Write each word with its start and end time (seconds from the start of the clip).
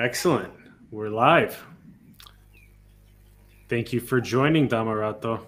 Excellent. 0.00 0.50
We're 0.90 1.10
live. 1.10 1.62
Thank 3.68 3.92
you 3.92 4.00
for 4.00 4.18
joining, 4.18 4.66
Damarato. 4.66 5.44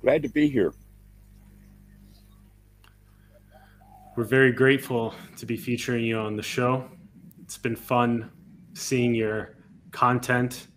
Glad 0.00 0.22
to 0.22 0.28
be 0.30 0.48
here. 0.48 0.72
We're 4.16 4.24
very 4.24 4.52
grateful 4.52 5.14
to 5.36 5.44
be 5.44 5.58
featuring 5.58 6.02
you 6.02 6.16
on 6.16 6.34
the 6.34 6.42
show. 6.42 6.88
It's 7.42 7.58
been 7.58 7.76
fun 7.76 8.30
seeing 8.72 9.14
your 9.14 9.56
content, 9.90 10.68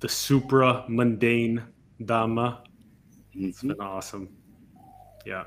the 0.00 0.08
supra 0.08 0.86
mundane 0.88 1.64
Dhamma. 2.00 2.64
It's 3.34 3.62
Mhm. 3.62 3.68
been 3.68 3.80
awesome. 3.82 4.30
Yeah. 5.26 5.44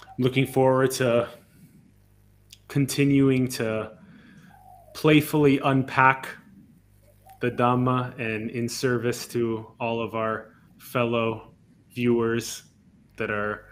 I'm 0.00 0.14
Looking 0.24 0.46
forward 0.46 0.92
to 0.92 1.28
continuing 2.72 3.46
to 3.46 3.92
playfully 4.94 5.60
unpack 5.62 6.26
the 7.42 7.50
Dhamma 7.50 8.18
and 8.18 8.50
in 8.50 8.66
service 8.66 9.26
to 9.26 9.66
all 9.78 10.00
of 10.00 10.14
our 10.14 10.54
fellow 10.78 11.52
viewers 11.94 12.62
that 13.18 13.30
are 13.30 13.66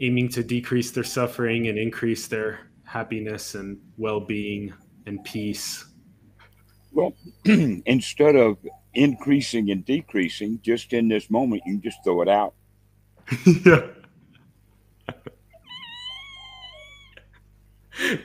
aiming 0.00 0.30
to 0.30 0.42
decrease 0.42 0.92
their 0.92 1.04
suffering 1.04 1.68
and 1.68 1.76
increase 1.76 2.26
their 2.26 2.70
happiness 2.84 3.54
and 3.54 3.78
well 3.98 4.18
being 4.18 4.72
and 5.04 5.22
peace. 5.22 5.84
Well, 6.90 7.14
instead 7.44 8.34
of 8.34 8.56
increasing 8.94 9.70
and 9.70 9.84
decreasing, 9.84 10.58
just 10.62 10.94
in 10.94 11.08
this 11.08 11.28
moment, 11.28 11.60
you 11.66 11.74
can 11.74 11.82
just 11.82 12.02
throw 12.02 12.22
it 12.22 12.28
out. 12.30 12.54
yeah. 13.66 13.88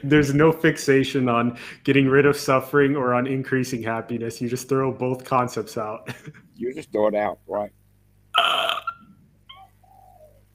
There's 0.03 0.33
no 0.33 0.51
fixation 0.51 1.29
on 1.29 1.57
getting 1.83 2.07
rid 2.07 2.25
of 2.25 2.35
suffering 2.37 2.95
or 2.95 3.13
on 3.13 3.27
increasing 3.27 3.83
happiness. 3.83 4.41
You 4.41 4.49
just 4.49 4.69
throw 4.69 4.91
both 4.91 5.23
concepts 5.23 5.77
out. 5.77 6.09
You 6.61 6.73
just 6.73 6.91
throw 6.91 7.07
it 7.07 7.15
out, 7.15 7.39
right? 7.47 7.71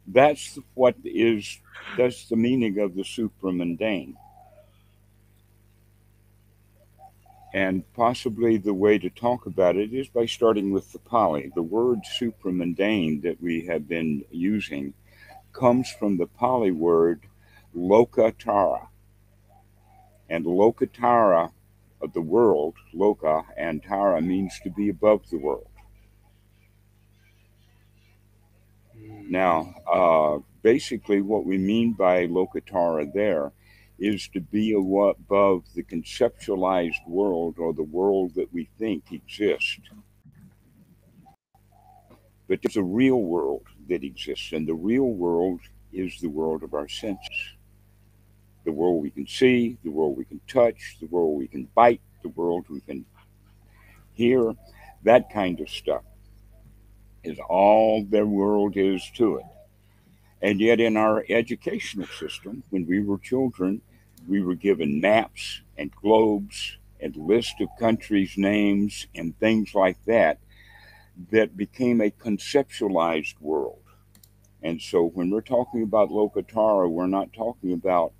That's 0.07 0.59
what 0.75 0.97
is, 1.03 1.61
that's 1.97 2.29
the 2.29 2.37
meaning 2.37 2.79
of 2.79 2.95
the 2.95 3.05
supramundane. 3.05 4.15
And 7.55 7.91
possibly 7.95 8.59
the 8.59 8.75
way 8.75 8.99
to 8.99 9.09
talk 9.09 9.47
about 9.47 9.77
it 9.77 9.95
is 9.95 10.09
by 10.09 10.27
starting 10.27 10.73
with 10.73 10.93
the 10.93 10.99
Pali. 10.99 11.53
The 11.55 11.63
word 11.63 12.01
supramundane 12.21 13.23
that 13.23 13.41
we 13.41 13.65
have 13.67 13.89
been 13.89 14.25
using 14.31 14.93
comes 15.53 15.91
from 15.91 16.19
the 16.19 16.27
Pali 16.27 16.73
word 16.73 17.23
lokuttara. 17.75 18.89
And 20.29 20.45
lokuttara 20.45 21.53
of 22.01 22.13
the 22.13 22.21
world, 22.21 22.75
loka, 22.95 23.45
and 23.57 23.83
tara 23.83 24.21
means 24.21 24.59
to 24.63 24.71
be 24.71 24.89
above 24.89 25.29
the 25.31 25.39
world. 25.39 25.69
Now, 29.29 29.75
uh, 29.91 30.39
basically, 30.63 31.21
what 31.23 31.45
we 31.45 31.59
mean 31.59 31.93
by 31.93 32.27
lokuttara 32.27 33.13
there 33.13 33.53
is 33.99 34.29
to 34.29 34.41
be 34.41 34.73
above 34.73 35.65
the 35.75 35.83
conceptualized 35.83 37.07
world 37.07 37.57
or 37.59 37.73
the 37.73 37.83
world 37.83 38.35
that 38.35 38.53
we 38.53 38.69
think 38.79 39.13
exists. 39.13 39.79
But 42.49 42.61
there's 42.63 42.77
a 42.77 42.83
real 42.83 43.23
world 43.23 43.63
that 43.89 44.05
exists, 44.05 44.53
and 44.53 44.67
the 44.67 44.75
real 44.75 45.11
world 45.11 45.61
is 45.93 46.21
the 46.21 46.29
world 46.29 46.63
of 46.63 46.75
our 46.75 46.89
senses. 46.89 47.54
The 48.65 48.73
world 48.73 49.03
we 49.03 49.11
can 49.11 49.27
see, 49.27 49.77
the 49.85 49.91
world 49.91 50.17
we 50.17 50.25
can 50.25 50.41
touch, 50.49 50.97
the 51.01 51.07
world 51.07 51.39
we 51.39 51.49
can 51.49 51.69
bite, 51.75 52.01
the 52.23 52.31
world 52.31 52.65
we 52.69 52.81
can 52.81 53.05
hear, 54.15 54.55
that 55.03 55.31
kind 55.31 55.61
of 55.61 55.69
stuff 55.69 56.03
is 57.23 57.39
all 57.49 58.05
the 58.05 58.25
world 58.25 58.77
is 58.77 59.11
to 59.17 59.37
it. 59.37 59.47
And 60.43 60.61
yet, 60.61 60.79
in 60.79 60.97
our 60.97 61.25
educational 61.29 62.07
system, 62.07 62.63
when 62.71 62.87
we 62.87 63.01
were 63.01 63.19
children, 63.19 63.81
we 64.29 64.43
were 64.43 64.55
given 64.55 65.01
maps 65.01 65.63
and 65.79 65.95
globes 65.97 66.77
and 67.01 67.17
lists 67.17 67.55
of 67.61 67.69
countries' 67.79 68.37
names 68.37 69.07
and 69.15 69.39
things 69.39 69.75
like 69.75 69.97
that 70.05 70.39
that 71.31 71.57
became 71.57 72.01
a 72.01 72.11
conceptualized 72.11 73.41
world. 73.41 73.81
And 74.63 74.81
so, 74.81 75.05
when 75.09 75.31
we're 75.31 75.41
talking 75.41 75.83
about 75.83 76.11
Lokuttara, 76.11 76.91
we're 76.91 77.07
not 77.07 77.33
talking 77.33 77.73
about 77.73 78.13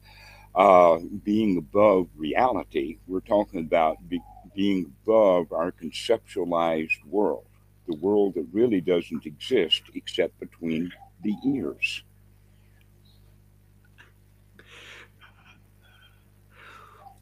uh, 0.55 0.99
being 1.25 1.59
above 1.59 2.09
reality. 2.17 2.99
We're 3.07 3.21
talking 3.21 3.61
about 3.61 3.97
be, 4.09 4.21
being 4.55 4.93
above 5.05 5.53
our 5.53 5.73
conceptualized 5.73 7.05
world 7.07 7.47
the 7.87 7.97
world 7.97 8.35
that 8.35 8.47
really 8.53 8.81
doesn't 8.81 9.27
exist 9.27 9.83
except 9.95 10.39
between 10.41 10.93
the 11.23 11.35
ears. 11.47 12.03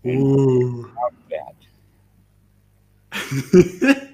Ooh. 0.06 0.91
that, 1.31 1.54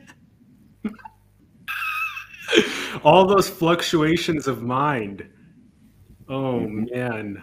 All 3.04 3.26
those 3.26 3.48
fluctuations 3.48 4.46
of 4.46 4.62
mind. 4.62 5.26
Oh 6.28 6.60
man. 6.60 7.42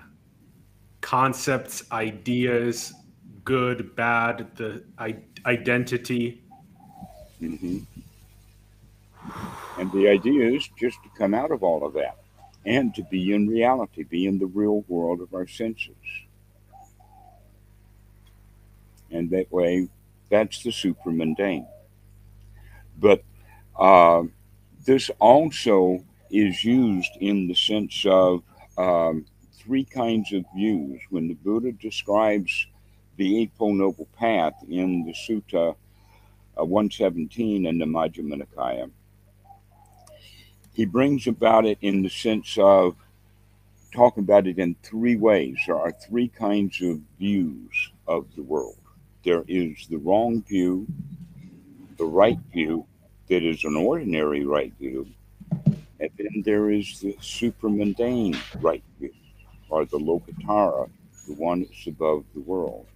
Concepts, 1.05 1.83
ideas, 1.91 2.91
good, 3.43 3.95
bad, 3.95 4.47
the 4.55 4.83
I- 4.97 5.21
identity. 5.45 6.41
mhm. 7.39 7.85
and 9.77 9.91
the 9.91 10.07
idea 10.07 10.49
is 10.49 10.67
just 10.79 10.97
to 11.03 11.09
come 11.15 11.35
out 11.35 11.51
of 11.51 11.61
all 11.61 11.85
of 11.85 11.93
that 11.93 12.17
and 12.65 12.95
to 12.95 13.03
be 13.03 13.33
in 13.33 13.47
reality, 13.47 14.01
be 14.01 14.25
in 14.25 14.39
the 14.39 14.47
real 14.47 14.83
world 14.87 15.21
of 15.21 15.31
our 15.35 15.45
senses. 15.45 15.93
And 19.11 19.29
that 19.29 19.51
way, 19.51 19.87
that's 20.31 20.63
the 20.63 20.71
super 20.71 21.11
mundane. 21.11 21.67
But 22.97 23.21
uh, 23.79 24.23
this 24.85 25.11
also 25.19 26.03
is 26.31 26.63
used 26.63 27.11
in 27.19 27.47
the 27.47 27.53
sense 27.53 28.03
of 28.07 28.41
um, 28.79 29.25
three 29.65 29.83
kinds 29.83 30.31
of 30.31 30.45
views. 30.55 31.01
When 31.09 31.27
the 31.27 31.33
Buddha 31.33 31.71
describes 31.71 32.67
the 33.17 33.41
Eightfold 33.41 33.77
Noble 33.77 34.07
Path 34.17 34.53
in 34.69 35.05
the 35.05 35.13
Sutta 35.13 35.75
uh, 36.57 36.65
117 36.65 37.65
in 37.65 37.77
the 37.79 37.85
Majjhima 37.85 38.41
Nikaya, 38.41 38.91
he 40.73 40.85
brings 40.85 41.25
about 41.27 41.65
it 41.65 41.77
in 41.81 42.03
the 42.03 42.09
sense 42.09 42.57
of 42.59 42.95
talking 43.93 44.23
about 44.23 44.45
it 44.45 44.59
in 44.59 44.75
three 44.83 45.15
ways. 45.15 45.57
There 45.65 45.79
are 45.79 45.91
three 45.91 46.27
kinds 46.27 46.81
of 46.81 46.99
views 47.17 47.91
of 48.07 48.27
the 48.35 48.43
world. 48.43 48.77
There 49.23 49.43
is 49.47 49.87
the 49.89 49.97
wrong 49.97 50.43
view, 50.43 50.85
the 51.97 52.05
right 52.05 52.39
view, 52.53 52.85
that 53.27 53.41
is 53.41 53.63
an 53.63 53.75
ordinary 53.75 54.45
right 54.45 54.73
view, 54.79 55.07
and 55.99 56.09
then 56.17 56.43
there 56.45 56.69
is 56.69 56.99
the 56.99 57.13
supramundane 57.21 58.37
right 58.61 58.83
view, 58.99 59.13
or 59.69 59.85
the 59.85 59.97
lokuttara, 59.97 60.89
the 61.27 61.33
one 61.33 61.61
that's 61.61 61.87
above 61.87 62.23
the 62.33 62.41
world. 62.41 62.87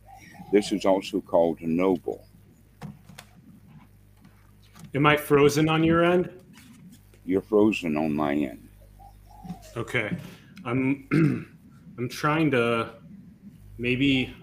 This 0.52 0.72
is 0.72 0.86
also 0.86 1.22
called 1.22 1.62
a 1.62 1.68
noble. 1.68 2.26
Am 4.96 5.06
I 5.06 5.18
frozen 5.18 5.70
on 5.70 5.84
your 5.84 6.04
end? 6.04 6.30
You're 7.26 7.42
frozen 7.42 7.96
on 7.96 8.16
my 8.16 8.34
end. 8.34 8.68
Okay. 9.78 10.18
I'm 10.66 11.08
I'm 11.98 12.10
trying 12.10 12.50
to 12.52 12.94
maybe 13.78 14.34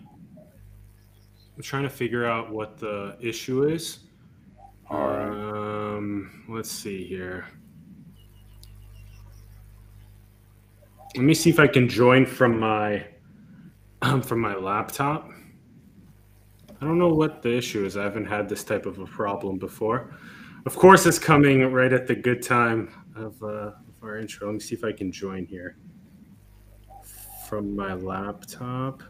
I'm 1.56 1.62
trying 1.62 1.82
to 1.82 1.90
figure 1.90 2.26
out 2.26 2.52
what 2.52 2.78
the 2.78 3.16
issue 3.20 3.64
is. 3.64 4.00
All 4.88 5.08
right. 5.08 5.96
Um, 5.96 6.44
let's 6.48 6.70
see 6.70 7.04
here. 7.04 7.46
Let 11.16 11.24
me 11.24 11.32
see 11.32 11.48
if 11.48 11.58
I 11.58 11.66
can 11.66 11.88
join 11.88 12.26
from 12.26 12.60
my 12.60 13.06
from 14.22 14.38
my 14.38 14.54
laptop. 14.54 15.30
I 16.78 16.84
don't 16.84 16.98
know 16.98 17.08
what 17.08 17.40
the 17.40 17.56
issue 17.56 17.86
is. 17.86 17.96
I 17.96 18.02
haven't 18.02 18.26
had 18.26 18.50
this 18.50 18.62
type 18.62 18.84
of 18.84 18.98
a 18.98 19.06
problem 19.06 19.56
before. 19.56 20.14
Of 20.66 20.76
course, 20.76 21.06
it's 21.06 21.18
coming 21.18 21.72
right 21.72 21.90
at 21.90 22.06
the 22.06 22.14
good 22.14 22.42
time 22.42 22.92
of, 23.14 23.42
uh, 23.42 23.46
of 23.46 24.02
our 24.02 24.18
intro. 24.18 24.48
Let 24.48 24.54
me 24.54 24.60
see 24.60 24.74
if 24.74 24.84
I 24.84 24.92
can 24.92 25.10
join 25.10 25.46
here 25.46 25.78
from 27.48 27.74
my 27.74 27.94
laptop. 27.94 29.02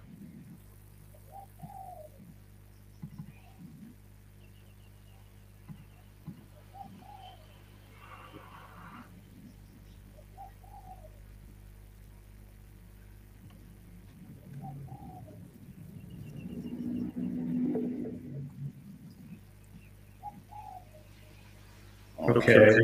Okay. 22.36 22.78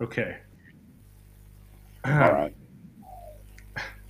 Okay. 0.00 0.36
All 2.04 2.12
right. 2.12 2.54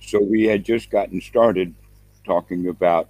So 0.01 0.21
we 0.21 0.43
had 0.43 0.65
just 0.65 0.89
gotten 0.89 1.21
started 1.21 1.73
talking 2.25 2.67
about 2.67 3.09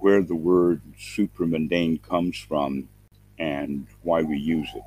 where 0.00 0.22
the 0.22 0.34
word 0.34 0.82
supramundane 0.98 2.02
comes 2.02 2.38
from 2.38 2.88
and 3.38 3.86
why 4.02 4.22
we 4.22 4.36
use 4.36 4.68
it. 4.74 4.82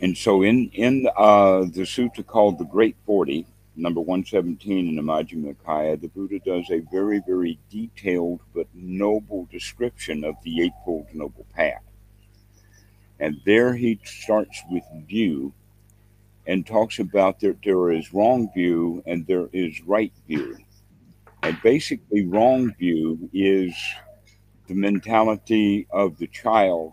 And 0.00 0.16
so 0.16 0.42
in 0.42 0.70
in 0.72 1.08
uh, 1.16 1.60
the 1.60 1.82
sutta 1.82 2.24
called 2.24 2.58
the 2.58 2.64
Great 2.64 2.96
Forty, 3.06 3.46
number 3.76 4.00
one 4.00 4.24
seventeen 4.24 4.88
in 4.88 4.96
the 4.96 5.02
Majjhima 5.02 5.54
Nikaya, 5.54 6.00
the 6.00 6.08
Buddha 6.08 6.38
does 6.40 6.70
a 6.70 6.80
very 6.92 7.22
very 7.26 7.58
detailed 7.70 8.40
but 8.54 8.66
noble 8.74 9.48
description 9.50 10.24
of 10.24 10.36
the 10.42 10.62
Eightfold 10.62 11.06
Noble 11.12 11.46
Path. 11.54 11.82
And 13.20 13.40
there 13.46 13.74
he 13.74 14.00
starts 14.04 14.62
with 14.70 14.84
view 15.06 15.52
and 16.46 16.66
talks 16.66 16.98
about 16.98 17.40
that 17.40 17.58
there 17.64 17.90
is 17.90 18.12
wrong 18.12 18.50
view 18.52 19.02
and 19.06 19.26
there 19.26 19.48
is 19.52 19.80
right 19.82 20.12
view. 20.28 20.58
And 21.42 21.60
basically, 21.62 22.26
wrong 22.26 22.74
view 22.74 23.30
is 23.32 23.74
the 24.66 24.74
mentality 24.74 25.86
of 25.90 26.18
the 26.18 26.26
child 26.26 26.92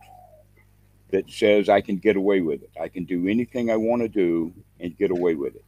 that 1.10 1.30
says, 1.30 1.70
I 1.70 1.82
can 1.82 1.98
get 1.98 2.16
away 2.16 2.42
with 2.42 2.64
it. 2.64 2.70
I 2.80 2.88
can 2.88 3.06
do 3.06 3.28
anything 3.28 3.70
I 3.70 3.78
want 3.78 4.02
to 4.02 4.08
do 4.08 4.54
and 4.80 4.98
get 4.98 5.12
away 5.12 5.36
with 5.36 5.56
it. 5.56 5.66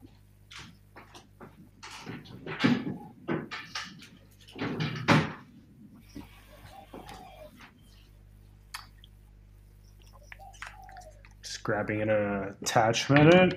Just 11.42 11.63
grabbing 11.63 12.01
an 12.01 12.56
attachment 12.62 13.56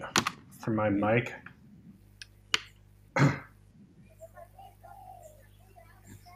for 0.61 0.71
my 0.71 0.89
mic. 0.89 1.33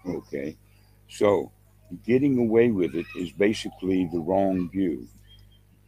Okay. 0.06 0.56
So 1.08 1.52
getting 2.06 2.38
away 2.38 2.70
with 2.70 2.94
it 2.94 3.06
is 3.16 3.32
basically 3.32 4.08
the 4.12 4.20
wrong 4.20 4.70
view. 4.70 5.06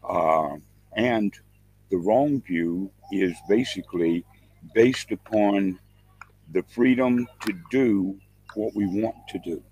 Uh, 0.03 0.57
and 0.97 1.33
the 1.91 1.97
wrong 1.97 2.43
view 2.43 2.91
is 3.13 3.35
basically 3.49 4.25
based 4.75 5.13
upon 5.13 5.79
the 6.53 6.63
freedom 6.63 7.27
to 7.47 7.55
do 7.71 8.19
what 8.55 8.75
we 8.75 8.87
want 8.87 9.17
to 9.29 9.39
do. 9.39 9.63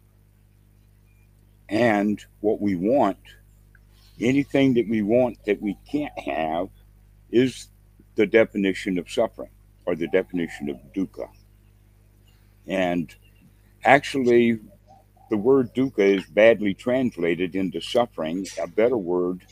And 1.69 2.23
what 2.41 2.61
we 2.61 2.75
want, 2.75 3.19
anything 4.21 4.75
that 4.75 4.89
we 4.89 5.03
want 5.03 5.39
that 5.45 5.63
we 5.63 5.77
can't 5.91 6.19
have, 6.19 6.69
is 7.31 7.69
the 8.17 8.27
definition 8.27 8.99
of 8.99 9.11
suffering 9.11 9.51
or 9.87 9.95
the 9.95 10.09
definition 10.09 10.69
of 10.69 10.77
dukkha. 10.95 11.29
And 12.67 13.15
actually, 13.85 14.59
the 15.31 15.37
word 15.37 15.75
dukkha 15.75 16.19
is 16.19 16.27
badly 16.27 16.75
translated 16.75 17.55
into 17.55 17.81
suffering. 17.81 18.47
A 18.61 18.67
better 18.67 18.97
word 18.97 19.47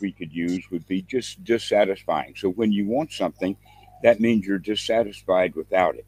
we 0.00 0.12
could 0.12 0.32
use 0.32 0.70
would 0.70 0.86
be 0.86 1.02
just 1.02 1.42
dissatisfying. 1.44 2.34
So 2.36 2.50
when 2.50 2.72
you 2.72 2.86
want 2.86 3.12
something, 3.12 3.56
that 4.02 4.20
means 4.20 4.46
you're 4.46 4.58
dissatisfied 4.58 5.54
without 5.56 5.96
it. 5.96 6.06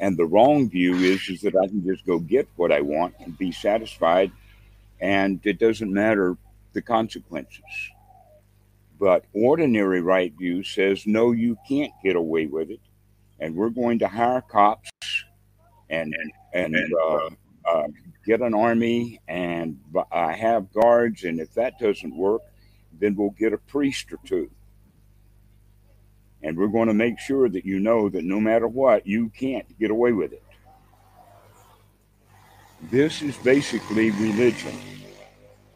And 0.00 0.16
the 0.16 0.26
wrong 0.26 0.68
view 0.68 0.94
is, 0.96 1.28
is 1.28 1.40
that 1.42 1.54
I 1.56 1.66
can 1.68 1.84
just 1.84 2.04
go 2.04 2.18
get 2.18 2.48
what 2.56 2.72
I 2.72 2.80
want 2.80 3.14
and 3.20 3.36
be 3.38 3.52
satisfied, 3.52 4.32
and 5.00 5.40
it 5.44 5.58
doesn't 5.58 5.92
matter 5.92 6.36
the 6.72 6.82
consequences. 6.82 7.62
But 8.98 9.24
ordinary 9.32 10.00
right 10.00 10.32
view 10.36 10.62
says, 10.62 11.06
no, 11.06 11.32
you 11.32 11.56
can't 11.68 11.92
get 12.02 12.16
away 12.16 12.46
with 12.46 12.70
it. 12.70 12.80
And 13.40 13.54
we're 13.54 13.70
going 13.70 13.98
to 14.00 14.08
hire 14.08 14.40
cops 14.40 14.90
and 15.90 16.14
and, 16.52 16.74
and 16.74 16.94
uh, 16.94 17.28
uh, 17.66 17.88
get 18.24 18.40
an 18.40 18.54
army 18.54 19.20
and 19.28 19.78
uh, 20.10 20.28
have 20.28 20.72
guards. 20.72 21.24
And 21.24 21.40
if 21.40 21.54
that 21.54 21.78
doesn't 21.78 22.16
work, 22.16 22.42
then 23.00 23.14
we'll 23.16 23.30
get 23.30 23.52
a 23.52 23.58
priest 23.58 24.12
or 24.12 24.18
two. 24.24 24.50
And 26.44 26.58
we're 26.58 26.68
going 26.68 26.88
to 26.88 26.94
make 26.94 27.18
sure 27.18 27.48
that 27.48 27.64
you 27.64 27.80
know 27.80 28.10
that 28.10 28.22
no 28.22 28.38
matter 28.38 28.68
what, 28.68 29.06
you 29.06 29.30
can't 29.30 29.78
get 29.80 29.90
away 29.90 30.12
with 30.12 30.32
it. 30.34 30.42
This 32.90 33.22
is 33.22 33.34
basically 33.38 34.10
religion, 34.10 34.78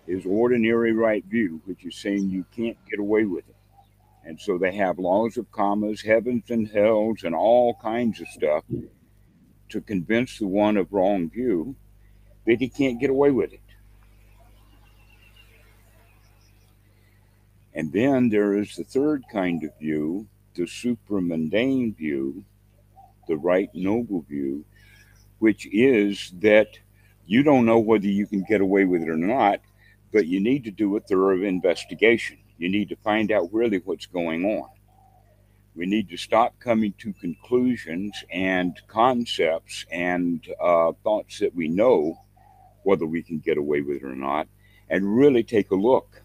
is 0.06 0.26
ordinary 0.26 0.92
right 0.92 1.24
view, 1.24 1.62
which 1.64 1.86
is 1.86 1.96
saying 1.96 2.28
you 2.28 2.44
can't 2.54 2.76
get 2.88 3.00
away 3.00 3.24
with 3.24 3.48
it. 3.48 3.56
And 4.24 4.38
so 4.38 4.58
they 4.58 4.72
have 4.72 4.98
laws 4.98 5.38
of 5.38 5.50
karmas, 5.50 6.04
heavens 6.04 6.50
and 6.50 6.68
hells, 6.68 7.22
and 7.22 7.34
all 7.34 7.74
kinds 7.80 8.20
of 8.20 8.28
stuff 8.28 8.62
to 9.70 9.80
convince 9.80 10.38
the 10.38 10.46
one 10.46 10.76
of 10.76 10.92
wrong 10.92 11.30
view 11.30 11.76
that 12.46 12.58
he 12.58 12.68
can't 12.68 13.00
get 13.00 13.08
away 13.08 13.30
with 13.30 13.54
it. 13.54 13.60
And 17.72 17.90
then 17.90 18.28
there 18.28 18.52
is 18.52 18.76
the 18.76 18.84
third 18.84 19.24
kind 19.32 19.64
of 19.64 19.70
view, 19.78 20.26
the 20.58 20.64
supramundane 20.64 21.96
view, 21.96 22.44
the 23.28 23.36
right 23.36 23.70
noble 23.74 24.22
view, 24.22 24.64
which 25.38 25.68
is 25.72 26.32
that 26.40 26.78
you 27.26 27.44
don't 27.44 27.64
know 27.64 27.78
whether 27.78 28.08
you 28.08 28.26
can 28.26 28.42
get 28.42 28.60
away 28.60 28.84
with 28.84 29.02
it 29.02 29.08
or 29.08 29.16
not, 29.16 29.60
but 30.12 30.26
you 30.26 30.40
need 30.40 30.64
to 30.64 30.72
do 30.72 30.96
a 30.96 31.00
thorough 31.00 31.42
investigation. 31.42 32.38
You 32.58 32.68
need 32.68 32.88
to 32.88 32.96
find 32.96 33.30
out 33.30 33.52
really 33.52 33.78
what's 33.84 34.06
going 34.06 34.44
on. 34.44 34.68
We 35.76 35.86
need 35.86 36.08
to 36.08 36.16
stop 36.16 36.58
coming 36.58 36.92
to 36.98 37.12
conclusions 37.12 38.24
and 38.32 38.76
concepts 38.88 39.86
and 39.92 40.44
uh, 40.60 40.92
thoughts 41.04 41.38
that 41.38 41.54
we 41.54 41.68
know 41.68 42.20
whether 42.82 43.06
we 43.06 43.22
can 43.22 43.38
get 43.38 43.58
away 43.58 43.82
with 43.82 43.98
it 43.98 44.04
or 44.04 44.16
not, 44.16 44.48
and 44.90 45.16
really 45.16 45.44
take 45.44 45.70
a 45.70 45.76
look. 45.76 46.22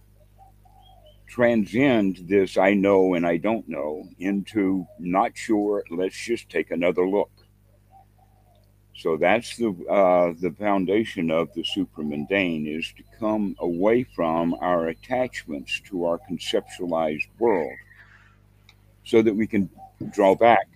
Transcend 1.34 2.28
this 2.28 2.60
I 2.60 2.76
know 2.76 3.16
and 3.16 3.26
I 3.26 3.38
don't 3.38 3.68
know 3.68 4.08
into 4.20 4.86
not 5.00 5.36
sure, 5.36 5.84
let's 5.90 6.16
just 6.16 6.48
take 6.48 6.70
another 6.70 7.08
look. 7.10 7.32
So 8.96 9.18
that's 9.18 9.58
the 9.58 9.70
uh, 9.90 10.34
the 10.40 10.52
foundation 10.52 11.32
of 11.32 11.52
the 11.56 11.64
supramundane 11.64 12.68
is 12.78 12.94
to 12.98 13.04
come 13.20 13.56
away 13.58 14.04
from 14.04 14.54
our 14.62 14.90
attachments 14.90 15.82
to 15.86 16.06
our 16.06 16.20
conceptualized 16.30 17.30
world 17.40 17.80
so 19.04 19.24
that 19.24 19.36
we 19.36 19.48
can 19.48 19.72
draw 20.12 20.36
back 20.36 20.68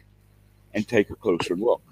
and 0.74 0.88
take 0.88 1.12
a 1.12 1.16
closer 1.16 1.56
look. 1.56 1.84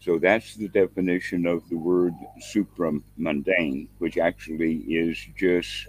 So 0.00 0.18
that's 0.18 0.54
the 0.56 0.68
definition 0.68 1.46
of 1.46 1.68
the 1.68 1.76
word 1.76 2.14
supramundane, 2.40 3.88
which 3.98 4.16
actually 4.16 4.76
is 4.76 5.18
just 5.36 5.88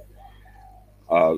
uh. 1.10 1.38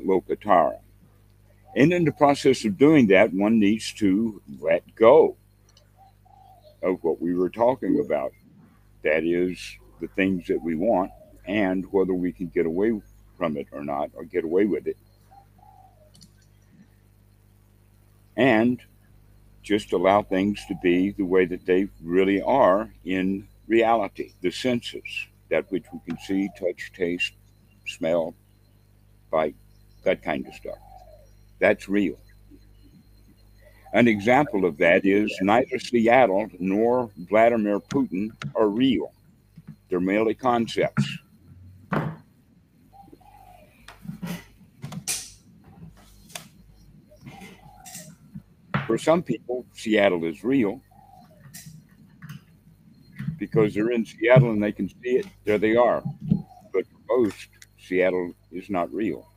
And 1.76 1.94
in 1.94 2.04
the 2.04 2.12
process 2.12 2.66
of 2.66 2.78
doing 2.78 3.08
that, 3.08 3.34
one 3.34 3.60
needs 3.60 3.94
to 3.94 4.42
let 4.60 4.84
go 4.96 5.38
of 6.82 7.04
what 7.04 7.22
we 7.22 7.34
were 7.34 7.50
talking 7.50 8.00
about. 8.04 8.34
That 9.04 9.24
is 9.24 9.60
the 10.00 10.08
things 10.08 10.48
that 10.48 10.62
we 10.62 10.76
want 10.76 11.12
and 11.46 11.86
whether 11.92 12.14
we 12.14 12.32
can 12.32 12.48
get 12.48 12.66
away 12.66 13.00
from 13.38 13.58
it 13.58 13.68
or 13.72 13.84
not, 13.84 14.12
or 14.14 14.24
get 14.24 14.44
away 14.44 14.66
with 14.66 14.88
it. 14.88 14.98
And 18.36 18.82
just 19.64 19.94
allow 19.94 20.22
things 20.22 20.64
to 20.68 20.76
be 20.84 21.12
the 21.12 21.24
way 21.24 21.46
that 21.46 21.66
they 21.66 21.88
really 22.04 22.42
are 22.42 22.90
in 23.06 23.48
reality, 23.68 24.34
the 24.42 24.52
senses, 24.52 25.28
that 25.50 25.72
which 25.72 25.86
we 25.94 26.00
can 26.06 26.18
see, 26.20 26.50
touch, 26.60 26.92
taste, 26.96 27.34
smell, 27.88 28.36
bite, 29.32 29.56
that 30.04 30.22
kind 30.22 30.46
of 30.46 30.54
stuff. 30.54 30.78
That's 31.60 31.88
real. 31.88 32.18
An 33.94 34.08
example 34.08 34.66
of 34.66 34.78
that 34.78 35.06
is 35.06 35.32
neither 35.42 35.80
Seattle 35.80 36.50
nor 36.60 37.10
Vladimir 37.30 37.80
Putin 37.80 38.32
are 38.56 38.68
real. 38.68 39.14
They're 39.90 40.00
merely 40.00 40.34
concepts. 40.34 41.20
For 48.94 49.00
some 49.00 49.24
people, 49.24 49.66
Seattle 49.74 50.24
is 50.24 50.44
real 50.44 50.80
because 53.40 53.74
they're 53.74 53.90
in 53.90 54.06
Seattle 54.06 54.52
and 54.52 54.62
they 54.62 54.72
can 54.72 54.88
see 54.88 55.18
it. 55.18 55.26
There 55.46 55.58
they 55.58 55.76
are. 55.76 56.04
But 56.72 56.86
for 56.86 57.18
most, 57.18 57.48
Seattle 57.80 58.36
is 58.52 58.70
not 58.70 58.94
real. 58.94 59.28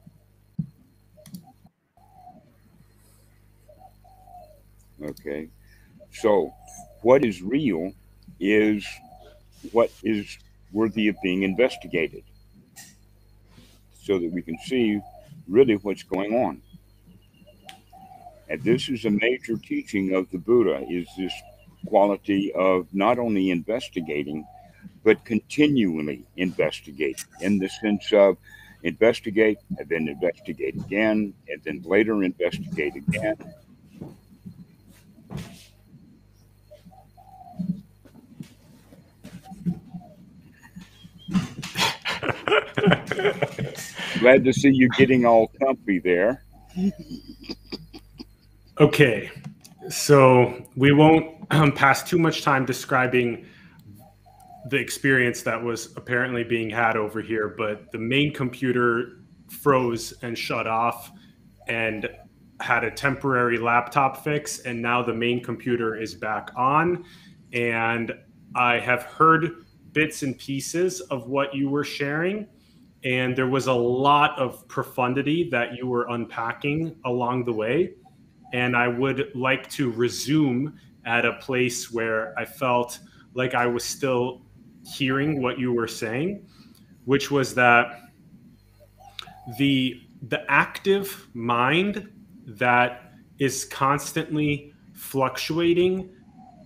Okay. 5.03 5.49
So, 6.13 6.53
what 7.01 7.25
is 7.25 7.41
real 7.41 7.95
is 8.39 8.87
what 9.73 9.91
is 10.03 10.37
worthy 10.71 11.09
of 11.09 11.17
being 11.23 11.45
investigated 11.45 12.25
so 14.03 14.19
that 14.19 14.31
we 14.31 14.43
can 14.43 14.59
see 14.67 15.01
really 15.49 15.77
what's 15.77 16.03
going 16.03 16.35
on. 16.35 16.61
And 18.49 18.63
this 18.63 18.89
is 18.89 19.05
a 19.05 19.11
major 19.11 19.57
teaching 19.57 20.15
of 20.15 20.31
the 20.31 20.39
Buddha 20.39 20.85
is 20.89 21.09
this 21.17 21.33
quality 21.87 22.53
of 22.53 22.87
not 22.93 23.19
only 23.19 23.51
investigating, 23.51 24.47
but 25.03 25.25
continually 25.25 26.25
investigate 26.37 27.25
in 27.41 27.59
the 27.59 27.69
sense 27.69 28.13
of 28.13 28.37
investigate 28.83 29.59
and 29.79 29.89
then 29.89 30.09
investigate 30.09 30.77
again 30.77 31.35
and 31.49 31.63
then 31.65 31.83
later 31.85 32.23
investigate 32.23 32.95
again. 32.97 33.37
Glad 44.21 44.45
to 44.45 44.53
see 44.53 44.71
you 44.71 44.89
getting 44.97 45.25
all 45.25 45.49
comfy 45.49 45.99
there. 45.99 46.45
Okay, 48.79 49.31
so 49.89 50.69
we 50.77 50.93
won't 50.93 51.47
um, 51.51 51.73
pass 51.73 52.03
too 52.03 52.19
much 52.19 52.43
time 52.43 52.67
describing 52.67 53.47
the 54.69 54.77
experience 54.77 55.41
that 55.45 55.63
was 55.63 55.97
apparently 55.97 56.45
being 56.45 56.69
had 56.69 56.95
over 56.95 57.23
here, 57.23 57.55
but 57.57 57.91
the 57.91 57.97
main 57.99 58.35
computer 58.35 59.23
froze 59.49 60.13
and 60.21 60.37
shut 60.37 60.67
off 60.67 61.11
and 61.69 62.07
had 62.61 62.85
a 62.85 62.91
temporary 62.91 63.57
laptop 63.57 64.23
fix, 64.23 64.59
and 64.59 64.83
now 64.83 65.03
the 65.03 65.15
main 65.15 65.43
computer 65.43 65.97
is 65.97 66.15
back 66.15 66.51
on. 66.55 67.03
And 67.55 68.13
I 68.55 68.79
have 68.79 69.05
heard 69.05 69.65
bits 69.93 70.23
and 70.23 70.37
pieces 70.37 71.01
of 71.01 71.29
what 71.29 71.55
you 71.55 71.71
were 71.71 71.85
sharing, 71.85 72.47
and 73.05 73.35
there 73.35 73.49
was 73.49 73.69
a 73.69 73.73
lot 73.73 74.39
of 74.39 74.69
profundity 74.69 75.49
that 75.49 75.77
you 75.77 75.87
were 75.87 76.09
unpacking 76.11 76.95
along 77.07 77.47
the 77.47 77.55
way 77.55 77.95
and 78.53 78.77
I 78.77 78.89
would 78.89 79.31
like 79.35 79.69
to 79.71 79.91
resume 79.91 80.79
at 81.05 81.25
a 81.25 81.35
place 81.35 81.91
where 81.91 82.39
I 82.39 82.45
felt 82.45 82.99
like 83.35 83.55
I 83.55 83.67
was 83.67 83.85
still 83.85 84.43
hearing 84.85 85.43
what 85.43 85.59
you 85.59 85.73
were 85.73 85.89
saying, 85.89 86.47
which 87.05 87.31
was 87.31 87.55
that 87.55 88.01
the 89.59 90.01
the 90.29 90.51
active 90.51 91.29
mind 91.35 92.09
that 92.47 93.13
is 93.39 93.65
constantly 93.67 94.73
fluctuating 94.95 96.11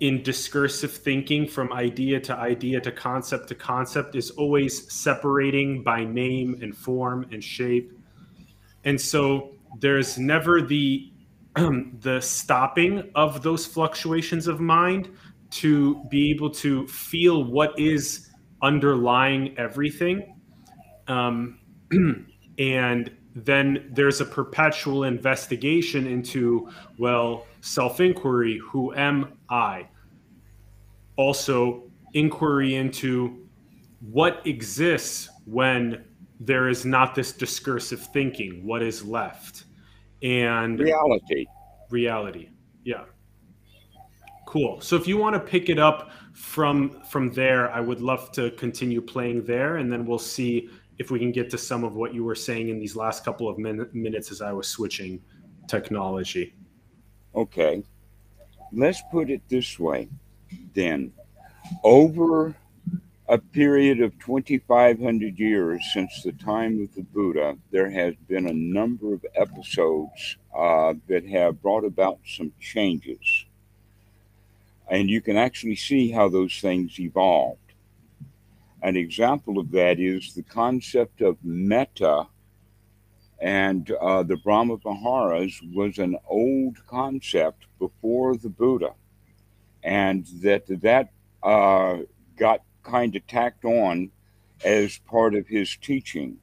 in 0.00 0.22
discursive 0.22 0.92
thinking 0.92 1.46
from 1.46 1.72
idea 1.72 2.18
to 2.18 2.34
idea 2.34 2.80
to 2.80 2.90
concept 2.90 3.48
to 3.48 3.54
concept 3.54 4.14
is 4.14 4.30
always 4.30 4.90
separating 4.90 5.82
by 5.82 6.04
name 6.04 6.58
and 6.62 6.74
form 6.74 7.26
and 7.32 7.44
shape. 7.44 7.92
And 8.84 8.98
so 8.98 9.50
there's 9.78 10.18
never 10.18 10.62
the 10.62 11.12
the 12.00 12.20
stopping 12.20 13.10
of 13.14 13.42
those 13.42 13.66
fluctuations 13.66 14.46
of 14.46 14.60
mind 14.60 15.10
to 15.50 16.04
be 16.08 16.30
able 16.30 16.50
to 16.50 16.86
feel 16.86 17.44
what 17.44 17.76
is 17.78 18.30
underlying 18.62 19.58
everything. 19.58 20.36
Um, 21.08 21.58
and 22.58 23.10
then 23.34 23.90
there's 23.92 24.20
a 24.20 24.24
perpetual 24.24 25.04
investigation 25.04 26.06
into, 26.06 26.68
well, 26.98 27.46
self 27.62 28.00
inquiry 28.00 28.60
who 28.70 28.94
am 28.94 29.38
I? 29.48 29.88
Also, 31.16 31.90
inquiry 32.14 32.76
into 32.76 33.46
what 34.00 34.40
exists 34.46 35.28
when 35.46 36.04
there 36.38 36.68
is 36.68 36.84
not 36.86 37.14
this 37.14 37.32
discursive 37.32 38.00
thinking, 38.12 38.64
what 38.64 38.82
is 38.82 39.04
left 39.04 39.64
and 40.22 40.78
reality. 40.78 41.46
Reality. 41.90 42.48
Yeah. 42.84 43.04
Cool. 44.46 44.80
So 44.80 44.96
if 44.96 45.06
you 45.06 45.16
want 45.16 45.34
to 45.34 45.40
pick 45.40 45.68
it 45.68 45.78
up 45.78 46.10
from 46.32 47.02
from 47.08 47.30
there, 47.32 47.70
I 47.70 47.80
would 47.80 48.00
love 48.00 48.32
to 48.32 48.50
continue 48.52 49.00
playing 49.00 49.44
there, 49.44 49.76
and 49.76 49.92
then 49.92 50.04
we'll 50.04 50.18
see 50.18 50.68
if 50.98 51.10
we 51.10 51.18
can 51.18 51.32
get 51.32 51.48
to 51.50 51.58
some 51.58 51.84
of 51.84 51.94
what 51.96 52.12
you 52.12 52.24
were 52.24 52.34
saying 52.34 52.68
in 52.68 52.78
these 52.78 52.94
last 52.94 53.24
couple 53.24 53.48
of 53.48 53.58
min- 53.58 53.88
minutes 53.92 54.30
as 54.30 54.42
I 54.42 54.52
was 54.52 54.68
switching 54.68 55.20
technology. 55.66 56.54
Okay. 57.34 57.82
Let's 58.72 59.02
put 59.10 59.30
it 59.30 59.40
this 59.48 59.78
way 59.78 60.08
then. 60.74 61.12
Over 61.84 62.54
a 63.30 63.38
period 63.38 64.00
of 64.00 64.18
2,500 64.18 65.38
years 65.38 65.80
since 65.94 66.20
the 66.24 66.32
time 66.32 66.82
of 66.82 66.92
the 66.96 67.02
Buddha, 67.02 67.56
there 67.70 67.88
has 67.88 68.16
been 68.26 68.48
a 68.48 68.52
number 68.52 69.14
of 69.14 69.24
episodes 69.36 70.36
uh, 70.52 70.94
that 71.06 71.24
have 71.28 71.62
brought 71.62 71.84
about 71.84 72.18
some 72.26 72.52
changes. 72.60 73.44
And 74.90 75.08
you 75.08 75.20
can 75.20 75.36
actually 75.36 75.76
see 75.76 76.10
how 76.10 76.28
those 76.28 76.58
things 76.58 76.98
evolved. 76.98 77.60
An 78.82 78.96
example 78.96 79.60
of 79.60 79.70
that 79.70 80.00
is 80.00 80.34
the 80.34 80.42
concept 80.42 81.20
of 81.20 81.36
metta 81.44 82.26
and 83.40 83.92
uh, 83.92 84.24
the 84.24 84.38
Brahma 84.38 84.78
Viharas 84.78 85.60
was 85.72 85.98
an 85.98 86.16
old 86.26 86.84
concept 86.88 87.66
before 87.78 88.36
the 88.36 88.48
Buddha, 88.48 88.92
and 89.84 90.26
that 90.42 90.64
that 90.82 91.10
uh, 91.42 91.98
got 92.36 92.62
kind 92.82 93.14
of 93.16 93.26
tacked 93.26 93.64
on 93.64 94.10
as 94.64 94.98
part 94.98 95.34
of 95.34 95.46
his 95.46 95.76
teaching. 95.76 96.38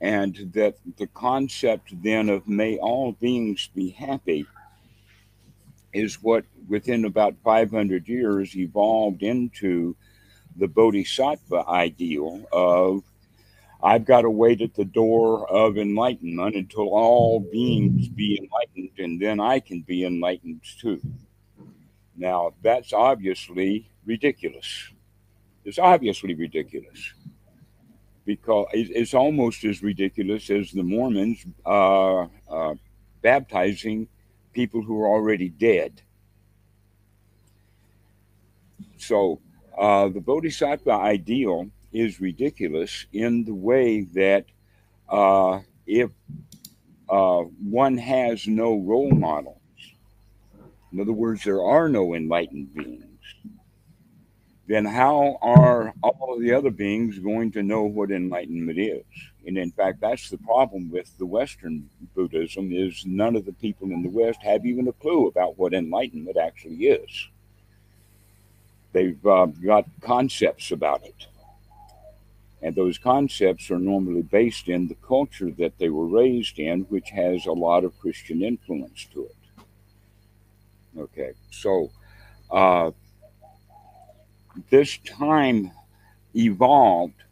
And 0.00 0.50
that 0.54 0.76
the 0.96 1.06
concept 1.08 1.92
then 2.02 2.28
of 2.28 2.48
may 2.48 2.78
all 2.78 3.12
beings 3.12 3.68
be 3.74 3.90
happy 3.90 4.46
is 5.92 6.22
what 6.22 6.44
within 6.68 7.04
about 7.04 7.34
500 7.44 8.08
years 8.08 8.56
evolved 8.56 9.22
into 9.22 9.96
the 10.56 10.68
bodhisattva 10.68 11.64
ideal 11.68 12.46
of 12.52 13.02
I've 13.82 14.04
got 14.04 14.22
to 14.22 14.30
wait 14.30 14.60
at 14.60 14.74
the 14.74 14.84
door 14.84 15.50
of 15.50 15.78
enlightenment 15.78 16.54
until 16.54 16.88
all 16.88 17.40
beings 17.40 18.08
be 18.08 18.38
enlightened, 18.38 18.98
and 18.98 19.20
then 19.20 19.40
I 19.40 19.60
can 19.60 19.80
be 19.80 20.04
enlightened 20.04 20.60
too. 20.78 21.00
Now, 22.14 22.52
that's 22.62 22.92
obviously 22.92 23.88
ridiculous 24.04 24.90
is 25.64 25.78
obviously 25.78 26.34
ridiculous 26.34 27.12
because 28.24 28.66
it's 28.72 29.14
almost 29.14 29.64
as 29.64 29.82
ridiculous 29.82 30.50
as 30.50 30.70
the 30.70 30.82
Mormons 30.82 31.44
uh, 31.66 32.26
uh, 32.48 32.74
baptizing 33.22 34.06
people 34.52 34.82
who 34.82 35.00
are 35.02 35.08
already 35.08 35.48
dead. 35.48 36.02
So 38.98 39.40
uh, 39.76 40.08
the 40.08 40.20
Bodhisattva 40.20 40.92
ideal 40.92 41.70
is 41.92 42.20
ridiculous 42.20 43.06
in 43.12 43.44
the 43.44 43.54
way 43.54 44.02
that 44.14 44.44
uh, 45.08 45.60
if 45.86 46.10
uh, 47.08 47.40
one 47.40 47.96
has 47.96 48.46
no 48.46 48.78
role 48.78 49.10
models, 49.10 49.56
in 50.92 51.00
other 51.00 51.12
words, 51.12 51.42
there 51.44 51.64
are 51.64 51.88
no 51.88 52.14
enlightened 52.14 52.74
beings 52.74 53.09
then 54.70 54.84
how 54.84 55.36
are 55.42 55.92
all 56.00 56.34
of 56.34 56.40
the 56.40 56.52
other 56.52 56.70
beings 56.70 57.18
going 57.18 57.50
to 57.50 57.60
know 57.60 57.82
what 57.82 58.12
enlightenment 58.12 58.78
is? 58.78 59.02
And 59.44 59.58
in 59.58 59.72
fact, 59.72 60.00
that's 60.00 60.30
the 60.30 60.38
problem 60.38 60.92
with 60.92 61.10
the 61.18 61.26
Western 61.26 61.90
Buddhism 62.14 62.70
is 62.72 63.04
none 63.04 63.34
of 63.34 63.44
the 63.44 63.52
people 63.52 63.90
in 63.90 64.04
the 64.04 64.08
West 64.08 64.40
have 64.42 64.64
even 64.64 64.86
a 64.86 64.92
clue 64.92 65.26
about 65.26 65.58
what 65.58 65.74
enlightenment 65.74 66.36
actually 66.36 66.86
is. 66.86 67.28
They've 68.92 69.26
uh, 69.26 69.46
got 69.46 69.86
concepts 70.02 70.70
about 70.70 71.02
it. 71.04 71.26
And 72.62 72.76
those 72.76 72.96
concepts 72.96 73.72
are 73.72 73.78
normally 73.80 74.22
based 74.22 74.68
in 74.68 74.86
the 74.86 74.94
culture 74.94 75.50
that 75.58 75.78
they 75.78 75.88
were 75.88 76.06
raised 76.06 76.60
in, 76.60 76.82
which 76.82 77.10
has 77.10 77.46
a 77.46 77.52
lot 77.52 77.82
of 77.82 77.98
Christian 77.98 78.40
influence 78.40 79.08
to 79.14 79.24
it. 79.24 79.64
Okay, 80.96 81.32
so 81.50 81.90
uh, 82.52 82.92
this 84.70 84.98
time 84.98 85.70
evolved 86.34 87.22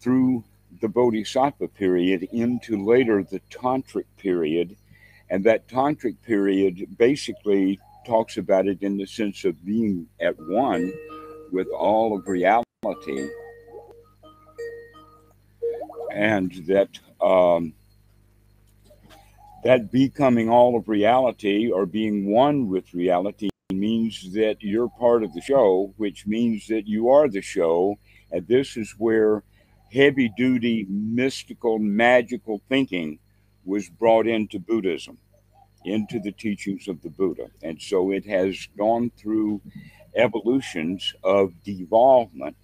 through 0.00 0.44
the 0.80 0.88
Bodhisattva 0.88 1.68
period 1.68 2.28
into 2.32 2.84
later 2.84 3.22
the 3.22 3.40
Tantric 3.50 4.06
period. 4.16 4.76
And 5.28 5.44
that 5.44 5.68
Tantric 5.68 6.16
period 6.22 6.96
basically 6.98 7.78
talks 8.06 8.36
about 8.36 8.66
it 8.66 8.82
in 8.82 8.96
the 8.96 9.06
sense 9.06 9.44
of 9.44 9.64
being 9.64 10.08
at 10.20 10.34
one 10.38 10.92
with 11.52 11.68
all 11.68 12.16
of 12.16 12.26
reality. 12.26 13.28
And 16.12 16.52
that 16.66 16.98
um, 17.20 17.74
that 19.62 19.92
becoming 19.92 20.48
all 20.48 20.76
of 20.76 20.88
reality 20.88 21.70
or 21.70 21.84
being 21.84 22.26
one 22.26 22.68
with 22.68 22.94
reality 22.94 23.49
means 23.72 24.32
that 24.32 24.56
you're 24.60 24.88
part 24.88 25.22
of 25.22 25.32
the 25.32 25.40
show, 25.40 25.92
which 25.96 26.26
means 26.26 26.66
that 26.68 26.86
you 26.86 27.10
are 27.10 27.28
the 27.28 27.40
show. 27.40 27.98
And 28.30 28.46
this 28.46 28.76
is 28.76 28.94
where 28.98 29.42
heavy 29.92 30.30
duty, 30.36 30.86
mystical, 30.88 31.78
magical 31.78 32.60
thinking 32.68 33.18
was 33.64 33.88
brought 33.88 34.26
into 34.26 34.58
Buddhism, 34.58 35.18
into 35.84 36.20
the 36.20 36.32
teachings 36.32 36.88
of 36.88 37.02
the 37.02 37.10
Buddha. 37.10 37.46
And 37.62 37.80
so 37.80 38.12
it 38.12 38.24
has 38.26 38.68
gone 38.78 39.10
through 39.16 39.60
evolutions 40.14 41.14
of 41.22 41.52
devolvement. 41.64 42.56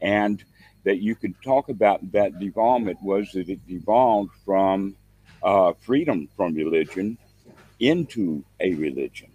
And 0.00 0.44
that 0.84 0.98
you 0.98 1.14
could 1.14 1.34
talk 1.42 1.68
about 1.68 2.12
that 2.12 2.38
devolvement 2.38 3.02
was 3.02 3.32
that 3.32 3.48
it 3.48 3.66
devolved 3.66 4.30
from 4.44 4.96
uh, 5.42 5.72
freedom 5.80 6.28
from 6.36 6.54
religion 6.54 7.18
into 7.80 8.44
a 8.60 8.74
religion. 8.74 9.30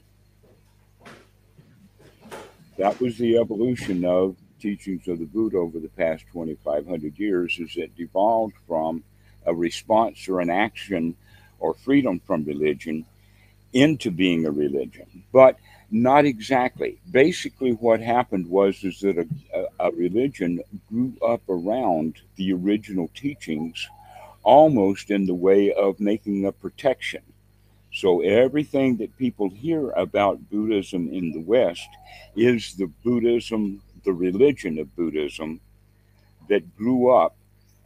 That 2.77 2.99
was 2.99 3.17
the 3.17 3.37
evolution 3.37 4.03
of 4.03 4.35
teachings 4.59 5.07
of 5.07 5.19
the 5.19 5.25
Buddha 5.25 5.57
over 5.57 5.79
the 5.79 5.89
past 5.89 6.25
2,500 6.33 7.19
years, 7.19 7.59
is 7.59 7.75
it 7.77 7.95
devolved 7.95 8.55
from 8.67 9.03
a 9.45 9.53
response 9.53 10.27
or 10.27 10.39
an 10.39 10.49
action 10.49 11.15
or 11.59 11.75
freedom 11.75 12.19
from 12.25 12.43
religion 12.45 13.05
into 13.73 14.09
being 14.09 14.45
a 14.45 14.51
religion. 14.51 15.23
But 15.31 15.57
not 15.91 16.25
exactly. 16.25 16.99
Basically, 17.11 17.71
what 17.71 17.99
happened 17.99 18.47
was 18.47 18.83
is 18.83 18.99
that 19.01 19.17
a, 19.17 19.27
a, 19.53 19.87
a 19.87 19.91
religion 19.91 20.61
grew 20.89 21.13
up 21.25 21.41
around 21.47 22.21
the 22.35 22.53
original 22.53 23.09
teachings, 23.13 23.87
almost 24.41 25.11
in 25.11 25.25
the 25.25 25.35
way 25.35 25.71
of 25.71 25.99
making 25.99 26.45
a 26.45 26.51
protection. 26.51 27.21
So 27.93 28.21
everything 28.21 28.97
that 28.97 29.15
people 29.17 29.51
hear 29.51 29.91
about 29.91 30.49
Buddhism 30.49 31.13
in 31.13 31.31
the 31.31 31.41
West 31.41 31.87
is 32.35 32.73
the 32.73 32.87
Buddhism, 32.87 33.83
the 34.03 34.13
religion 34.13 34.79
of 34.79 34.95
Buddhism, 34.95 35.61
that 36.49 36.75
grew 36.75 37.13
up 37.13 37.35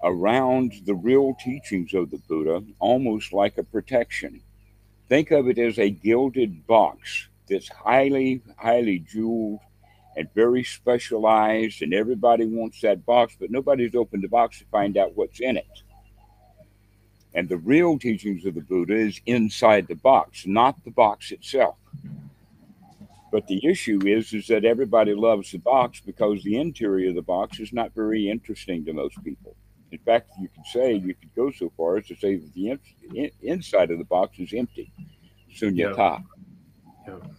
around 0.01 0.71
the 0.85 0.95
real 0.95 1.35
teachings 1.43 1.93
of 1.93 2.09
the 2.09 2.19
Buddha, 2.29 2.63
almost 2.79 3.33
like 3.33 3.57
a 3.57 3.63
protection. 3.63 4.41
Think 5.09 5.31
of 5.31 5.49
it 5.49 5.57
as 5.57 5.77
a 5.77 5.89
gilded 5.89 6.65
box 6.67 7.27
that's 7.49 7.67
highly, 7.67 8.41
highly 8.57 8.99
jeweled 8.99 9.59
and 10.15 10.33
very 10.33 10.63
specialized, 10.63 11.81
and 11.81 11.93
everybody 11.93 12.45
wants 12.45 12.79
that 12.81 13.05
box, 13.05 13.35
but 13.37 13.51
nobody's 13.51 13.93
opened 13.93 14.23
the 14.23 14.29
box 14.29 14.59
to 14.59 14.65
find 14.71 14.97
out 14.97 15.15
what's 15.15 15.41
in 15.41 15.57
it. 15.57 15.83
And 17.33 17.47
the 17.47 17.57
real 17.57 17.99
teachings 17.99 18.45
of 18.45 18.55
the 18.55 18.61
Buddha 18.61 18.95
is 18.95 19.21
inside 19.25 19.87
the 19.87 19.95
box, 19.95 20.47
not 20.47 20.83
the 20.83 20.91
box 20.91 21.31
itself. 21.31 21.75
But 23.31 23.47
the 23.47 23.65
issue 23.65 23.99
is, 24.05 24.33
is 24.33 24.47
that 24.47 24.65
everybody 24.65 25.13
loves 25.13 25.51
the 25.51 25.59
box 25.59 25.99
because 25.99 26.43
the 26.43 26.57
interior 26.57 27.09
of 27.09 27.15
the 27.15 27.21
box 27.21 27.59
is 27.59 27.73
not 27.73 27.93
very 27.93 28.29
interesting 28.29 28.85
to 28.85 28.93
most 28.93 29.21
people. 29.23 29.55
In 29.91 29.99
fact, 29.99 30.31
you 30.39 30.49
could 30.49 30.65
say 30.65 30.93
you 30.93 31.13
could 31.13 31.33
go 31.35 31.51
so 31.51 31.71
far 31.77 31.97
as 31.97 32.07
to 32.07 32.15
say 32.15 32.35
that 32.35 32.53
the 32.53 32.69
in, 32.69 32.79
in, 33.13 33.31
inside 33.41 33.91
of 33.91 33.99
the 33.99 34.05
box 34.05 34.39
is 34.39 34.53
empty, 34.53 34.91
sunyata. 35.53 36.23
Yeah. 37.07 37.13
Yeah. 37.13 37.29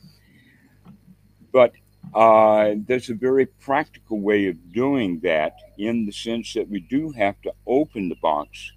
But 1.53 1.73
uh, 2.15 2.75
there's 2.87 3.11
a 3.11 3.15
very 3.15 3.47
practical 3.47 4.21
way 4.21 4.47
of 4.47 4.73
doing 4.73 5.21
that 5.21 5.57
in 5.77 6.07
the 6.07 6.13
sense 6.13 6.55
that 6.55 6.69
we 6.69 6.81
do 6.81 7.11
have 7.13 7.41
to 7.43 7.53
open 7.67 8.09
the 8.09 8.17
box 8.17 8.73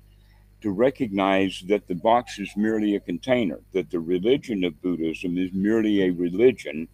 to 0.62 0.72
recognize 0.72 1.64
that 1.68 1.88
the 1.88 1.96
box 1.96 2.40
is 2.40 2.50
merely 2.56 2.96
a 2.96 3.00
container, 3.00 3.60
that 3.74 3.90
the 3.90 4.00
religion 4.00 4.64
of 4.64 4.82
Buddhism 4.82 5.38
is 5.38 5.52
merely 5.54 6.04
a 6.04 6.12
religion, 6.12 6.88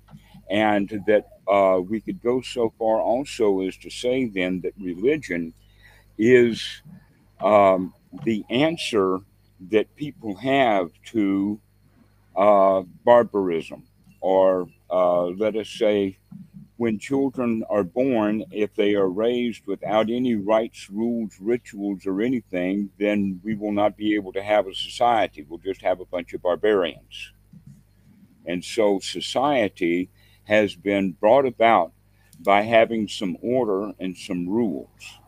and 0.50 1.04
that 1.06 1.28
uh, 1.48 1.80
we 1.80 2.00
could 2.00 2.22
go 2.22 2.42
so 2.42 2.74
far 2.80 3.02
also 3.02 3.62
as 3.62 3.76
to 3.78 3.90
say 3.90 4.26
then 4.26 4.62
that 4.62 4.74
religion 4.80 5.54
is 6.18 6.82
um, 7.42 7.94
the 8.24 8.44
answer 8.50 9.20
that 9.70 9.94
people 9.96 10.36
have 10.36 10.90
to 11.06 11.60
uh, 12.36 12.82
barbarism 13.04 13.84
or 14.22 14.68
uh, 14.90 15.26
let 15.26 15.56
us 15.56 15.70
say, 15.70 16.18
when 16.78 17.00
children 17.00 17.64
are 17.70 17.84
born, 17.84 18.46
if 18.52 18.74
they 18.76 18.94
are 18.94 19.10
raised 19.10 19.66
without 19.66 20.10
any 20.10 20.36
rights, 20.36 20.90
rules, 20.90 21.36
rituals, 21.40 22.06
or 22.06 22.22
anything, 22.22 22.90
then 23.00 23.42
we 23.44 23.56
will 23.56 23.72
not 23.72 23.98
be 23.98 24.16
able 24.16 24.32
to 24.34 24.44
have 24.44 24.68
a 24.68 24.74
society. 24.74 25.46
We'll 25.48 25.60
just 25.60 25.82
have 25.82 26.00
a 26.00 26.06
bunch 26.06 26.34
of 26.34 26.44
barbarians. 26.44 27.34
And 28.46 28.64
so 28.64 29.00
society 29.00 30.10
has 30.44 30.76
been 30.76 31.12
brought 31.14 31.46
about 31.46 31.92
by 32.40 32.62
having 32.62 33.08
some 33.08 33.38
order 33.42 33.92
and 34.00 34.16
some 34.16 34.48
rules. 34.48 35.20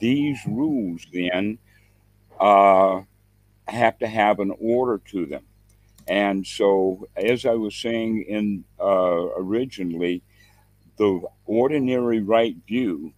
These 0.00 0.38
rules 0.46 1.04
then 1.12 1.58
uh, 2.38 3.00
have 3.66 3.98
to 3.98 4.06
have 4.06 4.38
an 4.38 4.52
order 4.60 4.98
to 5.10 5.26
them. 5.26 5.42
And 6.06 6.46
so, 6.46 7.06
as 7.16 7.44
I 7.44 7.54
was 7.54 7.74
saying 7.74 8.24
in 8.28 8.64
uh, 8.80 9.26
originally, 9.36 10.22
the 10.98 11.22
ordinary 11.46 12.20
right 12.20 12.56
view 12.66 13.12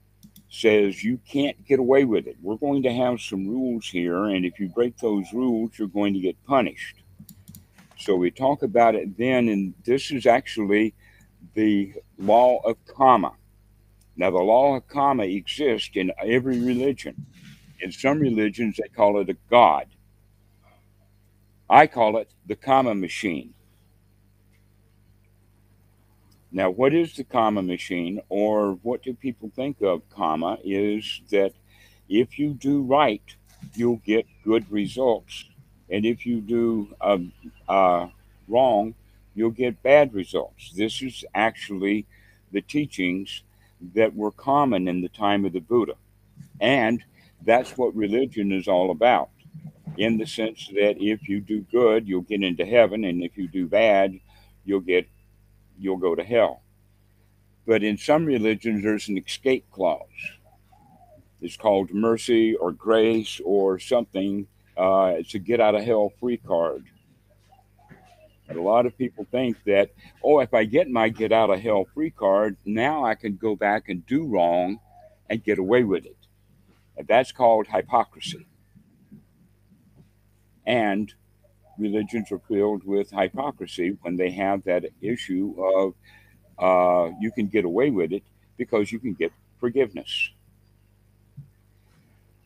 says 0.51 1.03
you 1.03 1.19
can't 1.29 1.65
get 1.67 1.79
away 1.79 2.05
with 2.05 2.27
it. 2.27 2.37
We're 2.43 2.57
going 2.57 2.83
to 2.83 2.93
have 2.93 3.21
some 3.21 3.49
rules 3.49 3.87
here, 3.87 4.27
and 4.27 4.45
if 4.45 4.59
you 4.59 4.69
break 4.69 4.99
those 4.99 5.33
rules, 5.33 5.79
you're 5.79 5.89
going 5.89 6.13
to 6.15 6.21
get 6.21 6.37
punished. 6.45 6.97
So 7.97 8.17
we 8.17 8.31
talk 8.31 8.63
about 8.63 8.95
it 8.95 9.17
then, 9.17 9.49
and 9.49 9.75
this 9.85 10.11
is 10.11 10.27
actually 10.27 10.95
the 11.55 11.95
law 12.19 12.59
of 12.65 12.77
karma. 12.87 13.33
Now, 14.17 14.31
the 14.31 14.39
law 14.39 14.77
of 14.77 14.89
karma 14.89 15.25
exists 15.25 15.91
in 15.95 16.11
every 16.23 16.61
religion. 16.61 17.27
In 17.81 17.93
some 17.93 18.19
religions, 18.19 18.77
they 18.77 18.89
call 18.89 19.21
it 19.21 19.31
a 19.31 19.37
god. 19.49 19.87
I 21.69 21.87
call 21.87 22.17
it 22.19 22.33
the 22.47 22.57
karma 22.57 22.95
machine. 22.95 23.55
Now, 26.53 26.71
what 26.71 26.93
is 26.95 27.15
the 27.15 27.25
karma 27.25 27.63
machine, 27.63 28.21
or 28.29 28.73
what 28.83 29.03
do 29.03 29.15
people 29.15 29.53
think 29.55 29.81
of 29.83 30.09
karma? 30.11 30.59
Is 30.65 31.21
that 31.31 31.53
if 32.09 32.39
you 32.39 32.55
do 32.55 32.83
right, 32.83 33.23
you'll 33.75 34.03
get 34.05 34.27
good 34.45 34.71
results, 34.71 35.45
and 35.91 36.05
if 36.05 36.27
you 36.27 36.41
do 36.41 36.95
uh, 37.01 37.19
uh, 37.69 38.09
wrong, 38.49 38.95
you'll 39.35 39.51
get 39.51 39.83
bad 39.83 40.13
results. 40.13 40.73
This 40.75 41.03
is 41.03 41.25
actually 41.35 42.07
the 42.51 42.63
teachings 42.63 43.45
that 43.95 44.15
were 44.17 44.33
common 44.33 44.89
in 44.89 45.03
the 45.03 45.09
time 45.09 45.45
of 45.45 45.53
the 45.53 45.61
Buddha, 45.61 45.95
and 46.61 47.05
that's 47.43 47.79
what 47.79 47.95
religion 47.95 48.51
is 48.51 48.67
all 48.67 48.91
about 48.91 49.31
in 49.97 50.19
the 50.19 50.27
sense 50.27 50.69
that 50.75 50.97
if 50.99 51.29
you 51.29 51.41
do 51.41 51.61
good, 51.61 52.09
you'll 52.09 52.23
get 52.23 52.43
into 52.43 52.65
heaven, 52.65 53.05
and 53.05 53.23
if 53.23 53.37
you 53.37 53.47
do 53.47 53.69
bad, 53.69 54.19
you'll 54.65 54.81
get 54.81 55.07
you'll 55.81 55.97
go 55.97 56.15
to 56.15 56.23
hell. 56.23 56.63
But 57.67 57.83
in 57.83 57.99
some 57.99 58.25
religions, 58.25 58.83
there's 58.83 59.09
an 59.09 59.19
escape 59.19 59.67
clause. 59.71 60.09
It's 61.41 61.57
called 61.57 61.93
mercy 61.93 62.55
or 62.55 62.73
grace 62.73 63.41
or 63.45 63.79
something. 63.79 64.47
Uh, 64.77 65.15
it's 65.19 65.35
a 65.35 65.39
get 65.39 65.61
out 65.61 65.75
of 65.75 65.85
hell 65.85 66.13
free 66.21 66.37
card. 66.37 66.85
And 68.49 68.59
a 68.59 68.63
lot 68.63 68.87
of 68.87 68.99
people 68.99 69.27
think 69.31 69.57
that, 69.65 69.91
oh, 70.25 70.41
if 70.41 70.53
I 70.53 70.65
get 70.65 70.91
my 70.91 71.09
get 71.09 71.33
out 71.33 71.51
of 71.51 71.61
hell 71.61 71.87
free 71.95 72.11
card, 72.11 72.57
now 72.65 73.05
I 73.05 73.15
can 73.15 73.37
go 73.37 73.55
back 73.55 73.89
and 73.89 74.05
do 74.07 74.27
wrong 74.27 74.81
and 75.29 75.43
get 75.43 75.59
away 75.59 75.85
with 75.85 76.05
it. 76.05 76.17
And 76.97 77.07
that's 77.07 77.33
called 77.33 77.69
hypocrisy 77.69 78.47
and 80.71 81.13
religions 81.81 82.31
are 82.31 82.41
filled 82.49 82.85
with 82.85 83.11
hypocrisy 83.11 83.97
when 84.03 84.17
they 84.17 84.31
have 84.31 84.63
that 84.65 84.85
issue 85.01 85.55
of 85.59 85.95
uh, 86.59 87.11
you 87.21 87.33
can 87.33 87.47
get 87.47 87.65
away 87.65 87.91
with 87.91 88.13
it 88.13 88.23
because 88.57 88.93
you 88.93 88.99
can 88.99 89.15
get 89.15 89.33
forgiveness. 89.59 90.31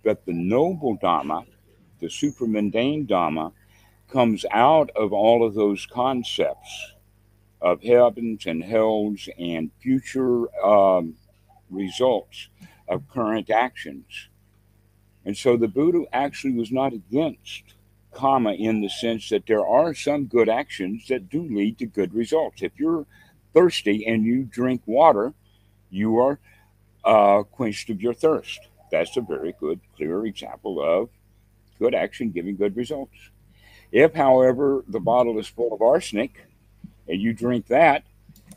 But 0.05 0.25
the 0.27 0.33
noble 0.33 0.97
Dhamma, 0.99 1.47
the 2.01 2.07
supramundane 2.07 3.07
Dhamma, 3.07 3.53
comes 4.09 4.45
out 4.51 4.91
of 4.91 5.13
all 5.13 5.45
of 5.45 5.55
those 5.55 5.87
concepts 5.87 6.93
of 7.61 7.83
heavens 7.83 8.47
and 8.47 8.63
hells 8.63 9.29
and 9.39 9.71
future 9.81 10.55
um, 10.65 11.15
results 11.71 12.49
of 12.89 13.09
current 13.09 13.51
actions. 13.51 14.29
And 15.25 15.37
so 15.37 15.57
the 15.57 15.69
Buddha 15.69 16.05
actually 16.13 16.53
was 16.53 16.71
not 16.71 16.93
against 16.93 17.74
karma 18.15 18.53
in 18.53 18.81
the 18.81 18.89
sense 18.89 19.29
that 19.29 19.47
there 19.47 19.67
are 19.67 19.95
some 19.95 20.27
good 20.27 20.49
actions 20.49 21.07
that 21.09 21.29
do 21.29 21.43
lead 21.43 21.79
to 21.79 21.87
good 21.87 22.15
results. 22.15 22.63
If 22.63 22.73
you're 22.77 23.07
thirsty 23.53 24.07
and 24.07 24.25
you 24.25 24.45
drink 24.45 24.83
water, 24.87 25.35
you 25.91 26.19
are 26.19 26.39
uh, 27.05 27.43
quenched 27.43 27.91
of 27.91 28.01
your 28.01 28.15
thirst. 28.15 28.61
That's 28.91 29.17
a 29.17 29.21
very 29.21 29.55
good, 29.59 29.81
clear 29.97 30.27
example 30.27 30.83
of 30.83 31.09
good 31.79 31.95
action 31.95 32.31
giving 32.31 32.57
good 32.57 32.77
results. 32.77 33.17
If, 33.93 34.15
however, 34.15 34.85
the 34.89 35.01
bottle 35.01 35.39
is 35.39 35.47
full 35.47 35.73
of 35.73 35.83
arsenic 35.83 36.47
and 37.09 37.21
you 37.21 37.33
drink 37.33 37.67
that, 37.69 38.05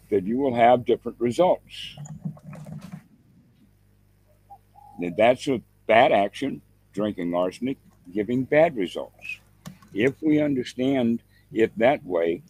then 0.09 0.25
you 0.25 0.37
will 0.37 0.55
have 0.55 0.85
different 0.85 1.19
results. 1.19 1.95
And 4.99 5.15
that's 5.17 5.47
a 5.47 5.61
bad 5.85 6.11
action, 6.11 6.61
drinking 6.93 7.35
arsenic, 7.35 7.77
giving 8.13 8.43
bad 8.43 8.75
results. 8.75 9.39
If 9.93 10.21
we 10.21 10.41
understand 10.41 11.23
it 11.51 11.77
that 11.77 12.03
way, 12.03 12.43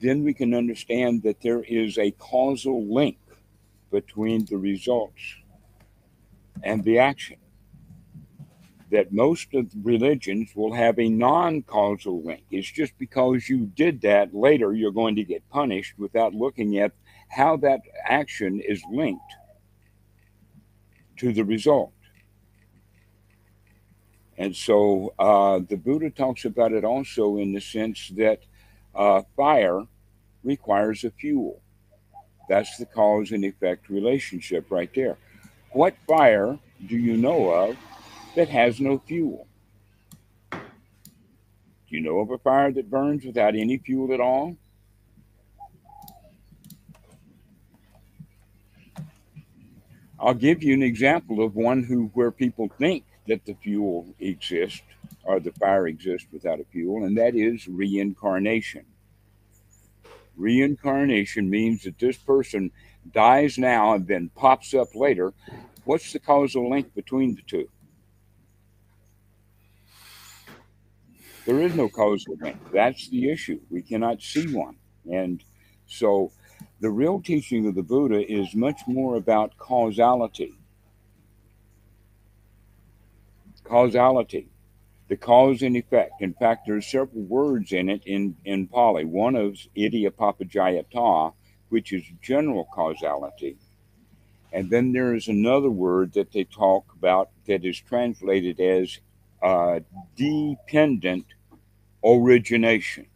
then 0.00 0.24
we 0.24 0.34
can 0.34 0.54
understand 0.54 1.22
that 1.22 1.40
there 1.40 1.62
is 1.62 1.98
a 1.98 2.10
causal 2.12 2.86
link 2.92 3.18
between 3.90 4.44
the 4.44 4.56
results 4.56 5.36
and 6.62 6.84
the 6.84 6.98
action. 6.98 7.36
That 8.90 9.12
most 9.12 9.52
of 9.54 9.70
religions 9.82 10.52
will 10.54 10.72
have 10.72 10.98
a 10.98 11.10
non 11.10 11.62
causal 11.62 12.22
link. 12.22 12.44
It's 12.50 12.70
just 12.70 12.96
because 12.98 13.48
you 13.48 13.66
did 13.66 14.00
that 14.00 14.34
later, 14.34 14.72
you're 14.72 14.92
going 14.92 15.16
to 15.16 15.24
get 15.24 15.48
punished 15.50 15.98
without 15.98 16.34
looking 16.34 16.78
at 16.78 16.92
how 17.28 17.58
that 17.58 17.80
action 18.06 18.60
is 18.60 18.82
linked 18.90 19.20
to 21.18 21.34
the 21.34 21.44
result. 21.44 21.92
And 24.38 24.54
so 24.54 25.12
uh, 25.18 25.58
the 25.68 25.76
Buddha 25.76 26.10
talks 26.10 26.44
about 26.44 26.72
it 26.72 26.84
also 26.84 27.38
in 27.38 27.52
the 27.52 27.60
sense 27.60 28.08
that 28.16 28.40
uh, 28.94 29.22
fire 29.36 29.82
requires 30.44 31.02
a 31.02 31.10
fuel. 31.10 31.60
That's 32.48 32.78
the 32.78 32.86
cause 32.86 33.32
and 33.32 33.44
effect 33.44 33.90
relationship 33.90 34.70
right 34.70 34.90
there. 34.94 35.18
What 35.72 35.96
fire 36.06 36.56
do 36.86 36.96
you 36.96 37.16
know 37.16 37.50
of 37.50 37.76
that 38.36 38.48
has 38.48 38.80
no 38.80 39.00
fuel? 39.00 39.46
Do 40.52 40.58
you 41.88 42.00
know 42.00 42.20
of 42.20 42.30
a 42.30 42.38
fire 42.38 42.70
that 42.72 42.88
burns 42.88 43.24
without 43.24 43.56
any 43.56 43.78
fuel 43.78 44.14
at 44.14 44.20
all? 44.20 44.56
I'll 50.20 50.34
give 50.34 50.62
you 50.62 50.74
an 50.74 50.82
example 50.82 51.44
of 51.44 51.56
one 51.56 51.82
who 51.82 52.10
where 52.14 52.30
people 52.30 52.70
think 52.78 53.04
that 53.28 53.44
the 53.44 53.54
fuel 53.54 54.14
exists 54.18 54.82
or 55.24 55.40
the 55.40 55.52
fire 55.52 55.86
exists 55.86 56.28
without 56.32 56.60
a 56.60 56.64
fuel, 56.64 57.04
and 57.04 57.16
that 57.16 57.34
is 57.34 57.68
reincarnation. 57.68 58.84
Reincarnation 60.36 61.50
means 61.50 61.82
that 61.82 61.98
this 61.98 62.16
person 62.16 62.70
dies 63.12 63.58
now 63.58 63.94
and 63.94 64.06
then 64.06 64.30
pops 64.34 64.74
up 64.74 64.94
later. 64.94 65.32
What's 65.84 66.12
the 66.12 66.18
causal 66.18 66.70
link 66.70 66.94
between 66.94 67.34
the 67.34 67.42
two? 67.42 67.68
There 71.46 71.60
is 71.60 71.74
no 71.74 71.88
causal 71.88 72.36
link. 72.40 72.58
That's 72.72 73.08
the 73.08 73.30
issue. 73.30 73.60
We 73.70 73.82
cannot 73.82 74.20
see 74.20 74.52
one. 74.54 74.76
And 75.10 75.42
so 75.86 76.30
the 76.80 76.90
real 76.90 77.20
teaching 77.20 77.66
of 77.66 77.74
the 77.74 77.82
Buddha 77.82 78.30
is 78.30 78.54
much 78.54 78.80
more 78.86 79.16
about 79.16 79.56
causality. 79.56 80.57
Causality, 83.68 84.48
the 85.08 85.16
cause 85.16 85.62
and 85.62 85.76
effect. 85.76 86.22
In 86.22 86.34
fact, 86.34 86.66
there's 86.66 86.86
several 86.86 87.22
words 87.22 87.72
in 87.72 87.88
it 87.88 88.02
in, 88.06 88.36
in 88.44 88.66
Pali. 88.66 89.04
One 89.04 89.36
is 89.36 89.68
idappaccayata, 89.76 91.32
which 91.68 91.92
is 91.92 92.04
general 92.22 92.66
causality. 92.72 93.58
And 94.52 94.70
then 94.70 94.92
there 94.92 95.14
is 95.14 95.28
another 95.28 95.70
word 95.70 96.14
that 96.14 96.32
they 96.32 96.44
talk 96.44 96.84
about 96.96 97.28
that 97.46 97.64
is 97.64 97.78
translated 97.78 98.58
as 98.58 98.98
uh, 99.42 99.80
dependent 100.16 101.26
origination. 102.02 103.06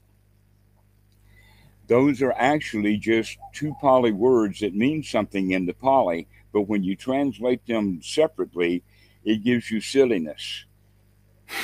Those 1.87 2.23
are 2.23 2.33
actually 2.33 2.99
just 2.99 3.39
two 3.53 3.75
Pali 3.81 4.13
words 4.13 4.61
that 4.61 4.75
mean 4.75 5.03
something 5.03 5.51
in 5.53 5.67
the 5.67 5.75
Pali, 5.75 6.29
but 6.53 6.63
when 6.63 6.85
you 6.85 6.97
translate 6.97 7.67
them 7.67 8.01
separately, 8.03 8.83
it 9.25 9.45
gives 9.45 9.71
you 9.71 9.81
silliness. 9.81 10.65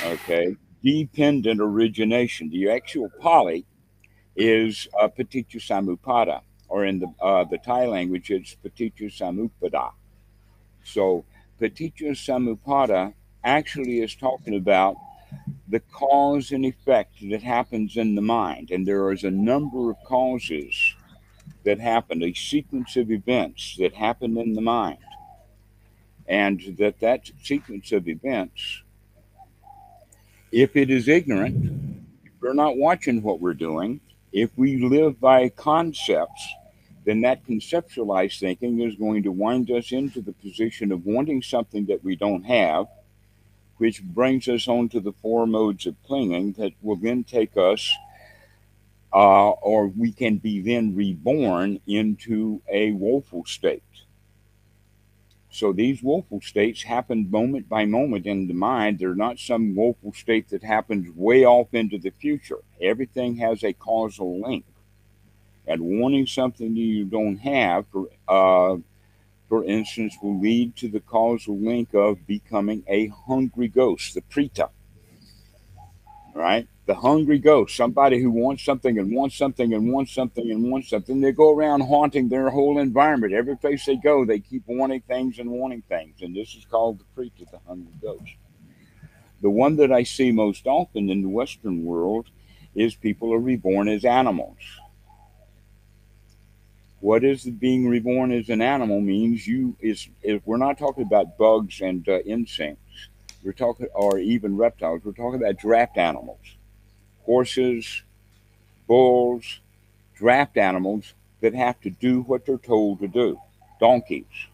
Okay. 0.05 0.55
Dependent 0.83 1.59
origination. 1.59 2.49
The 2.49 2.69
actual 2.69 3.09
Pali 3.19 3.65
is 4.35 4.87
uh, 4.99 5.09
paticca 5.09 6.41
or 6.69 6.85
in 6.85 6.99
the 6.99 7.07
uh, 7.21 7.43
the 7.43 7.57
Thai 7.57 7.87
language, 7.87 8.31
it's 8.31 8.55
paticca 8.63 9.11
samuppada. 9.11 9.91
So 10.83 11.25
paticca 11.59 12.11
samuppada 12.11 13.13
actually 13.43 14.01
is 14.01 14.15
talking 14.15 14.55
about 14.55 14.95
the 15.67 15.79
cause 15.91 16.51
and 16.51 16.65
effect 16.65 17.13
that 17.29 17.43
happens 17.43 17.97
in 17.97 18.15
the 18.15 18.21
mind. 18.21 18.71
And 18.71 18.87
there 18.87 19.11
is 19.11 19.23
a 19.23 19.31
number 19.31 19.91
of 19.91 19.97
causes 20.05 20.95
that 21.65 21.79
happen, 21.79 22.23
a 22.23 22.33
sequence 22.33 22.95
of 22.95 23.11
events 23.11 23.75
that 23.77 23.93
happen 23.93 24.37
in 24.37 24.53
the 24.53 24.61
mind. 24.61 24.97
And 26.29 26.61
that 26.77 26.99
that 26.99 27.29
sequence 27.43 27.91
of 27.91 28.07
events, 28.07 28.83
if 30.51 30.75
it 30.75 30.89
is 30.89 31.07
ignorant, 31.07 32.05
if 32.23 32.31
we're 32.39 32.53
not 32.53 32.77
watching 32.77 33.21
what 33.21 33.41
we're 33.41 33.53
doing, 33.55 33.99
if 34.31 34.51
we 34.55 34.77
live 34.77 35.19
by 35.19 35.49
concepts, 35.49 36.47
then 37.03 37.21
that 37.21 37.45
conceptualized 37.45 38.39
thinking 38.39 38.79
is 38.81 38.95
going 38.95 39.23
to 39.23 39.31
wind 39.31 39.71
us 39.71 39.91
into 39.91 40.21
the 40.21 40.33
position 40.33 40.91
of 40.91 41.05
wanting 41.05 41.41
something 41.41 41.87
that 41.87 42.03
we 42.03 42.15
don't 42.15 42.43
have 42.43 42.87
which 43.79 44.03
brings 44.03 44.47
us 44.47 44.67
on 44.67 44.89
to 44.89 44.99
the 44.99 45.13
four 45.13 45.47
modes 45.47 45.87
of 45.87 45.95
clinging 46.05 46.51
that 46.53 46.73
will 46.81 46.97
then 46.97 47.23
take 47.23 47.55
us, 47.57 47.91
uh, 49.13 49.49
or 49.49 49.87
we 49.87 50.11
can 50.11 50.37
be 50.37 50.59
then 50.61 50.93
reborn 50.93 51.79
into 51.87 52.61
a 52.69 52.91
woeful 52.91 53.43
state. 53.45 53.81
So 55.51 55.73
these 55.73 56.03
woeful 56.03 56.41
states 56.41 56.83
happen 56.83 57.29
moment 57.31 57.67
by 57.67 57.85
moment 57.85 58.27
in 58.27 58.47
the 58.47 58.53
mind. 58.53 58.99
They're 58.99 59.15
not 59.15 59.39
some 59.39 59.75
woeful 59.75 60.13
state 60.13 60.49
that 60.49 60.63
happens 60.63 61.09
way 61.15 61.43
off 61.43 61.73
into 61.73 61.97
the 61.97 62.11
future. 62.11 62.59
Everything 62.79 63.35
has 63.37 63.63
a 63.63 63.73
causal 63.73 64.41
link. 64.41 64.65
And 65.65 65.99
wanting 65.99 66.27
something 66.27 66.75
you 66.75 67.05
don't 67.05 67.37
have, 67.37 67.85
uh, 68.27 68.77
for 69.47 69.63
instance, 69.63 70.15
will 70.21 70.39
lead 70.39 70.75
to 70.77 70.87
the 70.87 70.99
causal 70.99 71.57
link 71.57 71.93
of 71.93 72.25
becoming 72.27 72.83
a 72.87 73.07
hungry 73.07 73.67
ghost, 73.67 74.13
the 74.13 74.21
preta. 74.21 74.69
Right? 76.33 76.67
The 76.89 76.95
hungry 76.95 77.37
ghost, 77.37 77.75
somebody 77.75 78.19
who 78.19 78.31
wants 78.31 78.65
something 78.65 78.97
and 78.97 79.13
wants 79.13 79.37
something 79.37 79.75
and 79.75 79.93
wants 79.93 80.11
something 80.11 80.49
and 80.49 80.71
wants 80.71 80.89
something. 80.89 81.21
They 81.21 81.31
go 81.31 81.55
around 81.55 81.81
haunting 81.81 82.29
their 82.29 82.49
whole 82.49 82.79
environment. 82.79 83.31
Every 83.31 83.55
place 83.55 83.85
they 83.85 83.97
go, 83.97 84.25
they 84.25 84.39
keep 84.39 84.63
wanting 84.65 85.01
things 85.01 85.37
and 85.37 85.51
wanting 85.51 85.83
things. 85.83 86.23
And 86.23 86.35
this 86.35 86.55
is 86.55 86.65
called 86.65 86.97
the 86.97 87.03
preta, 87.15 87.45
the 87.51 87.59
hungry 87.67 87.93
ghost. 88.01 88.33
The 89.43 89.51
one 89.51 89.75
that 89.75 89.91
I 89.91 90.01
see 90.01 90.31
most 90.31 90.65
often 90.65 91.11
in 91.11 91.21
the 91.21 91.29
Western 91.29 91.85
world 91.85 92.31
is 92.73 92.95
people 92.95 93.35
are 93.35 93.39
reborn 93.39 93.87
as 93.87 94.03
animals 94.03 94.57
what 97.01 97.23
is 97.23 97.43
being 97.43 97.87
reborn 97.87 98.31
as 98.31 98.49
an 98.49 98.61
animal 98.61 98.99
means 98.99 99.47
you 99.47 99.75
is 99.79 100.09
if 100.21 100.41
we're 100.45 100.57
not 100.57 100.77
talking 100.77 101.03
about 101.03 101.37
bugs 101.37 101.81
and 101.81 102.07
uh, 102.09 102.19
insects 102.19 103.07
we're 103.43 103.53
talking 103.53 103.87
or 103.95 104.19
even 104.19 104.57
reptiles 104.57 105.01
we're 105.03 105.13
talking 105.13 105.41
about 105.41 105.57
draft 105.57 105.97
animals 105.97 106.57
horses 107.29 108.03
bulls 108.87 109.59
draft 110.15 110.57
animals 110.57 111.13
that 111.41 111.53
have 111.53 111.79
to 111.81 111.89
do 111.89 112.21
what 112.21 112.45
they're 112.45 112.57
told 112.57 112.99
to 112.99 113.07
do 113.07 113.39
donkeys 113.79 114.47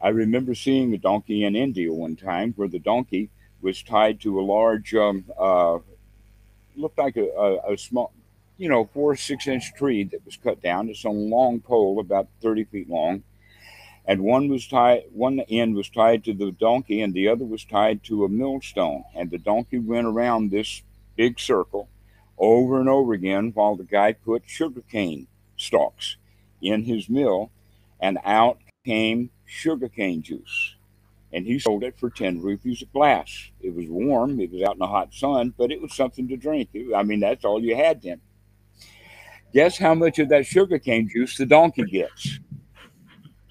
i 0.00 0.08
remember 0.08 0.54
seeing 0.54 0.94
a 0.94 0.98
donkey 0.98 1.44
in 1.44 1.54
india 1.54 1.92
one 1.92 2.16
time 2.16 2.52
where 2.56 2.68
the 2.68 2.78
donkey 2.78 3.28
was 3.60 3.82
tied 3.82 4.20
to 4.20 4.38
a 4.40 4.42
large 4.42 4.94
um, 4.94 5.24
uh, 5.38 5.78
looked 6.76 6.98
like 6.98 7.16
a, 7.16 7.28
a, 7.46 7.72
a 7.72 7.78
small 7.78 8.12
you 8.58 8.68
know, 8.68 8.88
four 8.94 9.12
or 9.12 9.16
six 9.16 9.46
inch 9.46 9.74
tree 9.74 10.04
that 10.04 10.24
was 10.24 10.36
cut 10.36 10.62
down. 10.62 10.88
It's 10.88 11.04
a 11.04 11.10
long 11.10 11.60
pole, 11.60 12.00
about 12.00 12.28
30 12.42 12.64
feet 12.64 12.88
long. 12.88 13.22
And 14.06 14.22
one 14.22 14.48
was 14.48 14.66
tied, 14.66 15.04
one 15.12 15.40
end 15.40 15.74
was 15.74 15.90
tied 15.90 16.24
to 16.24 16.32
the 16.32 16.52
donkey, 16.52 17.02
and 17.02 17.12
the 17.12 17.28
other 17.28 17.44
was 17.44 17.64
tied 17.64 18.04
to 18.04 18.24
a 18.24 18.28
millstone. 18.28 19.04
And 19.14 19.30
the 19.30 19.38
donkey 19.38 19.78
went 19.78 20.06
around 20.06 20.50
this 20.50 20.82
big 21.16 21.40
circle 21.40 21.88
over 22.38 22.80
and 22.80 22.88
over 22.88 23.12
again 23.12 23.50
while 23.54 23.76
the 23.76 23.84
guy 23.84 24.12
put 24.12 24.42
sugarcane 24.46 25.26
stalks 25.56 26.16
in 26.60 26.84
his 26.84 27.08
mill, 27.08 27.50
and 28.00 28.18
out 28.24 28.58
came 28.84 29.30
sugarcane 29.46 30.22
juice. 30.22 30.74
And 31.32 31.44
he 31.44 31.58
sold 31.58 31.82
it 31.82 31.98
for 31.98 32.08
10 32.08 32.40
rupees 32.40 32.82
a 32.82 32.86
glass. 32.86 33.50
It 33.60 33.74
was 33.74 33.86
warm, 33.88 34.40
it 34.40 34.52
was 34.52 34.62
out 34.62 34.74
in 34.74 34.78
the 34.78 34.86
hot 34.86 35.12
sun, 35.12 35.52
but 35.56 35.72
it 35.72 35.80
was 35.80 35.94
something 35.94 36.28
to 36.28 36.36
drink. 36.36 36.68
I 36.94 37.02
mean, 37.02 37.20
that's 37.20 37.44
all 37.44 37.62
you 37.62 37.76
had 37.76 38.02
then. 38.02 38.20
Guess 39.52 39.78
how 39.78 39.94
much 39.94 40.18
of 40.18 40.28
that 40.28 40.46
sugarcane 40.46 41.08
juice 41.08 41.36
the 41.36 41.46
donkey 41.46 41.84
gets? 41.84 42.38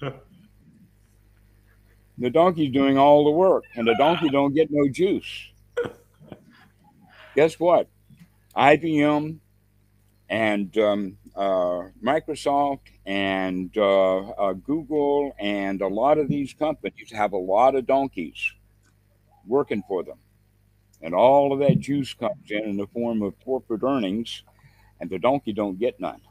the 2.18 2.30
donkey's 2.30 2.72
doing 2.72 2.98
all 2.98 3.24
the 3.24 3.30
work, 3.30 3.64
and 3.74 3.86
the 3.86 3.94
donkey 3.96 4.28
don't 4.28 4.54
get 4.54 4.70
no 4.70 4.88
juice. 4.88 5.48
Guess 7.36 7.60
what? 7.60 7.90
IBM, 8.56 9.40
and 10.30 10.78
um, 10.78 11.18
uh, 11.36 11.82
Microsoft 12.02 12.80
and 13.04 13.76
uh, 13.76 14.20
uh, 14.30 14.52
Google 14.54 15.32
and 15.38 15.82
a 15.82 15.86
lot 15.86 16.16
of 16.16 16.28
these 16.28 16.54
companies 16.54 17.12
have 17.12 17.32
a 17.32 17.36
lot 17.36 17.74
of 17.74 17.86
donkeys 17.86 18.54
working 19.46 19.82
for 19.86 20.02
them. 20.02 20.16
And 21.02 21.14
all 21.14 21.52
of 21.52 21.58
that 21.58 21.78
juice 21.78 22.14
comes 22.14 22.50
in 22.50 22.64
in 22.64 22.78
the 22.78 22.86
form 22.86 23.20
of 23.20 23.38
corporate 23.44 23.82
earnings, 23.82 24.42
and 24.98 25.10
the 25.10 25.18
donkey 25.18 25.52
don't 25.52 25.78
get 25.78 26.00
none. 26.00 26.22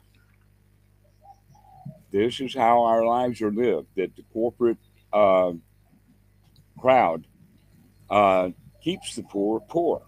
This 2.11 2.39
is 2.39 2.55
how 2.55 2.83
our 2.83 3.05
lives 3.05 3.43
are 3.43 3.51
lived, 3.51 3.89
that 3.95 4.15
the 4.15 4.23
corporate 4.33 4.79
uh, 5.13 5.51
crowd 6.79 7.27
uh, 8.09 8.49
keeps 8.83 9.15
the 9.15 9.21
poor 9.21 9.59
poor. 9.59 10.01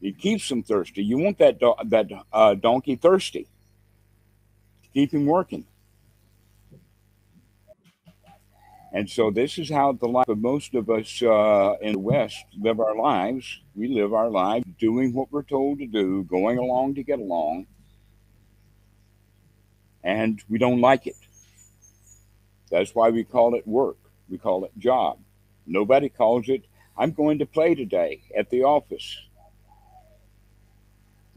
It 0.00 0.18
keeps 0.18 0.48
them 0.48 0.62
thirsty. 0.62 1.02
You 1.02 1.18
want 1.18 1.38
that 1.38 1.58
do- 1.58 1.74
that 1.86 2.06
uh, 2.32 2.54
donkey 2.54 2.96
thirsty. 2.96 3.48
Keep 4.94 5.12
him 5.12 5.26
working. 5.26 5.66
And 8.92 9.08
so 9.10 9.30
this 9.30 9.58
is 9.58 9.70
how 9.70 9.92
the 9.92 10.08
life 10.08 10.28
of 10.28 10.38
most 10.38 10.74
of 10.74 10.88
us 10.88 11.22
uh, 11.22 11.74
in 11.82 11.92
the 11.92 11.98
West 11.98 12.44
live 12.58 12.80
our 12.80 12.96
lives. 12.96 13.60
We 13.74 13.88
live 13.88 14.14
our 14.14 14.30
lives 14.30 14.64
doing 14.78 15.12
what 15.12 15.30
we're 15.30 15.42
told 15.42 15.78
to 15.80 15.86
do, 15.86 16.24
going 16.24 16.58
along 16.58 16.94
to 16.94 17.02
get 17.02 17.18
along, 17.18 17.66
and 20.02 20.42
we 20.48 20.58
don't 20.58 20.80
like 20.80 21.06
it. 21.06 21.16
That's 22.70 22.94
why 22.94 23.10
we 23.10 23.24
call 23.24 23.54
it 23.54 23.66
work. 23.66 23.98
We 24.28 24.38
call 24.38 24.64
it 24.64 24.72
job. 24.78 25.18
Nobody 25.66 26.08
calls 26.08 26.48
it, 26.48 26.64
I'm 26.96 27.12
going 27.12 27.38
to 27.40 27.46
play 27.46 27.74
today 27.74 28.22
at 28.36 28.50
the 28.50 28.64
office. 28.64 29.18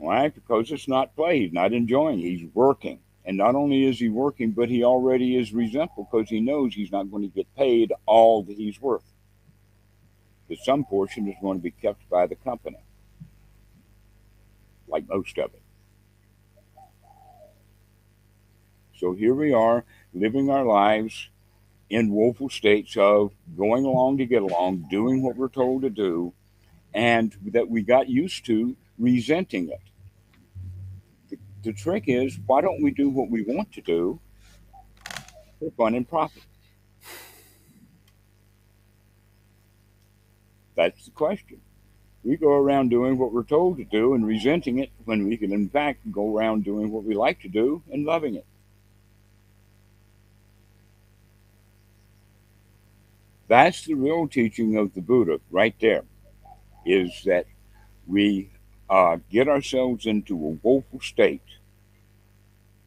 Why? 0.02 0.30
Because 0.30 0.72
it's 0.72 0.88
not 0.88 1.16
play. 1.16 1.42
He's 1.42 1.54
not 1.54 1.74
enjoying. 1.74 2.18
He's 2.18 2.50
working. 2.56 3.02
And 3.24 3.38
not 3.38 3.54
only 3.54 3.86
is 3.86 4.00
he 4.00 4.10
working, 4.10 4.50
but 4.50 4.68
he 4.68 4.84
already 4.84 5.38
is 5.38 5.54
resentful 5.54 6.10
because 6.12 6.28
he 6.28 6.42
knows 6.42 6.74
he's 6.74 6.92
not 6.92 7.12
going 7.12 7.22
to 7.22 7.30
get 7.30 7.56
paid 7.56 7.94
all 8.08 8.42
that 8.42 8.58
he's 8.58 8.82
worth. 8.82 9.06
That 10.50 10.58
some 10.64 10.86
portion 10.86 11.28
is 11.28 11.36
going 11.40 11.60
to 11.60 11.64
be 11.64 11.70
kept 11.70 12.10
by 12.10 12.26
the 12.26 12.34
company, 12.34 12.80
like 14.88 15.08
most 15.08 15.38
of 15.38 15.54
it. 15.54 15.62
So 18.98 19.14
here 19.14 19.36
we 19.36 19.54
are 19.54 19.86
living 20.16 20.50
our 20.50 20.66
lives 20.66 21.30
in 21.92 22.10
woeful 22.10 22.50
states 22.50 22.98
of 22.98 23.34
going 23.56 23.86
along 23.86 24.18
to 24.18 24.26
get 24.26 24.42
along, 24.42 24.88
doing 24.90 25.22
what 25.22 25.36
we're 25.36 25.48
told 25.48 25.84
to 25.84 25.92
do, 25.92 26.34
and 26.92 27.36
that 27.54 27.70
we 27.70 27.84
got 27.84 28.10
used 28.10 28.46
to 28.48 28.76
resenting 28.98 29.70
it. 29.70 29.91
The, 31.64 31.74
trick 31.74 32.06
is, 32.08 32.40
why 32.46 32.62
don't 32.62 32.82
we 32.82 32.92
do 32.92 33.10
what 33.10 33.30
we 33.30 33.44
want 33.44 33.72
to 33.74 33.82
do 33.82 34.20
for 35.60 35.72
fun 35.72 35.96
and 35.96 36.08
profit? 36.08 36.44
That's 40.76 41.06
the 41.06 41.12
question. 41.12 41.62
We 42.24 42.38
go 42.38 42.52
around 42.52 42.90
doing 42.90 43.18
what 43.18 43.34
we're 43.34 43.44
told 43.44 43.78
to 43.78 43.84
do 43.84 44.14
and 44.14 44.26
resenting 44.26 44.80
it 44.80 44.92
when 45.06 45.28
we 45.28 45.38
can, 45.38 45.52
in 45.52 45.70
fact, 45.70 46.12
go 46.12 46.38
around 46.38 46.64
doing 46.64 46.92
what 46.92 47.04
we 47.04 47.16
like 47.16 47.42
to 47.42 47.48
do 47.48 47.82
and 47.92 48.06
loving 48.06 48.36
it. 48.36 48.46
That's 53.48 53.86
the 53.86 53.96
real 53.96 54.28
teaching 54.28 54.78
of 54.78 54.94
the 54.94 55.02
Buddha 55.02 55.42
right 55.50 55.76
there, 55.82 56.06
is 56.86 57.24
that 57.26 57.48
we 58.08 58.51
uh, 58.92 59.18
get 59.32 59.48
ourselves 59.48 60.06
into 60.06 60.36
a 60.36 60.58
woeful 60.62 61.00
state 61.00 61.42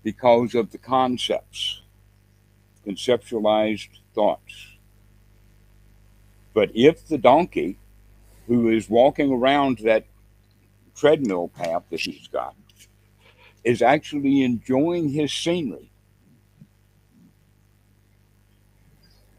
because 0.02 0.54
of 0.54 0.70
the 0.70 0.76
concepts, 0.76 1.80
conceptualized 2.86 3.88
thoughts. 4.14 4.76
But 6.52 6.70
if 6.74 7.08
the 7.08 7.16
donkey 7.16 7.78
who 8.46 8.68
is 8.68 8.90
walking 8.90 9.32
around 9.32 9.78
that 9.78 10.04
treadmill 10.94 11.48
path 11.48 11.84
that 11.88 12.00
he's 12.00 12.28
got 12.28 12.54
is 13.64 13.80
actually 13.80 14.42
enjoying 14.42 15.08
his 15.08 15.32
scenery 15.32 15.90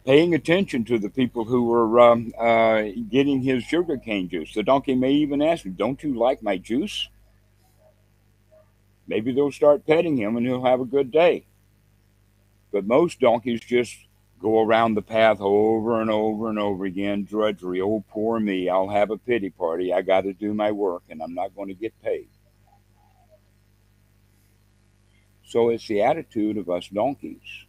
paying 0.05 0.35
attention 0.35 0.85
to 0.85 0.99
the 0.99 1.09
people 1.09 1.45
who 1.45 1.63
were 1.63 1.99
um, 1.99 2.31
uh, 2.37 2.83
getting 3.09 3.41
his 3.41 3.63
sugarcane 3.63 4.29
juice. 4.29 4.53
The 4.53 4.63
donkey 4.63 4.95
may 4.95 5.11
even 5.11 5.41
ask 5.41 5.65
him, 5.65 5.73
Don't 5.73 6.01
you 6.03 6.17
like 6.17 6.43
my 6.43 6.57
juice? 6.57 7.09
Maybe 9.07 9.33
they'll 9.33 9.51
start 9.51 9.85
petting 9.85 10.17
him 10.17 10.37
and 10.37 10.45
he'll 10.45 10.65
have 10.65 10.79
a 10.79 10.85
good 10.85 11.11
day. 11.11 11.45
But 12.71 12.85
most 12.85 13.19
donkeys 13.19 13.61
just 13.61 13.95
go 14.41 14.61
around 14.61 14.93
the 14.93 15.01
path 15.01 15.37
over 15.39 16.01
and 16.01 16.09
over 16.09 16.49
and 16.49 16.59
over 16.59 16.85
again, 16.85 17.23
drudgery. 17.23 17.81
Oh, 17.81 18.03
poor 18.09 18.39
me. 18.39 18.69
I'll 18.69 18.89
have 18.89 19.11
a 19.11 19.17
pity 19.17 19.49
party. 19.49 19.93
I 19.93 20.01
got 20.01 20.21
to 20.21 20.33
do 20.33 20.53
my 20.53 20.71
work 20.71 21.03
and 21.09 21.21
I'm 21.21 21.33
not 21.33 21.55
going 21.55 21.69
to 21.69 21.73
get 21.73 21.99
paid. 22.03 22.27
So 25.43 25.69
it's 25.69 25.87
the 25.87 26.01
attitude 26.01 26.57
of 26.57 26.69
us 26.69 26.87
donkeys 26.87 27.64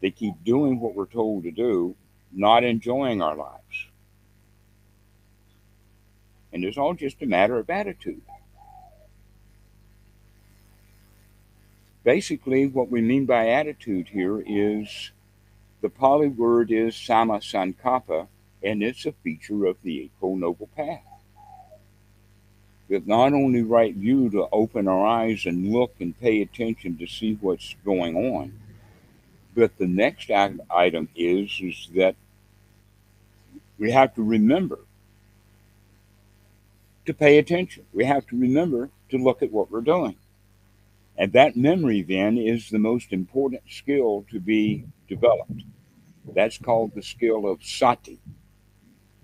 they 0.00 0.10
keep 0.10 0.34
doing 0.44 0.80
what 0.80 0.94
we're 0.94 1.06
told 1.06 1.44
to 1.44 1.50
do, 1.50 1.94
not 2.32 2.64
enjoying 2.64 3.22
our 3.22 3.34
lives. 3.34 3.86
And 6.52 6.64
it's 6.64 6.78
all 6.78 6.94
just 6.94 7.22
a 7.22 7.26
matter 7.26 7.58
of 7.58 7.68
attitude. 7.70 8.22
Basically, 12.04 12.68
what 12.68 12.90
we 12.90 13.00
mean 13.00 13.26
by 13.26 13.48
attitude 13.48 14.08
here 14.08 14.42
is 14.46 15.10
the 15.80 15.88
Pali 15.88 16.28
word 16.28 16.70
is 16.70 16.94
samma 16.94 17.40
sankappa, 17.40 18.28
and 18.62 18.82
it's 18.82 19.06
a 19.06 19.12
feature 19.12 19.66
of 19.66 19.76
the 19.82 20.02
Eightfold 20.02 20.38
Noble 20.38 20.68
Path. 20.76 21.02
That 22.88 23.06
not 23.06 23.32
only 23.32 23.62
right 23.62 23.94
view 23.94 24.30
to 24.30 24.46
open 24.52 24.86
our 24.86 25.04
eyes 25.04 25.46
and 25.46 25.72
look 25.72 25.96
and 25.98 26.18
pay 26.18 26.42
attention 26.42 26.96
to 26.98 27.06
see 27.06 27.38
what's 27.40 27.74
going 27.84 28.16
on, 28.16 28.52
but 29.56 29.76
the 29.78 29.86
next 29.86 30.30
item 30.30 31.08
is 31.16 31.50
is 31.62 31.88
that 31.94 32.14
we 33.78 33.90
have 33.90 34.14
to 34.14 34.22
remember 34.22 34.78
to 37.06 37.14
pay 37.14 37.38
attention. 37.38 37.84
We 37.92 38.04
have 38.04 38.26
to 38.26 38.38
remember 38.38 38.90
to 39.10 39.16
look 39.16 39.42
at 39.42 39.50
what 39.50 39.70
we're 39.70 39.80
doing. 39.80 40.16
And 41.16 41.32
that 41.32 41.56
memory 41.56 42.02
then 42.02 42.36
is 42.36 42.68
the 42.68 42.78
most 42.78 43.12
important 43.12 43.62
skill 43.68 44.26
to 44.30 44.38
be 44.38 44.84
developed. 45.08 45.62
That's 46.34 46.58
called 46.58 46.94
the 46.94 47.02
skill 47.02 47.50
of 47.50 47.62
sati, 47.64 48.18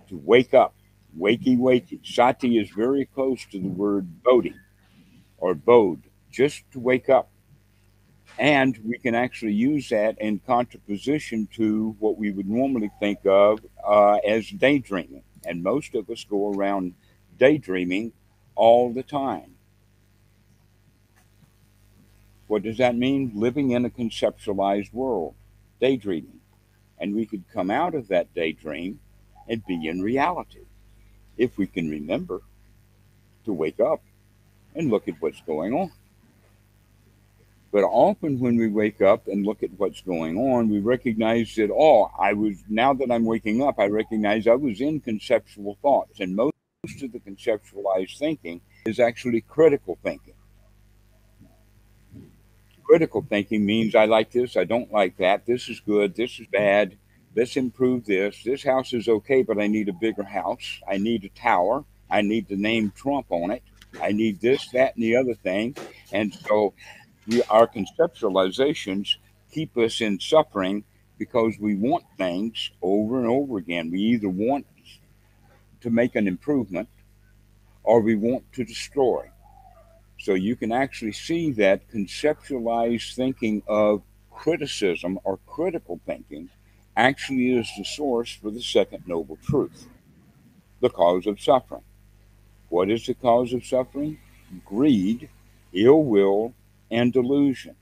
to 0.08 0.16
wake 0.16 0.54
up, 0.54 0.74
wakey 1.18 1.58
wakey. 1.58 2.00
Sati 2.02 2.58
is 2.58 2.70
very 2.70 3.04
close 3.04 3.44
to 3.50 3.58
the 3.58 3.68
word 3.68 4.22
bodhi 4.22 4.54
or 5.36 5.54
bod, 5.54 6.00
just 6.30 6.62
to 6.72 6.78
wake 6.78 7.10
up. 7.10 7.28
And 8.38 8.78
we 8.84 8.98
can 8.98 9.14
actually 9.14 9.52
use 9.52 9.88
that 9.90 10.20
in 10.20 10.40
contraposition 10.40 11.48
to 11.54 11.94
what 11.98 12.16
we 12.16 12.30
would 12.30 12.48
normally 12.48 12.90
think 12.98 13.20
of 13.24 13.60
uh, 13.84 14.14
as 14.26 14.48
daydreaming. 14.48 15.22
And 15.44 15.62
most 15.62 15.94
of 15.94 16.08
us 16.08 16.24
go 16.24 16.52
around 16.52 16.94
daydreaming 17.38 18.12
all 18.54 18.92
the 18.92 19.02
time. 19.02 19.54
What 22.46 22.62
does 22.62 22.78
that 22.78 22.96
mean? 22.96 23.32
Living 23.34 23.70
in 23.70 23.84
a 23.84 23.90
conceptualized 23.90 24.92
world, 24.92 25.34
daydreaming. 25.80 26.40
And 26.98 27.14
we 27.14 27.26
could 27.26 27.44
come 27.52 27.70
out 27.70 27.94
of 27.94 28.08
that 28.08 28.32
daydream 28.34 29.00
and 29.48 29.64
be 29.66 29.88
in 29.88 30.02
reality 30.02 30.66
if 31.36 31.56
we 31.58 31.66
can 31.66 31.90
remember 31.90 32.42
to 33.44 33.52
wake 33.52 33.80
up 33.80 34.02
and 34.74 34.90
look 34.90 35.08
at 35.08 35.20
what's 35.20 35.40
going 35.42 35.72
on. 35.72 35.90
But 37.72 37.84
often 37.84 38.38
when 38.38 38.56
we 38.58 38.68
wake 38.68 39.00
up 39.00 39.26
and 39.28 39.46
look 39.46 39.62
at 39.62 39.70
what's 39.78 40.02
going 40.02 40.36
on, 40.36 40.68
we 40.68 40.80
recognize 40.80 41.54
that, 41.54 41.70
oh, 41.70 42.10
I 42.20 42.34
was, 42.34 42.62
now 42.68 42.92
that 42.92 43.10
I'm 43.10 43.24
waking 43.24 43.62
up, 43.62 43.78
I 43.78 43.86
recognize 43.86 44.46
I 44.46 44.54
was 44.54 44.82
in 44.82 45.00
conceptual 45.00 45.78
thoughts. 45.80 46.20
And 46.20 46.36
most 46.36 46.52
of 47.02 47.12
the 47.12 47.20
conceptualized 47.20 48.18
thinking 48.18 48.60
is 48.84 49.00
actually 49.00 49.40
critical 49.40 49.98
thinking. 50.02 50.34
Critical 52.84 53.24
thinking 53.26 53.64
means 53.64 53.94
I 53.94 54.04
like 54.04 54.32
this, 54.32 54.56
I 54.58 54.64
don't 54.64 54.92
like 54.92 55.16
that, 55.16 55.46
this 55.46 55.70
is 55.70 55.80
good, 55.80 56.14
this 56.14 56.38
is 56.38 56.46
bad, 56.48 56.98
let's 57.34 57.56
improve 57.56 58.04
this. 58.04 58.42
This 58.44 58.62
house 58.62 58.92
is 58.92 59.08
okay, 59.08 59.42
but 59.42 59.58
I 59.58 59.66
need 59.66 59.88
a 59.88 59.94
bigger 59.94 60.24
house. 60.24 60.80
I 60.86 60.98
need 60.98 61.24
a 61.24 61.30
tower. 61.30 61.84
I 62.10 62.20
need 62.20 62.48
the 62.48 62.56
name 62.56 62.92
Trump 62.94 63.26
on 63.30 63.50
it. 63.50 63.62
I 64.00 64.12
need 64.12 64.40
this, 64.40 64.68
that, 64.70 64.94
and 64.96 65.04
the 65.04 65.16
other 65.16 65.34
thing. 65.34 65.76
And 66.12 66.34
so 66.34 66.74
we, 67.26 67.42
our 67.44 67.66
conceptualizations 67.66 69.16
keep 69.50 69.76
us 69.76 70.00
in 70.00 70.18
suffering 70.18 70.84
because 71.18 71.54
we 71.60 71.76
want 71.76 72.04
things 72.16 72.70
over 72.82 73.18
and 73.18 73.28
over 73.28 73.58
again. 73.58 73.90
We 73.90 74.00
either 74.00 74.28
want 74.28 74.66
to 75.80 75.90
make 75.90 76.16
an 76.16 76.26
improvement 76.26 76.88
or 77.84 78.00
we 78.00 78.14
want 78.14 78.50
to 78.54 78.64
destroy. 78.64 79.28
So 80.18 80.34
you 80.34 80.56
can 80.56 80.72
actually 80.72 81.12
see 81.12 81.50
that 81.52 81.90
conceptualized 81.90 83.14
thinking 83.14 83.62
of 83.66 84.02
criticism 84.30 85.18
or 85.24 85.38
critical 85.46 86.00
thinking 86.06 86.48
actually 86.96 87.56
is 87.56 87.68
the 87.76 87.84
source 87.84 88.34
for 88.34 88.50
the 88.50 88.62
second 88.62 89.04
noble 89.06 89.38
truth, 89.44 89.88
the 90.80 90.90
cause 90.90 91.26
of 91.26 91.40
suffering. 91.40 91.82
What 92.68 92.90
is 92.90 93.06
the 93.06 93.14
cause 93.14 93.52
of 93.52 93.64
suffering? 93.66 94.18
Greed, 94.64 95.28
ill 95.72 96.04
will, 96.04 96.54
and 96.92 97.12
delusion. 97.12 97.74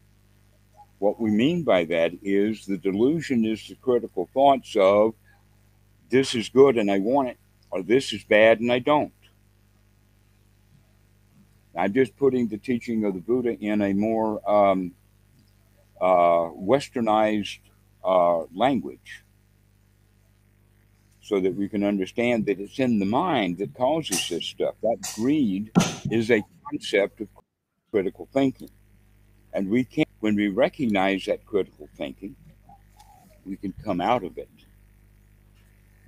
What 0.99 1.20
we 1.20 1.31
mean 1.31 1.64
by 1.64 1.85
that 1.87 2.12
is 2.23 2.64
the 2.64 2.79
delusion 2.79 3.44
is 3.44 3.66
the 3.68 3.75
critical 3.75 4.29
thoughts 4.33 4.77
of 4.77 5.14
this 6.11 6.35
is 6.35 6.49
good 6.49 6.79
and 6.79 6.90
I 6.90 6.99
want 7.01 7.29
it, 7.29 7.38
or 7.70 7.83
this 7.83 8.12
is 8.12 8.23
bad 8.25 8.61
and 8.61 8.73
I 8.73 8.79
don't. 8.79 9.12
I'm 11.77 11.92
just 11.92 12.16
putting 12.16 12.49
the 12.49 12.59
teaching 12.59 13.05
of 13.05 13.14
the 13.14 13.20
Buddha 13.20 13.59
in 13.59 13.81
a 13.83 13.92
more 13.92 14.49
um, 14.49 14.92
uh, 16.01 16.51
westernized 16.51 17.61
uh, 18.05 18.40
language 18.55 19.25
so 21.23 21.40
that 21.40 21.55
we 21.55 21.68
can 21.68 21.85
understand 21.85 22.46
that 22.46 22.59
it's 22.59 22.79
in 22.79 22.99
the 22.99 23.07
mind 23.07 23.59
that 23.59 23.75
causes 23.75 24.29
this 24.29 24.44
stuff. 24.44 24.75
That 24.83 24.99
greed 25.14 25.70
is 26.11 26.31
a 26.31 26.42
concept 26.68 27.20
of 27.20 27.29
critical 27.90 28.29
thinking. 28.33 28.70
And 29.53 29.69
we 29.69 29.85
can, 29.85 30.05
when 30.21 30.37
we 30.37 30.49
recognize 30.49 31.25
that 31.27 31.45
critical 31.45 31.89
thinking, 31.97 32.37
we 33.45 33.57
can 33.57 33.75
come 33.85 34.01
out 34.01 34.23
of 34.23 34.39
it 34.39 34.49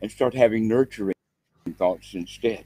and 0.00 0.10
start 0.10 0.34
having 0.34 0.68
nurturing 0.68 1.14
thoughts 1.76 2.14
instead. 2.14 2.64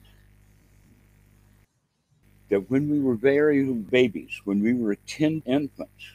That 2.49 2.71
when 2.71 2.89
we 2.91 3.01
were 3.01 3.17
very 3.17 3.65
babies, 3.65 4.41
when 4.45 4.63
we 4.63 4.75
were 4.75 4.97
10 5.07 5.43
infants, 5.47 6.13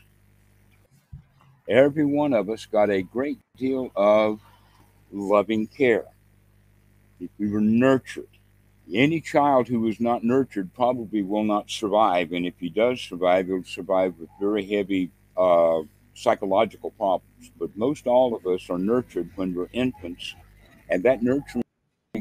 every 1.67 2.05
one 2.05 2.33
of 2.33 2.49
us 2.49 2.65
got 2.65 2.89
a 2.89 3.01
great 3.01 3.39
deal 3.57 3.91
of 3.95 4.39
loving 5.11 5.67
care. 5.67 6.05
We 7.37 7.49
were 7.49 7.61
nurtured. 7.61 8.27
Any 8.93 9.21
child 9.21 9.67
who 9.67 9.87
is 9.87 9.99
not 9.99 10.23
nurtured 10.23 10.73
probably 10.73 11.21
will 11.21 11.43
not 11.43 11.69
survive. 11.69 12.31
And 12.31 12.45
if 12.45 12.55
he 12.59 12.69
does 12.69 13.01
survive, 13.01 13.47
he'll 13.47 13.63
survive 13.63 14.15
with 14.19 14.29
very 14.39 14.65
heavy 14.65 15.11
uh, 15.37 15.81
psychological 16.13 16.91
problems. 16.91 17.51
But 17.57 17.75
most 17.77 18.07
all 18.07 18.35
of 18.35 18.45
us 18.45 18.69
are 18.69 18.77
nurtured 18.77 19.29
when 19.35 19.53
we're 19.53 19.69
infants. 19.71 20.35
And 20.89 21.03
that 21.03 21.23
nurturing 21.23 21.63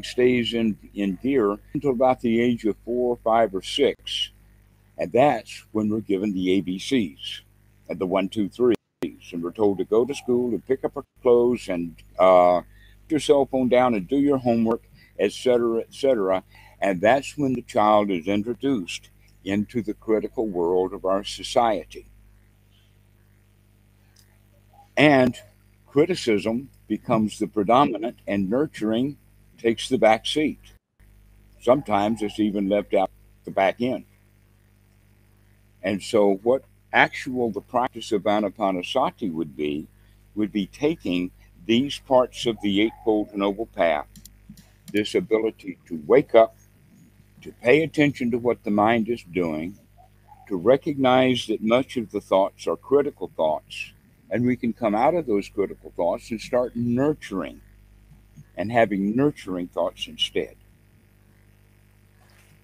stays 0.02 0.54
in, 0.54 0.78
in 0.94 1.18
gear 1.22 1.58
until 1.74 1.90
about 1.90 2.20
the 2.20 2.40
age 2.40 2.64
of 2.64 2.76
four, 2.84 3.18
five, 3.24 3.54
or 3.54 3.62
six. 3.62 4.30
And 4.96 5.10
that's 5.10 5.64
when 5.72 5.88
we're 5.88 6.00
given 6.00 6.32
the 6.32 6.62
ABCs 6.62 7.40
and 7.88 7.98
the 7.98 8.06
one, 8.06 8.28
two, 8.28 8.48
three 8.48 8.74
and 9.32 9.42
we're 9.42 9.52
told 9.52 9.78
to 9.78 9.84
go 9.84 10.04
to 10.04 10.14
school 10.14 10.50
and 10.50 10.66
pick 10.66 10.84
up 10.84 10.96
our 10.96 11.04
clothes 11.22 11.68
and 11.68 11.96
uh, 12.18 12.60
put 12.60 13.10
your 13.10 13.20
cell 13.20 13.46
phone 13.46 13.68
down 13.68 13.94
and 13.94 14.08
do 14.08 14.18
your 14.18 14.38
homework, 14.38 14.82
etc., 15.20 15.80
etc. 15.80 16.42
And 16.80 17.00
that's 17.00 17.36
when 17.36 17.52
the 17.52 17.62
child 17.62 18.10
is 18.10 18.26
introduced 18.26 19.10
into 19.44 19.82
the 19.82 19.94
critical 19.94 20.46
world 20.46 20.92
of 20.92 21.04
our 21.04 21.24
society. 21.24 22.06
And 24.96 25.36
criticism 25.86 26.70
becomes 26.88 27.38
the 27.38 27.46
predominant, 27.46 28.18
and 28.26 28.50
nurturing 28.50 29.16
takes 29.58 29.88
the 29.88 29.98
back 29.98 30.26
seat. 30.26 30.60
Sometimes 31.60 32.22
it's 32.22 32.40
even 32.40 32.68
left 32.68 32.94
out 32.94 33.10
at 33.40 33.44
the 33.44 33.50
back 33.50 33.80
end. 33.80 34.04
And 35.82 36.02
so, 36.02 36.40
what 36.42 36.64
actual 36.92 37.50
the 37.50 37.60
practice 37.60 38.12
of 38.12 38.22
anapanasati 38.22 39.32
would 39.32 39.56
be 39.56 39.86
would 40.34 40.52
be 40.52 40.66
taking 40.66 41.30
these 41.66 41.98
parts 41.98 42.46
of 42.46 42.56
the 42.62 42.82
eightfold 42.82 43.34
noble 43.34 43.66
path 43.66 44.06
this 44.92 45.14
ability 45.14 45.78
to 45.86 46.02
wake 46.06 46.34
up 46.34 46.56
to 47.42 47.52
pay 47.62 47.82
attention 47.82 48.30
to 48.30 48.38
what 48.38 48.62
the 48.64 48.70
mind 48.70 49.08
is 49.08 49.22
doing 49.32 49.78
to 50.48 50.56
recognize 50.56 51.46
that 51.46 51.62
much 51.62 51.96
of 51.96 52.10
the 52.10 52.20
thoughts 52.20 52.66
are 52.66 52.76
critical 52.76 53.30
thoughts 53.36 53.92
and 54.30 54.46
we 54.46 54.56
can 54.56 54.72
come 54.72 54.94
out 54.94 55.14
of 55.14 55.26
those 55.26 55.48
critical 55.48 55.92
thoughts 55.96 56.30
and 56.30 56.40
start 56.40 56.76
nurturing 56.76 57.60
and 58.56 58.70
having 58.70 59.16
nurturing 59.16 59.68
thoughts 59.68 60.06
instead. 60.06 60.54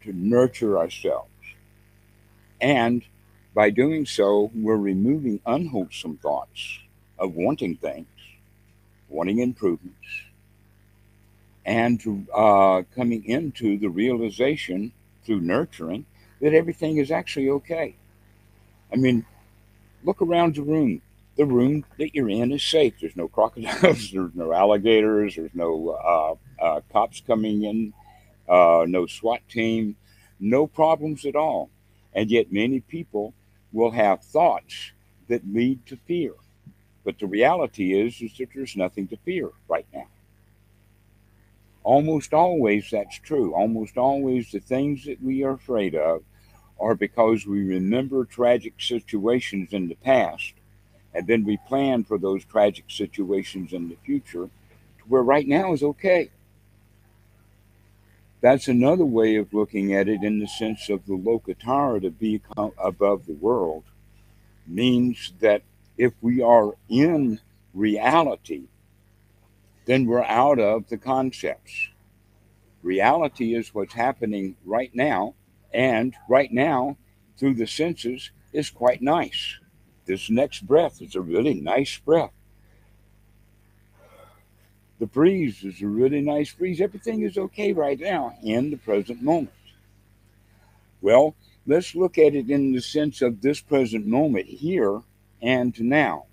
To 0.05 0.13
nurture 0.13 0.79
ourselves. 0.79 1.31
And 2.61 3.03
by 3.55 3.71
doing 3.71 4.07
so, 4.07 4.51
we're 4.55 4.77
removing 4.77 5.41
unwholesome 5.47 6.19
thoughts 6.19 6.81
of 7.19 7.35
wanting 7.35 7.77
things, 7.77 8.07
wanting 9.09 9.41
improvements, 9.41 10.07
and 11.67 12.29
uh, 12.33 12.83
coming 12.95 13.25
into 13.25 13.77
the 13.77 13.91
realization 13.91 14.93
through 15.25 15.41
nurturing 15.41 16.07
that 16.41 16.55
everything 16.55 16.99
is 16.99 17.11
actually 17.11 17.51
okay. 17.51 17.97
I 18.93 18.97
mean, 18.97 19.27
look 20.05 20.23
around 20.23 20.55
the 20.55 20.63
room. 20.63 21.03
The 21.37 21.45
room 21.45 21.85
that 21.99 22.15
you're 22.15 22.31
in 22.31 22.53
is 22.53 22.63
safe. 22.63 22.95
There's 23.01 23.17
no 23.17 23.29
crocodiles, 23.29 23.83
there's 24.13 24.35
no 24.35 24.53
alligators, 24.53 25.35
there's 25.35 25.55
no 25.55 25.91
uh, 25.91 26.65
uh, 26.65 26.81
cops 26.93 27.21
coming 27.27 27.65
in, 27.65 27.93
uh, 28.49 28.87
no 28.89 29.07
SWAT 29.07 29.41
team, 29.49 29.97
no 30.39 30.67
problems 30.69 31.27
at 31.27 31.35
all. 31.35 31.69
And 32.15 32.31
yet, 32.31 32.53
many 32.53 32.81
people 32.81 33.35
will 33.73 33.91
have 33.91 34.23
thoughts 34.23 34.93
that 35.29 35.43
lead 35.53 35.85
to 35.87 35.97
fear. 36.07 36.33
But 37.05 37.19
the 37.19 37.27
reality 37.27 37.93
is, 38.01 38.23
is 38.23 38.37
that 38.39 38.49
there's 38.55 38.77
nothing 38.77 39.09
to 39.09 39.17
fear 39.19 39.51
right 39.69 39.87
now. 39.93 40.07
Almost 41.87 42.35
always 42.35 42.91
that's 42.91 43.21
true. 43.21 43.55
Almost 43.55 43.97
always 43.97 44.51
the 44.51 44.59
things 44.59 45.05
that 45.05 45.23
we 45.23 45.45
are 45.45 45.53
afraid 45.53 45.95
of 45.95 46.25
are 46.81 46.97
because 46.97 47.47
we 47.47 47.63
remember 47.63 48.25
tragic 48.25 48.75
situations 48.79 49.73
in 49.73 49.87
the 49.87 49.95
past 49.95 50.55
and 51.15 51.29
then 51.29 51.45
we 51.45 51.59
plan 51.69 52.03
for 52.03 52.19
those 52.19 52.45
tragic 52.45 52.87
situations 52.89 53.73
in 53.73 53.89
the 53.89 53.95
future 54.05 54.51
to 54.99 55.05
where 55.07 55.23
right 55.23 55.47
now 55.47 55.73
is 55.75 55.85
okay. 55.85 56.29
That's 58.41 58.67
another 58.67 59.05
way 59.05 59.37
of 59.37 59.55
looking 59.55 59.95
at 59.95 60.09
it 60.09 60.25
in 60.25 60.41
the 60.41 60.49
sense 60.49 60.89
of 60.89 61.07
the 61.07 61.17
lokuttara 61.17 62.03
to 62.03 62.11
be 62.11 62.43
above 62.79 63.27
the 63.27 63.35
world 63.35 63.85
means 64.67 65.35
that 65.39 65.63
if 65.97 66.15
we 66.21 66.43
are 66.43 66.73
in 66.89 67.39
reality, 67.73 68.65
then 69.87 70.05
we're 70.05 70.25
out 70.25 70.59
of 70.59 70.89
the 70.89 70.99
concepts. 70.99 71.89
Reality 72.83 73.55
is 73.55 73.75
what's 73.75 73.95
happening 73.95 74.57
right 74.65 74.95
now, 74.95 75.35
and 75.73 76.15
right 76.29 76.53
now, 76.53 76.97
through 77.39 77.55
the 77.55 77.67
senses, 77.67 78.31
is 78.53 78.71
quite 78.71 79.03
nice. 79.03 79.59
This 80.05 80.31
next 80.31 80.67
breath 80.67 81.03
is 81.03 81.15
a 81.15 81.21
really 81.21 81.55
nice 81.55 81.99
breath. 81.99 82.33
The 84.99 85.07
breeze 85.07 85.63
is 85.63 85.83
a 85.83 85.87
really 85.87 86.21
nice 86.21 86.53
breeze. 86.53 86.81
Everything 86.81 87.23
is 87.23 87.37
okay 87.37 87.73
right 87.73 87.99
now 87.99 88.37
in 88.43 88.71
the 88.71 88.79
present 88.79 89.23
moment. 89.23 89.51
Well, 91.03 91.35
let's 91.67 91.95
look 91.95 92.19
at 92.19 92.35
it 92.35 92.49
in 92.49 92.73
the 92.73 92.81
sense 92.81 93.21
of 93.21 93.43
this 93.43 93.61
present 93.61 94.07
moment 94.07 94.47
here 94.47 95.03
and 95.43 95.79
now. 95.81 96.27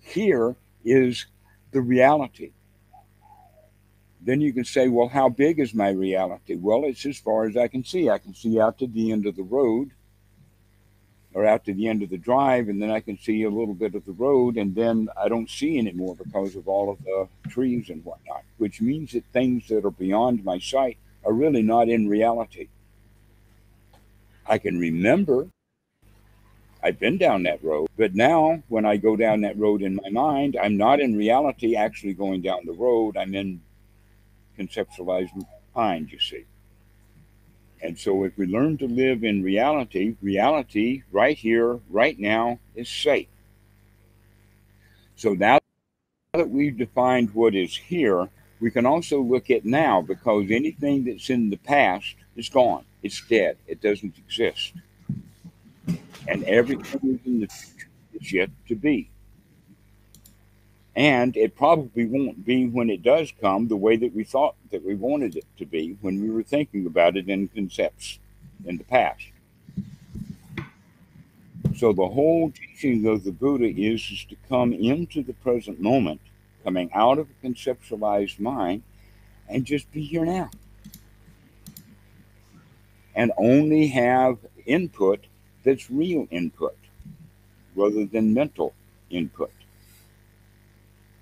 Here 0.00 0.56
is 0.84 1.26
the 1.72 1.80
reality. 1.80 2.52
Then 4.20 4.40
you 4.40 4.52
can 4.52 4.64
say, 4.64 4.88
well, 4.88 5.08
how 5.08 5.28
big 5.28 5.58
is 5.58 5.74
my 5.74 5.90
reality? 5.90 6.54
Well, 6.54 6.84
it's 6.84 7.04
as 7.06 7.18
far 7.18 7.44
as 7.44 7.56
I 7.56 7.66
can 7.66 7.84
see. 7.84 8.08
I 8.08 8.18
can 8.18 8.34
see 8.34 8.60
out 8.60 8.78
to 8.78 8.86
the 8.86 9.10
end 9.10 9.26
of 9.26 9.34
the 9.34 9.42
road 9.42 9.90
or 11.34 11.46
out 11.46 11.64
to 11.64 11.72
the 11.72 11.88
end 11.88 12.02
of 12.02 12.10
the 12.10 12.18
drive, 12.18 12.68
and 12.68 12.80
then 12.80 12.90
I 12.90 13.00
can 13.00 13.18
see 13.18 13.42
a 13.42 13.50
little 13.50 13.74
bit 13.74 13.94
of 13.94 14.04
the 14.04 14.12
road, 14.12 14.56
and 14.58 14.74
then 14.74 15.08
I 15.20 15.28
don't 15.28 15.48
see 15.48 15.78
anymore 15.78 16.14
because 16.14 16.56
of 16.56 16.68
all 16.68 16.90
of 16.90 17.02
the 17.04 17.26
trees 17.48 17.88
and 17.88 18.04
whatnot, 18.04 18.44
which 18.58 18.80
means 18.82 19.12
that 19.12 19.24
things 19.32 19.66
that 19.68 19.84
are 19.84 19.90
beyond 19.90 20.44
my 20.44 20.58
sight 20.58 20.98
are 21.24 21.32
really 21.32 21.62
not 21.62 21.88
in 21.88 22.06
reality. 22.06 22.68
I 24.46 24.58
can 24.58 24.78
remember 24.78 25.48
I've 26.82 26.98
been 26.98 27.16
down 27.16 27.44
that 27.44 27.62
road, 27.62 27.88
but 27.96 28.14
now 28.14 28.62
when 28.68 28.84
I 28.84 28.96
go 28.96 29.14
down 29.14 29.42
that 29.42 29.58
road 29.58 29.82
in 29.82 29.96
my 30.02 30.10
mind, 30.10 30.56
I'm 30.60 30.76
not 30.76 31.00
in 31.00 31.16
reality 31.16 31.76
actually 31.76 32.14
going 32.14 32.42
down 32.42 32.66
the 32.66 32.72
road. 32.72 33.16
I'm 33.16 33.34
in 33.34 33.60
conceptualized 34.58 35.30
mind, 35.76 36.10
you 36.10 36.18
see. 36.18 36.44
And 37.82 37.98
so, 37.98 38.24
if 38.24 38.36
we 38.38 38.46
learn 38.46 38.78
to 38.78 38.86
live 38.86 39.24
in 39.24 39.42
reality, 39.42 40.16
reality 40.22 41.02
right 41.10 41.36
here, 41.36 41.80
right 41.90 42.18
now, 42.18 42.60
is 42.76 42.88
safe. 42.88 43.26
So, 45.16 45.34
now 45.34 45.58
that 46.32 46.48
we've 46.48 46.78
defined 46.78 47.34
what 47.34 47.56
is 47.56 47.76
here, 47.76 48.28
we 48.60 48.70
can 48.70 48.86
also 48.86 49.20
look 49.20 49.50
at 49.50 49.64
now 49.64 50.00
because 50.00 50.50
anything 50.50 51.04
that's 51.04 51.28
in 51.28 51.50
the 51.50 51.56
past 51.56 52.14
is 52.36 52.48
gone, 52.48 52.84
it's 53.02 53.20
dead, 53.26 53.56
it 53.66 53.82
doesn't 53.82 54.16
exist. 54.16 54.74
And 56.28 56.44
everything 56.44 57.20
in 57.24 57.40
the 57.40 57.46
future 57.46 57.88
is 58.14 58.32
yet 58.32 58.50
to 58.68 58.74
be. 58.74 59.10
And 60.94 61.36
it 61.36 61.56
probably 61.56 62.04
won't 62.06 62.44
be 62.44 62.66
when 62.66 62.90
it 62.90 63.02
does 63.02 63.32
come 63.40 63.68
the 63.68 63.76
way 63.76 63.96
that 63.96 64.14
we 64.14 64.24
thought 64.24 64.56
that 64.70 64.84
we 64.84 64.94
wanted 64.94 65.36
it 65.36 65.46
to 65.58 65.64
be 65.64 65.96
when 66.02 66.20
we 66.20 66.30
were 66.30 66.42
thinking 66.42 66.86
about 66.86 67.16
it 67.16 67.28
in 67.28 67.48
concepts 67.48 68.18
in 68.66 68.76
the 68.76 68.84
past. 68.84 69.24
So 71.76 71.92
the 71.92 72.08
whole 72.08 72.50
teaching 72.50 73.06
of 73.06 73.24
the 73.24 73.32
Buddha 73.32 73.64
is, 73.64 74.00
is 74.12 74.26
to 74.28 74.36
come 74.48 74.72
into 74.74 75.22
the 75.22 75.32
present 75.32 75.80
moment, 75.80 76.20
coming 76.62 76.90
out 76.94 77.18
of 77.18 77.28
a 77.30 77.46
conceptualized 77.46 78.38
mind, 78.38 78.82
and 79.48 79.64
just 79.64 79.90
be 79.90 80.02
here 80.02 80.24
now. 80.24 80.50
And 83.14 83.32
only 83.38 83.88
have 83.88 84.38
input 84.66 85.26
that's 85.62 85.90
real 85.90 86.26
input 86.30 86.76
rather 87.74 88.04
than 88.06 88.34
mental 88.34 88.74
input. 89.10 89.52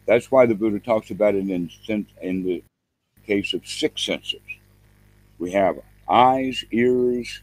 That's 0.06 0.30
why 0.30 0.46
the 0.46 0.54
Buddha 0.54 0.80
talks 0.80 1.10
about 1.10 1.34
it 1.34 1.48
in, 1.48 1.70
in 2.20 2.42
the 2.42 2.62
case 3.26 3.54
of 3.54 3.66
six 3.66 4.02
senses. 4.02 4.40
We 5.38 5.52
have 5.52 5.78
eyes, 6.08 6.64
ears, 6.72 7.40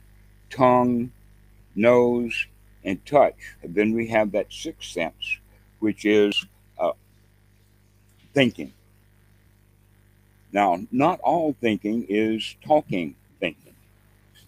tongue, 0.50 1.12
nose, 1.76 2.48
and 2.84 3.04
touch. 3.06 3.56
And 3.62 3.74
then 3.74 3.94
we 3.94 4.08
have 4.08 4.32
that 4.32 4.52
sixth 4.52 4.92
sense, 4.92 5.40
which 5.80 6.06
is 6.06 6.46
uh, 6.78 6.92
thinking. 8.34 8.74
Now, 10.52 10.80
not 10.92 11.20
all 11.22 11.56
thinking 11.60 12.06
is 12.10 12.56
talking 12.66 13.16
thinking. 13.40 13.76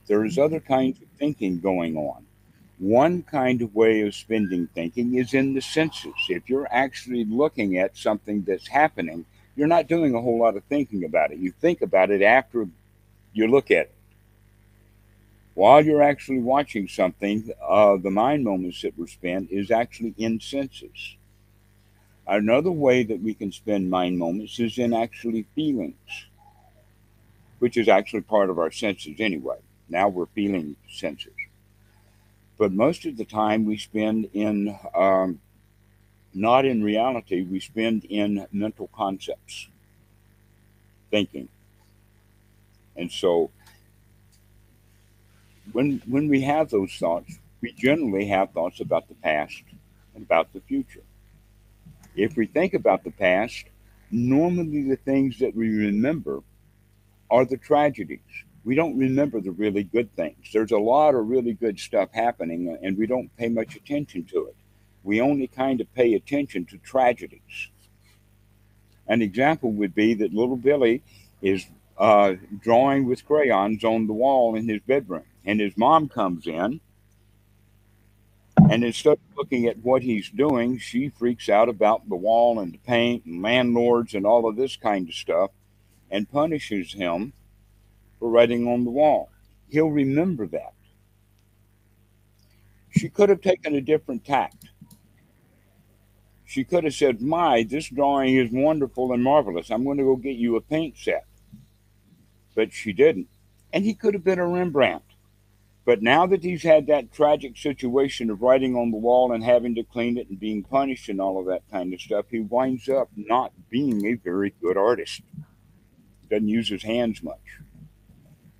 There's 0.07 0.37
other 0.37 0.59
kinds 0.59 1.01
of 1.01 1.07
thinking 1.19 1.59
going 1.59 1.95
on. 1.95 2.25
One 2.79 3.23
kind 3.23 3.61
of 3.61 3.75
way 3.75 4.01
of 4.01 4.15
spending 4.15 4.67
thinking 4.73 5.15
is 5.15 5.33
in 5.33 5.53
the 5.53 5.61
senses. 5.61 6.13
If 6.29 6.49
you're 6.49 6.67
actually 6.71 7.25
looking 7.25 7.77
at 7.77 7.97
something 7.97 8.43
that's 8.43 8.67
happening, 8.67 9.25
you're 9.55 9.67
not 9.67 9.87
doing 9.87 10.15
a 10.15 10.21
whole 10.21 10.39
lot 10.39 10.55
of 10.55 10.63
thinking 10.63 11.03
about 11.03 11.31
it. 11.31 11.39
You 11.39 11.51
think 11.51 11.81
about 11.81 12.09
it 12.09 12.21
after 12.21 12.67
you 13.33 13.47
look 13.47 13.69
at 13.69 13.87
it 13.87 13.95
while 15.59 15.83
you're 15.83 16.01
actually 16.01 16.39
watching 16.39 16.87
something, 16.87 17.51
uh, 17.61 17.97
the 17.97 18.09
mind 18.09 18.45
moments 18.45 18.81
that 18.81 18.97
were 18.97 19.07
spent 19.07 19.51
is 19.51 19.71
actually 19.71 20.13
in 20.17 20.39
senses. 20.39 21.17
Another 22.25 22.71
way 22.71 23.03
that 23.03 23.21
we 23.21 23.33
can 23.33 23.51
spend 23.51 23.89
mind 23.89 24.17
moments 24.17 24.57
is 24.61 24.77
in 24.77 24.93
actually 24.93 25.45
feelings, 25.55 26.27
which 27.59 27.75
is 27.75 27.89
actually 27.89 28.21
part 28.21 28.49
of 28.49 28.57
our 28.57 28.71
senses 28.71 29.15
anyway. 29.19 29.57
Now 29.89 30.07
we're 30.07 30.27
feeling 30.27 30.77
senses. 30.89 31.33
But 32.59 32.73
most 32.73 33.05
of 33.05 33.15
the 33.15 33.23
time 33.23 33.63
we 33.63 33.77
spend 33.77 34.29
in, 34.33 34.77
um, 34.93 35.39
not 36.33 36.65
in 36.65 36.83
reality, 36.83 37.41
we 37.41 37.61
spend 37.61 38.03
in 38.03 38.45
mental 38.51 38.89
concepts, 38.93 39.69
thinking. 41.09 41.47
And 42.97 43.09
so 43.09 43.49
when 45.71 46.01
when 46.05 46.27
we 46.27 46.41
have 46.41 46.69
those 46.69 46.91
thoughts, 46.93 47.39
we 47.61 47.71
generally 47.71 48.27
have 48.27 48.51
thoughts 48.51 48.81
about 48.81 49.07
the 49.07 49.15
past 49.15 49.63
and 50.13 50.23
about 50.23 50.51
the 50.51 50.59
future. 50.59 51.03
If 52.13 52.35
we 52.35 52.45
think 52.45 52.73
about 52.73 53.05
the 53.05 53.11
past, 53.11 53.67
normally 54.11 54.83
the 54.83 54.97
things 54.97 55.39
that 55.39 55.55
we 55.55 55.69
remember 55.69 56.41
are 57.31 57.45
the 57.45 57.57
tragedies. 57.57 58.19
We 58.69 58.75
don't 58.75 58.99
remember 58.99 59.41
the 59.41 59.49
really 59.49 59.83
good 59.83 60.15
things. 60.15 60.51
There's 60.53 60.69
a 60.69 60.77
lot 60.77 61.15
of 61.15 61.27
really 61.27 61.53
good 61.53 61.79
stuff 61.79 62.09
happening, 62.13 62.77
and 62.83 62.95
we 62.95 63.07
don't 63.07 63.35
pay 63.35 63.49
much 63.49 63.75
attention 63.75 64.25
to 64.25 64.45
it. 64.45 64.55
We 65.03 65.21
only 65.21 65.47
kind 65.47 65.81
of 65.81 65.91
pay 65.95 66.13
attention 66.13 66.65
to 66.65 66.77
tragedies. 66.77 67.69
An 69.07 69.23
example 69.23 69.71
would 69.71 69.95
be 69.95 70.13
that 70.13 70.35
little 70.35 70.55
Billy 70.55 71.01
is 71.41 71.65
uh, 71.97 72.35
drawing 72.61 73.07
with 73.07 73.25
crayons 73.25 73.83
on 73.83 74.05
the 74.05 74.13
wall 74.13 74.55
in 74.55 74.69
his 74.69 74.81
bedroom 74.85 75.23
and 75.43 75.59
his 75.59 75.75
mom 75.75 76.07
comes 76.07 76.45
in 76.45 76.79
and 78.69 78.83
instead 78.83 79.13
of 79.13 79.35
looking 79.35 79.65
at 79.65 79.79
what 79.79 80.03
he's 80.03 80.29
doing, 80.29 80.77
she 80.77 81.09
freaks 81.09 81.49
out 81.49 81.69
about 81.69 82.07
the 82.07 82.15
wall 82.15 82.59
and 82.59 82.73
the 82.73 82.77
paint 82.77 83.25
and 83.25 83.41
landlords 83.41 84.13
and 84.13 84.27
all 84.27 84.47
of 84.47 84.57
this 84.57 84.75
kind 84.75 85.09
of 85.09 85.15
stuff 85.15 85.49
and 86.11 86.29
punishes 86.31 86.93
him 86.93 87.33
writing 88.27 88.67
on 88.67 88.83
the 88.83 88.91
wall. 88.91 89.29
He'll 89.69 89.89
remember 89.89 90.47
that. 90.47 90.73
She 92.89 93.09
could 93.09 93.29
have 93.29 93.41
taken 93.41 93.75
a 93.75 93.81
different 93.81 94.25
tact. 94.25 94.65
She 96.45 96.63
could 96.63 96.83
have 96.83 96.95
said, 96.95 97.21
My, 97.21 97.63
this 97.63 97.89
drawing 97.89 98.35
is 98.35 98.49
wonderful 98.51 99.13
and 99.13 99.23
marvelous. 99.23 99.69
I'm 99.69 99.83
going 99.83 99.99
to 99.99 100.03
go 100.03 100.15
get 100.15 100.35
you 100.35 100.55
a 100.55 100.61
paint 100.61 100.97
set. 100.97 101.25
But 102.55 102.73
she 102.73 102.91
didn't. 102.91 103.27
And 103.71 103.85
he 103.85 103.93
could 103.93 104.15
have 104.15 104.23
been 104.23 104.39
a 104.39 104.47
Rembrandt. 104.47 105.03
But 105.85 106.01
now 106.01 106.25
that 106.27 106.43
he's 106.43 106.63
had 106.63 106.87
that 106.87 107.11
tragic 107.11 107.57
situation 107.57 108.29
of 108.29 108.41
writing 108.41 108.75
on 108.75 108.91
the 108.91 108.97
wall 108.97 109.31
and 109.31 109.43
having 109.43 109.75
to 109.75 109.83
clean 109.83 110.17
it 110.17 110.29
and 110.29 110.39
being 110.39 110.63
punished 110.63 111.09
and 111.09 111.21
all 111.21 111.39
of 111.39 111.45
that 111.47 111.63
kind 111.71 111.93
of 111.93 112.01
stuff, 112.01 112.25
he 112.29 112.41
winds 112.41 112.89
up 112.89 113.09
not 113.15 113.53
being 113.69 114.05
a 114.05 114.15
very 114.15 114.53
good 114.61 114.77
artist. 114.77 115.21
Doesn't 116.29 116.47
use 116.47 116.69
his 116.69 116.83
hands 116.83 117.23
much. 117.23 117.59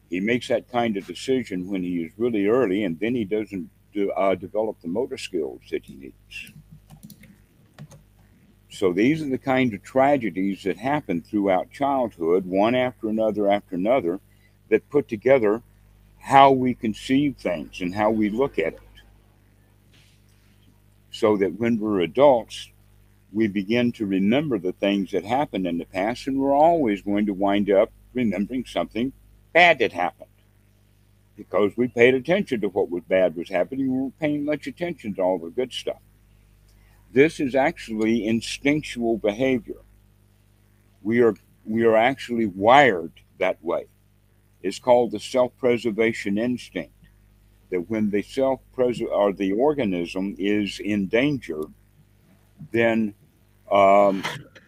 He 0.10 0.20
makes 0.20 0.47
that 0.47 0.72
kind 0.72 0.97
of 0.97 1.05
decision 1.05 1.68
when 1.68 1.84
he 1.84 2.03
is 2.03 2.12
really 2.18 2.47
early, 2.47 2.84
and 2.84 2.99
then 2.99 3.14
he 3.14 3.26
doesn't 3.26 3.70
do, 3.93 4.12
uh, 4.12 4.36
develop 4.36 4.82
the 4.82 4.88
motor 4.88 5.18
skills 5.18 5.62
that 5.70 5.86
he 5.86 5.95
needs. 5.95 6.51
So 8.72 8.93
these 8.93 9.22
are 9.22 9.30
the 9.30 9.38
kind 9.38 9.74
of 9.74 9.84
tragedies 9.84 10.64
that 10.64 10.78
happen 10.78 11.22
throughout 11.22 11.72
childhood, 11.72 12.45
one 12.45 12.76
after 12.76 13.10
another 13.10 13.49
after 13.49 13.76
another, 13.76 14.20
that 14.70 14.89
put 14.89 15.07
together 15.07 15.62
how 16.18 16.51
we 16.51 16.74
conceive 16.74 17.38
things 17.38 17.82
and 17.82 17.93
how 17.93 18.10
we 18.12 18.30
look 18.30 18.60
at 18.60 18.74
it. 18.74 18.80
So 21.12 21.38
that 21.38 21.60
when 21.60 21.80
we're 21.80 22.01
adults, 22.01 22.70
we 23.32 23.47
begin 23.47 23.91
to 23.93 24.05
remember 24.05 24.57
the 24.57 24.74
things 24.74 25.12
that 25.12 25.24
happened 25.24 25.68
in 25.68 25.78
the 25.78 25.86
past, 25.86 26.28
and 26.28 26.39
we're 26.39 26.55
always 26.55 27.01
going 27.01 27.26
to 27.28 27.34
wind 27.34 27.70
up 27.70 27.91
remembering 28.14 28.66
something 28.66 29.14
bad 29.54 29.80
that 29.80 29.93
happened 29.93 30.30
because 31.36 31.72
we 31.78 31.88
paid 31.88 32.16
attention 32.16 32.62
to 32.62 32.68
what 32.70 32.89
was 32.89 33.04
bad 33.08 33.36
was 33.36 33.50
happening. 33.50 33.91
We 33.91 34.00
weren't 34.00 34.20
paying 34.20 34.45
much 34.45 34.68
attention 34.68 35.14
to 35.16 35.22
all 35.22 35.39
the 35.39 35.50
good 35.50 35.72
stuff. 35.72 36.02
This 37.12 37.39
is 37.39 37.56
actually 37.56 38.26
instinctual 38.28 39.18
behavior. 39.18 39.82
We 41.02 41.22
are 41.22 41.36
we 41.66 41.84
are 41.86 41.95
actually 41.95 42.47
wired 42.47 43.14
that 43.39 43.64
way 43.64 43.86
It's 44.64 44.80
called 44.80 45.12
the 45.12 45.20
self-preservation 45.20 46.38
instinct. 46.38 46.93
That 47.72 47.89
when 47.89 48.10
the 48.10 48.22
self 48.24 48.62
or 48.78 49.34
the 49.34 49.52
organism 49.54 50.36
is 50.39 50.80
in 50.80 51.08
danger, 51.08 51.62
then 52.72 53.14
um, 53.72 54.24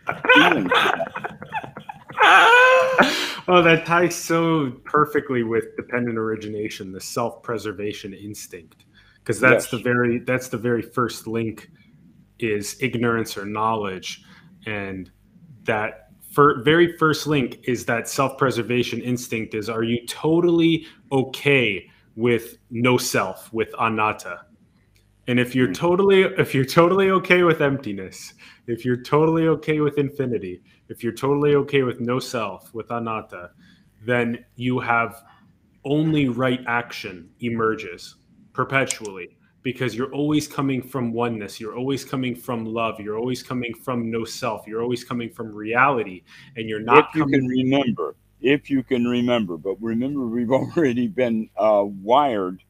oh, 3.47 3.61
that 3.61 3.85
ties 3.85 4.15
so 4.15 4.71
perfectly 4.83 5.43
with 5.43 5.75
dependent 5.75 6.17
origination, 6.17 6.91
the 6.91 7.01
self-preservation 7.01 8.13
instinct, 8.13 8.85
because 9.15 9.39
that's 9.39 9.65
yes. 9.65 9.71
the 9.71 9.79
very 9.79 10.19
that's 10.19 10.49
the 10.49 10.57
very 10.57 10.81
first 10.81 11.27
link 11.27 11.69
is 12.39 12.77
ignorance 12.81 13.37
or 13.37 13.45
knowledge, 13.45 14.23
and 14.65 15.11
that 15.63 16.11
for 16.31 16.63
very 16.63 16.97
first 16.97 17.27
link 17.27 17.59
is 17.63 17.85
that 17.85 18.07
self-preservation 18.07 19.01
instinct 19.01 19.53
is 19.53 19.69
are 19.69 19.83
you 19.83 20.05
totally 20.07 20.85
okay 21.11 21.85
with 22.15 22.57
no 22.69 22.97
self 22.97 23.51
with 23.53 23.69
anatta 23.79 24.41
and 25.27 25.39
if 25.39 25.53
you're 25.53 25.67
hmm. 25.67 25.73
totally 25.73 26.21
if 26.21 26.55
you're 26.55 26.65
totally 26.65 27.11
okay 27.11 27.43
with 27.43 27.61
emptiness 27.61 28.33
if 28.67 28.85
you're 28.85 29.01
totally 29.01 29.47
okay 29.47 29.79
with 29.81 29.97
infinity 29.97 30.61
if 30.91 31.03
you're 31.03 31.13
totally 31.13 31.55
okay 31.55 31.83
with 31.83 31.99
no 31.99 32.19
self 32.19 32.73
with 32.73 32.91
anatta 32.91 33.49
then 34.05 34.43
you 34.55 34.79
have 34.79 35.23
only 35.85 36.27
right 36.29 36.61
action 36.67 37.29
emerges 37.39 38.15
perpetually 38.53 39.37
because 39.63 39.95
you're 39.95 40.13
always 40.13 40.47
coming 40.47 40.81
from 40.81 41.13
oneness. 41.13 41.59
You're 41.59 41.77
always 41.77 42.03
coming 42.03 42.35
from 42.35 42.65
love. 42.65 42.99
You're 42.99 43.17
always 43.17 43.43
coming 43.43 43.73
from 43.73 44.09
no 44.09 44.25
self. 44.25 44.65
You're 44.67 44.81
always 44.81 45.03
coming 45.03 45.29
from 45.29 45.53
reality 45.53 46.23
and 46.55 46.67
you're 46.67 46.79
not 46.79 47.09
if 47.09 47.15
you 47.15 47.25
can 47.27 47.47
remember 47.47 48.15
if 48.41 48.69
you 48.71 48.81
can 48.81 49.05
remember 49.05 49.55
but 49.55 49.75
remember 49.79 50.25
we've 50.25 50.51
already 50.51 51.07
been 51.07 51.49
uh, 51.57 51.83
wired 51.85 52.63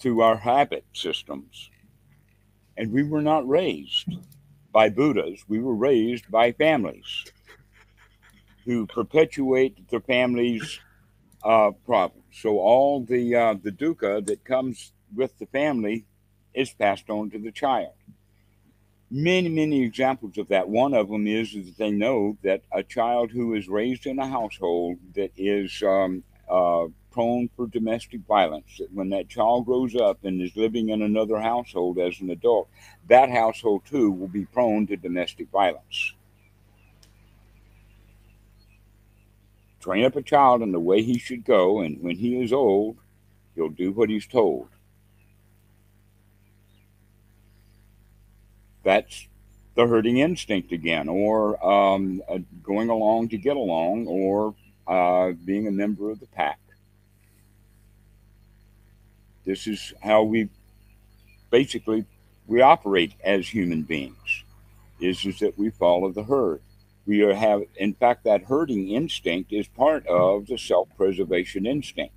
to 0.00 0.22
our 0.22 0.36
habit 0.36 0.84
systems 0.94 1.70
and 2.78 2.90
we 2.90 3.02
were 3.02 3.20
not 3.20 3.46
raised 3.46 4.08
by 4.72 4.88
buddhas 4.88 5.44
we 5.48 5.58
were 5.58 5.74
raised 5.74 6.30
by 6.30 6.52
families 6.52 7.24
who 8.64 8.86
perpetuate 8.86 9.88
the 9.90 10.00
family's 10.00 10.80
uh, 11.44 11.70
problems 11.84 12.24
so 12.32 12.58
all 12.58 13.04
the 13.04 13.34
uh, 13.34 13.54
the 13.62 13.72
dukkha 13.72 14.24
that 14.24 14.44
comes 14.44 14.92
with 15.14 15.36
the 15.38 15.46
family 15.46 16.04
is 16.54 16.72
passed 16.72 17.08
on 17.10 17.30
to 17.30 17.38
the 17.38 17.52
child. 17.52 17.92
Many, 19.10 19.48
many 19.48 19.82
examples 19.82 20.38
of 20.38 20.48
that. 20.48 20.68
One 20.68 20.94
of 20.94 21.08
them 21.08 21.26
is 21.26 21.52
that 21.52 21.76
they 21.76 21.90
know 21.90 22.36
that 22.42 22.62
a 22.72 22.82
child 22.82 23.30
who 23.30 23.54
is 23.54 23.68
raised 23.68 24.06
in 24.06 24.18
a 24.18 24.26
household 24.26 24.98
that 25.14 25.32
is 25.36 25.82
um, 25.82 26.24
uh, 26.52 26.88
prone 27.10 27.48
for 27.56 27.66
domestic 27.66 28.20
violence, 28.28 28.76
that 28.78 28.92
when 28.92 29.08
that 29.10 29.28
child 29.28 29.64
grows 29.64 29.96
up 29.96 30.24
and 30.24 30.40
is 30.40 30.54
living 30.56 30.90
in 30.90 31.02
another 31.02 31.40
household 31.40 31.98
as 31.98 32.20
an 32.20 32.30
adult, 32.30 32.68
that 33.08 33.30
household 33.30 33.82
too 33.86 34.10
will 34.10 34.28
be 34.28 34.44
prone 34.44 34.86
to 34.86 34.96
domestic 34.96 35.48
violence. 35.50 36.12
Train 39.80 40.04
up 40.04 40.14
a 40.16 40.22
child 40.22 40.62
in 40.62 40.72
the 40.72 40.80
way 40.80 41.02
he 41.02 41.18
should 41.18 41.44
go, 41.44 41.80
and 41.80 42.00
when 42.02 42.16
he 42.16 42.40
is 42.40 42.52
old, 42.52 42.96
he'll 43.54 43.68
do 43.68 43.90
what 43.92 44.10
he's 44.10 44.26
told. 44.26 44.68
That's 48.84 49.26
the 49.74 49.86
herding 49.86 50.18
instinct 50.18 50.72
again, 50.72 51.08
or 51.08 51.64
um, 51.64 52.22
uh, 52.28 52.38
going 52.62 52.90
along 52.90 53.30
to 53.30 53.38
get 53.38 53.56
along, 53.56 54.06
or 54.06 54.54
uh, 54.86 55.32
being 55.44 55.66
a 55.66 55.70
member 55.70 56.10
of 56.10 56.20
the 56.20 56.26
pack. 56.26 56.58
This 59.44 59.66
is 59.66 59.92
how 60.02 60.22
we 60.22 60.48
basically 61.50 62.04
we 62.46 62.60
operate 62.60 63.14
as 63.24 63.48
human 63.48 63.82
beings. 63.82 64.44
Is 65.00 65.24
is 65.24 65.40
that 65.40 65.58
we 65.58 65.70
follow 65.70 66.12
the 66.12 66.24
herd. 66.24 66.60
We 67.06 67.22
are 67.22 67.34
have 67.34 67.62
in 67.76 67.94
fact 67.94 68.24
that 68.24 68.44
herding 68.44 68.90
instinct 68.90 69.52
is 69.52 69.66
part 69.66 70.06
of 70.06 70.46
the 70.46 70.58
self-preservation 70.58 71.66
instinct 71.66 72.14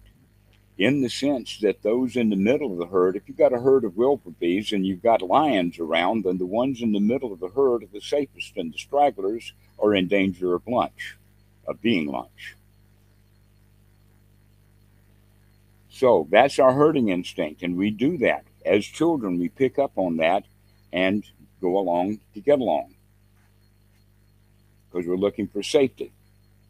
in 0.77 1.01
the 1.01 1.09
sense 1.09 1.59
that 1.59 1.81
those 1.83 2.15
in 2.15 2.29
the 2.29 2.35
middle 2.35 2.73
of 2.73 2.77
the 2.77 2.87
herd, 2.87 3.15
if 3.15 3.23
you've 3.27 3.37
got 3.37 3.53
a 3.53 3.59
herd 3.59 3.85
of 3.85 3.95
wildebeest 3.95 4.73
and 4.73 4.85
you've 4.85 5.01
got 5.01 5.21
lions 5.21 5.79
around, 5.79 6.25
then 6.25 6.37
the 6.37 6.45
ones 6.45 6.81
in 6.81 6.91
the 6.91 6.99
middle 6.99 7.31
of 7.31 7.39
the 7.39 7.49
herd 7.49 7.83
are 7.83 7.89
the 7.93 8.01
safest, 8.01 8.57
and 8.57 8.73
the 8.73 8.77
stragglers 8.77 9.53
are 9.79 9.95
in 9.95 10.07
danger 10.07 10.53
of 10.53 10.67
lunch, 10.67 11.15
of 11.67 11.81
being 11.81 12.07
lunch. 12.07 12.55
So 15.89 16.27
that's 16.29 16.59
our 16.59 16.73
herding 16.73 17.09
instinct, 17.09 17.63
and 17.63 17.77
we 17.77 17.89
do 17.89 18.17
that. 18.17 18.43
As 18.65 18.85
children, 18.85 19.39
we 19.39 19.49
pick 19.49 19.79
up 19.79 19.93
on 19.95 20.17
that 20.17 20.43
and 20.91 21.23
go 21.61 21.77
along 21.77 22.19
to 22.33 22.41
get 22.41 22.59
along 22.59 22.95
because 24.95 25.07
we're 25.07 25.15
looking 25.15 25.47
for 25.47 25.61
safety, 25.61 26.11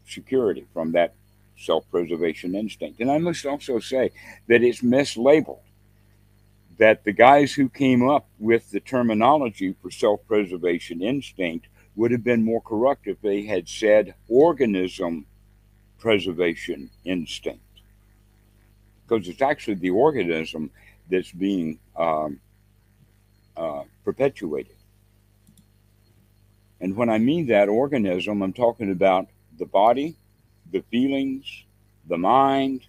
security 0.06 0.66
from 0.72 0.92
that 0.92 1.14
self 1.58 1.88
preservation 1.90 2.54
instinct. 2.54 3.00
And 3.00 3.10
I 3.10 3.18
must 3.18 3.46
also 3.46 3.78
say 3.78 4.10
that 4.48 4.62
it's 4.62 4.82
mislabeled. 4.82 5.60
That 6.78 7.04
the 7.04 7.12
guys 7.12 7.54
who 7.54 7.68
came 7.68 8.06
up 8.08 8.26
with 8.38 8.70
the 8.70 8.80
terminology 8.80 9.74
for 9.80 9.90
self 9.90 10.20
preservation 10.26 11.02
instinct 11.02 11.66
would 11.96 12.10
have 12.10 12.22
been 12.22 12.44
more 12.44 12.60
correct 12.60 13.06
if 13.06 13.20
they 13.20 13.42
had 13.42 13.68
said 13.68 14.14
organism 14.28 15.26
preservation 15.98 16.90
instinct 17.04 17.60
because 19.06 19.28
it's 19.28 19.42
actually 19.42 19.74
the 19.74 19.90
organism 19.90 20.70
that's 21.10 21.32
being 21.32 21.78
um, 21.96 22.40
uh, 23.56 23.82
perpetuated. 24.04 24.74
And 26.80 26.96
when 26.96 27.08
I 27.08 27.18
mean 27.18 27.46
that 27.46 27.68
organism, 27.68 28.42
I'm 28.42 28.52
talking 28.52 28.90
about 28.90 29.28
the 29.58 29.66
body, 29.66 30.16
the 30.72 30.82
feelings, 30.90 31.64
the 32.06 32.18
mind, 32.18 32.82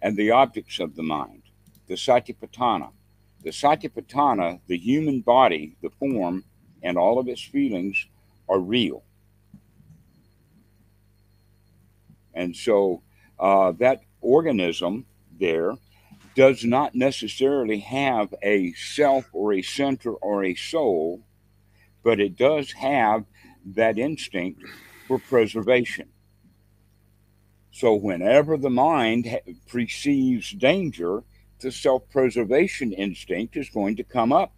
and 0.00 0.16
the 0.16 0.30
objects 0.30 0.78
of 0.78 0.94
the 0.94 1.02
mind, 1.02 1.42
the 1.88 1.94
satipatthana. 1.94 2.90
The 3.42 3.50
satipatthana, 3.50 4.60
the 4.68 4.78
human 4.78 5.20
body, 5.20 5.76
the 5.82 5.90
form, 5.90 6.44
and 6.82 6.96
all 6.96 7.18
of 7.18 7.28
its 7.28 7.42
feelings 7.42 8.06
are 8.52 8.60
real. 8.60 9.02
And 12.34 12.54
so 12.54 13.02
uh, 13.38 13.72
that 13.78 14.02
organism 14.20 15.06
there 15.40 15.74
does 16.34 16.64
not 16.64 16.94
necessarily 16.94 17.78
have 17.78 18.34
a 18.42 18.72
self 18.72 19.28
or 19.32 19.54
a 19.54 19.62
center 19.62 20.12
or 20.12 20.44
a 20.44 20.54
soul, 20.54 21.22
but 22.02 22.20
it 22.20 22.36
does 22.36 22.72
have 22.72 23.24
that 23.64 23.98
instinct 23.98 24.62
for 25.08 25.18
preservation. 25.18 26.08
So, 27.70 27.94
whenever 27.94 28.56
the 28.58 28.70
mind 28.70 29.40
perceives 29.68 30.50
danger, 30.50 31.22
the 31.60 31.72
self 31.72 32.08
preservation 32.10 32.92
instinct 32.92 33.56
is 33.56 33.70
going 33.70 33.96
to 33.96 34.04
come 34.04 34.32
up, 34.32 34.52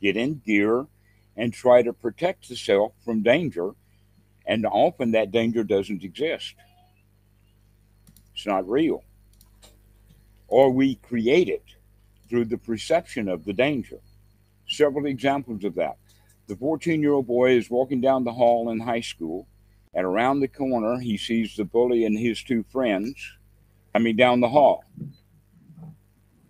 get 0.00 0.16
in 0.16 0.42
gear, 0.44 0.86
and 1.38 1.54
try 1.54 1.82
to 1.82 1.94
protect 1.94 2.50
the 2.50 2.56
self 2.56 2.92
from 3.02 3.22
danger. 3.22 3.70
And 4.44 4.66
often 4.66 5.12
that 5.12 5.30
danger 5.30 5.64
doesn't 5.64 6.04
exist, 6.04 6.54
it's 8.34 8.46
not 8.46 8.68
real 8.68 9.04
or 10.48 10.70
we 10.70 10.96
create 10.96 11.48
it 11.48 11.76
through 12.28 12.46
the 12.46 12.58
perception 12.58 13.28
of 13.28 13.44
the 13.44 13.52
danger. 13.52 13.98
Several 14.66 15.06
examples 15.06 15.64
of 15.64 15.74
that. 15.76 15.96
The 16.48 16.56
14 16.56 17.00
year 17.00 17.12
old 17.12 17.26
boy 17.26 17.52
is 17.52 17.70
walking 17.70 18.00
down 18.00 18.24
the 18.24 18.32
hall 18.32 18.70
in 18.70 18.80
high 18.80 19.02
school, 19.02 19.46
and 19.94 20.04
around 20.04 20.40
the 20.40 20.48
corner, 20.48 20.98
he 20.98 21.16
sees 21.16 21.54
the 21.54 21.64
bully 21.64 22.04
and 22.04 22.18
his 22.18 22.42
two 22.42 22.64
friends 22.70 23.14
coming 23.92 24.16
down 24.16 24.40
the 24.40 24.48
hall. 24.48 24.84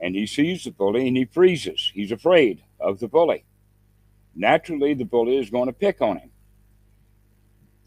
And 0.00 0.14
he 0.14 0.26
sees 0.26 0.64
the 0.64 0.70
bully 0.70 1.08
and 1.08 1.16
he 1.16 1.24
freezes. 1.24 1.90
He's 1.92 2.12
afraid 2.12 2.62
of 2.78 3.00
the 3.00 3.08
bully. 3.08 3.44
Naturally, 4.38 4.94
the 4.94 5.04
bully 5.04 5.36
is 5.36 5.50
going 5.50 5.66
to 5.66 5.72
pick 5.72 6.00
on 6.00 6.18
him. 6.18 6.30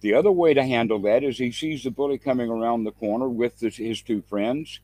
The 0.01 0.13
other 0.13 0.31
way 0.31 0.53
to 0.53 0.63
handle 0.63 0.99
that 0.99 1.23
is 1.23 1.37
he 1.37 1.51
sees 1.51 1.83
the 1.83 1.91
bully 1.91 2.17
coming 2.17 2.49
around 2.49 2.83
the 2.83 2.91
corner 2.91 3.29
with 3.29 3.59
his 3.59 4.01
two 4.01 4.21
friends 4.21 4.81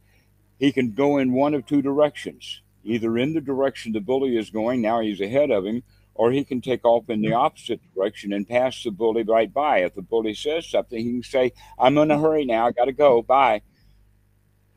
he 0.57 0.71
can 0.71 0.93
go 0.93 1.17
in 1.17 1.33
one 1.33 1.53
of 1.53 1.65
two 1.65 1.81
directions 1.81 2.61
either 2.83 3.17
in 3.17 3.33
the 3.33 3.41
direction 3.41 3.91
the 3.91 3.99
bully 3.99 4.37
is 4.37 4.49
going, 4.49 4.81
now 4.81 5.01
he's 5.01 5.19
ahead 5.19 5.51
of 5.51 5.65
him, 5.65 5.83
or 6.15 6.31
he 6.31 6.45
can 6.45 6.61
take 6.61 6.85
off 6.85 7.09
in 7.09 7.21
the 7.21 7.33
opposite 7.33 7.81
direction 7.93 8.31
and 8.31 8.47
pass 8.47 8.81
the 8.81 8.91
bully 8.91 9.23
right 9.23 9.53
by. 9.53 9.79
If 9.79 9.93
the 9.93 10.01
bully 10.01 10.33
says 10.33 10.65
something, 10.69 10.97
he 10.97 11.11
can 11.11 11.23
say, 11.23 11.51
I'm 11.77 11.97
in 11.97 12.11
a 12.11 12.17
hurry 12.17 12.45
now, 12.45 12.67
I 12.67 12.71
got 12.71 12.85
to 12.85 12.93
go, 12.93 13.21
bye. 13.21 13.61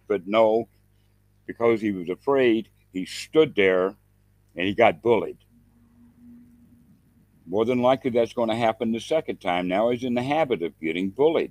But 0.09 0.27
no, 0.27 0.69
because 1.47 1.81
he 1.81 1.93
was 1.93 2.09
afraid, 2.09 2.69
he 2.93 3.07
stood 3.07 3.55
there 3.55 3.95
and 4.57 4.67
he 4.67 4.75
got 4.75 5.03
bullied. 5.03 5.39
More 7.51 7.65
than 7.65 7.83
likely, 7.83 8.13
that's 8.13 8.33
going 8.33 8.49
to 8.49 8.55
happen 8.55 8.93
the 8.93 9.01
second 9.01 9.41
time. 9.41 9.67
Now 9.67 9.91
he's 9.91 10.05
in 10.05 10.15
the 10.15 10.23
habit 10.23 10.63
of 10.63 10.79
getting 10.81 11.11
bullied. 11.11 11.51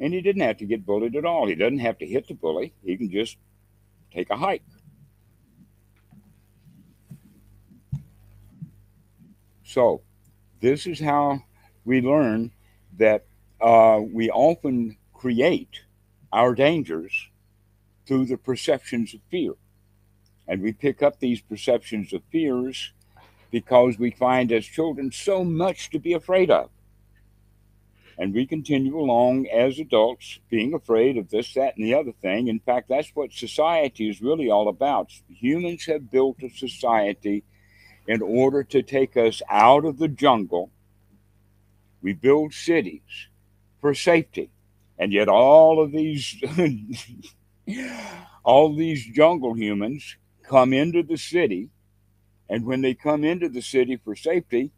And 0.00 0.12
he 0.12 0.20
didn't 0.20 0.42
have 0.42 0.56
to 0.56 0.66
get 0.66 0.84
bullied 0.84 1.14
at 1.14 1.24
all. 1.24 1.46
He 1.46 1.54
doesn't 1.54 1.78
have 1.78 1.98
to 1.98 2.06
hit 2.06 2.26
the 2.26 2.34
bully. 2.34 2.74
He 2.84 2.96
can 2.96 3.08
just 3.08 3.36
take 4.12 4.28
a 4.30 4.36
hike. 4.36 4.64
So, 9.62 10.02
this 10.60 10.88
is 10.88 10.98
how 10.98 11.44
we 11.84 12.00
learn 12.00 12.50
that 12.98 13.26
uh, 13.60 14.00
we 14.02 14.30
often 14.30 14.96
create 15.14 15.82
our 16.32 16.56
dangers 16.56 17.28
through 18.04 18.26
the 18.26 18.36
perceptions 18.36 19.14
of 19.14 19.20
fear. 19.30 19.52
And 20.48 20.60
we 20.60 20.72
pick 20.72 21.04
up 21.04 21.20
these 21.20 21.40
perceptions 21.40 22.12
of 22.12 22.22
fears 22.32 22.92
because 23.56 23.98
we 23.98 24.10
find 24.10 24.52
as 24.52 24.66
children 24.66 25.10
so 25.10 25.42
much 25.42 25.88
to 25.88 25.98
be 25.98 26.12
afraid 26.12 26.50
of 26.50 26.68
and 28.18 28.34
we 28.34 28.46
continue 28.46 28.98
along 28.98 29.46
as 29.46 29.78
adults 29.78 30.40
being 30.48 30.74
afraid 30.74 31.16
of 31.18 31.30
this, 31.30 31.52
that, 31.54 31.76
and 31.76 31.84
the 31.86 31.94
other 31.94 32.12
thing. 32.22 32.48
In 32.48 32.60
fact, 32.60 32.88
that's 32.88 33.10
what 33.14 33.32
society 33.32 34.08
is 34.08 34.22
really 34.22 34.50
all 34.50 34.68
about. 34.68 35.10
Humans 35.28 35.84
have 35.86 36.10
built 36.10 36.42
a 36.42 36.48
society 36.48 37.44
in 38.06 38.22
order 38.22 38.62
to 38.64 38.82
take 38.82 39.16
us 39.16 39.42
out 39.50 39.84
of 39.84 39.98
the 39.98 40.08
jungle. 40.08 40.70
We 42.00 42.14
build 42.14 42.54
cities 42.54 43.28
for 43.80 43.94
safety. 43.94 44.50
And 44.98 45.12
yet 45.12 45.28
all 45.28 45.82
of 45.82 45.92
these 45.92 46.42
all 48.44 48.74
these 48.74 49.06
jungle 49.14 49.54
humans 49.54 50.16
come 50.42 50.72
into 50.72 51.02
the 51.02 51.18
city 51.18 51.68
and 52.48 52.64
when 52.64 52.82
they 52.82 52.94
come 52.94 53.24
into 53.24 53.48
the 53.48 53.62
city 53.62 53.96
for 53.96 54.14
safety, 54.14 54.70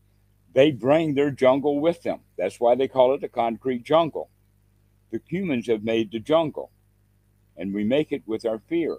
they 0.55 0.71
bring 0.71 1.15
their 1.15 1.31
jungle 1.31 1.81
with 1.81 2.03
them. 2.03 2.21
That's 2.37 2.59
why 2.59 2.75
they 2.75 2.89
call 2.89 3.15
it 3.15 3.23
a 3.23 3.29
concrete 3.29 3.85
jungle. 3.85 4.31
The 5.11 5.21
humans 5.27 5.67
have 5.69 5.85
made 5.85 6.11
the 6.11 6.21
jungle, 6.21 6.71
and 7.57 7.75
we 7.75 7.85
make 7.85 8.13
it 8.13 8.23
with 8.27 8.45
our 8.45 8.59
fear. 8.59 8.99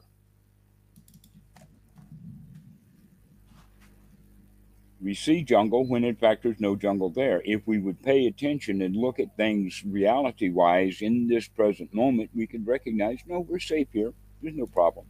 We 5.01 5.13
see 5.13 5.43
jungle 5.43 5.87
when 5.87 6.03
in 6.03 6.15
fact 6.15 6.43
there's 6.43 6.59
no 6.59 6.75
jungle 6.75 7.09
there. 7.09 7.41
If 7.45 7.65
we 7.65 7.79
would 7.79 8.03
pay 8.03 8.27
attention 8.27 8.81
and 8.81 8.95
look 8.95 9.19
at 9.19 9.37
things 9.37 9.81
reality 9.85 10.49
wise 10.49 11.01
in 11.01 11.27
this 11.27 11.47
present 11.47 11.93
moment, 11.93 12.31
we 12.35 12.45
could 12.45 12.67
recognize 12.67 13.19
no, 13.25 13.39
we're 13.39 13.59
safe 13.59 13.87
here. 13.93 14.13
There's 14.41 14.55
no 14.55 14.65
problem. 14.65 15.05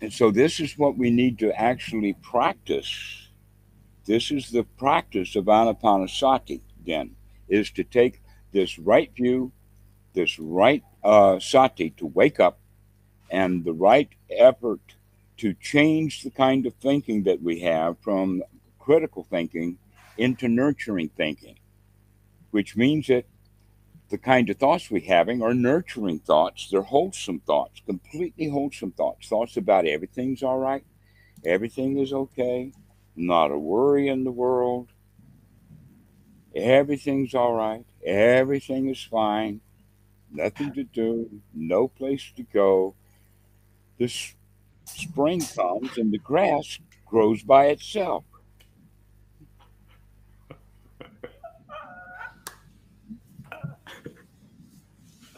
And 0.00 0.12
so 0.12 0.30
this 0.30 0.60
is 0.60 0.76
what 0.76 0.98
we 0.98 1.10
need 1.10 1.38
to 1.38 1.52
actually 1.58 2.14
practice. 2.14 3.28
This 4.04 4.30
is 4.30 4.50
the 4.50 4.64
practice 4.64 5.34
of 5.36 5.46
anapanasati, 5.46 6.60
then, 6.86 7.16
is 7.48 7.70
to 7.70 7.84
take 7.84 8.20
this 8.52 8.78
right 8.78 9.10
view, 9.16 9.52
this 10.12 10.38
right 10.38 10.82
uh, 11.02 11.38
sati 11.38 11.90
to 11.90 12.06
wake 12.06 12.38
up, 12.38 12.58
and 13.30 13.64
the 13.64 13.72
right 13.72 14.10
effort 14.30 14.80
to 15.38 15.54
change 15.54 16.22
the 16.22 16.30
kind 16.30 16.66
of 16.66 16.74
thinking 16.74 17.24
that 17.24 17.42
we 17.42 17.60
have 17.60 17.96
from 18.00 18.42
critical 18.78 19.24
thinking 19.24 19.78
into 20.18 20.48
nurturing 20.48 21.08
thinking, 21.16 21.58
which 22.50 22.76
means 22.76 23.06
that 23.08 23.24
the 24.10 24.18
kind 24.18 24.50
of 24.50 24.58
thoughts 24.58 24.90
we're 24.90 25.02
having 25.02 25.42
are 25.42 25.54
nurturing 25.54 26.18
thoughts. 26.18 26.68
They're 26.70 26.82
wholesome 26.82 27.40
thoughts, 27.40 27.80
completely 27.86 28.48
wholesome 28.48 28.92
thoughts. 28.92 29.28
Thoughts 29.28 29.56
about 29.56 29.86
everything's 29.86 30.42
all 30.42 30.58
right, 30.58 30.84
everything 31.44 31.98
is 31.98 32.12
okay, 32.12 32.72
not 33.16 33.50
a 33.50 33.58
worry 33.58 34.08
in 34.08 34.24
the 34.24 34.32
world, 34.32 34.88
everything's 36.54 37.34
all 37.34 37.54
right, 37.54 37.84
everything 38.04 38.88
is 38.88 39.02
fine, 39.02 39.60
nothing 40.30 40.72
to 40.74 40.84
do, 40.84 41.30
no 41.54 41.88
place 41.88 42.32
to 42.36 42.42
go. 42.42 42.94
This 43.98 44.34
spring 44.84 45.40
comes 45.40 45.96
and 45.96 46.12
the 46.12 46.18
grass 46.18 46.78
grows 47.06 47.42
by 47.42 47.66
itself. 47.66 48.24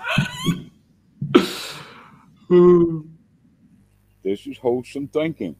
this 4.23 4.47
is 4.47 4.59
wholesome 4.59 5.09
thinking. 5.09 5.57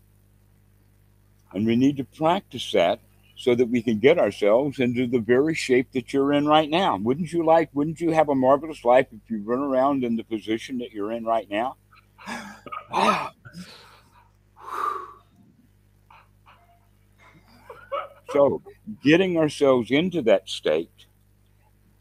And 1.53 1.67
we 1.67 1.77
need 1.77 1.99
to 1.99 2.05
practice 2.05 2.73
that 2.73 3.01
so 3.37 3.55
that 3.55 3.69
we 3.69 3.83
can 3.83 3.99
get 3.99 4.19
ourselves 4.19 4.81
into 4.81 5.07
the 5.07 5.19
very 5.19 5.55
shape 5.55 5.93
that 5.93 6.13
you're 6.13 6.33
in 6.33 6.47
right 6.47 6.69
now. 6.69 6.97
Wouldn't 6.97 7.33
you 7.33 7.45
like, 7.45 7.71
wouldn't 7.75 8.01
you 8.01 8.11
have 8.13 8.29
a 8.29 8.35
marvelous 8.35 8.85
life 8.85 9.07
if 9.13 9.31
you 9.31 9.43
run 9.43 9.61
around 9.61 10.05
in 10.05 10.17
the 10.17 10.25
position 10.25 10.79
that 10.79 10.93
you're 10.93 11.13
in 11.13 11.25
right 11.25 11.49
now? 11.51 11.77
so, 18.33 18.63
getting 19.03 19.37
ourselves 19.37 19.91
into 19.91 20.23
that 20.23 20.49
state 20.49 20.96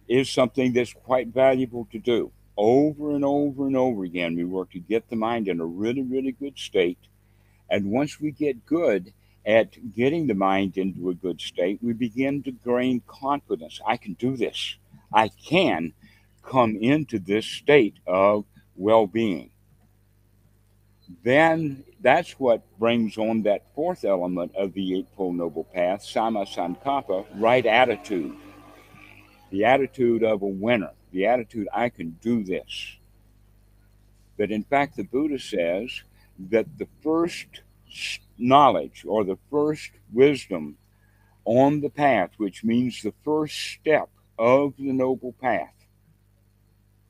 is 0.08 0.30
something 0.30 0.74
that's 0.74 0.93
quite 0.93 1.28
valuable 1.28 1.88
to 1.91 1.99
do 1.99 2.32
over 2.58 3.12
and 3.12 3.26
over 3.26 3.68
and 3.68 3.76
over 3.76 4.03
again. 4.03 4.36
We 4.36 4.45
work 4.45 4.72
to 4.72 4.80
get 4.80 5.10
the 5.10 5.16
mind 5.16 5.47
in 5.47 5.60
a 5.60 5.66
really, 5.66 6.03
really 6.03 6.32
good 6.32 6.58
state. 6.58 6.99
And 7.70 7.91
once 7.91 8.20
we 8.20 8.32
get 8.32 8.66
good 8.66 9.14
at 9.45 9.93
getting 9.93 10.28
the 10.28 10.34
mind 10.34 10.78
into 10.78 11.10
a 11.10 11.16
good 11.16 11.41
state, 11.41 11.80
we 11.82 11.93
begin 11.93 12.43
to 12.43 12.51
gain 12.51 13.01
confidence. 13.08 13.82
I 13.86 13.97
can 13.97 14.14
do 14.14 14.38
this. 14.38 14.76
I 15.14 15.30
can 15.30 15.93
come 16.43 16.76
into 16.78 17.20
this 17.20 17.45
state 17.45 17.95
of 18.08 18.45
well 18.76 19.08
being. 19.08 19.51
Then 21.24 21.84
that's 22.01 22.32
what 22.39 22.64
brings 22.80 23.18
on 23.18 23.43
that 23.43 23.64
fourth 23.76 24.06
element 24.06 24.56
of 24.56 24.74
the 24.74 24.97
Eightfold 24.97 25.36
Noble 25.36 25.64
Path, 25.64 26.01
Samma 26.01 26.47
Sankappa, 26.47 27.26
right 27.36 27.66
attitude. 27.66 28.36
The 29.56 29.64
attitude 29.64 30.22
of 30.22 30.41
a 30.41 30.47
winner 30.47 30.91
the 31.14 31.28
attitude, 31.28 31.70
I 31.74 31.88
can 31.88 32.18
do 32.22 32.43
this. 32.43 32.97
But 34.38 34.51
in 34.51 34.66
fact, 34.66 34.97
the 34.97 35.06
Buddha 35.06 35.39
says 35.39 36.03
that 36.49 36.78
the 36.78 36.89
first 37.01 37.62
knowledge 38.38 39.06
or 39.08 39.24
the 39.24 39.38
first 39.49 39.91
wisdom 40.12 40.76
on 41.45 41.80
the 41.80 41.89
path, 41.89 42.32
which 42.36 42.66
means 42.66 43.01
the 43.01 43.14
first 43.24 43.56
step 43.56 44.10
of 44.38 44.74
the 44.76 44.91
noble 44.91 45.32
path. 45.32 45.88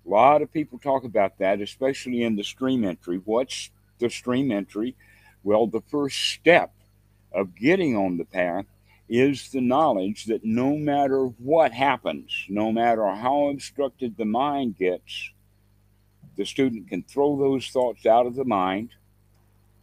A 0.05 0.09
lot 0.09 0.43
of 0.43 0.53
people 0.53 0.77
talk 0.77 1.03
about 1.03 1.39
that, 1.39 1.61
especially 1.61 2.21
in 2.21 2.35
the 2.35 2.43
stream 2.43 2.83
entry. 2.83 3.19
What's 3.25 3.71
the 3.97 4.11
stream 4.11 4.51
entry? 4.51 4.95
Well, 5.43 5.65
the 5.65 5.81
first 5.81 6.21
step 6.21 6.75
of 7.31 7.55
getting 7.55 7.97
on 7.97 8.17
the 8.17 8.25
path 8.25 8.67
is 9.07 9.49
the 9.49 9.61
knowledge 9.61 10.25
that 10.25 10.43
no 10.43 10.75
matter 10.75 11.25
what 11.25 11.71
happens, 11.71 12.45
no 12.49 12.71
matter 12.71 13.07
how 13.07 13.49
obstructed 13.49 14.17
the 14.17 14.25
mind 14.25 14.77
gets, 14.77 15.31
the 16.35 16.45
student 16.45 16.89
can 16.89 17.03
throw 17.03 17.37
those 17.37 17.67
thoughts 17.67 18.05
out 18.05 18.25
of 18.25 18.35
the 18.35 18.45
mind 18.45 18.89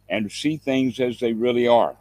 and 0.09 0.31
see 0.31 0.57
things 0.57 0.99
as 0.99 1.19
they 1.19 1.33
really 1.33 1.67
are. 1.67 1.95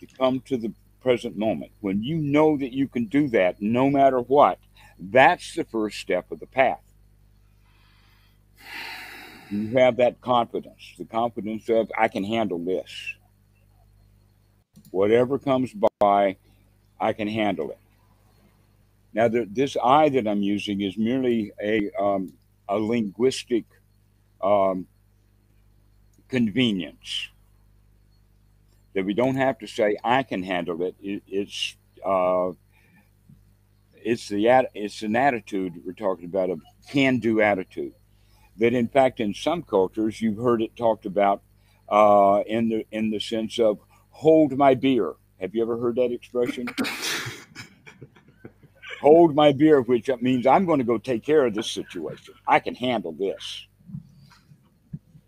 To 0.00 0.06
come 0.18 0.40
to 0.42 0.56
the 0.56 0.72
present 1.00 1.36
moment. 1.36 1.72
When 1.80 2.02
you 2.02 2.16
know 2.16 2.56
that 2.56 2.72
you 2.72 2.86
can 2.86 3.06
do 3.06 3.28
that 3.28 3.60
no 3.60 3.90
matter 3.90 4.20
what, 4.20 4.58
that's 5.00 5.54
the 5.54 5.64
first 5.64 5.98
step 5.98 6.30
of 6.30 6.40
the 6.40 6.46
path. 6.46 6.82
You 9.50 9.78
have 9.78 9.96
that 9.96 10.20
confidence, 10.20 10.94
the 10.98 11.06
confidence 11.06 11.68
of, 11.70 11.90
I 11.96 12.08
can 12.08 12.22
handle 12.22 12.58
this 12.58 12.90
Whatever 14.90 15.38
comes 15.38 15.74
by, 16.00 16.36
I 17.00 17.12
can 17.12 17.28
handle 17.28 17.70
it. 17.70 17.78
Now, 19.12 19.28
the, 19.28 19.46
this 19.50 19.76
I 19.82 20.08
that 20.10 20.26
I'm 20.26 20.42
using 20.42 20.80
is 20.80 20.96
merely 20.96 21.52
a, 21.60 21.90
um, 21.98 22.32
a 22.68 22.78
linguistic 22.78 23.64
um, 24.42 24.86
convenience. 26.28 27.28
That 28.94 29.04
we 29.04 29.14
don't 29.14 29.36
have 29.36 29.58
to 29.58 29.66
say 29.66 29.96
I 30.02 30.22
can 30.22 30.42
handle 30.42 30.82
it. 30.82 30.94
it 31.00 31.22
it's 31.26 31.76
uh, 32.04 32.52
it's 33.94 34.28
the 34.28 34.68
it's 34.74 35.02
an 35.02 35.14
attitude 35.14 35.74
we're 35.84 35.92
talking 35.92 36.24
about 36.24 36.50
a 36.50 36.56
can-do 36.90 37.40
attitude. 37.40 37.92
That 38.56 38.74
in 38.74 38.88
fact, 38.88 39.20
in 39.20 39.34
some 39.34 39.62
cultures, 39.62 40.20
you've 40.20 40.38
heard 40.38 40.62
it 40.62 40.74
talked 40.74 41.06
about 41.06 41.42
uh, 41.88 42.42
in 42.46 42.68
the 42.68 42.86
in 42.90 43.10
the 43.10 43.20
sense 43.20 43.58
of 43.58 43.78
hold 44.18 44.58
my 44.58 44.74
beer. 44.74 45.14
Have 45.40 45.54
you 45.54 45.62
ever 45.62 45.78
heard 45.78 45.94
that 45.94 46.10
expression? 46.10 46.66
hold 49.00 49.32
my 49.32 49.52
beer, 49.52 49.80
which 49.80 50.10
means 50.20 50.44
I'm 50.44 50.66
going 50.66 50.80
to 50.80 50.84
go 50.84 50.98
take 50.98 51.24
care 51.24 51.46
of 51.46 51.54
this 51.54 51.70
situation. 51.70 52.34
I 52.44 52.58
can 52.58 52.74
handle 52.74 53.12
this. 53.12 53.68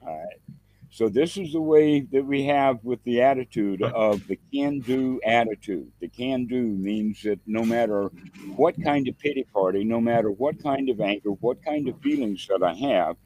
All 0.02 0.08
right. 0.08 0.58
So 0.90 1.08
this 1.08 1.36
is 1.36 1.52
the 1.52 1.60
way 1.60 2.00
that 2.00 2.24
we 2.24 2.46
have 2.46 2.80
with 2.82 3.00
the 3.04 3.22
attitude 3.22 3.80
of 3.80 4.26
the 4.26 4.40
can-do 4.52 5.20
attitude. 5.24 5.92
The 6.00 6.08
can-do 6.08 6.60
means 6.60 7.22
that 7.22 7.38
no 7.46 7.64
matter 7.64 8.10
what 8.56 8.74
kind 8.82 9.06
of 9.06 9.16
pity 9.20 9.44
party, 9.52 9.84
no 9.84 10.00
matter 10.00 10.32
what 10.32 10.60
kind 10.60 10.88
of 10.88 11.00
anger, 11.00 11.30
what 11.30 11.64
kind 11.64 11.88
of 11.88 12.00
feelings 12.00 12.44
that 12.48 12.64
I 12.64 12.74
have, 12.74 13.16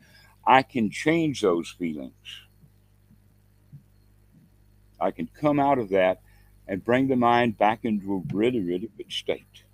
I 0.47 0.61
can 0.61 0.91
change 0.91 1.41
those 1.41 1.71
feelings. 1.71 2.44
I 5.01 5.11
can 5.11 5.29
come 5.39 5.61
out 5.61 5.79
of 5.79 5.91
that 5.91 6.21
and 6.67 6.85
bring 6.85 7.09
the 7.09 7.17
mind 7.17 7.59
back 7.59 7.81
into 7.85 8.15
a 8.15 8.35
really, 8.35 8.61
really 8.61 8.91
good 8.97 9.13
state. 9.13 9.65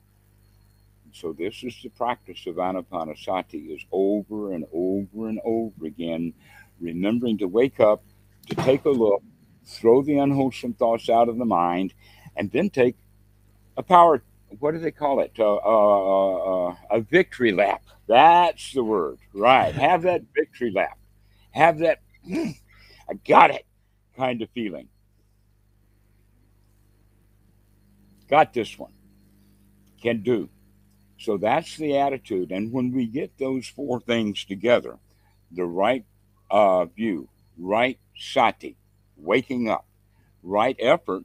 So 1.12 1.32
this 1.32 1.62
is 1.62 1.74
the 1.82 1.88
practice 1.90 2.46
of 2.46 2.56
anapanasati 2.56 3.74
is 3.74 3.84
over 3.90 4.52
and 4.52 4.64
over 4.72 5.28
and 5.28 5.40
over 5.44 5.86
again, 5.86 6.32
remembering 6.80 7.38
to 7.38 7.46
wake 7.46 7.80
up, 7.80 8.02
to 8.48 8.54
take 8.56 8.84
a 8.84 8.90
look, 8.90 9.22
throw 9.64 10.02
the 10.02 10.18
unwholesome 10.18 10.74
thoughts 10.74 11.08
out 11.08 11.28
of 11.28 11.36
the 11.36 11.44
mind, 11.44 11.94
and 12.36 12.50
then 12.52 12.70
take 12.70 12.96
a 13.76 13.82
power. 13.82 14.22
What 14.58 14.72
do 14.72 14.78
they 14.78 14.90
call 14.90 15.20
it? 15.20 15.32
Uh, 15.38 15.56
uh, 15.56 16.68
uh, 16.68 16.76
a 16.90 17.00
victory 17.00 17.52
lap. 17.52 17.82
That's 18.06 18.72
the 18.72 18.82
word. 18.82 19.18
Right. 19.32 19.74
Have 19.74 20.02
that 20.02 20.22
victory 20.34 20.72
lap. 20.72 20.98
Have 21.52 21.78
that. 21.78 22.00
I 22.32 23.14
got 23.26 23.50
it 23.50 23.66
kind 24.16 24.42
of 24.42 24.50
feeling. 24.50 24.88
Got 28.30 28.54
this 28.54 28.78
one. 28.78 28.92
Can 30.00 30.22
do. 30.22 30.48
So 31.18 31.36
that's 31.36 31.76
the 31.76 31.98
attitude. 31.98 32.52
And 32.52 32.72
when 32.72 32.92
we 32.92 33.06
get 33.06 33.36
those 33.38 33.66
four 33.66 34.00
things 34.00 34.44
together, 34.44 34.98
the 35.50 35.66
right 35.66 36.04
uh, 36.50 36.86
view, 36.86 37.28
right 37.58 37.98
sati, 38.16 38.76
waking 39.16 39.68
up, 39.68 39.86
right 40.42 40.76
effort, 40.78 41.24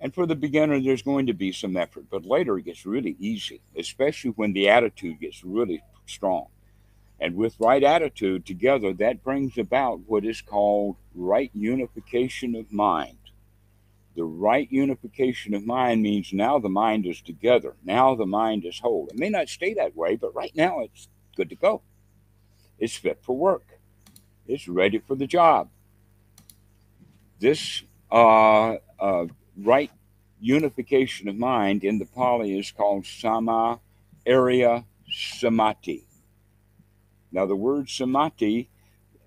and 0.00 0.14
for 0.14 0.26
the 0.26 0.36
beginner, 0.36 0.80
there's 0.80 1.02
going 1.02 1.26
to 1.26 1.32
be 1.32 1.50
some 1.50 1.76
effort, 1.76 2.04
but 2.08 2.24
later 2.24 2.56
it 2.58 2.66
gets 2.66 2.86
really 2.86 3.16
easy, 3.18 3.60
especially 3.76 4.30
when 4.30 4.52
the 4.52 4.68
attitude 4.68 5.18
gets 5.18 5.42
really 5.42 5.82
strong. 6.06 6.46
And 7.20 7.34
with 7.34 7.56
right 7.58 7.82
attitude 7.82 8.46
together, 8.46 8.92
that 8.94 9.24
brings 9.24 9.58
about 9.58 10.00
what 10.06 10.24
is 10.24 10.40
called 10.40 10.96
right 11.16 11.50
unification 11.52 12.54
of 12.54 12.72
mind. 12.72 13.17
The 14.18 14.24
right 14.24 14.66
unification 14.68 15.54
of 15.54 15.64
mind 15.64 16.02
means 16.02 16.32
now 16.32 16.58
the 16.58 16.68
mind 16.68 17.06
is 17.06 17.22
together. 17.22 17.76
Now 17.84 18.16
the 18.16 18.26
mind 18.26 18.64
is 18.64 18.80
whole. 18.80 19.06
It 19.06 19.16
may 19.16 19.28
not 19.28 19.48
stay 19.48 19.74
that 19.74 19.94
way, 19.94 20.16
but 20.16 20.34
right 20.34 20.50
now 20.56 20.80
it's 20.80 21.06
good 21.36 21.48
to 21.50 21.54
go. 21.54 21.82
It's 22.80 22.96
fit 22.96 23.20
for 23.22 23.36
work. 23.36 23.78
It's 24.48 24.66
ready 24.66 24.98
for 24.98 25.14
the 25.14 25.28
job. 25.28 25.70
This 27.38 27.84
uh, 28.10 28.78
uh, 28.98 29.26
right 29.56 29.92
unification 30.40 31.28
of 31.28 31.36
mind 31.36 31.84
in 31.84 32.00
the 32.00 32.06
Pali 32.06 32.58
is 32.58 32.72
called 32.72 33.06
sama 33.06 33.78
area 34.26 34.84
samadhi. 35.08 36.08
Now, 37.30 37.46
the 37.46 37.54
word 37.54 37.88
samadhi 37.88 38.68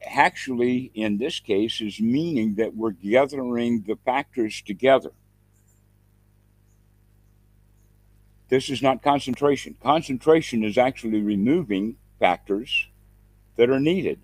actually, 0.06 0.92
in 0.94 1.18
this 1.18 1.40
case, 1.40 1.82
is 1.82 2.00
meaning 2.00 2.56
that 2.56 2.76
we're 2.76 2.92
gathering 2.92 3.84
the 3.88 3.98
factors 4.06 4.62
together. 4.62 5.12
This 8.50 8.70
is 8.70 8.82
not 8.82 9.02
concentration. 9.02 9.76
Concentration 9.82 10.64
is 10.64 10.78
actually 10.78 11.22
removing 11.22 11.96
factors 12.20 12.88
that 13.56 13.70
are 13.70 13.80
needed. 13.80 14.20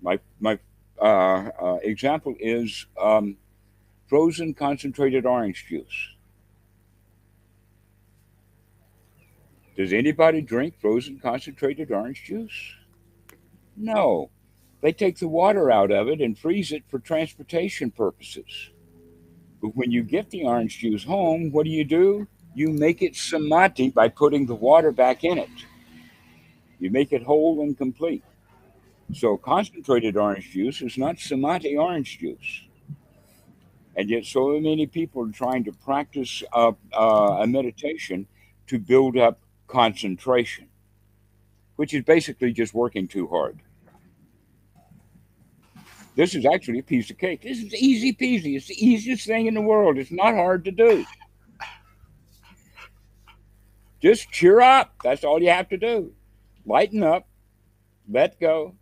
My, 0.00 0.20
my 0.38 0.58
uh, 1.00 1.04
uh, 1.04 1.78
example 1.82 2.36
is 2.38 2.86
um, 3.00 3.36
frozen 4.06 4.54
concentrated 4.54 5.26
orange 5.26 5.66
juice. 5.68 6.14
Does 9.76 9.92
anybody 9.92 10.42
drink 10.42 10.74
frozen 10.80 11.18
concentrated 11.18 11.90
orange 11.90 12.22
juice? 12.24 12.74
No. 13.76 14.30
They 14.82 14.92
take 14.92 15.18
the 15.18 15.28
water 15.28 15.70
out 15.70 15.92
of 15.92 16.08
it 16.08 16.20
and 16.20 16.36
freeze 16.36 16.72
it 16.72 16.82
for 16.88 16.98
transportation 16.98 17.92
purposes. 17.92 18.70
But 19.62 19.76
when 19.76 19.92
you 19.92 20.02
get 20.02 20.30
the 20.30 20.42
orange 20.42 20.78
juice 20.80 21.04
home, 21.04 21.52
what 21.52 21.64
do 21.64 21.70
you 21.70 21.84
do? 21.84 22.26
You 22.54 22.70
make 22.70 23.00
it 23.00 23.14
samadhi 23.14 23.90
by 23.90 24.08
putting 24.08 24.44
the 24.44 24.56
water 24.56 24.90
back 24.90 25.22
in 25.22 25.38
it. 25.38 25.48
You 26.80 26.90
make 26.90 27.12
it 27.12 27.22
whole 27.22 27.62
and 27.62 27.78
complete. 27.78 28.24
So 29.14 29.36
concentrated 29.36 30.16
orange 30.16 30.50
juice 30.50 30.82
is 30.82 30.98
not 30.98 31.20
samadhi 31.20 31.76
orange 31.76 32.18
juice. 32.18 32.62
And 33.94 34.10
yet, 34.10 34.24
so 34.24 34.58
many 34.58 34.86
people 34.86 35.28
are 35.28 35.32
trying 35.32 35.64
to 35.64 35.72
practice 35.72 36.42
uh, 36.52 36.72
uh, 36.92 37.38
a 37.42 37.46
meditation 37.46 38.26
to 38.66 38.78
build 38.78 39.16
up 39.16 39.38
concentration, 39.68 40.68
which 41.76 41.94
is 41.94 42.02
basically 42.02 42.52
just 42.52 42.74
working 42.74 43.06
too 43.06 43.28
hard. 43.28 43.60
This 46.14 46.34
is 46.34 46.44
actually 46.44 46.80
a 46.80 46.82
piece 46.82 47.10
of 47.10 47.18
cake. 47.18 47.42
This 47.42 47.58
is 47.58 47.74
easy 47.74 48.12
peasy. 48.12 48.56
It's 48.56 48.66
the 48.66 48.86
easiest 48.86 49.26
thing 49.26 49.46
in 49.46 49.54
the 49.54 49.62
world. 49.62 49.96
It's 49.96 50.12
not 50.12 50.34
hard 50.34 50.64
to 50.66 50.70
do. 50.70 51.04
Just 54.00 54.30
cheer 54.30 54.60
up. 54.60 54.94
That's 55.02 55.24
all 55.24 55.40
you 55.40 55.50
have 55.50 55.68
to 55.70 55.76
do. 55.76 56.12
Lighten 56.66 57.02
up, 57.02 57.26
let 58.08 58.38
go, 58.38 58.74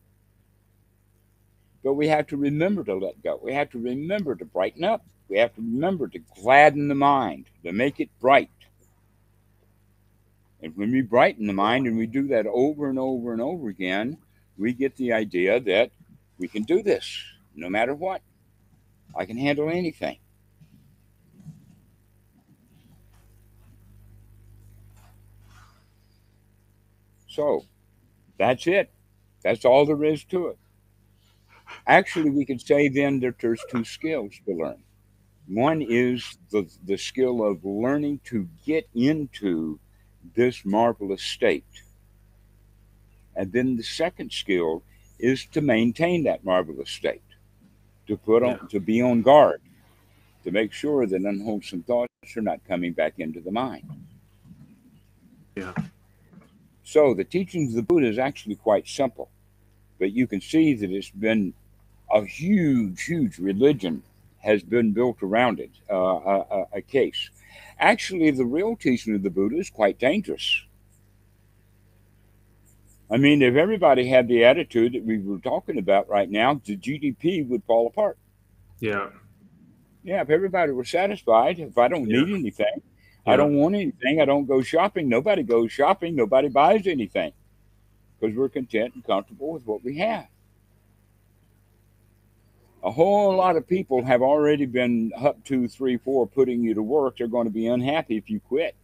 but 1.83 1.95
we 1.95 2.09
have 2.09 2.27
to 2.29 2.37
remember 2.37 2.85
to 2.85 2.95
let 2.95 3.23
go. 3.23 3.41
We 3.43 3.55
have 3.55 3.71
to 3.71 3.79
remember 3.79 4.35
to 4.35 4.45
brighten 4.45 4.85
up. 4.85 5.05
We 5.29 5.39
have 5.39 5.55
to 5.55 5.61
remember 5.61 6.09
to 6.09 6.19
gladden 6.43 6.89
the 6.89 6.95
mind, 6.95 7.47
to 7.65 7.73
make 7.73 8.01
it 8.01 8.11
bright. 8.21 8.51
And 10.63 10.77
when 10.77 10.91
we 10.91 11.01
brighten 11.01 11.47
the 11.47 11.53
mind 11.53 11.87
and 11.87 11.97
we 11.97 12.07
do 12.07 12.29
that 12.29 12.47
over 12.47 12.91
and 12.91 12.99
over 12.99 13.33
and 13.33 13.41
over 13.41 13.69
again, 13.69 14.19
we 14.59 14.75
get 14.75 14.97
the 14.97 15.13
idea 15.13 15.59
that 15.61 15.91
we 16.41 16.49
can 16.49 16.65
do 16.65 16.83
this 16.83 17.23
no 17.55 17.69
matter 17.69 17.95
what. 17.95 18.23
I 19.15 19.27
can 19.27 19.37
handle 19.37 19.69
anything. 19.69 20.19
So 27.29 27.65
that's 28.39 28.67
it. 28.67 28.91
That's 29.43 29.65
all 29.65 29.87
there 29.87 30.03
is 30.05 30.25
to 30.25 30.49
it. 30.49 30.59
Actually, 31.87 32.31
we 32.31 32.45
could 32.45 32.61
say 32.61 32.89
then 32.89 33.21
that 33.21 33.39
there's 33.41 33.63
two 33.71 33.85
skills 33.85 34.33
to 34.47 34.55
learn. 34.55 34.83
One 35.47 35.83
is 35.83 36.39
the, 36.51 36.69
the 36.85 36.97
skill 36.97 37.45
of 37.45 37.65
learning 37.65 38.21
to 38.25 38.49
get 38.65 38.89
into 38.95 39.79
this 40.35 40.65
marvelous 40.65 41.23
state. 41.23 41.65
And 43.37 43.53
then 43.53 43.77
the 43.77 43.83
second 43.83 44.33
skill 44.33 44.83
is 45.23 45.47
to 45.47 45.61
maintain 45.61 46.25
that 46.25 46.45
marvelous 46.45 46.91
state, 46.91 47.23
to 48.07 48.17
put 48.17 48.43
on, 48.43 48.59
yeah. 48.63 48.69
to 48.71 48.81
be 48.81 49.03
on 49.03 49.23
guard, 49.23 49.61
to 50.45 50.51
make 50.51 50.73
sure 50.73 51.07
that 51.07 51.23
unwholesome 51.23 51.83
thoughts 51.83 52.11
are 52.37 52.43
not 52.43 52.61
coming 52.67 52.93
back 52.93 53.15
into 53.19 53.41
the 53.41 53.51
mind. 53.51 53.89
Yeah. 55.57 55.75
So 56.83 57.15
the 57.15 57.25
teachings 57.25 57.71
of 57.71 57.77
the 57.77 57.83
Buddha 57.83 58.09
is 58.09 58.19
actually 58.19 58.57
quite 58.57 58.89
simple, 58.89 59.31
but 59.99 60.13
you 60.13 60.27
can 60.27 60.41
see 60.41 60.75
that 60.75 60.91
it's 60.91 61.11
been 61.11 61.55
a 62.11 62.25
huge, 62.25 63.03
huge 63.05 63.39
religion 63.39 64.03
has 64.39 64.63
been 64.63 64.93
built 64.93 65.23
around 65.23 65.61
it, 65.61 65.71
uh, 65.91 65.97
a, 65.97 66.65
a, 66.75 66.81
case. 66.81 67.31
Actually, 67.79 68.31
the 68.31 68.45
real 68.45 68.75
teaching 68.75 69.15
of 69.15 69.23
the 69.23 69.31
Buddha 69.31 69.57
is 69.57 69.71
quite 69.71 69.99
dangerous. 69.99 70.65
I 73.13 73.17
mean, 73.17 73.43
if 73.43 73.57
everybody 73.57 74.07
had 74.07 74.29
the 74.29 74.45
attitude 74.45 74.93
that 74.93 75.05
we 75.05 75.19
were 75.19 75.39
talking 75.39 75.79
about 75.79 76.09
right 76.09 76.31
now, 76.31 76.61
the 76.65 76.77
GDP 76.77 77.47
would 77.49 77.65
fall 77.65 77.87
apart. 77.89 78.19
Yeah. 78.79 79.11
Yeah, 80.05 80.23
if 80.23 80.31
everybody 80.31 80.73
were 80.73 80.85
satisfied, 80.85 81.59
if 81.59 81.77
I 81.77 81.89
don't 81.89 82.09
yeah. 82.09 82.23
need 82.23 82.35
anything, 82.35 82.83
yeah. 83.27 83.33
I 83.33 83.37
don't 83.37 83.55
want 83.55 83.75
anything, 83.75 84.21
I 84.21 84.25
don't 84.25 84.47
go 84.47 84.63
shopping, 84.63 85.09
nobody 85.09 85.43
goes 85.43 85.73
shopping, 85.73 86.15
nobody 86.15 86.49
buys 86.49 86.87
anything 86.87 87.33
because 88.19 88.37
we're 88.37 88.49
content 88.49 88.95
and 88.95 89.05
comfortable 89.05 89.53
with 89.53 89.65
what 89.65 89.85
we 89.85 89.99
have 89.99 90.29
a 92.83 92.91
whole 92.91 93.37
lot 93.37 93.57
of 93.57 93.69
people 93.69 94.03
have 94.05 94.23
already 94.23 94.67
been 94.67 95.13
up 95.17 95.43
two, 95.45 95.69
three, 95.69 95.99
four 95.99 96.27
putting 96.27 96.63
you 96.63 96.75
to 96.75 96.83
work. 96.83 97.19
They're 97.19 97.27
going 97.27 97.47
to 97.47 97.53
be 97.53 97.67
unhappy 97.67 98.17
if 98.17 98.31
you 98.31 98.41
quit 98.41 98.75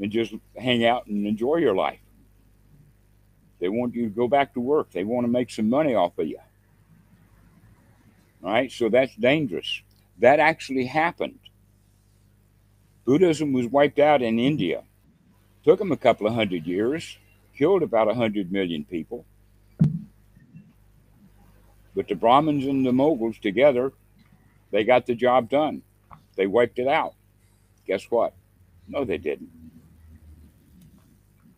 and 0.00 0.10
just 0.10 0.34
hang 0.56 0.84
out 0.84 1.06
and 1.06 1.26
enjoy 1.26 1.56
your 1.56 1.74
life. 1.74 1.98
They 3.58 3.68
want 3.68 3.94
you 3.94 4.04
to 4.04 4.10
go 4.10 4.28
back 4.28 4.54
to 4.54 4.60
work. 4.60 4.90
They 4.90 5.04
want 5.04 5.24
to 5.24 5.32
make 5.32 5.50
some 5.50 5.70
money 5.70 5.94
off 5.94 6.18
of 6.18 6.26
you. 6.26 6.38
All 8.44 8.52
right, 8.52 8.70
so 8.70 8.88
that's 8.88 9.14
dangerous. 9.16 9.82
That 10.18 10.40
actually 10.40 10.86
happened. 10.86 11.38
Buddhism 13.04 13.52
was 13.52 13.66
wiped 13.66 13.98
out 13.98 14.22
in 14.22 14.38
India. 14.38 14.84
Took 15.64 15.78
them 15.78 15.92
a 15.92 15.96
couple 15.96 16.26
of 16.26 16.34
hundred 16.34 16.66
years, 16.66 17.18
killed 17.56 17.82
about 17.82 18.08
a 18.08 18.14
hundred 18.14 18.52
million 18.52 18.84
people 18.84 19.24
but 21.96 22.06
the 22.08 22.14
Brahmins 22.14 22.66
and 22.66 22.84
the 22.84 22.92
Moguls 22.92 23.38
together, 23.38 23.90
they 24.70 24.84
got 24.84 25.06
the 25.06 25.14
job 25.14 25.48
done. 25.48 25.82
They 26.36 26.46
wiped 26.46 26.78
it 26.78 26.86
out. 26.86 27.14
Guess 27.86 28.04
what? 28.10 28.34
No, 28.86 29.04
they 29.04 29.16
didn't. 29.16 29.48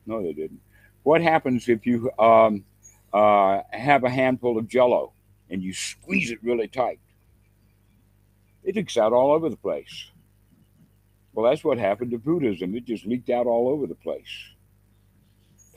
No, 0.06 0.22
they 0.22 0.32
didn't. 0.32 0.60
What 1.02 1.22
happens 1.22 1.68
if 1.68 1.86
you 1.86 2.10
um, 2.18 2.64
uh, 3.12 3.60
have 3.70 4.04
a 4.04 4.10
handful 4.10 4.58
of 4.58 4.68
jello 4.68 5.12
and 5.50 5.62
you 5.62 5.72
squeeze 5.72 6.30
it 6.30 6.42
really 6.42 6.68
tight? 6.68 7.00
It 8.64 8.76
leaks 8.76 8.96
out 8.96 9.12
all 9.12 9.32
over 9.32 9.48
the 9.48 9.56
place. 9.56 10.10
Well, 11.32 11.48
that's 11.48 11.64
what 11.64 11.78
happened 11.78 12.10
to 12.10 12.18
Buddhism. 12.18 12.74
It 12.74 12.84
just 12.84 13.06
leaked 13.06 13.30
out 13.30 13.46
all 13.46 13.68
over 13.68 13.86
the 13.86 13.94
place. 13.94 14.28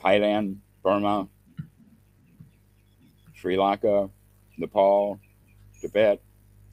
Thailand, 0.02 0.56
Burma, 0.82 1.28
Sri 3.34 3.56
Lanka, 3.56 4.10
Nepal, 4.58 5.20
Tibet, 5.80 6.20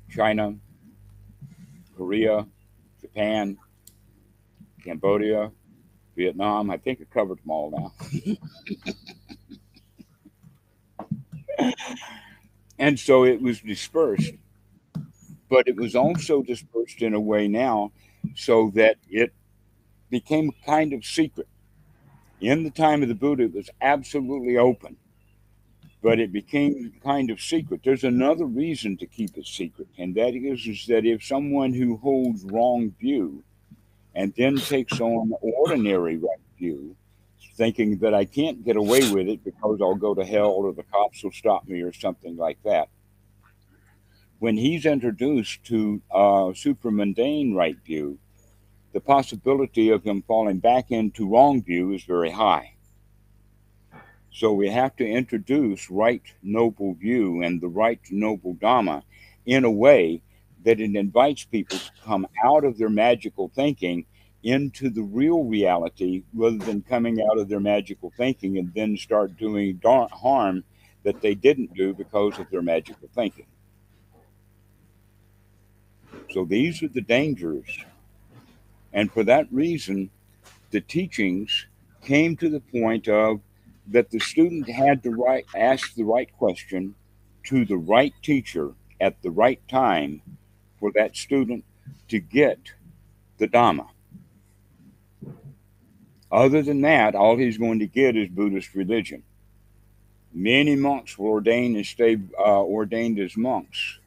China, 0.09 0.55
Korea, 1.95 2.47
Japan, 3.01 3.57
Cambodia, 4.83 5.51
Vietnam. 6.19 6.69
I 6.69 6.77
think 6.77 6.99
I 7.01 7.05
covered 7.05 7.39
them 7.39 7.49
all 7.49 7.71
now. 7.71 7.93
and 12.79 12.99
so 12.99 13.23
it 13.23 13.41
was 13.41 13.61
dispersed, 13.61 14.33
but 15.49 15.67
it 15.67 15.77
was 15.77 15.95
also 15.95 16.43
dispersed 16.43 17.01
in 17.01 17.13
a 17.13 17.19
way 17.19 17.47
now 17.47 17.93
so 18.35 18.71
that 18.75 18.97
it 19.09 19.33
became 20.09 20.51
kind 20.65 20.91
of 20.91 21.05
secret. 21.05 21.47
In 22.41 22.63
the 22.63 22.71
time 22.71 23.01
of 23.01 23.09
the 23.09 23.15
Buddha, 23.15 23.43
it 23.43 23.53
was 23.53 23.69
absolutely 23.81 24.57
open 24.57 24.97
but 26.01 26.19
it 26.19 26.31
became 26.31 26.93
kind 27.03 27.29
of 27.29 27.41
secret. 27.41 27.81
There's 27.83 28.05
another 28.05 28.45
reason 28.45 28.95
to 28.97 29.05
keep 29.05 29.37
it 29.37 29.45
secret, 29.45 29.87
and 29.97 30.15
that 30.15 30.33
is, 30.33 30.65
is 30.65 30.85
that 30.87 31.05
if 31.05 31.23
someone 31.23 31.73
who 31.73 31.97
holds 31.97 32.45
wrong 32.45 32.93
view 32.99 33.43
and 34.15 34.33
then 34.35 34.57
takes 34.57 34.99
on 34.99 35.31
ordinary 35.41 36.17
right 36.17 36.39
view, 36.57 36.95
thinking 37.55 37.97
that 37.99 38.13
I 38.13 38.25
can't 38.25 38.63
get 38.63 38.75
away 38.75 39.11
with 39.11 39.27
it 39.27 39.43
because 39.43 39.79
I'll 39.81 39.95
go 39.95 40.13
to 40.15 40.25
hell 40.25 40.51
or 40.51 40.73
the 40.73 40.83
cops 40.83 41.23
will 41.23 41.31
stop 41.31 41.67
me 41.67 41.81
or 41.81 41.93
something 41.93 42.37
like 42.37 42.57
that. 42.63 42.89
When 44.39 44.55
he's 44.55 44.85
introduced 44.85 45.65
to 45.65 46.01
uh, 46.11 46.53
supramundane 46.53 47.55
right 47.55 47.77
view, 47.85 48.17
the 48.93 49.01
possibility 49.01 49.89
of 49.89 50.03
him 50.03 50.23
falling 50.23 50.59
back 50.59 50.91
into 50.91 51.29
wrong 51.29 51.61
view 51.61 51.93
is 51.93 52.03
very 52.03 52.31
high. 52.31 52.73
So 54.31 54.53
we 54.53 54.69
have 54.69 54.95
to 54.97 55.05
introduce 55.05 55.91
right 55.91 56.23
noble 56.41 56.93
view 56.93 57.41
and 57.43 57.59
the 57.59 57.67
right 57.67 57.99
noble 58.09 58.55
Dhamma 58.55 59.03
in 59.45 59.63
a 59.65 59.71
way 59.71 60.21
that 60.65 60.79
it 60.79 60.95
invites 60.95 61.45
people 61.45 61.77
to 61.77 61.91
come 62.03 62.27
out 62.43 62.63
of 62.63 62.77
their 62.77 62.89
magical 62.89 63.51
thinking 63.55 64.05
into 64.43 64.89
the 64.89 65.03
real 65.03 65.43
reality 65.43 66.23
rather 66.33 66.57
than 66.57 66.81
coming 66.81 67.21
out 67.21 67.37
of 67.37 67.49
their 67.49 67.59
magical 67.59 68.11
thinking 68.15 68.57
and 68.57 68.73
then 68.73 68.95
start 68.95 69.35
doing 69.37 69.79
harm 69.83 70.63
that 71.03 71.21
they 71.21 71.35
didn't 71.35 71.73
do 71.73 71.93
because 71.93 72.39
of 72.39 72.49
their 72.49 72.61
magical 72.61 73.09
thinking. 73.13 73.45
So 76.31 76.45
these 76.45 76.83
are 76.83 76.87
the 76.87 77.01
dangers. 77.01 77.85
And 78.93 79.11
for 79.11 79.23
that 79.23 79.51
reason, 79.51 80.09
the 80.71 80.81
teachings 80.81 81.67
came 82.01 82.35
to 82.37 82.49
the 82.49 82.59
point 82.59 83.07
of 83.07 83.41
that 83.87 84.11
the 84.11 84.19
student 84.19 84.69
had 84.69 85.03
to 85.03 85.43
ask 85.55 85.95
the 85.95 86.03
right 86.03 86.31
question 86.37 86.95
to 87.45 87.65
the 87.65 87.77
right 87.77 88.13
teacher 88.21 88.73
at 89.01 89.21
the 89.21 89.31
right 89.31 89.61
time 89.67 90.21
for 90.79 90.91
that 90.93 91.15
student 91.15 91.63
to 92.07 92.19
get 92.19 92.59
the 93.37 93.47
Dhamma. 93.47 93.87
Other 96.31 96.61
than 96.61 96.81
that, 96.81 97.15
all 97.15 97.37
he's 97.37 97.57
going 97.57 97.79
to 97.79 97.87
get 97.87 98.15
is 98.15 98.29
Buddhist 98.29 98.75
religion. 98.75 99.23
Many 100.31 100.75
monks 100.75 101.17
were 101.17 101.29
ordained 101.29 101.75
and 101.75 101.85
stayed 101.85 102.29
uh, 102.37 102.61
ordained 102.63 103.19
as 103.19 103.35
monks 103.35 103.99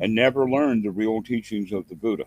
and 0.00 0.14
never 0.14 0.50
learned 0.50 0.84
the 0.84 0.90
real 0.90 1.22
teachings 1.22 1.72
of 1.72 1.88
the 1.88 1.94
Buddha. 1.94 2.24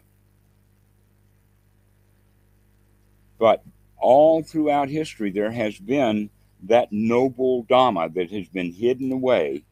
But 3.38 3.64
all 3.98 4.44
throughout 4.44 4.90
history, 4.90 5.32
there 5.32 5.52
has 5.52 5.78
been 5.78 6.30
that 6.64 6.92
noble 6.92 7.66
Dhamma 7.66 8.14
that 8.14 8.32
has 8.32 8.48
been 8.48 8.72
hidden 8.72 9.12
away. 9.12 9.64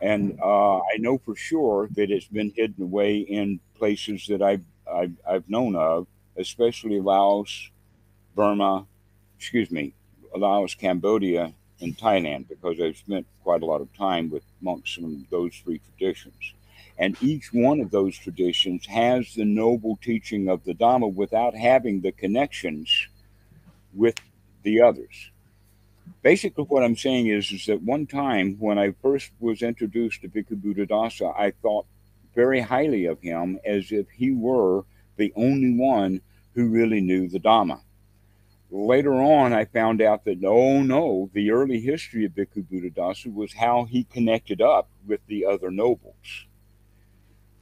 And 0.00 0.38
uh, 0.42 0.76
I 0.76 0.98
know 0.98 1.18
for 1.18 1.34
sure 1.34 1.88
that 1.94 2.10
it's 2.10 2.26
been 2.26 2.52
hidden 2.54 2.84
away 2.84 3.18
in 3.18 3.60
places 3.76 4.26
that 4.28 4.42
I've, 4.42 4.64
I've, 4.90 5.16
I've 5.28 5.48
known 5.48 5.74
of, 5.74 6.06
especially 6.36 7.00
Laos, 7.00 7.70
Burma, 8.34 8.86
excuse 9.38 9.70
me, 9.70 9.94
Laos, 10.34 10.74
Cambodia, 10.74 11.52
and 11.80 11.96
Thailand, 11.96 12.48
because 12.48 12.80
I've 12.80 12.96
spent 12.96 13.26
quite 13.42 13.62
a 13.62 13.66
lot 13.66 13.80
of 13.80 13.92
time 13.96 14.30
with 14.30 14.42
monks 14.60 14.92
from 14.94 15.26
those 15.30 15.54
three 15.64 15.80
traditions. 15.96 16.54
And 16.98 17.16
each 17.22 17.52
one 17.52 17.80
of 17.80 17.90
those 17.90 18.16
traditions 18.16 18.86
has 18.86 19.34
the 19.34 19.44
noble 19.44 19.98
teaching 20.02 20.48
of 20.48 20.64
the 20.64 20.74
Dhamma 20.74 21.12
without 21.12 21.54
having 21.54 22.00
the 22.00 22.12
connections 22.12 23.08
with 23.94 24.14
the 24.62 24.80
others. 24.80 25.30
Basically, 26.22 26.64
what 26.64 26.82
I'm 26.82 26.96
saying 26.96 27.28
is, 27.28 27.50
is 27.52 27.66
that 27.66 27.82
one 27.82 28.06
time 28.06 28.56
when 28.58 28.78
I 28.78 28.92
first 29.02 29.30
was 29.38 29.62
introduced 29.62 30.22
to 30.22 30.28
Bhikkhu 30.28 30.60
Buddhadasa, 30.60 31.38
I 31.38 31.52
thought 31.62 31.86
very 32.34 32.60
highly 32.60 33.06
of 33.06 33.20
him 33.20 33.58
as 33.64 33.92
if 33.92 34.08
he 34.10 34.32
were 34.32 34.84
the 35.16 35.32
only 35.36 35.74
one 35.74 36.20
who 36.54 36.68
really 36.68 37.00
knew 37.00 37.28
the 37.28 37.40
Dhamma. 37.40 37.80
Later 38.70 39.14
on, 39.14 39.52
I 39.52 39.64
found 39.64 40.02
out 40.02 40.24
that 40.24 40.42
oh 40.44 40.82
no, 40.82 41.30
the 41.32 41.50
early 41.50 41.80
history 41.80 42.24
of 42.24 42.32
Bhikkhu 42.32 42.66
Buddhadasa 42.66 43.32
was 43.32 43.52
how 43.52 43.84
he 43.84 44.04
connected 44.04 44.60
up 44.60 44.88
with 45.06 45.20
the 45.28 45.44
other 45.46 45.70
nobles. 45.70 46.46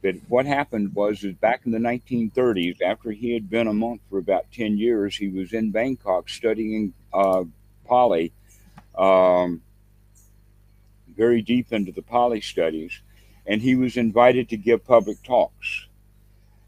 But 0.01 0.15
what 0.27 0.45
happened 0.45 0.93
was, 0.93 1.23
is 1.23 1.33
back 1.33 1.61
in 1.65 1.71
the 1.71 1.79
1930s, 1.79 2.81
after 2.81 3.11
he 3.11 3.33
had 3.33 3.49
been 3.49 3.67
a 3.67 3.73
monk 3.73 4.01
for 4.09 4.19
about 4.19 4.51
10 4.51 4.77
years, 4.77 5.15
he 5.17 5.29
was 5.29 5.51
in 5.51 5.71
Bangkok 5.71 6.29
studying 6.29 6.93
uh, 7.11 7.43
Pali, 7.85 8.33
um, 8.97 9.61
very 11.15 11.41
deep 11.41 11.71
into 11.71 11.91
the 11.91 12.01
Pali 12.01 12.41
studies, 12.41 13.01
and 13.45 13.61
he 13.61 13.75
was 13.75 13.97
invited 13.97 14.49
to 14.49 14.57
give 14.57 14.85
public 14.85 15.21
talks. 15.23 15.87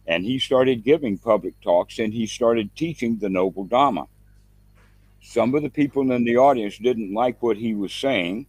And 0.05 0.24
he 0.24 0.39
started 0.39 0.86
giving 0.86 1.18
public 1.18 1.59
talks 1.59 1.99
and 1.99 2.13
he 2.13 2.28
started 2.28 2.74
teaching 2.76 3.18
the 3.18 3.28
Noble 3.28 3.68
Dhamma. 3.68 4.07
Some 5.22 5.53
of 5.53 5.63
the 5.63 5.70
people 5.70 6.11
in 6.13 6.24
the 6.24 6.38
audience 6.38 6.78
didn't 6.78 7.13
like 7.13 7.43
what 7.43 7.57
he 7.57 7.74
was 7.74 7.93
saying 7.93 8.45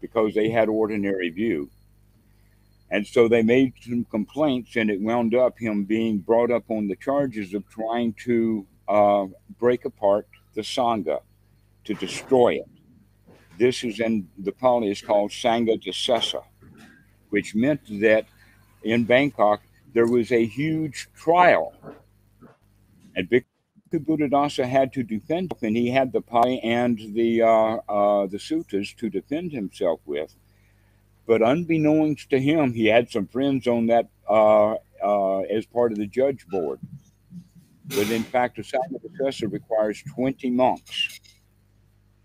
because 0.00 0.32
they 0.34 0.48
had 0.48 0.68
ordinary 0.68 1.30
view 1.30 1.70
and 2.90 3.06
so 3.06 3.28
they 3.28 3.42
made 3.42 3.74
some 3.80 4.04
complaints, 4.04 4.74
and 4.76 4.90
it 4.90 5.00
wound 5.00 5.34
up 5.34 5.58
him 5.58 5.84
being 5.84 6.18
brought 6.18 6.50
up 6.50 6.64
on 6.68 6.88
the 6.88 6.96
charges 6.96 7.54
of 7.54 7.68
trying 7.68 8.14
to 8.24 8.66
uh, 8.88 9.26
break 9.58 9.84
apart 9.84 10.26
the 10.54 10.62
Sangha, 10.62 11.20
to 11.84 11.94
destroy 11.94 12.54
it. 12.54 12.68
This 13.58 13.84
is 13.84 14.00
in 14.00 14.28
the 14.38 14.52
Pali 14.52 14.90
is 14.90 15.02
called 15.02 15.30
Sangha 15.30 15.78
Disesa, 15.82 16.42
which 17.28 17.54
meant 17.54 17.80
that 18.00 18.26
in 18.82 19.04
Bangkok 19.04 19.60
there 19.92 20.06
was 20.06 20.32
a 20.32 20.46
huge 20.46 21.08
trial. 21.14 21.74
And 23.14 23.28
Bhikkhu 23.28 23.44
Buddhadasa 23.92 24.66
had 24.66 24.92
to 24.94 25.02
defend, 25.02 25.52
and 25.62 25.76
he 25.76 25.90
had 25.90 26.12
the 26.12 26.20
Pali 26.20 26.60
and 26.60 26.98
the 27.12 27.42
uh, 27.42 27.76
uh, 27.88 28.26
the 28.26 28.38
suttas 28.38 28.96
to 28.96 29.10
defend 29.10 29.52
himself 29.52 30.00
with. 30.06 30.34
But 31.26 31.42
unbeknownst 31.42 32.30
to 32.30 32.40
him, 32.40 32.72
he 32.72 32.86
had 32.86 33.10
some 33.10 33.26
friends 33.26 33.66
on 33.66 33.86
that 33.86 34.08
uh, 34.28 34.76
uh, 35.02 35.40
as 35.40 35.66
part 35.66 35.92
of 35.92 35.98
the 35.98 36.06
judge 36.06 36.46
board. 36.48 36.80
But 37.84 38.10
in 38.10 38.22
fact, 38.22 38.58
a 38.58 38.62
Sangha 38.62 39.00
Disesa 39.04 39.52
requires 39.52 40.02
20 40.14 40.50
monks. 40.50 41.19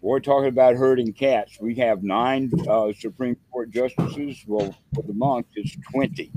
We're 0.05 0.19
talking 0.19 0.49
about 0.49 0.75
herding 0.75 1.13
cats. 1.13 1.57
We 1.59 1.73
have 1.77 2.03
nine 2.03 2.51
uh, 2.69 2.93
Supreme 2.93 3.37
Court 3.51 3.71
justices. 3.71 4.43
Well, 4.45 4.77
for 4.93 5.01
the 5.01 5.15
monks, 5.15 5.49
it's 5.55 5.75
20. 5.91 6.31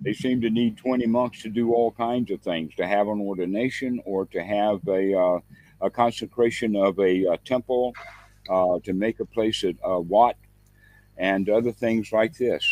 They 0.00 0.14
seem 0.14 0.40
to 0.40 0.48
need 0.48 0.78
20 0.78 1.04
monks 1.06 1.42
to 1.42 1.50
do 1.50 1.74
all 1.74 1.92
kinds 1.92 2.30
of 2.30 2.40
things 2.40 2.74
to 2.76 2.86
have 2.86 3.06
an 3.08 3.20
ordination 3.20 4.00
or 4.06 4.24
to 4.28 4.42
have 4.42 4.80
a, 4.88 5.14
uh, 5.14 5.40
a 5.82 5.90
consecration 5.90 6.76
of 6.76 6.98
a, 6.98 7.24
a 7.26 7.36
temple, 7.36 7.92
uh, 8.48 8.78
to 8.84 8.94
make 8.94 9.20
a 9.20 9.26
place 9.26 9.64
at 9.64 9.74
uh, 9.86 9.98
Wat 10.00 10.36
and 11.18 11.50
other 11.50 11.72
things 11.72 12.10
like 12.10 12.38
this. 12.38 12.64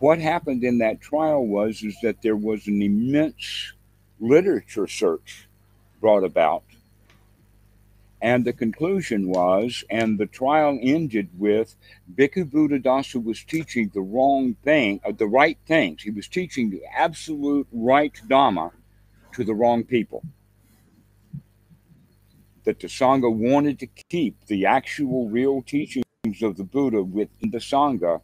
What 0.00 0.18
happened 0.18 0.64
in 0.64 0.78
that 0.78 1.00
trial 1.00 1.46
was 1.46 1.84
is 1.84 1.96
that 2.02 2.20
there 2.22 2.34
was 2.34 2.66
an 2.66 2.82
immense 2.82 3.74
literature 4.18 4.88
search 4.88 5.46
brought 6.00 6.24
about. 6.24 6.64
And 8.22 8.44
the 8.44 8.52
conclusion 8.52 9.28
was, 9.28 9.82
and 9.88 10.18
the 10.18 10.26
trial 10.26 10.78
ended 10.82 11.30
with 11.38 11.74
Bhikkhu 12.14 12.50
Buddhadasa 12.50 13.22
was 13.22 13.42
teaching 13.44 13.90
the 13.94 14.02
wrong 14.02 14.56
thing, 14.62 15.00
uh, 15.04 15.12
the 15.12 15.26
right 15.26 15.58
things. 15.66 16.02
He 16.02 16.10
was 16.10 16.28
teaching 16.28 16.68
the 16.68 16.82
absolute 16.94 17.66
right 17.72 18.12
Dhamma 18.28 18.72
to 19.32 19.44
the 19.44 19.54
wrong 19.54 19.84
people. 19.84 20.22
That 22.64 22.80
the 22.80 22.88
Sangha 22.88 23.32
wanted 23.34 23.78
to 23.78 23.86
keep 23.86 24.44
the 24.46 24.66
actual 24.66 25.30
real 25.30 25.62
teachings 25.62 26.04
of 26.42 26.58
the 26.58 26.64
Buddha 26.64 27.02
within 27.02 27.50
the 27.50 27.58
Sangha. 27.58 28.20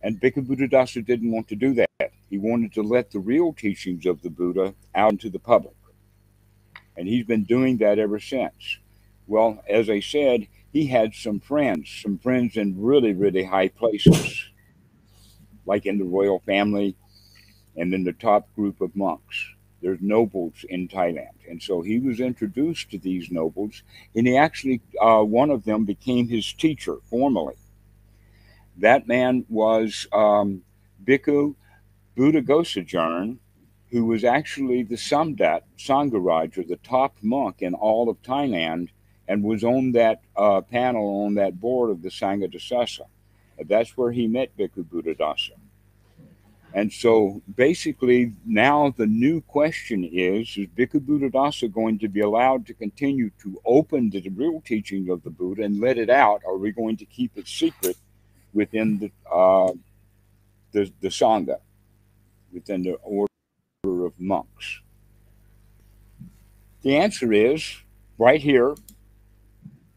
And 0.00 0.18
Bhikkhu 0.20 0.46
Buddhadasa 0.46 1.04
didn't 1.04 1.30
want 1.30 1.48
to 1.48 1.56
do 1.56 1.74
that. 1.74 2.12
He 2.30 2.38
wanted 2.38 2.72
to 2.72 2.82
let 2.82 3.10
the 3.10 3.18
real 3.18 3.52
teachings 3.52 4.06
of 4.06 4.22
the 4.22 4.30
Buddha 4.30 4.74
out 4.94 5.12
into 5.12 5.28
the 5.28 5.38
public. 5.38 5.74
And 6.96 7.06
he's 7.06 7.26
been 7.26 7.44
doing 7.44 7.76
that 7.78 7.98
ever 7.98 8.18
since. 8.18 8.78
Well, 9.26 9.62
as 9.68 9.88
I 9.88 10.00
said, 10.00 10.48
he 10.72 10.86
had 10.86 11.14
some 11.14 11.40
friends, 11.40 12.00
some 12.02 12.18
friends 12.18 12.56
in 12.56 12.80
really, 12.80 13.12
really 13.12 13.44
high 13.44 13.68
places, 13.68 14.48
like 15.66 15.86
in 15.86 15.98
the 15.98 16.04
royal 16.04 16.40
family 16.40 16.96
and 17.76 17.94
in 17.94 18.04
the 18.04 18.12
top 18.12 18.52
group 18.54 18.80
of 18.80 18.94
monks 18.96 19.52
there's 19.82 20.00
nobles 20.00 20.64
in 20.68 20.88
Thailand. 20.88 21.34
And 21.48 21.60
so 21.60 21.82
he 21.82 21.98
was 21.98 22.20
introduced 22.20 22.90
to 22.90 22.98
these 22.98 23.30
nobles, 23.30 23.82
and 24.14 24.26
he 24.26 24.36
actually, 24.36 24.80
uh, 25.00 25.22
one 25.22 25.50
of 25.50 25.64
them 25.64 25.84
became 25.84 26.28
his 26.28 26.52
teacher 26.52 26.98
formally. 27.10 27.56
That 28.78 29.06
man 29.06 29.44
was 29.48 30.06
um, 30.12 30.62
Bhikkhu 31.04 31.56
Buddhaghosajarn, 32.16 33.38
who 33.90 34.06
was 34.06 34.24
actually 34.24 34.84
the 34.84 34.94
Samdat 34.94 35.62
Sangharaj, 35.76 36.56
or 36.56 36.62
the 36.62 36.76
top 36.76 37.16
monk 37.20 37.60
in 37.60 37.74
all 37.74 38.08
of 38.08 38.22
Thailand, 38.22 38.88
and 39.28 39.42
was 39.42 39.64
on 39.64 39.92
that 39.92 40.20
uh, 40.36 40.60
panel, 40.60 41.24
on 41.24 41.34
that 41.34 41.60
board 41.60 41.90
of 41.90 42.02
the 42.02 42.08
Sangha 42.08 42.52
Disesa. 42.52 43.06
That's 43.66 43.96
where 43.96 44.10
he 44.10 44.26
met 44.26 44.56
Bhikkhu 44.56 44.84
Buddhadasa. 44.84 45.52
And 46.74 46.90
so 46.92 47.42
basically, 47.54 48.32
now 48.46 48.94
the 48.96 49.06
new 49.06 49.42
question 49.42 50.04
is 50.04 50.56
Is 50.56 50.68
Bhikkhu 50.68 51.00
Buddhadasa 51.00 51.70
going 51.70 51.98
to 51.98 52.08
be 52.08 52.20
allowed 52.20 52.66
to 52.66 52.74
continue 52.74 53.30
to 53.42 53.60
open 53.64 54.10
the 54.10 54.26
real 54.30 54.62
teaching 54.62 55.10
of 55.10 55.22
the 55.22 55.30
Buddha 55.30 55.62
and 55.62 55.80
let 55.80 55.98
it 55.98 56.08
out? 56.08 56.40
Or 56.44 56.54
are 56.54 56.58
we 56.58 56.72
going 56.72 56.96
to 56.96 57.04
keep 57.04 57.36
it 57.36 57.46
secret 57.46 57.96
within 58.54 58.98
the, 58.98 59.10
uh, 59.30 59.72
the, 60.72 60.90
the 61.00 61.08
Sangha, 61.08 61.58
within 62.52 62.82
the 62.82 62.94
order 62.94 64.06
of 64.06 64.18
monks? 64.18 64.80
The 66.80 66.96
answer 66.96 67.32
is 67.32 67.76
right 68.18 68.40
here 68.40 68.74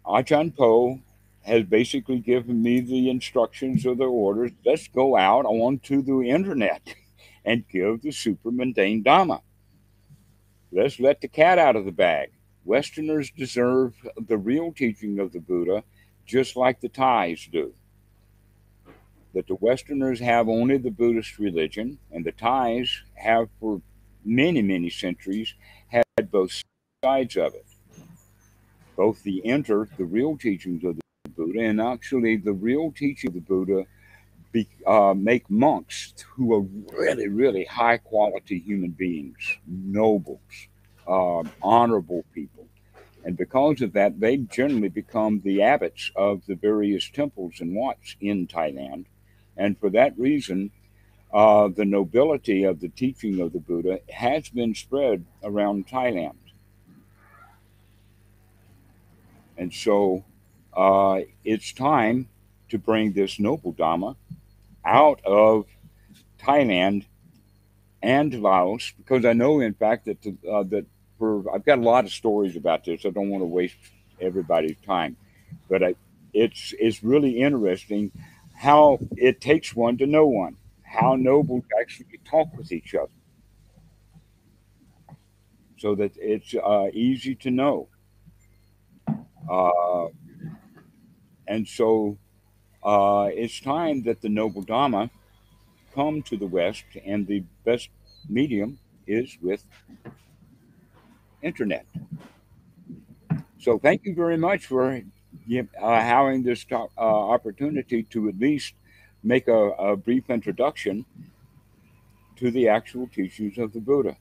Ajahn 0.08 0.56
Po 0.56 0.99
has 1.41 1.64
basically 1.64 2.20
given 2.20 2.62
me 2.62 2.80
the 2.80 3.10
instructions 3.10 3.86
or 3.86 3.95
the 3.95 4.06
orders. 4.06 4.51
Let's 4.66 4.88
go 4.88 5.16
out 5.16 5.45
onto 5.45 6.01
the 6.01 6.30
internet 6.30 6.95
and 7.43 7.68
give 7.68 8.01
the 8.01 8.12
super 8.12 8.51
mundane 8.51 9.03
Dhamma. 9.03 9.41
Let's 10.72 10.99
let 10.99 11.22
the 11.22 11.28
cat 11.28 11.58
out 11.58 11.76
of 11.76 11.86
the 11.86 11.91
bag. 11.91 12.32
Westerners 12.66 13.32
deserve 13.32 13.93
the 14.18 14.38
real 14.38 14.74
teaching 14.74 15.20
of 15.20 15.32
the 15.32 15.39
Buddha 15.39 15.84
just 16.26 16.56
like 16.56 16.82
the 16.82 16.89
Thais 16.89 17.47
do. 17.51 17.74
That 19.34 19.47
the 19.47 19.56
Westerners 19.56 20.20
have 20.20 20.49
only 20.49 20.78
the 20.78 20.89
Buddhist 20.89 21.38
religion, 21.38 21.99
and 22.12 22.26
the 22.26 22.32
Thais 22.32 23.03
have 23.16 23.49
for 23.60 23.82
many, 24.24 24.62
many 24.62 24.89
centuries 24.89 25.53
had 25.88 26.32
both 26.32 26.64
sides 27.03 27.38
of 27.38 27.53
it. 27.53 27.66
Both 28.96 29.24
the 29.24 29.46
enter, 29.46 29.89
the 29.98 30.06
real 30.06 30.38
teachings 30.38 30.84
of 30.84 30.96
the 30.96 31.30
Buddha, 31.36 31.60
and 31.60 31.82
actually 31.82 32.38
the 32.38 32.54
real 32.54 32.91
teaching 32.91 33.30
of 33.30 33.34
the 33.36 33.41
Buddha 33.41 33.86
be, 34.52 34.68
uh, 34.88 35.14
make 35.14 35.50
monks 35.50 36.14
who 36.30 36.54
are 36.54 36.66
really, 36.98 37.28
really 37.28 37.66
high 37.66 37.98
quality 37.98 38.60
human 38.60 38.91
beings, 38.91 39.58
nobles, 39.68 40.39
uh, 41.08 41.43
honorable 41.62 42.24
people. 42.34 42.66
And 43.26 43.36
because 43.36 43.82
of 43.82 43.93
that, 43.93 44.20
they 44.20 44.38
generally 44.38 44.89
become 44.89 45.41
the 45.43 45.62
abbots 45.64 46.12
of 46.16 46.46
the 46.46 46.56
various 46.56 47.10
temples 47.10 47.56
and 47.60 47.76
wats 47.76 48.16
in 48.22 48.48
Thailand. 48.48 49.06
And 49.58 49.78
for 49.80 49.89
that 49.89 50.18
reason, 50.18 50.72
uh, 51.34 51.68
the 51.68 51.86
nobility 51.86 52.64
of 52.64 52.80
the 52.80 52.89
teaching 52.89 53.41
of 53.41 53.52
the 53.52 53.60
Buddha 53.60 54.00
has 54.10 54.48
been 54.50 54.76
spread 54.76 55.26
around 55.43 55.88
Thailand. 55.88 56.45
And 59.58 59.74
so 59.74 60.24
uh, 60.74 61.22
it's 61.43 61.74
time 61.74 62.30
to 62.70 62.78
bring 62.78 63.14
this 63.14 63.39
noble 63.39 63.74
Dhamma 63.74 64.16
out 64.86 65.22
of 65.26 65.66
Thailand 66.39 67.06
and 68.01 68.34
Laos 68.41 68.91
because 68.97 69.26
I 69.26 69.34
know, 69.34 69.60
in 69.60 69.74
fact, 69.74 70.06
that 70.06 70.26
uh, 70.49 70.64
that 70.64 70.86
for 71.18 71.43
I've 71.53 71.66
got 71.66 71.80
a 71.80 71.82
lot 71.82 72.06
of 72.06 72.12
stories 72.12 72.56
about 72.56 72.86
this. 72.86 73.06
I 73.06 73.10
don't 73.10 73.30
want 73.30 73.41
to 73.41 73.47
waste 73.47 73.78
everybody's 74.22 74.78
time, 74.86 75.18
but 75.70 75.84
I, 75.84 75.95
it's 76.34 76.74
it's 76.80 77.03
really 77.03 77.39
interesting 77.41 78.12
how 78.53 78.99
it 79.18 79.41
takes 79.41 79.76
one 79.76 79.97
to 79.97 80.06
know 80.08 80.28
one, 80.28 80.58
how 80.84 81.16
nobles 81.16 81.64
actually 81.80 82.20
talk 82.26 82.56
with 82.58 82.72
each 82.72 82.95
other, 82.95 83.12
so 85.78 85.95
that 85.95 86.12
it's 86.18 86.53
uh, 86.56 86.88
easy 86.93 87.36
to 87.36 87.51
know. 87.51 87.88
Uh, 89.50 90.08
and 91.48 91.68
so 91.68 92.18
uh, 92.84 93.30
it's 93.32 93.60
time 93.60 94.04
that 94.04 94.22
the 94.22 94.30
Noble 94.30 94.64
Dhamma 94.64 95.10
come 95.93 96.22
to 96.24 96.38
the 96.38 96.48
West, 96.48 96.86
and 97.06 97.26
the 97.26 97.43
best 97.64 97.89
medium 98.30 98.80
is 99.08 99.38
with 99.41 99.64
internet. 101.41 101.86
So 103.60 103.80
thank 103.80 104.06
you 104.06 104.14
very 104.14 104.38
much 104.38 104.66
for 104.66 104.91
uh, 104.93 105.62
having 105.82 106.43
this 106.43 106.66
uh, 106.72 106.88
opportunity 106.98 108.04
to 108.04 108.30
at 108.30 108.38
least 108.38 108.74
make 109.24 109.48
a, 109.48 109.70
a 109.72 109.96
brief 109.96 110.30
introduction 110.30 111.06
to 112.36 112.52
the 112.52 112.68
actual 112.68 113.08
teachings 113.08 113.58
of 113.58 113.72
the 113.74 113.80
Buddha, 113.80 114.18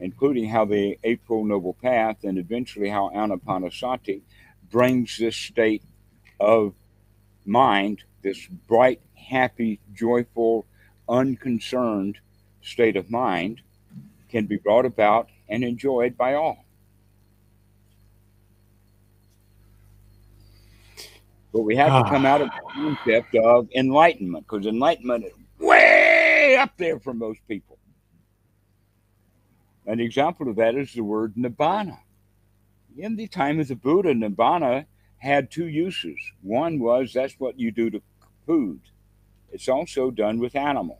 including 0.00 0.48
how 0.48 0.64
the 0.64 0.98
April 1.04 1.44
Noble 1.44 1.74
Path 1.74 2.24
and 2.24 2.38
eventually 2.38 2.88
how 2.88 3.10
Anapanasati 3.14 4.22
brings 4.70 5.18
this 5.18 5.36
state 5.36 5.82
of 6.38 6.74
mind, 7.44 8.04
this 8.22 8.46
bright, 8.46 9.00
happy, 9.14 9.80
joyful, 9.92 10.66
unconcerned 11.08 12.18
state 12.62 12.96
of 12.96 13.10
mind, 13.10 13.60
can 14.28 14.46
be 14.46 14.56
brought 14.56 14.86
about 14.86 15.28
and 15.48 15.64
enjoyed 15.64 16.16
by 16.16 16.34
all. 16.34 16.64
But 21.52 21.62
we 21.62 21.74
have 21.76 22.04
to 22.04 22.08
come 22.08 22.24
out 22.24 22.40
of 22.40 22.48
the 22.48 22.72
concept 22.72 23.34
of 23.34 23.68
enlightenment 23.74 24.46
because 24.48 24.66
enlightenment 24.66 25.24
is 25.24 25.32
way 25.58 26.56
up 26.56 26.70
there 26.76 27.00
for 27.00 27.12
most 27.12 27.40
people. 27.48 27.79
An 29.86 30.00
example 30.00 30.48
of 30.48 30.56
that 30.56 30.74
is 30.74 30.92
the 30.92 31.02
word 31.02 31.34
nibbana. 31.34 31.98
In 32.96 33.16
the 33.16 33.28
time 33.28 33.60
of 33.60 33.68
the 33.68 33.76
Buddha, 33.76 34.14
nibbana 34.14 34.86
had 35.18 35.50
two 35.50 35.66
uses. 35.66 36.18
One 36.42 36.78
was 36.78 37.12
that's 37.12 37.34
what 37.38 37.58
you 37.58 37.70
do 37.70 37.90
to 37.90 38.02
food. 38.46 38.80
It's 39.52 39.68
also 39.68 40.10
done 40.10 40.38
with 40.38 40.56
animals. 40.56 40.98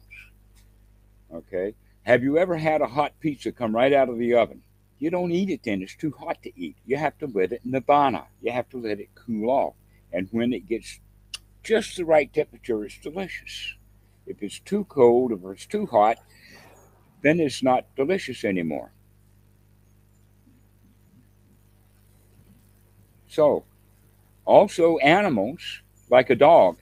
Okay. 1.32 1.74
Have 2.02 2.22
you 2.22 2.38
ever 2.38 2.56
had 2.56 2.80
a 2.80 2.86
hot 2.86 3.12
pizza 3.20 3.52
come 3.52 3.74
right 3.74 3.92
out 3.92 4.08
of 4.08 4.18
the 4.18 4.34
oven? 4.34 4.62
You 4.98 5.10
don't 5.10 5.32
eat 5.32 5.48
it 5.48 5.62
then, 5.62 5.82
it's 5.82 5.96
too 5.96 6.14
hot 6.18 6.42
to 6.42 6.52
eat. 6.60 6.76
You 6.86 6.96
have 6.96 7.16
to 7.18 7.26
let 7.26 7.52
it 7.52 7.66
nibbana. 7.66 8.26
You 8.42 8.52
have 8.52 8.68
to 8.70 8.78
let 8.78 9.00
it 9.00 9.14
cool 9.14 9.50
off. 9.50 9.74
And 10.12 10.28
when 10.30 10.52
it 10.52 10.68
gets 10.68 11.00
just 11.62 11.96
the 11.96 12.04
right 12.04 12.32
temperature, 12.32 12.84
it's 12.84 12.98
delicious. 12.98 13.74
If 14.26 14.42
it's 14.42 14.58
too 14.60 14.84
cold, 14.84 15.32
if 15.32 15.40
it's 15.44 15.66
too 15.66 15.86
hot, 15.86 16.18
then 17.22 17.40
it's 17.40 17.62
not 17.62 17.84
delicious 17.96 18.44
anymore. 18.44 18.92
So, 23.28 23.64
also, 24.44 24.98
animals, 24.98 25.82
like 26.10 26.30
a 26.30 26.34
dog, 26.34 26.78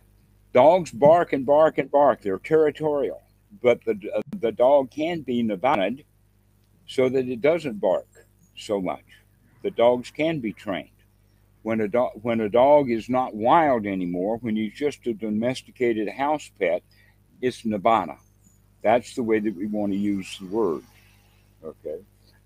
dogs 0.55 0.91
bark 0.91 1.33
and 1.35 1.45
bark 1.45 1.77
and 1.79 1.91
bark. 1.91 2.23
They're 2.23 2.39
territorial, 2.39 3.23
but 3.63 3.85
the, 3.85 4.23
the 4.41 4.53
dog 4.53 4.91
can 4.91 5.21
be 5.21 5.43
nibbanaed 5.43 6.05
so 6.87 7.09
that 7.11 7.29
it 7.29 7.43
doesn't 7.43 7.81
bark 7.81 8.09
so 8.57 8.81
much. 8.81 9.05
The 9.63 9.71
dogs 9.71 10.11
can 10.11 10.41
be 10.41 10.53
trained. 10.53 10.89
When 11.63 11.83
a, 11.83 11.89
dog 11.89 12.13
when 12.23 12.41
a 12.41 12.49
dog 12.49 12.91
is 12.91 13.11
not 13.11 13.35
wild 13.35 13.85
anymore, 13.85 14.39
when 14.39 14.57
he's 14.57 14.73
just 14.73 15.07
a 15.07 15.13
domesticated 15.13 16.09
house 16.09 16.51
pet, 16.59 16.83
it's 17.43 17.63
nibbana. 17.63 18.17
That's 18.89 19.15
the 19.15 19.23
way 19.23 19.39
that 19.39 19.55
we 19.55 19.67
want 19.67 19.93
to 19.93 19.99
use 19.99 20.39
the 20.39 20.47
word. 20.47 20.83
Okay. 21.63 21.99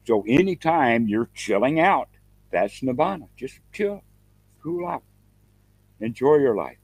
So 0.04 0.24
anytime 0.26 1.06
you're 1.06 1.30
chilling 1.36 1.78
out, 1.78 2.08
that's 2.50 2.80
nibbana. 2.80 3.28
Just 3.36 3.60
chill, 3.72 4.02
cool 4.60 4.88
out. 4.88 5.04
Enjoy 6.00 6.38
your 6.38 6.56
life. 6.56 6.78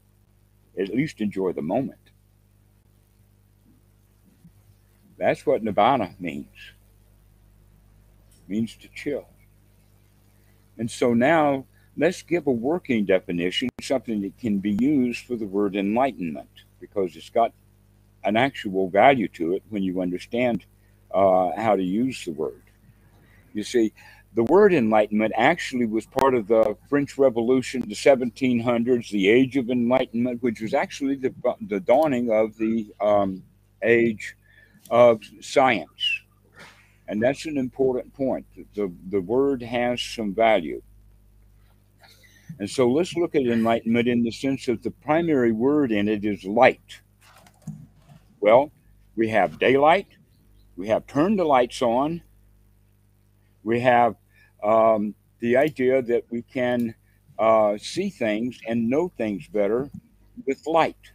At 0.79 0.95
least 0.95 1.19
enjoy 1.19 1.51
the 1.51 1.61
moment. 1.61 1.99
That's 5.17 5.45
what 5.45 5.61
nibbana 5.61 6.17
means. 6.21 6.55
It 8.37 8.49
means 8.49 8.77
to 8.77 8.87
chill. 8.95 9.27
And 10.77 10.89
so 10.89 11.13
now 11.13 11.65
let's 11.97 12.21
give 12.21 12.47
a 12.47 12.51
working 12.51 13.03
definition, 13.03 13.67
something 13.81 14.21
that 14.21 14.37
can 14.37 14.59
be 14.59 14.77
used 14.79 15.25
for 15.25 15.35
the 15.35 15.47
word 15.47 15.75
enlightenment, 15.75 16.63
because 16.79 17.17
it's 17.17 17.29
got 17.29 17.51
an 18.23 18.37
actual 18.37 18.89
value 18.89 19.27
to 19.29 19.53
it 19.53 19.63
when 19.69 19.83
you 19.83 20.01
understand 20.01 20.65
uh, 21.13 21.51
how 21.55 21.75
to 21.75 21.83
use 21.83 22.25
the 22.25 22.31
word. 22.31 22.61
You 23.53 23.63
see, 23.63 23.93
the 24.35 24.43
word 24.43 24.73
enlightenment 24.73 25.33
actually 25.35 25.85
was 25.85 26.05
part 26.05 26.35
of 26.35 26.47
the 26.47 26.77
French 26.87 27.17
Revolution, 27.17 27.81
the 27.81 27.95
1700s, 27.95 29.09
the 29.09 29.27
Age 29.27 29.57
of 29.57 29.69
Enlightenment, 29.69 30.43
which 30.43 30.61
was 30.61 30.73
actually 30.73 31.15
the, 31.15 31.33
the 31.67 31.79
dawning 31.79 32.31
of 32.31 32.55
the 32.57 32.87
um, 33.01 33.43
age 33.81 34.35
of 34.91 35.21
science. 35.41 36.21
And 37.07 37.21
that's 37.21 37.47
an 37.47 37.57
important 37.57 38.13
point. 38.13 38.45
The, 38.75 38.93
the 39.09 39.21
word 39.21 39.63
has 39.63 39.99
some 39.99 40.35
value. 40.35 40.81
And 42.59 42.69
so 42.69 42.87
let's 42.89 43.15
look 43.15 43.35
at 43.35 43.43
enlightenment 43.43 44.07
in 44.07 44.23
the 44.23 44.31
sense 44.31 44.65
that 44.67 44.83
the 44.83 44.91
primary 44.91 45.51
word 45.51 45.91
in 45.91 46.07
it 46.07 46.23
is 46.23 46.43
light. 46.43 47.01
Well, 48.41 48.71
we 49.17 49.29
have 49.29 49.59
daylight, 49.59 50.07
we 50.77 50.87
have 50.87 51.05
turned 51.07 51.39
the 51.39 51.43
lights 51.43 51.81
on, 51.81 52.21
we 53.63 53.81
have 53.81 54.15
um, 54.63 55.13
the 55.39 55.57
idea 55.57 56.01
that 56.01 56.23
we 56.31 56.41
can 56.43 56.95
uh, 57.37 57.77
see 57.77 58.09
things 58.09 58.57
and 58.65 58.89
know 58.89 59.09
things 59.09 59.47
better 59.47 59.89
with 60.45 60.65
light. 60.65 61.11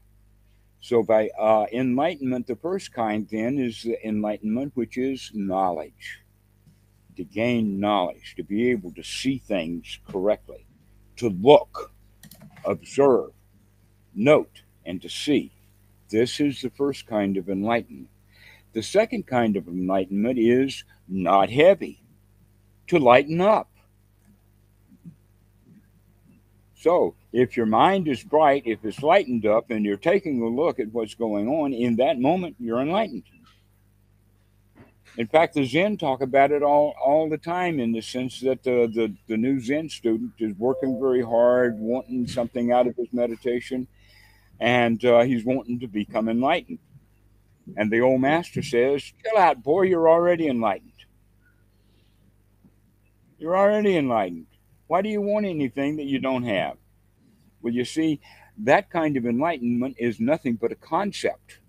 So, 0.81 1.03
by 1.03 1.31
uh, 1.39 1.64
enlightenment, 1.72 2.47
the 2.47 2.57
first 2.57 2.93
kind 2.93 3.27
then 3.31 3.59
is 3.59 3.83
the 3.83 4.07
enlightenment, 4.07 4.72
which 4.75 4.99
is 4.99 5.31
knowledge. 5.33 6.20
To 7.16 7.25
gain 7.25 7.81
knowledge, 7.81 8.35
to 8.37 8.43
be 8.43 8.70
able 8.70 8.93
to 8.93 9.03
see 9.03 9.39
things 9.39 9.99
correctly, 10.07 10.66
to 11.16 11.31
look, 11.31 11.91
observe, 12.66 13.31
note, 14.14 14.62
and 14.85 15.01
to 15.01 15.09
see. 15.09 15.53
This 16.15 16.39
is 16.39 16.62
the 16.62 16.71
first 16.71 17.09
kind 17.09 17.37
of 17.37 17.49
enlightenment. 17.49 18.09
The 18.73 18.85
second 18.85 19.27
kind 19.27 19.57
of 19.57 19.67
enlightenment 19.67 20.39
is 20.39 20.85
not 21.09 21.51
heavy 21.51 22.05
to 22.87 23.01
lighten 23.01 23.41
up. 23.41 23.69
So, 26.77 27.17
if 27.33 27.57
your 27.57 27.67
mind 27.67 28.07
is 28.07 28.23
bright, 28.23 28.62
if 28.65 28.85
it's 28.85 29.03
lightened 29.03 29.45
up, 29.45 29.73
and 29.73 29.85
you're 29.85 29.97
taking 29.97 30.41
a 30.41 30.47
look 30.47 30.79
at 30.79 30.93
what's 30.93 31.17
going 31.17 31.49
on, 31.49 31.73
in 31.73 31.97
that 31.97 32.21
moment, 32.21 32.55
you're 32.61 32.81
enlightened. 32.81 33.25
In 35.17 35.27
fact, 35.27 35.55
the 35.55 35.65
Zen 35.65 35.97
talk 35.97 36.21
about 36.21 36.53
it 36.53 36.62
all, 36.62 36.95
all 37.05 37.29
the 37.29 37.39
time 37.39 37.81
in 37.81 37.91
the 37.91 38.03
sense 38.03 38.39
that 38.43 38.62
the, 38.62 38.89
the, 38.95 39.12
the 39.27 39.37
new 39.37 39.59
Zen 39.59 39.89
student 39.89 40.31
is 40.39 40.55
working 40.59 41.01
very 41.01 41.23
hard, 41.23 41.77
wanting 41.77 42.29
something 42.29 42.71
out 42.71 42.87
of 42.87 42.95
his 42.95 43.12
meditation, 43.12 43.89
and 44.61 45.05
uh, 45.05 45.20
he's 45.22 45.44
wanting 45.44 45.80
to 45.80 45.86
become 45.86 46.28
enlightened. 46.28 46.78
And 47.76 47.90
the 47.90 48.00
old 48.00 48.20
master 48.20 48.62
says, 48.62 49.02
Chill 49.02 49.38
out, 49.38 49.62
boy, 49.62 49.82
you're 49.82 50.09
already 50.09 50.48
enlightened. 50.48 50.92
You're 53.38 53.57
already 53.57 53.96
enlightened. 53.96 54.46
Why 54.86 55.02
do 55.02 55.09
you 55.09 55.20
want 55.20 55.46
anything 55.46 55.96
that 55.96 56.05
you 56.05 56.18
don't 56.18 56.44
have? 56.44 56.76
Well, 57.62 57.72
you 57.72 57.84
see, 57.84 58.20
that 58.59 58.90
kind 58.90 59.16
of 59.16 59.26
enlightenment 59.26 59.96
is 59.98 60.20
nothing 60.20 60.55
but 60.55 60.72
a 60.72 60.76
concept. 60.76 61.61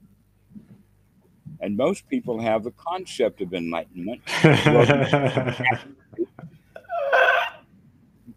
And 1.62 1.78
most 1.78 2.08
people 2.10 2.40
have 2.42 2.64
the 2.64 2.72
concept 2.72 3.42
of 3.42 3.54
enlightenment 3.54 4.22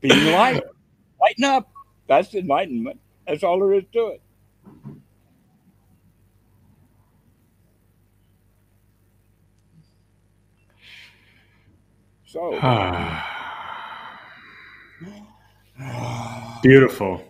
being 0.01 0.33
light. 0.33 0.63
Lighten 1.21 1.45
up. 1.45 1.71
That's 2.07 2.33
enlightenment. 2.35 3.01
That's 3.27 3.43
all 3.43 3.59
there 3.59 3.75
is 3.75 3.85
to 3.93 4.07
it. 4.07 4.23
So 12.29 12.61
beautiful. 16.63 17.25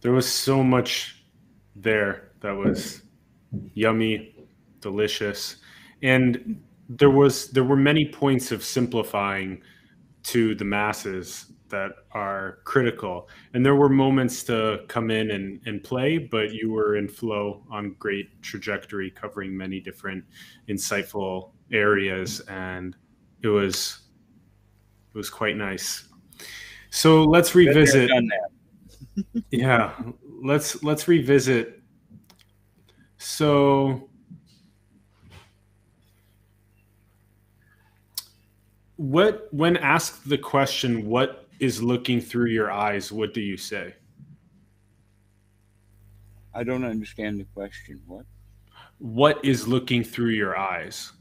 There 0.00 0.10
was 0.10 0.26
so 0.26 0.64
much 0.64 1.24
there 1.76 2.32
that 2.40 2.56
was 2.56 3.02
yummy, 3.74 4.34
delicious, 4.80 5.58
and 6.02 6.60
there 6.88 7.10
was 7.10 7.50
there 7.50 7.62
were 7.62 7.76
many 7.76 8.10
points 8.10 8.50
of 8.50 8.64
simplifying 8.64 9.62
to 10.24 10.56
the 10.56 10.64
masses 10.64 11.51
that 11.72 11.90
are 12.12 12.60
critical. 12.64 13.28
And 13.52 13.66
there 13.66 13.74
were 13.74 13.88
moments 13.88 14.44
to 14.44 14.84
come 14.86 15.10
in 15.10 15.32
and, 15.32 15.60
and 15.66 15.82
play, 15.82 16.18
but 16.18 16.52
you 16.52 16.70
were 16.70 16.96
in 16.96 17.08
flow 17.08 17.64
on 17.70 17.96
great 17.98 18.40
trajectory, 18.42 19.10
covering 19.10 19.56
many 19.56 19.80
different 19.80 20.24
insightful 20.68 21.50
areas 21.72 22.40
and 22.48 22.94
it 23.42 23.48
was 23.48 23.98
it 25.14 25.18
was 25.18 25.28
quite 25.28 25.56
nice. 25.56 26.08
So 26.90 27.24
let's 27.24 27.54
revisit. 27.54 28.10
yeah, 29.50 29.92
let's 30.42 30.82
let's 30.82 31.08
revisit. 31.08 31.82
So 33.18 34.08
what 38.96 39.48
when 39.50 39.76
asked 39.78 40.28
the 40.28 40.38
question 40.38 41.06
what 41.06 41.41
is 41.62 41.82
looking 41.82 42.20
through 42.20 42.50
your 42.50 42.70
eyes 42.70 43.12
what 43.12 43.32
do 43.32 43.40
you 43.40 43.56
say 43.56 43.94
i 46.54 46.62
don't 46.62 46.84
understand 46.84 47.38
the 47.40 47.46
question 47.54 48.00
what 48.06 48.26
what 48.98 49.44
is 49.44 49.66
looking 49.66 50.04
through 50.04 50.30
your 50.30 50.56
eyes 50.58 51.12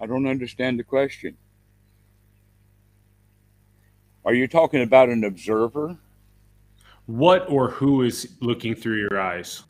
I 0.00 0.06
don't 0.06 0.26
understand 0.26 0.78
the 0.78 0.82
question. 0.82 1.36
Are 4.24 4.32
you 4.32 4.48
talking 4.48 4.82
about 4.82 5.10
an 5.10 5.24
observer? 5.24 5.98
What 7.04 7.50
or 7.50 7.68
who 7.70 8.02
is 8.02 8.36
looking 8.40 8.74
through 8.74 8.98
your 8.98 9.20
eyes? 9.20 9.64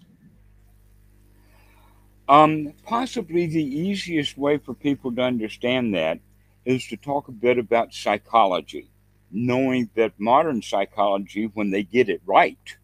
Um, 2.31 2.75
possibly 2.85 3.47
the 3.47 3.65
easiest 3.65 4.39
way 4.39 4.57
for 4.59 4.73
people 4.73 5.13
to 5.17 5.21
understand 5.21 5.93
that 5.97 6.21
is 6.65 6.87
to 6.87 6.97
talk 6.97 7.27
a 7.27 7.33
bit 7.33 7.59
about 7.59 7.93
psychology, 7.93 8.89
knowing 9.33 9.91
that 9.97 10.13
modern 10.17 10.63
psychology, 10.63 11.51
when 11.55 11.73
they 11.73 11.83
get 11.83 12.09
it 12.09 12.23
right, 12.25 12.77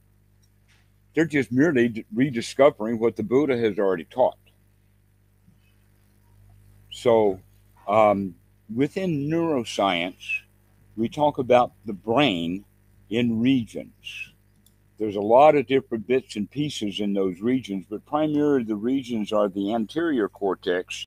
they're 1.14 1.26
just 1.26 1.52
merely 1.52 2.04
rediscovering 2.12 2.98
what 2.98 3.14
the 3.14 3.22
Buddha 3.22 3.56
has 3.56 3.78
already 3.78 4.02
taught. 4.02 4.36
So, 6.90 7.38
um, 7.86 8.34
within 8.74 9.30
neuroscience, 9.30 10.40
we 10.96 11.08
talk 11.08 11.38
about 11.38 11.70
the 11.84 11.92
brain 11.92 12.64
in 13.10 13.40
regions. 13.40 14.32
There's 14.98 15.16
a 15.16 15.20
lot 15.20 15.56
of 15.56 15.66
different 15.66 16.06
bits 16.06 16.36
and 16.36 16.50
pieces 16.50 17.00
in 17.00 17.12
those 17.12 17.40
regions, 17.40 17.84
but 17.88 18.06
primarily 18.06 18.64
the 18.64 18.76
regions 18.76 19.30
are 19.32 19.48
the 19.48 19.74
anterior 19.74 20.28
cortex, 20.28 21.06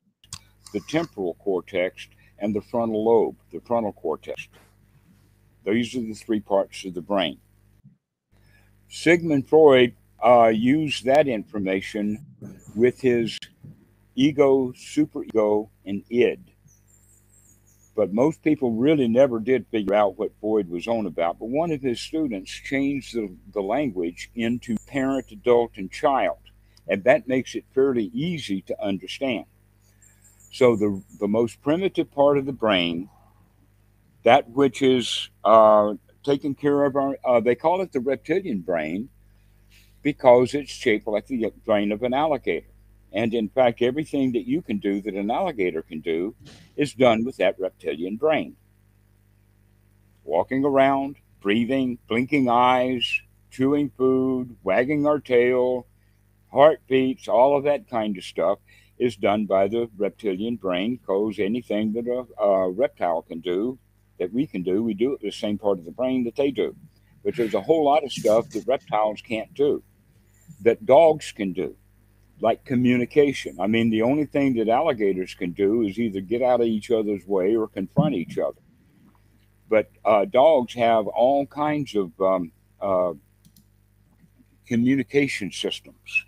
the 0.72 0.80
temporal 0.88 1.34
cortex, 1.34 2.06
and 2.38 2.54
the 2.54 2.60
frontal 2.60 3.04
lobe, 3.04 3.36
the 3.52 3.60
frontal 3.60 3.92
cortex. 3.92 4.48
These 5.64 5.96
are 5.96 6.00
the 6.00 6.14
three 6.14 6.40
parts 6.40 6.84
of 6.84 6.94
the 6.94 7.02
brain. 7.02 7.38
Sigmund 8.88 9.48
Freud 9.48 9.94
uh, 10.24 10.48
used 10.48 11.04
that 11.04 11.26
information 11.28 12.24
with 12.74 13.00
his 13.00 13.38
ego, 14.14 14.72
superego, 14.72 15.68
and 15.84 16.04
id. 16.10 16.49
But 18.00 18.14
most 18.14 18.42
people 18.42 18.72
really 18.72 19.08
never 19.08 19.38
did 19.38 19.66
figure 19.66 19.92
out 19.92 20.18
what 20.18 20.32
Freud 20.40 20.70
was 20.70 20.88
on 20.88 21.04
about. 21.04 21.38
But 21.38 21.50
one 21.50 21.70
of 21.70 21.82
his 21.82 22.00
students 22.00 22.50
changed 22.50 23.14
the, 23.14 23.30
the 23.52 23.60
language 23.60 24.30
into 24.34 24.78
parent, 24.86 25.30
adult, 25.30 25.72
and 25.76 25.92
child. 25.92 26.38
And 26.88 27.04
that 27.04 27.28
makes 27.28 27.54
it 27.54 27.66
fairly 27.74 28.04
easy 28.14 28.62
to 28.62 28.82
understand. 28.82 29.44
So, 30.50 30.76
the, 30.76 31.02
the 31.18 31.28
most 31.28 31.60
primitive 31.60 32.10
part 32.10 32.38
of 32.38 32.46
the 32.46 32.54
brain, 32.54 33.10
that 34.22 34.48
which 34.48 34.80
is 34.80 35.28
uh, 35.44 35.92
taking 36.24 36.54
care 36.54 36.86
of 36.86 36.96
our, 36.96 37.18
uh, 37.22 37.40
they 37.40 37.54
call 37.54 37.82
it 37.82 37.92
the 37.92 38.00
reptilian 38.00 38.60
brain 38.60 39.10
because 40.00 40.54
it's 40.54 40.72
shaped 40.72 41.06
like 41.06 41.26
the 41.26 41.52
brain 41.66 41.92
of 41.92 42.02
an 42.02 42.14
alligator. 42.14 42.72
And 43.12 43.34
in 43.34 43.48
fact, 43.48 43.82
everything 43.82 44.32
that 44.32 44.46
you 44.46 44.62
can 44.62 44.78
do 44.78 45.00
that 45.02 45.14
an 45.14 45.30
alligator 45.30 45.82
can 45.82 46.00
do 46.00 46.34
is 46.76 46.94
done 46.94 47.24
with 47.24 47.36
that 47.38 47.58
reptilian 47.58 48.16
brain. 48.16 48.56
Walking 50.24 50.64
around, 50.64 51.16
breathing, 51.40 51.98
blinking 52.08 52.48
eyes, 52.48 53.22
chewing 53.50 53.90
food, 53.96 54.56
wagging 54.62 55.06
our 55.06 55.18
tail, 55.18 55.86
heartbeats, 56.52 57.26
all 57.26 57.56
of 57.56 57.64
that 57.64 57.88
kind 57.88 58.16
of 58.16 58.24
stuff 58.24 58.58
is 58.98 59.16
done 59.16 59.46
by 59.46 59.66
the 59.66 59.88
reptilian 59.96 60.56
brain 60.56 60.96
because 60.96 61.38
anything 61.38 61.92
that 61.94 62.06
a, 62.06 62.42
a, 62.42 62.70
reptile 62.70 63.22
can 63.22 63.40
do 63.40 63.78
that 64.18 64.32
we 64.32 64.46
can 64.46 64.62
do, 64.62 64.82
we 64.82 64.92
do 64.92 65.14
it 65.14 65.20
the 65.22 65.30
same 65.30 65.56
part 65.56 65.78
of 65.78 65.84
the 65.84 65.90
brain 65.90 66.22
that 66.24 66.36
they 66.36 66.50
do. 66.50 66.76
But 67.24 67.34
there's 67.34 67.54
a 67.54 67.60
whole 67.60 67.84
lot 67.84 68.04
of 68.04 68.12
stuff 68.12 68.50
that 68.50 68.66
reptiles 68.66 69.22
can't 69.22 69.52
do 69.54 69.82
that 70.62 70.84
dogs 70.84 71.32
can 71.32 71.52
do 71.52 71.74
like 72.40 72.64
communication. 72.64 73.58
I 73.60 73.66
mean, 73.66 73.90
the 73.90 74.02
only 74.02 74.24
thing 74.24 74.54
that 74.54 74.68
alligators 74.68 75.34
can 75.34 75.52
do 75.52 75.82
is 75.82 75.98
either 75.98 76.20
get 76.20 76.42
out 76.42 76.60
of 76.60 76.66
each 76.66 76.90
other's 76.90 77.26
way 77.26 77.54
or 77.54 77.68
confront 77.68 78.14
each 78.14 78.38
other. 78.38 78.60
But 79.68 79.90
uh, 80.04 80.24
dogs 80.24 80.74
have 80.74 81.06
all 81.06 81.46
kinds 81.46 81.94
of 81.94 82.18
um, 82.20 82.52
uh, 82.80 83.12
communication 84.66 85.52
systems. 85.52 86.24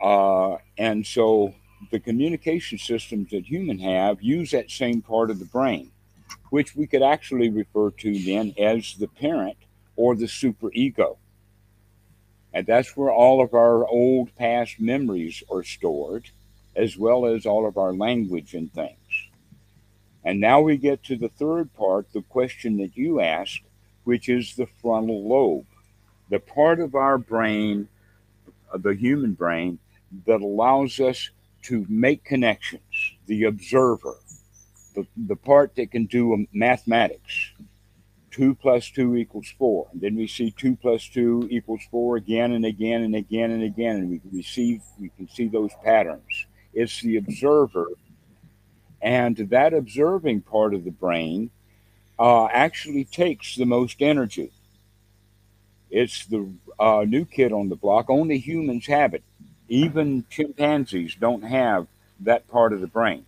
Uh, 0.00 0.56
and 0.78 1.06
so 1.06 1.54
the 1.90 2.00
communication 2.00 2.78
systems 2.78 3.30
that 3.30 3.44
humans 3.44 3.82
have 3.82 4.22
use 4.22 4.50
that 4.52 4.70
same 4.70 5.02
part 5.02 5.30
of 5.30 5.38
the 5.38 5.44
brain, 5.46 5.90
which 6.50 6.74
we 6.74 6.86
could 6.86 7.02
actually 7.02 7.50
refer 7.50 7.90
to 7.90 8.18
then 8.22 8.54
as 8.58 8.94
the 8.96 9.08
parent 9.08 9.56
or 9.96 10.14
the 10.14 10.26
superego. 10.26 11.16
And 12.52 12.66
that's 12.66 12.96
where 12.96 13.12
all 13.12 13.42
of 13.42 13.54
our 13.54 13.86
old 13.86 14.34
past 14.36 14.80
memories 14.80 15.42
are 15.50 15.62
stored, 15.62 16.30
as 16.74 16.96
well 16.96 17.26
as 17.26 17.46
all 17.46 17.66
of 17.66 17.76
our 17.76 17.92
language 17.92 18.54
and 18.54 18.72
things. 18.72 18.96
And 20.24 20.40
now 20.40 20.60
we 20.60 20.76
get 20.76 21.02
to 21.04 21.16
the 21.16 21.28
third 21.28 21.72
part, 21.74 22.12
the 22.12 22.22
question 22.22 22.76
that 22.78 22.96
you 22.96 23.20
asked, 23.20 23.62
which 24.04 24.28
is 24.28 24.54
the 24.56 24.66
frontal 24.80 25.26
lobe, 25.26 25.66
the 26.28 26.40
part 26.40 26.80
of 26.80 26.94
our 26.94 27.18
brain, 27.18 27.88
the 28.74 28.94
human 28.94 29.32
brain, 29.32 29.78
that 30.26 30.40
allows 30.40 31.00
us 31.00 31.30
to 31.62 31.86
make 31.88 32.24
connections, 32.24 33.14
the 33.26 33.44
observer, 33.44 34.16
the, 34.94 35.06
the 35.16 35.36
part 35.36 35.74
that 35.76 35.90
can 35.90 36.06
do 36.06 36.46
mathematics, 36.52 37.52
2 38.30 38.54
plus 38.54 38.90
2 38.90 39.16
equals 39.16 39.52
4. 39.58 39.88
And 39.92 40.00
then 40.00 40.16
we 40.16 40.26
see 40.26 40.50
2 40.50 40.76
plus 40.76 41.08
2 41.08 41.48
equals 41.50 41.82
4 41.90 42.16
again 42.16 42.52
and 42.52 42.64
again 42.64 43.02
and 43.02 43.14
again 43.14 43.50
and 43.50 43.62
again. 43.62 43.96
And 43.96 44.10
we 44.10 44.18
can, 44.18 44.30
receive, 44.32 44.82
we 44.98 45.10
can 45.10 45.28
see 45.28 45.48
those 45.48 45.72
patterns 45.84 46.46
it's 46.72 47.00
the 47.00 47.16
observer. 47.16 47.86
And 49.02 49.36
that 49.36 49.74
observing 49.74 50.42
part 50.42 50.74
of 50.74 50.84
the 50.84 50.90
brain 50.90 51.50
uh, 52.18 52.46
actually 52.46 53.04
takes 53.04 53.56
the 53.56 53.64
most 53.64 54.02
energy. 54.02 54.52
It's 55.90 56.26
the 56.26 56.52
uh, 56.78 57.04
new 57.06 57.24
kid 57.24 57.52
on 57.52 57.68
the 57.68 57.76
block. 57.76 58.10
Only 58.10 58.38
humans 58.38 58.86
have 58.86 59.14
it. 59.14 59.24
Even 59.68 60.24
chimpanzees 60.30 61.16
don't 61.18 61.42
have 61.42 61.86
that 62.20 62.46
part 62.48 62.72
of 62.72 62.80
the 62.80 62.86
brain. 62.86 63.24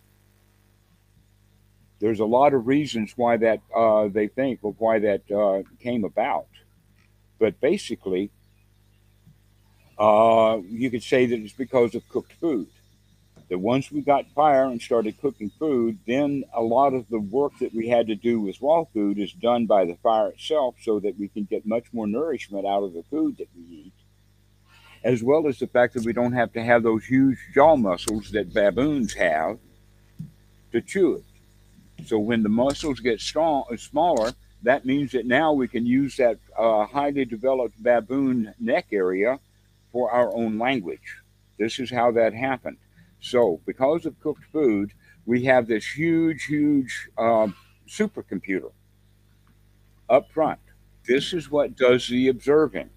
There's 2.02 2.18
a 2.18 2.24
lot 2.24 2.52
of 2.52 2.66
reasons 2.66 3.12
why 3.14 3.36
that 3.36 3.60
uh, 3.72 4.08
they 4.08 4.26
think 4.26 4.58
of 4.64 4.74
why 4.80 4.98
that 4.98 5.30
uh, 5.30 5.62
came 5.78 6.02
about, 6.02 6.48
but 7.38 7.60
basically, 7.60 8.28
uh, 10.00 10.58
you 10.66 10.90
could 10.90 11.04
say 11.04 11.26
that 11.26 11.38
it's 11.38 11.52
because 11.52 11.94
of 11.94 12.08
cooked 12.08 12.32
food. 12.32 12.66
That 13.48 13.58
once 13.58 13.92
we 13.92 14.00
got 14.00 14.26
fire 14.34 14.64
and 14.64 14.82
started 14.82 15.20
cooking 15.20 15.52
food, 15.60 15.96
then 16.04 16.42
a 16.52 16.60
lot 16.60 16.92
of 16.92 17.08
the 17.08 17.20
work 17.20 17.52
that 17.60 17.72
we 17.72 17.88
had 17.88 18.08
to 18.08 18.16
do 18.16 18.40
with 18.40 18.60
raw 18.60 18.82
food 18.92 19.20
is 19.20 19.32
done 19.32 19.66
by 19.66 19.84
the 19.84 19.94
fire 20.02 20.30
itself, 20.30 20.74
so 20.82 20.98
that 20.98 21.16
we 21.16 21.28
can 21.28 21.44
get 21.44 21.64
much 21.64 21.84
more 21.92 22.08
nourishment 22.08 22.66
out 22.66 22.82
of 22.82 22.94
the 22.94 23.04
food 23.10 23.36
that 23.38 23.48
we 23.54 23.62
eat 23.62 23.92
as 25.04 25.20
well 25.20 25.48
as 25.48 25.58
the 25.58 25.66
fact 25.66 25.94
that 25.94 26.04
we 26.04 26.12
don't 26.12 26.32
have 26.32 26.52
to 26.52 26.62
have 26.62 26.84
those 26.84 27.04
huge 27.04 27.38
jaw 27.52 27.74
muscles 27.74 28.30
that 28.30 28.54
baboons 28.54 29.12
have 29.14 29.58
to 30.70 30.80
chew 30.80 31.14
it. 31.14 31.24
So 32.06 32.18
when 32.18 32.42
the 32.42 32.48
muscles 32.48 33.00
get 33.00 33.20
strong, 33.20 33.64
uh, 33.70 33.76
smaller, 33.76 34.32
that 34.62 34.84
means 34.84 35.12
that 35.12 35.26
now 35.26 35.52
we 35.52 35.68
can 35.68 35.86
use 35.86 36.16
that 36.16 36.38
uh, 36.56 36.86
highly 36.86 37.24
developed 37.24 37.82
baboon 37.82 38.54
neck 38.60 38.86
area 38.92 39.38
for 39.90 40.10
our 40.10 40.34
own 40.34 40.58
language. 40.58 41.18
This 41.58 41.78
is 41.78 41.90
how 41.90 42.12
that 42.12 42.34
happened. 42.34 42.78
So 43.20 43.60
because 43.66 44.06
of 44.06 44.18
cooked 44.20 44.44
food, 44.52 44.92
we 45.26 45.44
have 45.44 45.66
this 45.66 45.86
huge, 45.86 46.44
huge 46.44 47.08
uh, 47.16 47.48
supercomputer 47.88 48.72
up 50.08 50.30
front. 50.32 50.60
This 51.06 51.32
is 51.32 51.50
what 51.50 51.76
does 51.76 52.08
the 52.08 52.28
observing. 52.28 52.90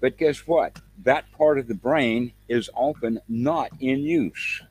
But 0.00 0.16
guess 0.16 0.46
what? 0.46 0.80
That 1.04 1.30
part 1.32 1.58
of 1.58 1.68
the 1.68 1.74
brain 1.74 2.32
is 2.48 2.70
often 2.74 3.20
not 3.28 3.70
in 3.80 4.00
use. 4.00 4.62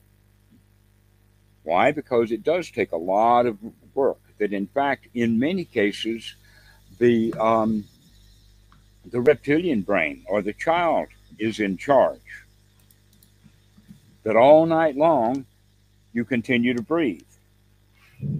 Why? 1.70 1.92
Because 1.92 2.32
it 2.32 2.42
does 2.42 2.68
take 2.68 2.90
a 2.90 2.96
lot 2.96 3.46
of 3.46 3.56
work. 3.94 4.18
That, 4.38 4.52
in 4.52 4.66
fact, 4.66 5.06
in 5.14 5.38
many 5.38 5.64
cases, 5.64 6.34
the 6.98 7.32
um, 7.34 7.84
the 9.08 9.20
reptilian 9.20 9.82
brain 9.82 10.24
or 10.26 10.42
the 10.42 10.52
child 10.52 11.06
is 11.38 11.60
in 11.60 11.76
charge. 11.76 12.44
That 14.24 14.34
all 14.34 14.66
night 14.66 14.96
long, 14.96 15.46
you 16.12 16.24
continue 16.24 16.74
to 16.74 16.82
breathe. 16.82 17.30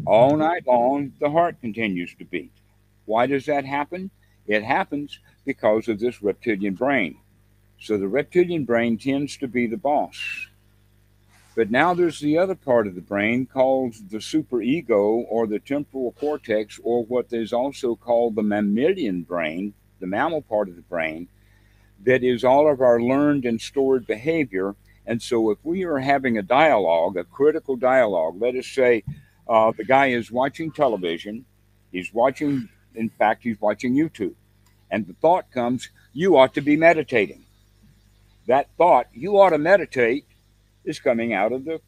All 0.07 0.37
night 0.37 0.67
long, 0.67 1.13
the 1.21 1.31
heart 1.31 1.55
continues 1.61 2.13
to 2.17 2.25
beat. 2.25 2.51
Why 3.05 3.27
does 3.27 3.47
that 3.47 3.65
happen? 3.65 4.11
It 4.49 4.65
happens 4.65 5.21
because 5.45 5.87
of 5.87 6.01
this 6.01 6.21
reptilian 6.21 6.75
brain. 6.75 7.17
So 7.79 7.97
the 7.97 8.09
reptilian 8.09 8.65
brain 8.65 8.99
tends 8.99 9.37
to 9.37 9.47
be 9.47 9.69
the 9.69 9.77
boss. 9.77 10.19
But 11.55 11.71
now 11.71 11.95
there's 11.95 12.21
the 12.21 12.39
other 12.39 12.55
part 12.55 12.87
of 12.87 12.95
the 12.95 13.01
brain 13.01 13.47
called 13.47 13.95
the 14.11 14.19
superego 14.19 15.25
or 15.29 15.47
the 15.47 15.59
temporal 15.59 16.13
cortex, 16.13 16.79
or 16.83 17.05
what 17.05 17.33
is 17.33 17.53
also 17.53 17.97
called 17.97 18.35
the 18.35 18.43
mammalian 18.43 19.23
brain, 19.23 19.75
the 19.99 20.07
mammal 20.07 20.43
part 20.43 20.69
of 20.69 20.77
the 20.77 20.83
brain, 20.83 21.29
that 22.05 22.23
is 22.23 22.45
all 22.45 22.71
of 22.71 22.81
our 22.81 23.01
learned 23.01 23.45
and 23.45 23.61
stored 23.61 24.07
behavior. 24.07 24.75
And 25.07 25.21
so 25.21 25.51
if 25.51 25.59
we 25.65 25.85
are 25.85 25.99
having 25.99 26.39
a 26.39 26.43
dialogue, 26.43 27.17
a 27.17 27.25
critical 27.25 27.77
dialogue, 27.77 28.41
let 28.41 28.55
us 28.55 28.67
say 28.67 29.03
uh, 29.49 29.73
the 29.77 29.85
guy 29.85 30.07
is 30.07 30.31
watching 30.31 30.71
television, 30.71 31.45
he's 31.91 32.15
watching, 32.15 32.69
in 32.95 33.11
fact, 33.11 33.43
he's 33.43 33.61
watching 33.61 33.95
YouTube 33.95 34.35
and 34.91 35.07
the 35.07 35.15
thought 35.15 35.51
comes, 35.53 35.89
you 36.13 36.37
ought 36.37 36.55
to 36.55 36.61
be 36.61 36.77
meditating. 36.77 37.45
That 38.47 38.69
thought, 38.77 39.07
you 39.13 39.41
ought 39.41 39.51
to 39.51 39.59
meditate, 39.59 40.25
is 40.85 40.99
coming 41.01 41.33
out 41.33 41.53
of 41.53 41.65
the 41.65 41.81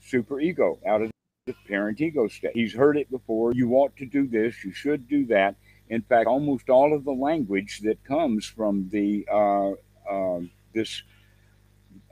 super 0.00 0.40
ego, 0.40 0.78
out 0.86 1.02
of 1.02 1.10
the 1.46 1.54
parent 1.66 2.00
ego 2.00 2.28
state. 2.28 2.52
He's 2.54 2.74
heard 2.74 2.96
it 2.96 3.10
before. 3.10 3.52
You 3.52 3.72
ought 3.74 3.96
to 3.96 4.06
do 4.06 4.26
this. 4.26 4.64
You 4.64 4.72
should 4.72 5.08
do 5.08 5.26
that. 5.26 5.56
In 5.88 6.02
fact, 6.02 6.26
almost 6.26 6.70
all 6.70 6.94
of 6.94 7.04
the 7.04 7.12
language 7.12 7.80
that 7.80 8.02
comes 8.04 8.46
from 8.46 8.88
the 8.90 9.26
uh, 9.30 9.72
uh, 10.08 10.40
this 10.72 11.02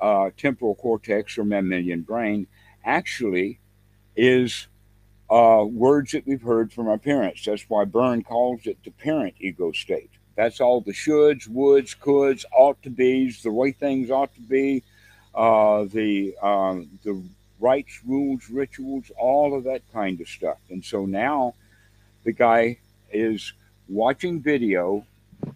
uh, 0.00 0.30
temporal 0.36 0.74
cortex 0.74 1.38
or 1.38 1.44
mammalian 1.44 2.02
brain 2.02 2.46
actually 2.84 3.60
is 4.16 4.68
uh, 5.30 5.64
words 5.64 6.12
that 6.12 6.26
we've 6.26 6.42
heard 6.42 6.72
from 6.72 6.88
our 6.88 6.98
parents. 6.98 7.44
That's 7.44 7.64
why 7.68 7.84
Berne 7.84 8.22
calls 8.22 8.66
it 8.66 8.78
the 8.84 8.90
parent 8.90 9.34
ego 9.38 9.72
state. 9.72 10.10
That's 10.36 10.60
all 10.60 10.80
the 10.80 10.92
shoulds, 10.92 11.48
woulds, 11.48 11.94
coulds, 11.98 12.44
ought 12.52 12.82
to 12.82 12.90
be's, 12.90 13.42
the 13.42 13.52
way 13.52 13.72
things 13.72 14.10
ought 14.10 14.34
to 14.34 14.40
be, 14.40 14.82
uh, 15.34 15.84
the 15.84 16.36
um, 16.42 16.98
the 17.02 17.22
rites, 17.60 18.00
rules, 18.06 18.48
rituals, 18.50 19.10
all 19.18 19.56
of 19.56 19.64
that 19.64 19.82
kind 19.92 20.20
of 20.20 20.28
stuff. 20.28 20.58
And 20.70 20.84
so 20.84 21.06
now 21.06 21.54
the 22.24 22.32
guy 22.32 22.78
is 23.12 23.52
watching 23.88 24.40
video, 24.40 25.04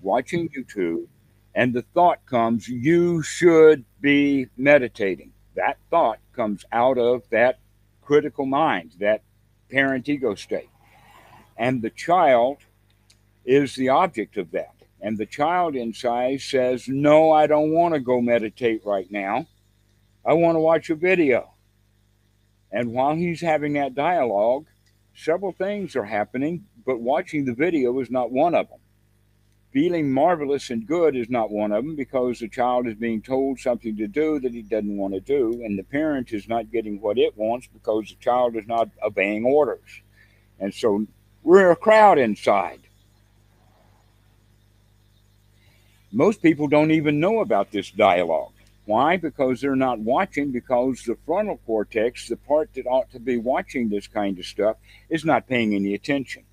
watching 0.03 0.49
YouTube, 0.51 1.07
and 1.55 1.73
the 1.73 1.83
thought 1.95 2.25
comes, 2.27 2.69
you 2.69 3.23
should 3.23 3.85
be 4.01 4.49
meditating. 4.57 5.33
That 5.55 5.79
thought 5.91 6.19
comes 6.33 6.65
out 6.73 6.99
of 6.99 7.23
that 7.31 7.59
critical 8.03 8.45
mind, 8.45 8.93
that 8.99 9.23
parent 9.71 10.09
ego 10.09 10.35
state. 10.35 10.69
And 11.57 11.81
the 11.81 11.91
child 11.91 12.59
is 13.45 13.77
the 13.77 13.89
object 13.89 14.37
of 14.37 14.51
that. 14.51 14.75
And 15.01 15.17
the 15.17 15.27
child 15.27 15.77
inside 15.77 16.41
says, 16.41 16.89
No, 16.89 17.31
I 17.31 17.47
don't 17.47 17.73
want 17.73 17.95
to 17.95 18.01
go 18.01 18.21
meditate 18.21 18.85
right 18.85 19.11
now. 19.11 19.47
I 20.27 20.33
want 20.33 20.57
to 20.57 20.61
watch 20.61 20.91
a 20.91 20.95
video. 20.95 21.51
And 22.73 22.93
while 22.93 23.15
he's 23.15 23.41
having 23.41 23.75
that 23.75 23.95
dialogue, 23.95 24.67
several 25.15 25.53
things 25.53 25.95
are 25.97 26.05
happening, 26.05 26.65
but 26.87 27.01
watching 27.01 27.45
the 27.45 27.55
video 27.55 27.99
is 28.01 28.11
not 28.11 28.33
one 28.33 28.55
of 28.55 28.69
them. 28.69 28.79
Feeling 29.73 30.13
marvelous 30.13 30.71
and 30.71 30.87
good 30.87 31.17
is 31.17 31.29
not 31.29 31.51
one 31.51 31.73
of 31.73 31.85
them 31.85 31.97
because 31.97 32.39
the 32.39 32.49
child 32.49 32.87
is 32.87 32.95
being 32.95 33.21
told 33.21 33.59
something 33.59 33.97
to 33.97 34.07
do 34.07 34.39
that 34.41 34.55
he 34.55 34.63
doesn't 34.63 34.97
want 34.97 35.15
to 35.15 35.21
do, 35.21 35.61
and 35.65 35.79
the 35.79 35.83
parent 35.83 36.33
is 36.33 36.49
not 36.49 36.71
getting 36.71 37.01
what 37.01 37.19
it 37.19 37.37
wants 37.37 37.69
because 37.73 38.09
the 38.09 38.17
child 38.17 38.57
is 38.57 38.67
not 38.67 38.89
obeying 39.05 39.45
orders. 39.45 40.01
And 40.59 40.73
so 40.73 41.07
we're 41.43 41.71
a 41.71 41.77
crowd 41.77 42.19
inside. 42.19 42.81
Most 46.13 46.41
people 46.41 46.69
don't 46.69 46.93
even 46.93 47.21
know 47.21 47.41
about 47.41 47.73
this 47.73 47.91
dialogue. 47.91 48.54
Why? 48.87 49.17
Because 49.17 49.61
they're 49.61 49.77
not 49.77 49.99
watching, 49.99 50.51
because 50.51 51.03
the 51.03 51.17
frontal 51.25 51.59
cortex, 51.65 52.29
the 52.29 52.37
part 52.37 52.75
that 52.75 52.87
ought 52.87 53.11
to 53.13 53.19
be 53.19 53.39
watching 53.39 53.89
this 53.89 54.07
kind 54.07 54.39
of 54.39 54.45
stuff, 54.45 54.77
is 55.09 55.25
not 55.25 55.49
paying 55.49 55.75
any 55.75 55.95
attention. 55.95 56.45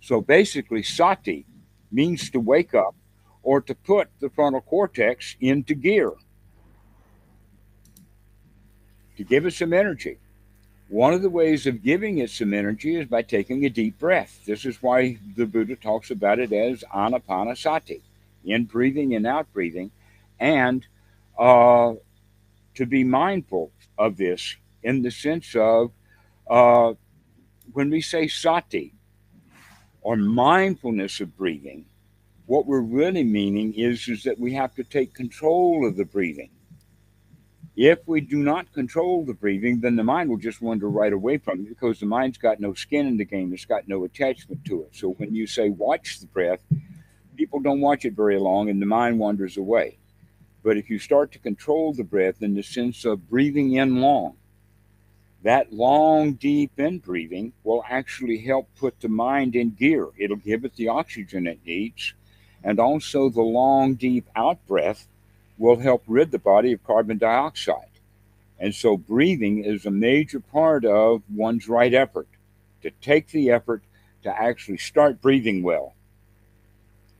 So 0.00 0.20
basically, 0.20 0.84
sati 0.84 1.44
means 1.90 2.30
to 2.30 2.38
wake 2.38 2.74
up 2.74 2.94
or 3.42 3.60
to 3.60 3.74
put 3.74 4.08
the 4.20 4.30
frontal 4.30 4.60
cortex 4.60 5.36
into 5.40 5.74
gear, 5.74 6.12
to 9.16 9.24
give 9.24 9.46
it 9.46 9.54
some 9.54 9.72
energy. 9.72 10.18
One 10.88 11.12
of 11.12 11.22
the 11.22 11.30
ways 11.30 11.66
of 11.66 11.82
giving 11.82 12.18
it 12.18 12.30
some 12.30 12.54
energy 12.54 12.94
is 12.94 13.08
by 13.08 13.22
taking 13.22 13.64
a 13.64 13.68
deep 13.68 13.98
breath. 13.98 14.40
This 14.46 14.64
is 14.64 14.80
why 14.80 15.18
the 15.36 15.46
Buddha 15.46 15.74
talks 15.74 16.12
about 16.12 16.38
it 16.38 16.52
as 16.52 16.84
anapanasati, 16.94 18.02
in 18.44 18.64
breathing 18.64 19.16
and 19.16 19.26
out 19.26 19.52
breathing, 19.52 19.90
and 20.38 20.86
uh, 21.38 21.94
to 22.74 22.86
be 22.86 23.04
mindful 23.04 23.72
of 23.98 24.16
this 24.16 24.56
in 24.82 25.02
the 25.02 25.10
sense 25.10 25.54
of 25.54 25.90
uh, 26.48 26.94
when 27.72 27.90
we 27.90 28.00
say 28.00 28.28
sati, 28.28 28.94
or 30.06 30.16
mindfulness 30.16 31.20
of 31.20 31.36
breathing, 31.36 31.84
what 32.46 32.64
we're 32.64 32.80
really 32.80 33.24
meaning 33.24 33.74
is, 33.74 34.06
is 34.06 34.22
that 34.22 34.38
we 34.38 34.54
have 34.54 34.72
to 34.72 34.84
take 34.84 35.12
control 35.12 35.84
of 35.84 35.96
the 35.96 36.04
breathing. 36.04 36.50
If 37.74 37.98
we 38.06 38.20
do 38.20 38.38
not 38.38 38.72
control 38.72 39.24
the 39.24 39.34
breathing, 39.34 39.80
then 39.80 39.96
the 39.96 40.04
mind 40.04 40.30
will 40.30 40.38
just 40.38 40.62
wander 40.62 40.88
right 40.88 41.12
away 41.12 41.38
from 41.38 41.60
it 41.60 41.68
because 41.68 41.98
the 41.98 42.06
mind's 42.06 42.38
got 42.38 42.60
no 42.60 42.72
skin 42.72 43.08
in 43.08 43.16
the 43.16 43.24
game. 43.24 43.52
It's 43.52 43.64
got 43.64 43.88
no 43.88 44.04
attachment 44.04 44.64
to 44.66 44.84
it. 44.84 44.94
So 44.94 45.10
when 45.10 45.34
you 45.34 45.46
say 45.48 45.70
watch 45.70 46.20
the 46.20 46.26
breath, 46.26 46.60
people 47.36 47.58
don't 47.58 47.80
watch 47.80 48.04
it 48.04 48.14
very 48.14 48.38
long 48.38 48.70
and 48.70 48.80
the 48.80 48.86
mind 48.86 49.18
wanders 49.18 49.56
away. 49.56 49.98
But 50.66 50.76
if 50.76 50.90
you 50.90 50.98
start 50.98 51.30
to 51.30 51.38
control 51.38 51.92
the 51.92 52.02
breath 52.02 52.42
in 52.42 52.56
the 52.56 52.62
sense 52.64 53.04
of 53.04 53.30
breathing 53.30 53.74
in 53.74 54.00
long, 54.00 54.34
that 55.44 55.72
long, 55.72 56.32
deep 56.32 56.72
in 56.76 56.98
breathing 56.98 57.52
will 57.62 57.84
actually 57.88 58.38
help 58.38 58.68
put 58.74 58.98
the 58.98 59.08
mind 59.08 59.54
in 59.54 59.70
gear. 59.70 60.08
It'll 60.18 60.34
give 60.34 60.64
it 60.64 60.74
the 60.74 60.88
oxygen 60.88 61.46
it 61.46 61.60
needs. 61.64 62.14
And 62.64 62.80
also, 62.80 63.28
the 63.28 63.42
long, 63.42 63.94
deep 63.94 64.26
out 64.34 64.58
breath 64.66 65.06
will 65.56 65.78
help 65.78 66.02
rid 66.08 66.32
the 66.32 66.40
body 66.40 66.72
of 66.72 66.82
carbon 66.82 67.18
dioxide. 67.18 68.00
And 68.58 68.74
so 68.74 68.96
breathing 68.96 69.62
is 69.62 69.86
a 69.86 69.92
major 69.92 70.40
part 70.40 70.84
of 70.84 71.22
one's 71.32 71.68
right 71.68 71.94
effort 71.94 72.26
to 72.82 72.90
take 72.90 73.28
the 73.28 73.50
effort 73.50 73.84
to 74.24 74.36
actually 74.36 74.78
start 74.78 75.22
breathing 75.22 75.62
well. 75.62 75.94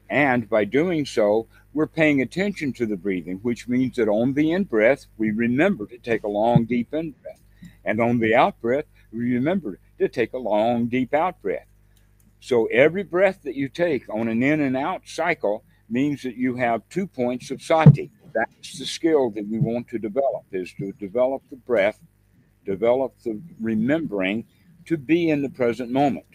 And 0.09 0.49
by 0.49 0.65
doing 0.65 1.05
so, 1.05 1.49
we're 1.74 1.87
paying 1.87 2.23
attention 2.23 2.73
to 2.74 2.87
the 2.87 2.97
breathing, 2.97 3.39
which 3.43 3.69
means 3.69 3.97
that 3.97 4.09
on 4.09 4.35
the 4.35 4.53
in 4.53 4.65
breath, 4.65 5.07
we 5.19 5.31
remember 5.31 5.87
to 5.87 5.99
take 5.99 6.23
a 6.23 6.28
long, 6.28 6.65
deep 6.65 6.95
in 6.95 7.12
breath. 7.23 7.41
And 7.85 8.01
on 8.01 8.19
the 8.19 8.35
out 8.35 8.61
breath, 8.61 8.87
we 9.12 9.35
remember 9.35 9.78
to 9.99 10.09
take 10.09 10.33
a 10.33 10.39
long, 10.39 10.87
deep 10.87 11.12
out 11.12 11.41
breath. 11.43 11.66
So 12.41 12.66
every 12.66 13.03
breath 13.03 13.43
that 13.43 13.57
you 13.57 13.69
take 13.69 14.09
on 14.09 14.28
an 14.28 14.43
in 14.43 14.61
and 14.61 14.77
out 14.77 15.03
cycle 15.07 15.65
means 15.89 16.23
that 16.23 16.37
you 16.37 16.57
have 16.57 16.89
two 16.89 17.07
points 17.07 17.51
of 17.51 17.62
sati. 17.62 18.11
That's 18.35 18.78
the 18.78 18.87
skill 18.87 19.31
that 19.31 19.49
we 19.49 19.59
want 19.59 19.89
to 19.89 19.99
develop 19.99 20.45
is 20.53 20.73
to 20.74 20.93
develop 20.93 21.43
the 21.51 21.57
breath, 21.57 21.99
develop 22.65 23.15
the 23.24 23.41
remembering 23.61 24.45
to 24.87 24.97
be 24.97 25.31
in 25.31 25.43
the 25.43 25.49
present 25.49 25.91
moment. 25.91 26.27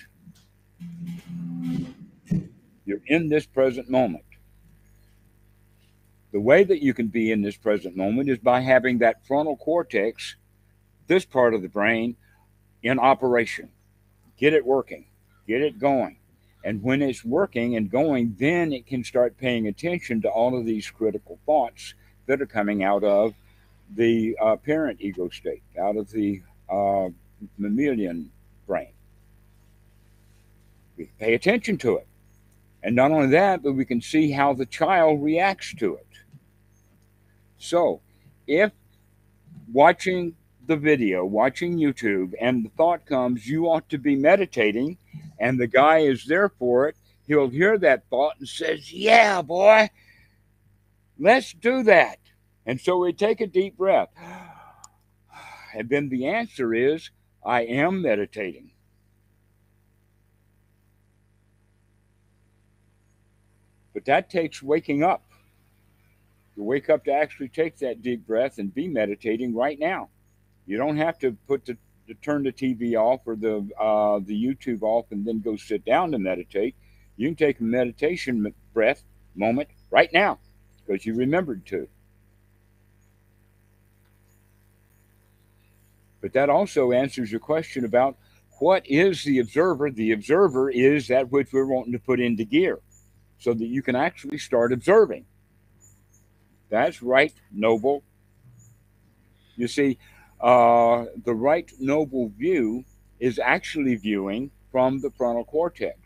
You're 2.86 3.02
in 3.06 3.30
this 3.30 3.46
present 3.46 3.90
moment. 3.90 4.26
The 6.32 6.40
way 6.40 6.64
that 6.64 6.82
you 6.82 6.94
can 6.94 7.08
be 7.08 7.32
in 7.32 7.42
this 7.42 7.58
present 7.58 7.96
moment 7.98 8.30
is 8.30 8.38
by 8.38 8.62
having 8.62 9.00
that 9.00 9.26
frontal 9.26 9.58
cortex, 9.58 10.36
this 11.08 11.26
part 11.26 11.54
of 11.54 11.62
the 11.62 11.68
brain, 11.68 12.16
in 12.84 13.00
operation. 13.00 13.70
Get 14.38 14.54
it 14.54 14.66
working, 14.66 15.06
get 15.48 15.62
it 15.62 15.78
going. 15.78 16.18
And 16.64 16.82
when 16.82 17.02
it's 17.02 17.26
working 17.26 17.76
and 17.76 17.90
going, 17.90 18.36
then 18.40 18.72
it 18.72 18.86
can 18.86 19.04
start 19.04 19.38
paying 19.38 19.68
attention 19.68 20.22
to 20.22 20.30
all 20.30 20.58
of 20.58 20.66
these 20.66 20.90
critical 20.90 21.40
thoughts 21.46 21.96
that 22.28 22.42
are 22.42 22.46
coming 22.48 22.84
out 22.84 23.04
of 23.04 23.34
the 23.96 24.38
uh, 24.42 24.56
parent 24.56 25.02
ego 25.02 25.28
state, 25.30 25.64
out 25.80 25.98
of 25.98 26.10
the 26.12 26.42
uh, 26.70 27.10
mammalian 27.58 28.32
brain. 28.68 28.94
Pay 31.20 31.34
attention 31.34 31.78
to 31.80 31.98
it. 31.98 32.08
And 32.84 32.96
not 32.96 33.12
only 33.12 33.28
that, 33.28 33.62
but 33.62 33.74
we 33.74 33.86
can 33.86 34.02
see 34.02 34.32
how 34.32 34.54
the 34.54 34.66
child 34.66 35.22
reacts 35.22 35.74
to 35.76 35.96
it. 35.96 36.08
So, 37.58 38.02
if 38.48 38.72
watching 39.72 40.36
the 40.66 40.76
video, 40.76 41.26
watching 41.26 41.78
YouTube, 41.78 42.34
and 42.40 42.66
the 42.66 42.70
thought 42.70 43.06
comes, 43.06 43.48
you 43.48 43.66
ought 43.66 43.88
to 43.90 43.98
be 43.98 44.16
meditating, 44.16 44.98
and 45.40 45.60
the 45.60 45.68
guy 45.68 46.00
is 46.00 46.26
there 46.26 46.50
for 46.50 46.88
it, 46.88 46.96
he'll 47.28 47.50
hear 47.50 47.78
that 47.78 48.10
thought 48.10 48.36
and 48.40 48.48
says, 48.48 48.92
Yeah, 48.92 49.42
boy, 49.42 49.90
let's 51.20 51.54
do 51.54 51.84
that. 51.84 52.18
And 52.66 52.80
so 52.80 52.98
we 52.98 53.14
take 53.14 53.42
a 53.42 53.48
deep 53.48 53.78
breath. 53.78 54.10
And 55.74 55.88
then 55.88 56.10
the 56.10 56.28
answer 56.28 56.74
is, 56.74 57.12
I 57.46 57.62
am 57.62 58.02
meditating. 58.02 58.71
But 63.94 64.06
that 64.06 64.30
takes 64.30 64.64
waking 64.64 65.04
up. 65.04 65.24
You 66.56 66.64
wake 66.64 66.90
up 66.90 67.06
to 67.06 67.14
actually 67.14 67.50
take 67.50 67.78
that 67.78 68.02
deep 68.02 68.26
breath 68.26 68.58
and 68.58 68.74
be 68.74 68.88
meditating 68.88 69.56
right 69.56 69.80
now. 69.80 70.10
You 70.66 70.78
don't 70.78 70.98
have 70.98 71.18
to 71.20 71.32
put 71.48 71.66
the 71.66 71.78
turn 72.22 72.44
the 72.44 72.52
TV 72.52 72.96
off 72.96 73.22
or 73.26 73.36
the 73.36 73.68
uh, 73.80 74.20
the 74.20 74.36
YouTube 74.36 74.82
off 74.82 75.06
and 75.12 75.26
then 75.26 75.40
go 75.40 75.56
sit 75.56 75.86
down 75.86 76.12
to 76.12 76.20
meditate. 76.20 76.76
You 77.18 77.30
can 77.30 77.36
take 77.36 77.60
a 77.60 77.64
meditation 77.64 78.54
breath 78.74 79.04
moment 79.36 79.70
right 79.90 80.12
now 80.14 80.40
because 80.86 81.06
you 81.06 81.14
remembered 81.14 81.66
to. 81.68 81.88
But 86.22 86.34
that 86.34 86.50
also 86.50 86.92
answers 86.92 87.32
your 87.32 87.40
question 87.40 87.86
about 87.86 88.18
what 88.60 88.86
is 88.86 89.24
the 89.24 89.40
observer? 89.40 89.90
The 89.90 90.12
observer 90.12 90.70
is 90.70 91.08
that 91.08 91.32
which 91.32 91.52
we're 91.52 91.66
wanting 91.66 91.94
to 91.94 92.00
put 92.00 92.20
into 92.20 92.44
gear 92.46 92.80
so 93.42 93.56
that 93.56 93.66
you 93.66 93.82
can 93.82 93.96
actually 93.96 94.38
start 94.38 94.72
observing. 94.72 95.26
That's 96.70 97.02
right, 97.02 97.34
noble. 97.52 98.04
You 99.56 99.68
see, 99.68 99.98
uh, 100.40 101.06
the 101.26 101.34
right 101.34 101.70
noble 101.80 102.30
view 102.38 102.86
is 103.20 103.40
actually 103.40 103.96
viewing 103.96 104.52
from 104.72 105.02
the 105.02 105.10
frontal 105.10 105.44
cortex. 105.44 105.98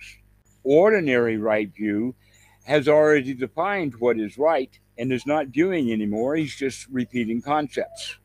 Ordinary 0.64 1.38
right 1.38 1.70
view 1.76 2.16
has 2.64 2.88
already 2.88 3.34
defined 3.34 3.95
what 3.99 4.18
is 4.18 4.38
right 4.38 4.72
and 4.98 5.12
is 5.12 5.26
not 5.26 5.48
viewing 5.48 5.91
anymore. 5.91 6.38
He's 6.38 6.56
just 6.56 6.88
repeating 6.90 7.41
concepts. 7.41 8.18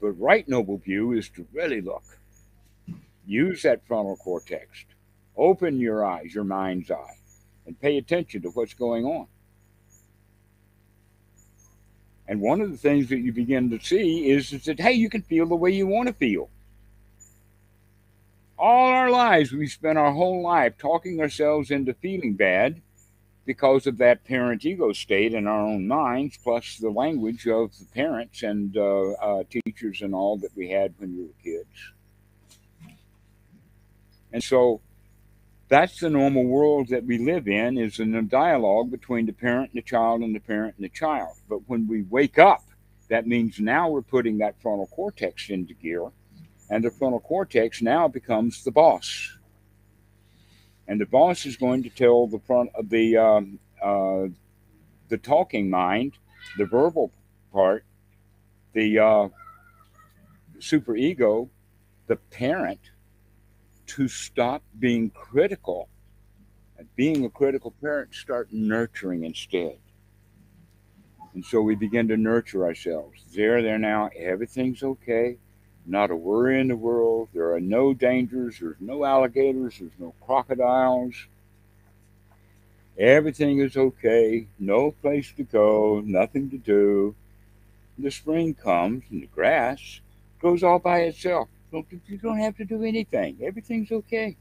But 0.00 0.12
right 0.12 0.48
noble 0.48 0.78
view 0.78 1.12
is 1.12 1.28
to 1.30 1.44
really 1.52 1.80
look. 1.80 2.04
Use 3.26 3.62
that 3.62 3.86
frontal 3.86 4.16
cortex. 4.16 4.84
Open 5.36 5.78
your 5.78 6.04
eyes, 6.04 6.34
your 6.34 6.44
mind's 6.44 6.90
eye, 6.90 7.18
and 7.66 7.78
pay 7.78 7.98
attention 7.98 8.42
to 8.42 8.48
what's 8.50 8.74
going 8.74 9.04
on. 9.04 9.26
And 12.28 12.40
one 12.40 12.60
of 12.60 12.70
the 12.70 12.76
things 12.76 13.08
that 13.10 13.18
you 13.18 13.32
begin 13.32 13.70
to 13.70 13.80
see 13.80 14.30
is, 14.30 14.52
is 14.52 14.64
that, 14.64 14.80
hey, 14.80 14.92
you 14.92 15.08
can 15.08 15.22
feel 15.22 15.46
the 15.46 15.54
way 15.54 15.70
you 15.70 15.86
want 15.86 16.08
to 16.08 16.14
feel. 16.14 16.48
All 18.58 18.88
our 18.88 19.10
lives, 19.10 19.52
we 19.52 19.66
spent 19.68 19.98
our 19.98 20.12
whole 20.12 20.42
life 20.42 20.78
talking 20.78 21.20
ourselves 21.20 21.70
into 21.70 21.94
feeling 21.94 22.34
bad 22.34 22.80
because 23.44 23.86
of 23.86 23.98
that 23.98 24.24
parent 24.24 24.64
ego 24.64 24.92
state 24.92 25.34
in 25.34 25.46
our 25.46 25.60
own 25.60 25.86
minds, 25.86 26.36
plus 26.42 26.78
the 26.78 26.90
language 26.90 27.46
of 27.46 27.78
the 27.78 27.84
parents 27.94 28.42
and 28.42 28.76
uh, 28.76 29.10
uh, 29.12 29.44
teachers 29.48 30.02
and 30.02 30.14
all 30.14 30.36
that 30.38 30.56
we 30.56 30.68
had 30.68 30.94
when 30.98 31.16
we 31.16 31.22
were 31.24 31.42
kids. 31.44 31.92
And 34.36 34.44
so 34.44 34.82
that's 35.68 35.98
the 35.98 36.10
normal 36.10 36.44
world 36.44 36.88
that 36.90 37.06
we 37.06 37.16
live 37.16 37.48
in 37.48 37.78
is 37.78 37.98
in 37.98 38.14
a 38.14 38.22
dialogue 38.22 38.90
between 38.90 39.24
the 39.24 39.32
parent 39.32 39.70
and 39.72 39.82
the 39.82 39.86
child 39.86 40.20
and 40.20 40.36
the 40.36 40.40
parent 40.40 40.74
and 40.76 40.84
the 40.84 40.90
child. 40.90 41.38
But 41.48 41.60
when 41.68 41.88
we 41.88 42.02
wake 42.02 42.38
up, 42.38 42.62
that 43.08 43.26
means 43.26 43.58
now 43.58 43.88
we're 43.88 44.02
putting 44.02 44.36
that 44.38 44.60
frontal 44.60 44.88
cortex 44.88 45.48
into 45.48 45.72
gear, 45.72 46.10
and 46.68 46.84
the 46.84 46.90
frontal 46.90 47.20
cortex 47.20 47.80
now 47.80 48.08
becomes 48.08 48.62
the 48.62 48.70
boss 48.70 49.38
and 50.88 51.00
the 51.00 51.06
boss 51.06 51.46
is 51.46 51.56
going 51.56 51.82
to 51.82 51.90
tell 51.90 52.26
the 52.26 52.38
front 52.40 52.70
of 52.74 52.88
the 52.90 53.16
um, 53.16 53.58
uh, 53.82 54.26
the 55.08 55.18
talking 55.18 55.70
mind, 55.70 56.12
the 56.58 56.66
verbal 56.66 57.12
part, 57.52 57.84
the 58.72 58.98
uh, 58.98 59.28
super 60.58 60.96
ego, 60.96 61.48
the 62.06 62.16
parent, 62.16 62.80
to 63.86 64.08
stop 64.08 64.62
being 64.78 65.10
critical. 65.10 65.88
And 66.78 66.88
being 66.94 67.24
a 67.24 67.30
critical 67.30 67.72
parent, 67.80 68.14
start 68.14 68.52
nurturing 68.52 69.24
instead. 69.24 69.78
And 71.34 71.44
so 71.44 71.62
we 71.62 71.74
begin 71.74 72.08
to 72.08 72.16
nurture 72.16 72.64
ourselves. 72.64 73.22
There, 73.34 73.62
there 73.62 73.78
now, 73.78 74.10
everything's 74.14 74.82
okay 74.82 75.38
not 75.86 76.10
a 76.10 76.16
worry 76.16 76.60
in 76.60 76.68
the 76.68 76.76
world. 76.76 77.28
There 77.32 77.52
are 77.52 77.60
no 77.60 77.94
dangers. 77.94 78.58
There's 78.58 78.76
no 78.80 79.04
alligators. 79.04 79.78
There's 79.78 79.92
no 79.98 80.14
crocodiles. 80.20 81.14
Everything 82.98 83.60
is 83.60 83.76
okay. 83.76 84.48
No 84.58 84.90
place 84.90 85.32
to 85.36 85.44
go. 85.44 86.02
Nothing 86.04 86.50
to 86.50 86.58
do. 86.58 87.14
The 87.98 88.10
spring 88.10 88.54
comes 88.54 89.04
and 89.10 89.22
the 89.22 89.26
grass 89.26 90.00
goes 90.40 90.62
all 90.62 90.78
by 90.78 91.00
itself. 91.00 91.48
You 91.72 92.18
don't 92.18 92.38
have 92.38 92.56
to 92.56 92.64
do 92.64 92.82
anything. 92.84 93.38
Everything's 93.42 93.92
okay. 93.92 94.36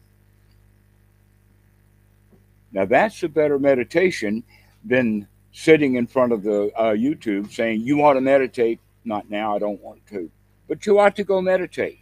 Now 2.71 2.85
that's 2.85 3.23
a 3.23 3.29
better 3.29 3.59
meditation 3.59 4.43
than 4.83 5.27
sitting 5.51 5.95
in 5.95 6.07
front 6.07 6.33
of 6.33 6.43
the 6.43 6.71
uh, 6.75 6.93
YouTube 6.93 7.51
saying, 7.51 7.81
"You 7.81 7.97
want 7.97 8.17
to 8.17 8.21
meditate? 8.21 8.79
Not 9.03 9.29
now. 9.29 9.55
I 9.55 9.59
don't 9.59 9.81
want 9.81 10.05
to." 10.07 10.29
but 10.67 10.85
you 10.85 10.99
ought 10.99 11.15
to 11.15 11.23
go 11.23 11.41
meditate. 11.41 11.99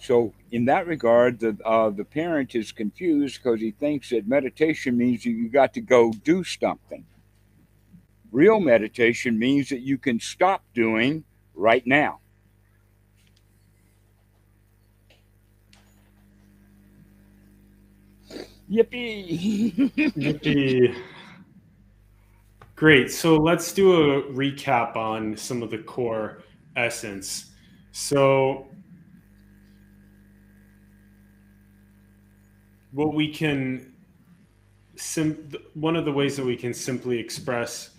So, 0.00 0.32
in 0.52 0.64
that 0.66 0.86
regard, 0.86 1.40
the 1.40 1.58
uh, 1.64 1.90
the 1.90 2.04
parent 2.04 2.54
is 2.54 2.72
confused 2.72 3.42
because 3.42 3.60
he 3.60 3.72
thinks 3.72 4.10
that 4.10 4.28
meditation 4.28 4.96
means 4.96 5.24
that 5.24 5.30
you 5.30 5.48
got 5.48 5.74
to 5.74 5.80
go 5.80 6.12
do 6.24 6.44
something. 6.44 7.04
Real 8.30 8.60
meditation 8.60 9.38
means 9.38 9.68
that 9.70 9.80
you 9.80 9.98
can 9.98 10.20
stop 10.20 10.62
doing 10.72 11.24
right 11.58 11.86
now. 11.86 12.20
Yippee! 18.70 19.90
Yippee! 19.96 20.94
Great. 22.76 23.10
So 23.10 23.36
let's 23.36 23.72
do 23.72 23.92
a 23.92 24.22
recap 24.32 24.94
on 24.94 25.36
some 25.36 25.62
of 25.62 25.70
the 25.70 25.78
core 25.78 26.42
essence. 26.76 27.50
So, 27.92 28.68
what 32.92 33.14
we 33.14 33.32
can 33.32 33.94
sim- 34.96 35.50
one 35.74 35.96
of 35.96 36.04
the 36.04 36.12
ways 36.12 36.36
that 36.36 36.44
we 36.44 36.56
can 36.56 36.74
simply 36.74 37.18
express 37.18 37.90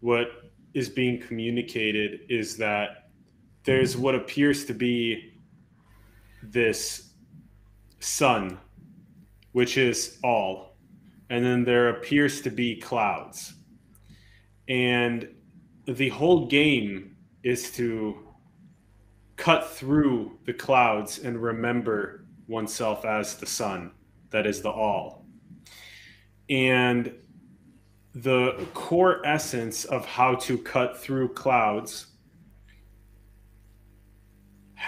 what 0.00 0.28
is 0.74 0.88
being 0.88 1.20
communicated 1.20 2.20
is 2.28 2.56
that 2.56 2.97
there's 3.68 3.98
what 3.98 4.14
appears 4.14 4.64
to 4.64 4.72
be 4.72 5.34
this 6.42 7.10
sun, 8.00 8.56
which 9.52 9.76
is 9.76 10.18
all, 10.24 10.78
and 11.28 11.44
then 11.44 11.64
there 11.64 11.90
appears 11.90 12.40
to 12.40 12.50
be 12.50 12.76
clouds. 12.76 13.52
And 14.70 15.28
the 15.84 16.08
whole 16.08 16.46
game 16.46 17.18
is 17.42 17.70
to 17.72 18.26
cut 19.36 19.70
through 19.70 20.38
the 20.46 20.54
clouds 20.54 21.18
and 21.18 21.36
remember 21.42 22.24
oneself 22.46 23.04
as 23.04 23.34
the 23.34 23.44
sun 23.44 23.90
that 24.30 24.46
is 24.46 24.62
the 24.62 24.70
all. 24.70 25.26
And 26.48 27.12
the 28.14 28.66
core 28.72 29.20
essence 29.26 29.84
of 29.84 30.06
how 30.06 30.36
to 30.36 30.56
cut 30.56 30.98
through 30.98 31.34
clouds 31.34 32.06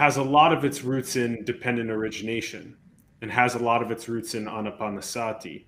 has 0.00 0.16
a 0.16 0.22
lot 0.22 0.50
of 0.50 0.64
its 0.64 0.82
roots 0.82 1.16
in 1.16 1.44
dependent 1.44 1.90
origination 1.90 2.74
and 3.20 3.30
has 3.30 3.54
a 3.54 3.58
lot 3.58 3.82
of 3.82 3.90
its 3.90 4.08
roots 4.08 4.34
in 4.34 4.46
anapanasati. 4.46 5.66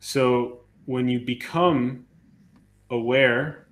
So 0.00 0.60
when 0.86 1.06
you 1.06 1.20
become 1.20 2.06
aware 2.88 3.68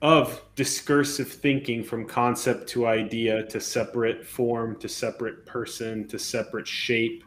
of 0.00 0.40
discursive 0.54 1.26
thinking 1.28 1.82
from 1.82 2.06
concept 2.06 2.68
to 2.68 2.86
idea 2.86 3.42
to 3.46 3.58
separate 3.60 4.24
form 4.24 4.78
to 4.78 4.88
separate 4.88 5.44
person 5.44 6.06
to 6.06 6.20
separate 6.20 6.68
shape 6.68 7.24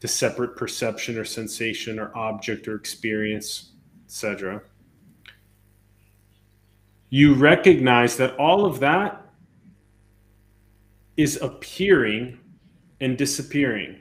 to 0.00 0.08
separate 0.08 0.56
perception 0.56 1.18
or 1.18 1.24
sensation 1.24 2.00
or 2.00 2.10
object 2.16 2.66
or 2.66 2.74
experience, 2.74 3.74
etc. 4.06 4.60
You 7.10 7.34
recognize 7.34 8.16
that 8.16 8.34
all 8.38 8.66
of 8.66 8.80
that 8.80 9.19
is 11.20 11.38
appearing 11.42 12.38
and 13.00 13.18
disappearing 13.18 14.00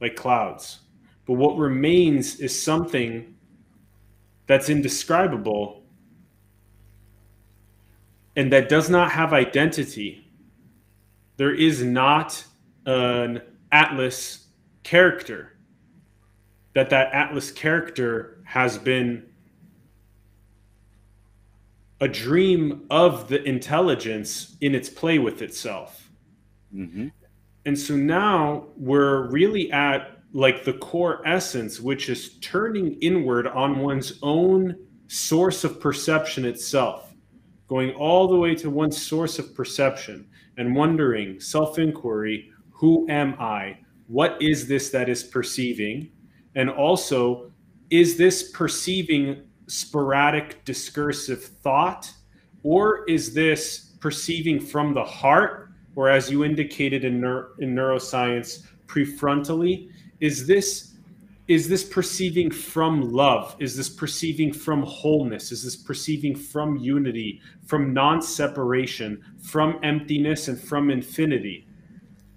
like 0.00 0.14
clouds. 0.14 0.80
But 1.26 1.34
what 1.34 1.58
remains 1.58 2.38
is 2.38 2.60
something 2.60 3.34
that's 4.46 4.68
indescribable 4.68 5.82
and 8.36 8.52
that 8.52 8.68
does 8.68 8.88
not 8.88 9.10
have 9.10 9.32
identity. 9.32 10.30
There 11.38 11.54
is 11.54 11.82
not 11.82 12.44
an 12.86 13.42
atlas 13.72 14.46
character 14.84 15.56
that 16.74 16.90
that 16.90 17.12
atlas 17.12 17.50
character 17.50 18.38
has 18.44 18.78
been 18.78 19.24
a 22.00 22.06
dream 22.06 22.84
of 22.90 23.28
the 23.28 23.42
intelligence 23.44 24.56
in 24.60 24.74
its 24.74 24.90
play 24.90 25.18
with 25.18 25.40
itself 25.40 26.03
mm-hmm. 26.74 27.08
and 27.66 27.78
so 27.78 27.96
now 27.96 28.66
we're 28.76 29.28
really 29.30 29.70
at 29.72 30.18
like 30.32 30.64
the 30.64 30.72
core 30.74 31.26
essence 31.26 31.80
which 31.80 32.08
is 32.08 32.38
turning 32.38 32.94
inward 33.00 33.46
on 33.46 33.78
one's 33.78 34.18
own 34.22 34.76
source 35.06 35.64
of 35.64 35.80
perception 35.80 36.44
itself 36.44 37.14
going 37.68 37.92
all 37.92 38.28
the 38.28 38.36
way 38.36 38.54
to 38.54 38.68
one's 38.70 39.00
source 39.00 39.38
of 39.38 39.54
perception 39.54 40.26
and 40.58 40.74
wondering 40.74 41.38
self-inquiry 41.40 42.50
who 42.70 43.06
am 43.08 43.34
i 43.38 43.78
what 44.06 44.40
is 44.40 44.66
this 44.66 44.90
that 44.90 45.08
is 45.08 45.22
perceiving? 45.22 46.10
And 46.54 46.70
also, 46.70 47.52
is 47.90 48.16
this 48.16 48.50
perceiving 48.50 49.42
sporadic 49.66 50.64
discursive 50.64 51.42
thought? 51.42 52.12
Or 52.62 53.04
is 53.08 53.34
this 53.34 53.96
perceiving 54.00 54.60
from 54.60 54.94
the 54.94 55.04
heart, 55.04 55.63
or 55.96 56.08
as 56.08 56.30
you 56.30 56.44
indicated 56.44 57.04
in, 57.04 57.16
in 57.58 57.74
neuroscience, 57.74 58.66
prefrontally? 58.86 59.88
Is 60.20 60.46
this 60.46 60.94
is 61.46 61.68
this 61.68 61.84
perceiving 61.84 62.50
from 62.50 63.12
love? 63.12 63.54
Is 63.58 63.76
this 63.76 63.90
perceiving 63.90 64.50
from 64.50 64.82
wholeness? 64.82 65.52
Is 65.52 65.62
this 65.62 65.76
perceiving 65.76 66.34
from 66.34 66.78
unity, 66.78 67.42
from 67.66 67.92
non 67.92 68.22
separation, 68.22 69.22
from 69.42 69.78
emptiness, 69.82 70.48
and 70.48 70.58
from 70.58 70.90
infinity? 70.90 71.66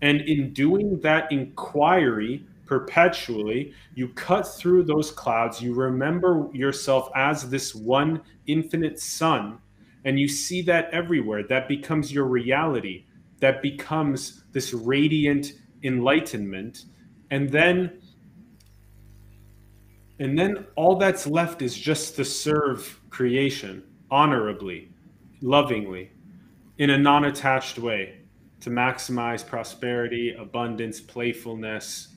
And 0.02 0.22
in 0.22 0.52
doing 0.52 1.00
that 1.02 1.32
inquiry 1.32 2.46
perpetually, 2.66 3.74
you 3.96 4.10
cut 4.10 4.46
through 4.46 4.84
those 4.84 5.10
clouds. 5.10 5.62
You 5.62 5.74
remember 5.74 6.50
yourself 6.52 7.10
as 7.16 7.50
this 7.50 7.74
one 7.74 8.22
infinite 8.46 9.00
sun, 9.00 9.60
and 10.04 10.20
you 10.20 10.28
see 10.28 10.62
that 10.64 10.90
everywhere. 10.92 11.44
That 11.44 11.70
becomes 11.70 12.12
your 12.12 12.26
reality. 12.26 13.06
That 13.40 13.62
becomes 13.62 14.44
this 14.52 14.74
radiant 14.74 15.54
enlightenment. 15.84 16.86
And 17.30 17.50
then 17.50 18.02
and 20.20 20.38
then 20.38 20.66
all 20.76 20.96
that's 20.96 21.28
left 21.28 21.62
is 21.62 21.78
just 21.78 22.16
to 22.16 22.26
serve 22.26 23.00
creation 23.12 23.84
honorably, 24.10 24.90
lovingly, 25.42 26.12
in 26.80 26.90
a 26.90 26.98
non 26.98 27.26
attached 27.26 27.78
way 27.78 28.22
to 28.62 28.70
maximize 28.70 29.46
prosperity, 29.46 30.36
abundance, 30.40 31.00
playfulness, 31.00 32.16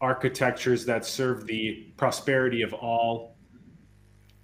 architectures 0.00 0.84
that 0.84 1.06
serve 1.06 1.46
the 1.46 1.92
prosperity 1.96 2.60
of 2.60 2.74
all. 2.74 3.36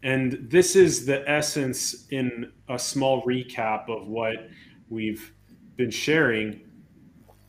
And 0.03 0.47
this 0.49 0.77
is 0.77 1.05
the 1.05 1.29
essence 1.29 2.07
in 2.11 2.51
a 2.71 2.79
small 2.79 3.23
recap 3.25 3.91
of 3.91 4.09
what 4.09 4.49
we've 4.89 5.35
been 5.81 5.91
sharing. 5.91 6.61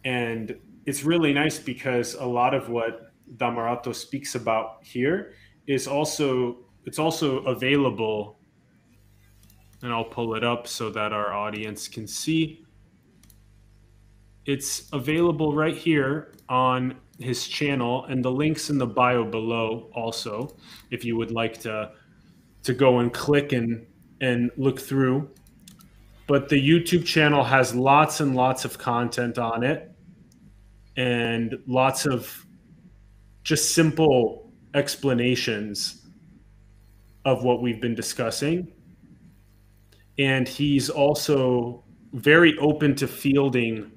And 0.05 0.55
it's 0.85 1.03
really 1.03 1.33
nice 1.33 1.59
because 1.59 2.13
a 2.13 2.25
lot 2.25 2.53
of 2.53 2.69
what 2.69 3.11
Dhammarato 3.35 3.93
speaks 3.93 4.35
about 4.35 4.77
here 4.81 5.33
is 5.67 5.85
also 5.85 6.57
it's 6.85 6.97
also 6.97 7.39
available. 7.39 8.39
And 9.83 9.91
I'll 9.91 10.11
pull 10.19 10.35
it 10.35 10.43
up 10.45 10.65
so 10.65 10.89
that 10.91 11.11
our 11.11 11.33
audience 11.33 11.89
can 11.89 12.07
see. 12.07 12.63
It's 14.45 14.87
available 14.93 15.53
right 15.53 15.75
here 15.75 16.33
on 16.47 16.95
his 17.19 17.47
channel 17.47 18.05
and 18.05 18.23
the 18.23 18.31
links 18.31 18.69
in 18.69 18.77
the 18.77 18.87
bio 18.87 19.23
below 19.23 19.91
also 19.93 20.55
if 20.89 21.05
you 21.05 21.15
would 21.15 21.31
like 21.31 21.59
to 21.59 21.91
to 22.63 22.73
go 22.73 22.99
and 22.99 23.13
click 23.13 23.51
and 23.51 23.85
and 24.21 24.49
look 24.57 24.79
through 24.79 25.29
but 26.31 26.47
the 26.47 26.69
youtube 26.69 27.05
channel 27.05 27.43
has 27.43 27.75
lots 27.75 28.21
and 28.21 28.35
lots 28.35 28.63
of 28.63 28.77
content 28.77 29.37
on 29.37 29.63
it 29.63 29.91
and 30.95 31.57
lots 31.67 32.05
of 32.05 32.45
just 33.43 33.75
simple 33.75 34.51
explanations 34.73 36.07
of 37.25 37.43
what 37.43 37.61
we've 37.61 37.81
been 37.81 37.95
discussing 37.95 38.71
and 40.17 40.47
he's 40.47 40.89
also 40.89 41.83
very 42.13 42.57
open 42.59 42.95
to 42.95 43.07
fielding 43.07 43.91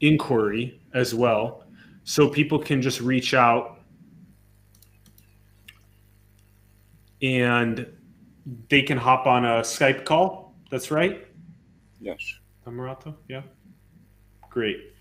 inquiry 0.00 0.80
as 0.94 1.14
well. 1.14 1.64
So 2.04 2.28
people 2.28 2.58
can 2.58 2.80
just 2.80 3.00
reach 3.00 3.34
out 3.34 3.80
and 7.20 7.86
they 8.68 8.82
can 8.82 8.98
hop 8.98 9.26
on 9.26 9.44
a 9.44 9.62
Skype 9.62 10.04
call. 10.04 10.54
That's 10.70 10.90
right? 10.90 11.25
Yes. 12.00 12.38
Dhammarato? 12.66 13.14
Yeah. 13.28 13.42
Great. 14.50 14.92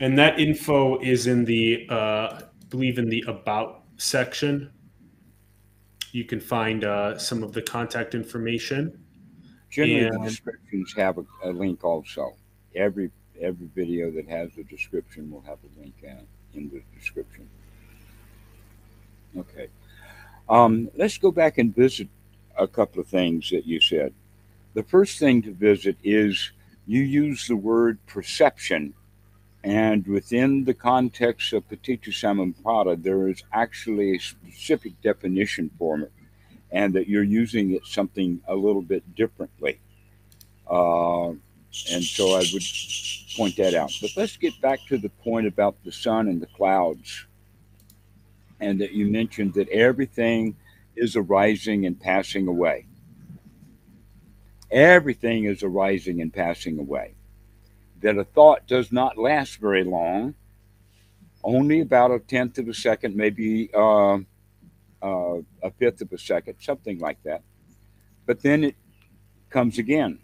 And 0.00 0.18
that 0.18 0.38
info 0.38 0.98
is 1.00 1.26
in 1.26 1.44
the, 1.44 1.86
uh, 1.90 1.94
I 1.94 2.42
believe, 2.70 2.98
in 2.98 3.08
the 3.08 3.24
About 3.26 3.82
section. 3.96 4.70
You 6.12 6.24
can 6.24 6.40
find 6.40 6.84
uh, 6.84 7.18
some 7.18 7.42
of 7.42 7.52
the 7.52 7.62
contact 7.62 8.14
information. 8.14 8.98
Generally, 9.70 10.06
and, 10.06 10.24
descriptions 10.24 10.92
have 10.96 11.18
a, 11.18 11.24
a 11.44 11.50
link 11.50 11.84
also. 11.84 12.34
Every 12.74 13.10
every 13.40 13.68
video 13.74 14.10
that 14.10 14.28
has 14.28 14.50
a 14.58 14.64
description 14.64 15.30
will 15.30 15.40
have 15.42 15.58
a 15.64 15.80
link 15.80 15.94
in 16.54 16.68
the 16.68 16.82
description. 16.98 17.48
Okay. 19.36 19.68
Um, 20.48 20.90
let's 20.96 21.16
go 21.16 21.30
back 21.30 21.58
and 21.58 21.74
visit 21.74 22.08
a 22.58 22.66
couple 22.66 23.00
of 23.00 23.06
things 23.06 23.50
that 23.50 23.66
you 23.66 23.80
said. 23.80 24.12
The 24.74 24.82
first 24.84 25.18
thing 25.18 25.42
to 25.42 25.52
visit 25.52 25.96
is 26.04 26.52
you 26.86 27.02
use 27.02 27.46
the 27.46 27.56
word 27.56 27.98
perception, 28.06 28.94
and 29.64 30.06
within 30.06 30.64
the 30.64 30.74
context 30.74 31.52
of 31.52 31.68
Paticca 31.68 33.02
there 33.02 33.28
is 33.28 33.42
actually 33.52 34.16
a 34.16 34.18
specific 34.18 35.00
definition 35.02 35.70
for 35.78 36.00
it, 36.00 36.12
and 36.70 36.94
that 36.94 37.08
you're 37.08 37.22
using 37.24 37.72
it 37.72 37.84
something 37.84 38.40
a 38.46 38.54
little 38.54 38.82
bit 38.82 39.14
differently. 39.16 39.80
Uh, 40.70 41.30
and 41.92 42.04
so 42.04 42.34
I 42.34 42.44
would 42.52 42.62
point 43.36 43.56
that 43.56 43.74
out. 43.74 43.92
But 44.00 44.10
let's 44.16 44.36
get 44.36 44.60
back 44.60 44.80
to 44.88 44.98
the 44.98 45.08
point 45.08 45.46
about 45.46 45.76
the 45.84 45.92
sun 45.92 46.28
and 46.28 46.40
the 46.40 46.46
clouds. 46.46 47.26
and 48.60 48.80
that 48.80 48.92
you 48.92 49.06
mentioned 49.06 49.54
that 49.54 49.68
everything 49.70 50.54
is 50.96 51.16
arising 51.16 51.86
and 51.86 51.98
passing 51.98 52.46
away. 52.46 52.86
Everything 54.70 55.44
is 55.44 55.62
arising 55.62 56.20
and 56.20 56.32
passing 56.32 56.78
away. 56.78 57.14
That 58.00 58.18
a 58.18 58.24
thought 58.24 58.66
does 58.66 58.92
not 58.92 59.18
last 59.18 59.58
very 59.58 59.84
long, 59.84 60.34
only 61.42 61.80
about 61.80 62.12
a 62.12 62.18
tenth 62.18 62.58
of 62.58 62.68
a 62.68 62.74
second, 62.74 63.16
maybe 63.16 63.70
uh, 63.74 64.18
uh, 65.02 65.38
a 65.62 65.70
fifth 65.78 66.00
of 66.00 66.12
a 66.12 66.18
second, 66.18 66.56
something 66.60 66.98
like 66.98 67.22
that. 67.24 67.42
But 68.26 68.42
then 68.42 68.64
it 68.64 68.76
comes 69.50 69.78
again. 69.78 70.20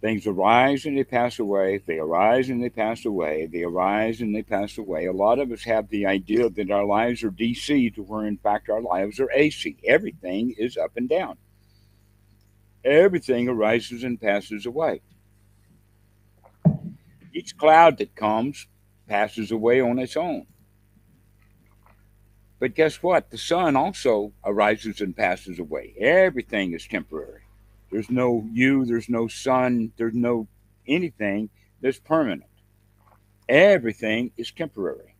Things 0.00 0.26
arise 0.26 0.86
and 0.86 0.96
they 0.96 1.04
pass 1.04 1.38
away. 1.40 1.78
They 1.84 1.98
arise 1.98 2.50
and 2.50 2.62
they 2.62 2.68
pass 2.68 3.04
away. 3.04 3.46
They 3.46 3.64
arise 3.64 4.20
and 4.20 4.34
they 4.34 4.42
pass 4.42 4.78
away. 4.78 5.06
A 5.06 5.12
lot 5.12 5.40
of 5.40 5.50
us 5.50 5.64
have 5.64 5.88
the 5.88 6.06
idea 6.06 6.48
that 6.50 6.70
our 6.70 6.84
lives 6.84 7.24
are 7.24 7.32
DC 7.32 7.94
to 7.96 8.02
where, 8.02 8.24
in 8.24 8.36
fact, 8.36 8.70
our 8.70 8.80
lives 8.80 9.18
are 9.18 9.30
AC. 9.32 9.76
Everything 9.84 10.54
is 10.56 10.76
up 10.76 10.92
and 10.96 11.08
down. 11.08 11.36
Everything 12.84 13.48
arises 13.48 14.04
and 14.04 14.20
passes 14.20 14.66
away. 14.66 15.00
Each 17.34 17.56
cloud 17.56 17.98
that 17.98 18.14
comes 18.14 18.66
passes 19.08 19.50
away 19.50 19.80
on 19.80 19.98
its 19.98 20.16
own. 20.16 20.46
But 22.58 22.74
guess 22.74 23.02
what? 23.02 23.30
The 23.30 23.38
sun 23.38 23.76
also 23.76 24.32
arises 24.44 25.00
and 25.00 25.16
passes 25.16 25.58
away. 25.58 25.94
Everything 25.98 26.72
is 26.72 26.86
temporary. 26.86 27.42
There's 27.90 28.10
no 28.10 28.46
you, 28.52 28.84
there's 28.84 29.08
no 29.08 29.28
sun, 29.28 29.92
there's 29.96 30.14
no 30.14 30.48
anything 30.86 31.50
that's 31.80 31.98
permanent. 31.98 32.50
Everything 33.48 34.32
is 34.36 34.50
temporary, 34.50 35.14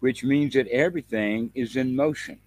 which 0.00 0.24
means 0.24 0.54
that 0.54 0.66
everything 0.68 1.52
is 1.54 1.76
in 1.76 1.94
motion. 1.94 2.40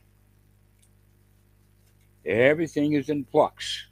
Everything 2.26 2.93
is 2.93 3.10
in 3.10 3.26
flux. 3.26 3.88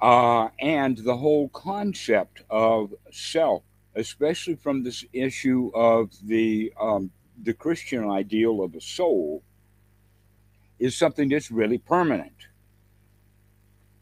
Uh, 0.00 0.48
and 0.58 0.98
the 0.98 1.16
whole 1.16 1.48
concept 1.50 2.42
of 2.50 2.92
self, 3.12 3.62
especially 3.94 4.56
from 4.56 4.82
this 4.82 5.04
issue 5.12 5.70
of 5.74 6.10
the 6.24 6.72
um, 6.80 7.10
the 7.44 7.52
Christian 7.54 8.10
ideal 8.10 8.62
of 8.62 8.74
a 8.74 8.80
soul, 8.80 9.42
is 10.78 10.96
something 10.96 11.28
that's 11.28 11.50
really 11.52 11.78
permanent. 11.78 12.32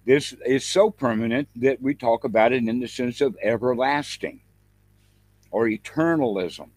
This 0.06 0.34
is 0.46 0.64
so 0.64 0.90
permanent 0.90 1.48
that 1.56 1.82
we 1.82 1.94
talk 1.94 2.24
about 2.24 2.52
it 2.52 2.66
in 2.66 2.80
the 2.80 2.88
sense 2.88 3.20
of 3.20 3.36
everlasting 3.42 4.40
or 5.50 5.66
eternalism. 5.66 6.70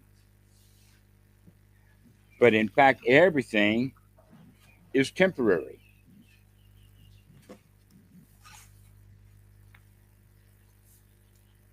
But 2.40 2.53
in 2.53 2.68
fact, 2.68 3.02
everything 3.07 3.94
is 4.94 5.11
temporary. 5.11 5.80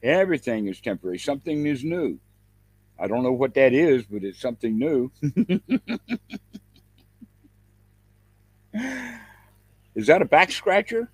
Everything 0.03 0.67
is 0.67 0.81
temporary. 0.81 1.19
Something 1.19 1.67
is 1.67 1.85
new. 1.85 2.19
I 2.99 3.07
don't 3.07 3.23
know 3.23 3.33
what 3.33 3.55
that 3.55 3.73
is, 3.73 4.05
but 4.05 4.25
it's 4.25 4.41
something 4.41 4.79
new. 4.79 5.11
is 9.95 10.07
that 10.07 10.23
a 10.23 10.25
back 10.25 10.51
scratcher? 10.51 11.11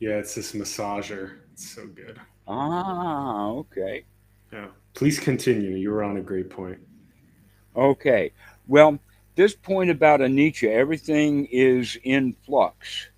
Yeah, 0.00 0.18
it's 0.18 0.34
this 0.34 0.52
massager. 0.52 1.38
It's 1.52 1.74
so 1.74 1.86
good. 1.86 2.20
Ah, 2.46 3.48
okay. 3.48 4.04
Yeah. 4.52 4.68
Please 4.94 5.18
continue. 5.18 5.76
You 5.76 5.90
were 5.90 6.02
on 6.02 6.16
a 6.16 6.22
great 6.22 6.50
point. 6.50 6.78
Okay. 7.76 8.32
Well, 8.66 8.98
this 9.38 9.54
point 9.54 9.88
about 9.88 10.18
anicca, 10.18 10.68
everything 10.68 11.46
is 11.52 11.96
in 12.02 12.32
flux. 12.44 13.08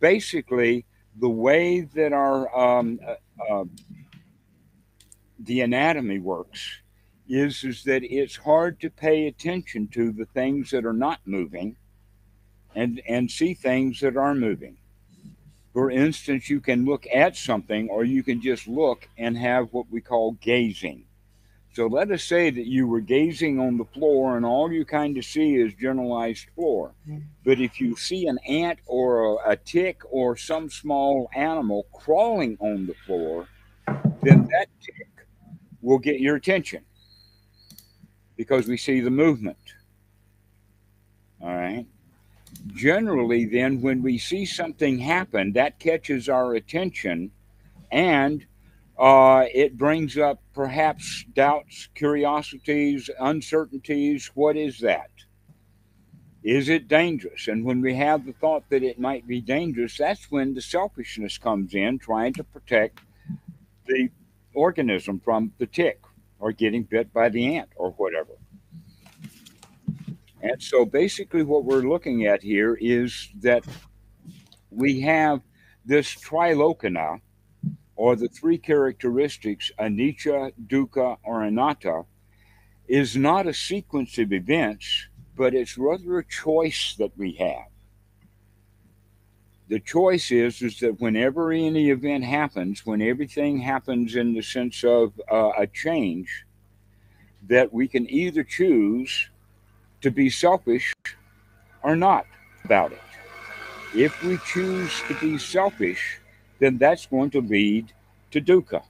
Basically, 0.00 0.86
the 1.20 1.28
way 1.28 1.82
that 1.82 2.14
our 2.14 2.40
um, 2.58 2.98
uh, 3.06 3.52
uh, 3.52 3.64
the 5.40 5.60
anatomy 5.60 6.18
works 6.18 6.80
is 7.28 7.62
is 7.62 7.84
that 7.84 8.02
it's 8.02 8.36
hard 8.36 8.80
to 8.80 8.88
pay 8.88 9.26
attention 9.26 9.86
to 9.88 10.12
the 10.12 10.24
things 10.32 10.70
that 10.70 10.86
are 10.86 10.94
not 10.94 11.20
moving 11.26 11.76
and 12.74 13.02
and 13.06 13.30
see 13.30 13.52
things 13.52 14.00
that 14.00 14.16
are 14.16 14.34
moving 14.34 14.78
for 15.74 15.90
instance, 15.90 16.48
you 16.48 16.58
can 16.58 16.86
look 16.86 17.06
at 17.12 17.36
something 17.36 17.90
or 17.90 18.02
you 18.02 18.22
can 18.22 18.40
just 18.40 18.66
look 18.66 19.06
and 19.18 19.36
have 19.36 19.74
what 19.74 19.84
we 19.90 20.00
call 20.00 20.32
gazing. 20.40 21.04
So 21.76 21.88
let 21.88 22.10
us 22.10 22.24
say 22.24 22.48
that 22.48 22.64
you 22.64 22.86
were 22.86 23.02
gazing 23.02 23.60
on 23.60 23.76
the 23.76 23.84
floor 23.84 24.38
and 24.38 24.46
all 24.46 24.72
you 24.72 24.86
kind 24.86 25.14
of 25.18 25.26
see 25.26 25.56
is 25.56 25.74
generalized 25.74 26.46
floor. 26.54 26.94
Mm-hmm. 27.06 27.26
But 27.44 27.60
if 27.60 27.78
you 27.78 27.94
see 27.96 28.28
an 28.28 28.38
ant 28.48 28.78
or 28.86 29.36
a, 29.42 29.50
a 29.50 29.56
tick 29.56 30.00
or 30.08 30.38
some 30.38 30.70
small 30.70 31.28
animal 31.36 31.84
crawling 31.92 32.56
on 32.60 32.86
the 32.86 32.94
floor, 33.04 33.46
then 34.22 34.48
that 34.52 34.68
tick 34.80 35.10
will 35.82 35.98
get 35.98 36.18
your 36.18 36.36
attention 36.36 36.82
because 38.38 38.66
we 38.66 38.78
see 38.78 39.02
the 39.02 39.10
movement. 39.10 39.58
All 41.42 41.54
right 41.54 41.84
generally, 42.74 43.44
then, 43.44 43.82
when 43.82 44.02
we 44.02 44.16
see 44.16 44.46
something 44.46 44.98
happen, 44.98 45.52
that 45.52 45.78
catches 45.78 46.28
our 46.28 46.54
attention 46.54 47.30
and 47.92 48.46
uh, 48.98 49.44
it 49.52 49.76
brings 49.76 50.16
up 50.16 50.40
perhaps 50.54 51.24
doubts, 51.34 51.88
curiosities, 51.94 53.10
uncertainties. 53.18 54.30
What 54.34 54.56
is 54.56 54.78
that? 54.80 55.10
Is 56.42 56.68
it 56.68 56.88
dangerous? 56.88 57.48
And 57.48 57.64
when 57.64 57.80
we 57.80 57.94
have 57.94 58.24
the 58.24 58.32
thought 58.32 58.64
that 58.70 58.82
it 58.82 59.00
might 59.00 59.26
be 59.26 59.40
dangerous, 59.40 59.98
that's 59.98 60.30
when 60.30 60.54
the 60.54 60.62
selfishness 60.62 61.38
comes 61.38 61.74
in, 61.74 61.98
trying 61.98 62.32
to 62.34 62.44
protect 62.44 63.00
the 63.86 64.08
organism 64.54 65.20
from 65.20 65.52
the 65.58 65.66
tick 65.66 66.00
or 66.38 66.52
getting 66.52 66.84
bit 66.84 67.12
by 67.12 67.28
the 67.28 67.56
ant 67.56 67.70
or 67.76 67.90
whatever. 67.92 68.32
And 70.40 70.62
so 70.62 70.84
basically, 70.84 71.42
what 71.42 71.64
we're 71.64 71.88
looking 71.88 72.26
at 72.26 72.42
here 72.42 72.78
is 72.80 73.28
that 73.40 73.64
we 74.70 75.00
have 75.00 75.40
this 75.84 76.14
tilakkhana, 76.14 77.20
or 77.96 78.14
the 78.14 78.28
three 78.28 78.58
characteristics, 78.58 79.72
anicca, 79.78 80.52
dukkha, 80.66 81.16
or 81.24 81.42
anatta, 81.42 82.04
is 82.86 83.16
not 83.16 83.46
a 83.46 83.54
sequence 83.54 84.18
of 84.18 84.32
events, 84.32 85.08
but 85.34 85.54
it's 85.54 85.76
rather 85.76 86.18
a 86.18 86.24
choice 86.24 86.94
that 86.98 87.10
we 87.16 87.32
have. 87.32 87.66
The 89.68 89.80
choice 89.80 90.30
is, 90.30 90.62
is 90.62 90.78
that 90.80 91.00
whenever 91.00 91.50
any 91.50 91.90
event 91.90 92.22
happens, 92.22 92.86
when 92.86 93.02
everything 93.02 93.58
happens 93.58 94.14
in 94.14 94.32
the 94.32 94.42
sense 94.42 94.84
of 94.84 95.12
uh, 95.30 95.50
a 95.58 95.66
change, 95.66 96.44
that 97.48 97.72
we 97.72 97.88
can 97.88 98.08
either 98.08 98.44
choose 98.44 99.28
to 100.02 100.10
be 100.10 100.30
selfish 100.30 100.94
or 101.82 101.96
not 101.96 102.26
about 102.64 102.92
it. 102.92 103.00
If 103.94 104.22
we 104.22 104.38
choose 104.46 105.02
to 105.08 105.14
be 105.14 105.38
selfish, 105.38 106.20
then 106.58 106.78
that's 106.78 107.06
going 107.06 107.30
to 107.30 107.40
lead 107.40 107.92
to 108.30 108.40
dukkha. 108.40 108.82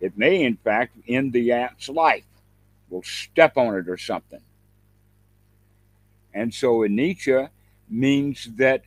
It 0.00 0.16
may, 0.16 0.42
in 0.42 0.56
fact, 0.56 0.96
end 1.08 1.32
the 1.32 1.52
ant's 1.52 1.88
life. 1.88 2.24
We'll 2.88 3.02
step 3.02 3.56
on 3.56 3.76
it 3.76 3.88
or 3.88 3.98
something. 3.98 4.40
And 6.32 6.52
so 6.52 6.78
anicca 6.78 7.50
means 7.88 8.48
that 8.56 8.82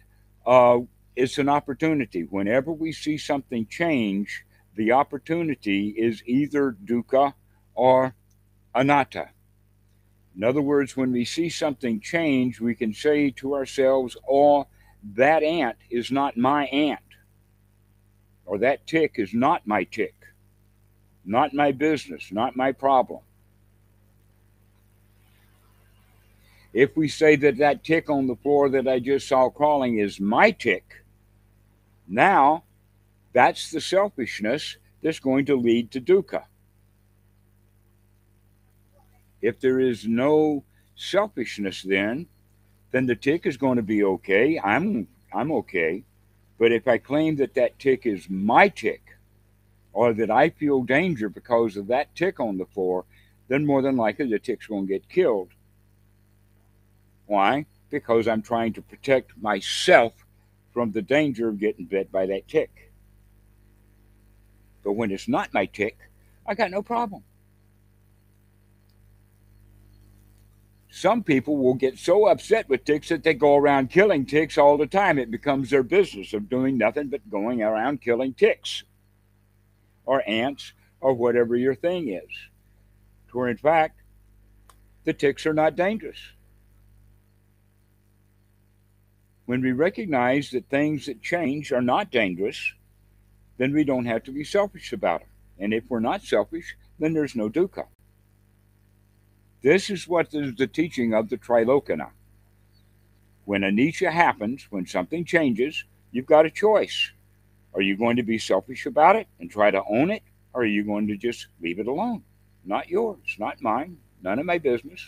uh, 0.45 0.79
it's 1.15 1.37
an 1.37 1.49
opportunity. 1.49 2.23
Whenever 2.23 2.71
we 2.71 2.91
see 2.91 3.17
something 3.17 3.67
change, 3.67 4.45
the 4.75 4.91
opportunity 4.91 5.89
is 5.89 6.23
either 6.25 6.75
dukkha 6.85 7.33
or 7.75 8.15
anatta. 8.73 9.29
In 10.35 10.43
other 10.43 10.61
words, 10.61 10.97
when 10.97 11.11
we 11.11 11.25
see 11.25 11.49
something 11.49 11.99
change, 11.99 12.59
we 12.59 12.73
can 12.73 12.93
say 12.93 13.29
to 13.31 13.53
ourselves, 13.53 14.17
oh, 14.27 14.65
that 15.15 15.43
ant 15.43 15.77
is 15.91 16.11
not 16.11 16.37
my 16.37 16.65
ant, 16.65 16.99
or 18.45 18.57
that 18.59 18.85
tick 18.87 19.13
is 19.15 19.33
not 19.33 19.65
my 19.65 19.83
tick, 19.83 20.15
not 21.25 21.53
my 21.53 21.71
business, 21.71 22.31
not 22.31 22.55
my 22.55 22.71
problem. 22.71 23.21
If 26.73 26.97
we 26.97 27.07
say 27.07 27.35
that 27.37 27.57
that 27.57 27.83
tick 27.83 28.09
on 28.09 28.27
the 28.27 28.35
floor 28.35 28.69
that 28.69 28.87
I 28.87 28.99
just 28.99 29.27
saw 29.27 29.49
crawling 29.49 29.99
is 29.99 30.19
my 30.19 30.51
tick, 30.51 31.03
now 32.07 32.63
that's 33.31 33.69
the 33.69 33.81
selfishness 33.81 34.77
that's 35.01 35.19
going 35.19 35.45
to 35.45 35.55
lead 35.55 35.91
to 35.91 36.01
dukkha. 36.01 36.45
If 39.41 39.59
there 39.59 39.79
is 39.79 40.07
no 40.07 40.63
selfishness, 40.95 41.83
then 41.83 42.27
then 42.91 43.07
the 43.07 43.15
tick 43.15 43.45
is 43.45 43.57
going 43.57 43.77
to 43.77 43.83
be 43.83 44.03
okay. 44.03 44.59
I'm 44.63 45.07
I'm 45.33 45.51
okay. 45.51 46.03
But 46.63 46.71
if 46.71 46.87
I 46.87 46.97
claim 46.97 47.35
that 47.35 47.55
that 47.55 47.77
tick 47.77 48.05
is 48.05 48.29
my 48.29 48.69
tick, 48.69 49.17
or 49.91 50.13
that 50.13 50.31
I 50.31 50.49
feel 50.49 50.81
danger 50.81 51.27
because 51.27 51.75
of 51.75 51.87
that 51.87 52.15
tick 52.15 52.39
on 52.39 52.57
the 52.57 52.65
floor, 52.65 53.03
then 53.49 53.65
more 53.65 53.81
than 53.81 53.97
likely 53.97 54.29
the 54.29 54.39
tick's 54.39 54.67
going 54.67 54.87
to 54.87 54.93
get 54.93 55.09
killed. 55.09 55.49
Why? 57.25 57.65
Because 57.89 58.29
I'm 58.29 58.41
trying 58.41 58.71
to 58.75 58.81
protect 58.81 59.37
myself 59.41 60.13
from 60.71 60.93
the 60.93 61.01
danger 61.01 61.49
of 61.49 61.59
getting 61.59 61.83
bit 61.83 62.09
by 62.13 62.27
that 62.27 62.47
tick. 62.47 62.93
But 64.85 64.93
when 64.93 65.11
it's 65.11 65.27
not 65.27 65.53
my 65.53 65.65
tick, 65.65 65.97
I 66.47 66.53
got 66.53 66.71
no 66.71 66.81
problem. 66.81 67.25
Some 70.95 71.23
people 71.23 71.57
will 71.57 71.73
get 71.73 71.97
so 71.97 72.27
upset 72.27 72.69
with 72.69 72.85
ticks 72.85 73.09
that 73.09 73.23
they 73.23 73.33
go 73.33 73.55
around 73.55 73.89
killing 73.89 74.27
ticks 74.27 74.59
all 74.59 74.77
the 74.77 74.85
time. 74.85 75.17
It 75.17 75.31
becomes 75.31 75.71
their 75.71 75.81
business 75.81 76.33
of 76.33 76.51
doing 76.51 76.77
nothing 76.77 77.07
but 77.07 77.27
going 77.31 77.63
around 77.63 77.99
killing 77.99 78.35
ticks 78.35 78.83
or 80.05 80.21
ants 80.29 80.73
or 81.01 81.15
whatever 81.15 81.55
your 81.55 81.73
thing 81.73 82.09
is. 82.09 82.29
Where 83.31 83.47
in 83.47 83.57
fact, 83.57 84.01
the 85.03 85.13
ticks 85.13 85.47
are 85.47 85.53
not 85.55 85.75
dangerous. 85.75 86.19
When 89.47 89.61
we 89.61 89.71
recognize 89.71 90.51
that 90.51 90.69
things 90.69 91.07
that 91.07 91.23
change 91.23 91.71
are 91.71 91.81
not 91.81 92.11
dangerous, 92.11 92.71
then 93.57 93.73
we 93.73 93.83
don't 93.83 94.05
have 94.05 94.25
to 94.25 94.31
be 94.31 94.43
selfish 94.43 94.93
about 94.93 95.21
them. 95.21 95.29
And 95.57 95.73
if 95.73 95.85
we're 95.89 96.01
not 96.01 96.21
selfish, 96.21 96.75
then 96.99 97.13
there's 97.13 97.35
no 97.35 97.49
dukkha. 97.49 97.87
This 99.63 99.89
is 99.89 100.09
what 100.09 100.33
is 100.33 100.53
the 100.55 100.67
teaching 100.67 101.13
of 101.13 101.29
the 101.29 101.37
tilakkhana. 101.37 102.09
When 103.45 103.61
anicca 103.61 104.11
happens, 104.11 104.67
when 104.69 104.85
something 104.85 105.23
changes, 105.23 105.85
you've 106.11 106.25
got 106.25 106.45
a 106.45 106.51
choice. 106.51 107.11
Are 107.73 107.81
you 107.81 107.95
going 107.95 108.17
to 108.17 108.23
be 108.23 108.37
selfish 108.37 108.85
about 108.85 109.15
it 109.15 109.27
and 109.39 109.49
try 109.49 109.71
to 109.71 109.81
own 109.89 110.11
it, 110.11 110.21
or 110.53 110.63
are 110.63 110.65
you 110.65 110.83
going 110.83 111.07
to 111.07 111.15
just 111.15 111.47
leave 111.61 111.79
it 111.79 111.87
alone? 111.87 112.23
Not 112.65 112.89
yours, 112.89 113.37
not 113.39 113.61
mine, 113.61 113.97
none 114.21 114.37
of 114.37 114.45
my 114.45 114.57
business. 114.57 115.01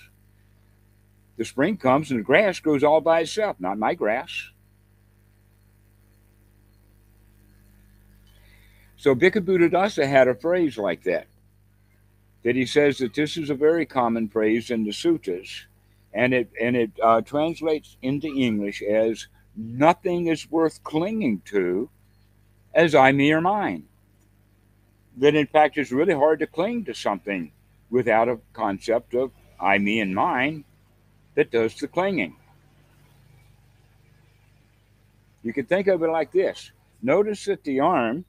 The 1.37 1.43
spring 1.43 1.75
comes 1.75 2.09
and 2.09 2.21
the 2.21 2.23
grass 2.23 2.59
grows 2.61 2.83
all 2.83 3.01
by 3.01 3.19
itself, 3.21 3.57
not 3.59 3.77
my 3.77 3.93
grass. 3.93 4.51
So 8.95 9.15
Bhikkhu 9.15 9.41
Buddhadasa 9.45 10.07
had 10.07 10.29
a 10.29 10.33
phrase 10.33 10.77
like 10.77 11.03
that 11.03 11.27
that 12.45 12.55
he 12.55 12.65
says 12.67 12.99
that 12.99 13.15
this 13.15 13.37
is 13.37 13.49
a 13.49 13.55
very 13.55 13.87
common 13.87 14.29
phrase 14.29 14.69
in 14.69 14.83
the 14.83 14.91
suttas, 14.91 15.65
and 16.13 16.31
it 16.31 16.47
and 16.61 16.75
it 16.75 16.91
uh, 17.01 17.19
translates 17.21 17.97
into 18.03 18.27
English 18.27 18.83
as 18.83 19.27
"nothing 19.55 20.27
is 20.27 20.49
worth 20.51 20.83
clinging 20.83 21.41
to 21.45 21.89
as 22.75 22.93
I, 22.93 23.11
me, 23.11 23.31
or 23.31 23.41
mine." 23.41 23.85
That 25.17 25.33
in 25.33 25.47
fact 25.47 25.79
it's 25.79 25.91
really 25.91 26.13
hard 26.13 26.37
to 26.39 26.47
cling 26.47 26.85
to 26.85 26.93
something 26.93 27.51
without 27.89 28.29
a 28.29 28.39
concept 28.53 29.15
of 29.15 29.31
I, 29.59 29.79
me, 29.79 29.99
and 29.99 30.13
mine 30.13 30.65
that 31.33 31.49
does 31.49 31.73
the 31.73 31.87
clinging. 31.87 32.35
You 35.41 35.51
can 35.51 35.65
think 35.65 35.87
of 35.87 36.03
it 36.03 36.09
like 36.09 36.31
this: 36.31 36.71
notice 37.01 37.45
that 37.45 37.63
the 37.63 37.79
arm 37.79 38.23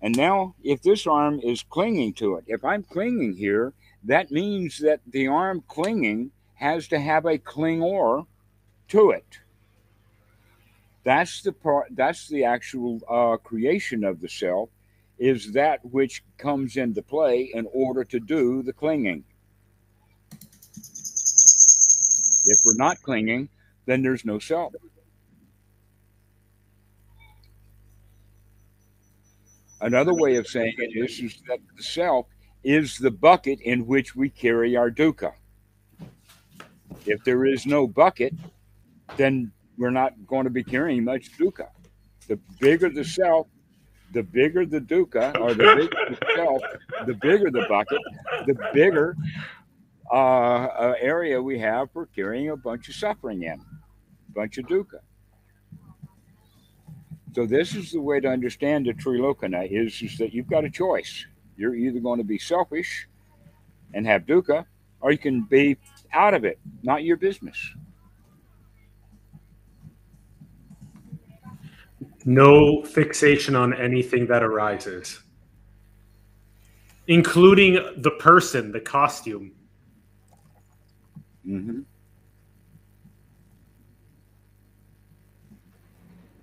and 0.00 0.16
now, 0.16 0.54
if 0.62 0.82
this 0.82 1.06
arm 1.06 1.40
is 1.40 1.64
clinging 1.64 2.14
to 2.14 2.36
it, 2.36 2.44
if 2.46 2.64
I'm 2.64 2.84
clinging 2.84 3.34
here, 3.34 3.72
that 4.04 4.30
means 4.30 4.78
that 4.78 5.00
the 5.06 5.26
arm 5.26 5.64
clinging 5.66 6.30
has 6.54 6.86
to 6.88 7.00
have 7.00 7.24
a 7.24 7.38
clingor 7.38 8.24
to 8.88 9.10
it. 9.10 9.38
That's 11.02 11.42
the 11.42 11.52
part. 11.52 11.88
That's 11.90 12.28
the 12.28 12.44
actual 12.44 13.00
uh, 13.08 13.38
creation 13.38 14.04
of 14.04 14.20
the 14.20 14.28
self. 14.28 14.70
Is 15.18 15.52
that 15.52 15.84
which 15.84 16.22
comes 16.36 16.76
into 16.76 17.02
play 17.02 17.50
in 17.52 17.66
order 17.72 18.04
to 18.04 18.20
do 18.20 18.62
the 18.62 18.72
clinging. 18.72 19.24
If 22.44 22.60
we're 22.64 22.76
not 22.76 23.02
clinging, 23.02 23.48
then 23.86 24.02
there's 24.02 24.24
no 24.24 24.38
self. 24.38 24.74
Another 29.80 30.14
way 30.14 30.36
of 30.36 30.46
saying 30.46 30.74
it 30.78 30.96
is, 30.96 31.20
is 31.20 31.42
that 31.48 31.58
the 31.76 31.82
self 31.82 32.26
is 32.64 32.98
the 32.98 33.10
bucket 33.10 33.60
in 33.60 33.86
which 33.86 34.16
we 34.16 34.28
carry 34.28 34.76
our 34.76 34.90
dukkha. 34.90 35.32
If 37.06 37.22
there 37.24 37.46
is 37.46 37.64
no 37.64 37.86
bucket, 37.86 38.34
then 39.16 39.52
we're 39.76 39.90
not 39.90 40.12
going 40.26 40.44
to 40.44 40.50
be 40.50 40.64
carrying 40.64 41.04
much 41.04 41.30
dukkha. 41.38 41.68
The 42.26 42.38
bigger 42.60 42.90
the 42.90 43.04
self, 43.04 43.46
the 44.12 44.22
bigger 44.22 44.66
the 44.66 44.80
dukkha, 44.80 45.38
or 45.38 45.54
the 45.54 45.74
bigger 45.76 46.16
the 46.18 46.34
self, 46.34 46.62
the 47.06 47.14
bigger 47.14 47.50
the 47.50 47.66
bucket, 47.68 48.00
the 48.46 48.54
bigger 48.74 49.16
uh, 50.10 50.14
uh, 50.14 50.94
area 50.98 51.40
we 51.40 51.58
have 51.58 51.90
for 51.92 52.06
carrying 52.06 52.50
a 52.50 52.56
bunch 52.56 52.88
of 52.88 52.94
suffering 52.96 53.44
in, 53.44 53.60
a 53.60 54.32
bunch 54.32 54.58
of 54.58 54.66
dukkha. 54.66 55.00
So 57.34 57.46
this 57.46 57.74
is 57.74 57.92
the 57.92 58.00
way 58.00 58.20
to 58.20 58.28
understand 58.28 58.86
the 58.86 58.94
tilakkhana 58.94 59.68
is, 59.70 60.00
is 60.02 60.18
that 60.18 60.32
you've 60.32 60.48
got 60.48 60.64
a 60.64 60.70
choice. 60.70 61.26
You're 61.56 61.74
either 61.74 62.00
going 62.00 62.18
to 62.18 62.24
be 62.24 62.38
selfish 62.38 63.06
and 63.94 64.06
have 64.06 64.22
dukkha, 64.22 64.64
or 65.00 65.12
you 65.12 65.18
can 65.18 65.42
be 65.42 65.76
out 66.12 66.34
of 66.34 66.44
it, 66.44 66.58
not 66.82 67.04
your 67.04 67.16
business. 67.16 67.58
No 72.24 72.82
fixation 72.82 73.54
on 73.54 73.72
anything 73.72 74.26
that 74.26 74.42
arises, 74.42 75.22
including 77.06 77.74
the 77.98 78.10
person, 78.18 78.72
the 78.72 78.80
costume. 78.80 79.52
Mm-hmm. 81.46 81.80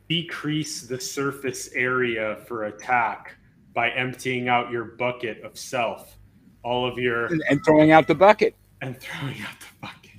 Decrease 0.08 0.82
the 0.82 1.00
surface 1.00 1.70
area 1.74 2.38
for 2.48 2.66
attack 2.66 3.36
by 3.74 3.90
emptying 3.92 4.48
out 4.48 4.72
your 4.72 4.86
bucket 4.86 5.42
of 5.44 5.58
self, 5.58 6.18
all 6.64 6.88
of 6.88 6.98
your 6.98 7.26
and, 7.26 7.44
and 7.50 7.64
throwing 7.66 7.92
out 7.92 8.08
the 8.08 8.16
bucket 8.16 8.56
and 8.82 9.00
throwing 9.00 9.36
out 9.42 9.60
the 9.60 9.68
bucket. 9.82 10.12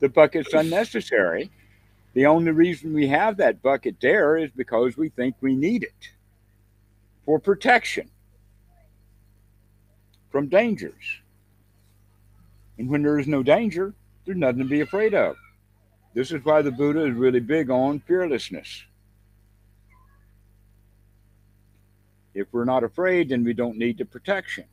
the 0.00 0.08
bucket's 0.08 0.52
unnecessary. 0.54 1.50
The 2.14 2.26
only 2.26 2.50
reason 2.50 2.92
we 2.92 3.08
have 3.08 3.36
that 3.38 3.62
bucket 3.62 3.96
there 4.00 4.36
is 4.36 4.50
because 4.50 4.96
we 4.96 5.08
think 5.08 5.34
we 5.40 5.56
need 5.56 5.82
it 5.82 6.10
for 7.24 7.38
protection 7.38 8.10
from 10.30 10.48
dangers. 10.48 11.20
And 12.78 12.88
when 12.90 13.02
there 13.02 13.18
is 13.18 13.28
no 13.28 13.42
danger, 13.42 13.94
there's 14.24 14.38
nothing 14.38 14.58
to 14.58 14.64
be 14.64 14.80
afraid 14.80 15.14
of. 15.14 15.36
This 16.14 16.30
is 16.30 16.44
why 16.44 16.62
the 16.62 16.70
Buddha 16.70 17.06
is 17.06 17.14
really 17.14 17.40
big 17.40 17.70
on 17.70 18.00
fearlessness. 18.00 18.84
If 22.34 22.46
we're 22.52 22.64
not 22.64 22.84
afraid, 22.84 23.30
then 23.30 23.44
we 23.44 23.52
don't 23.52 23.76
need 23.76 23.98
the 23.98 24.04
protection. 24.04 24.64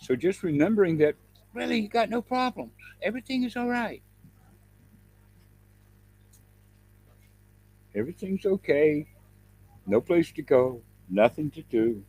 So 0.00 0.16
just 0.16 0.42
remembering 0.42 0.98
that 0.98 1.14
really 1.54 1.78
you 1.78 1.88
got 1.88 2.10
no 2.10 2.20
problems. 2.20 2.72
Everything 3.02 3.44
is 3.44 3.56
all 3.56 3.68
right. 3.68 4.02
Everything's 7.94 8.44
okay 8.44 9.06
no 9.86 10.00
place 10.00 10.32
to 10.32 10.42
go, 10.42 10.80
nothing 11.08 11.50
to 11.52 11.62
do. 11.62 12.04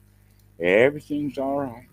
Everything's 0.60 1.38
all 1.38 1.62
right. 1.62 1.88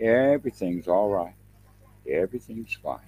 Everything's 0.00 0.88
all 0.88 1.10
right. 1.10 1.34
Everything's 2.08 2.74
fine. 2.74 2.98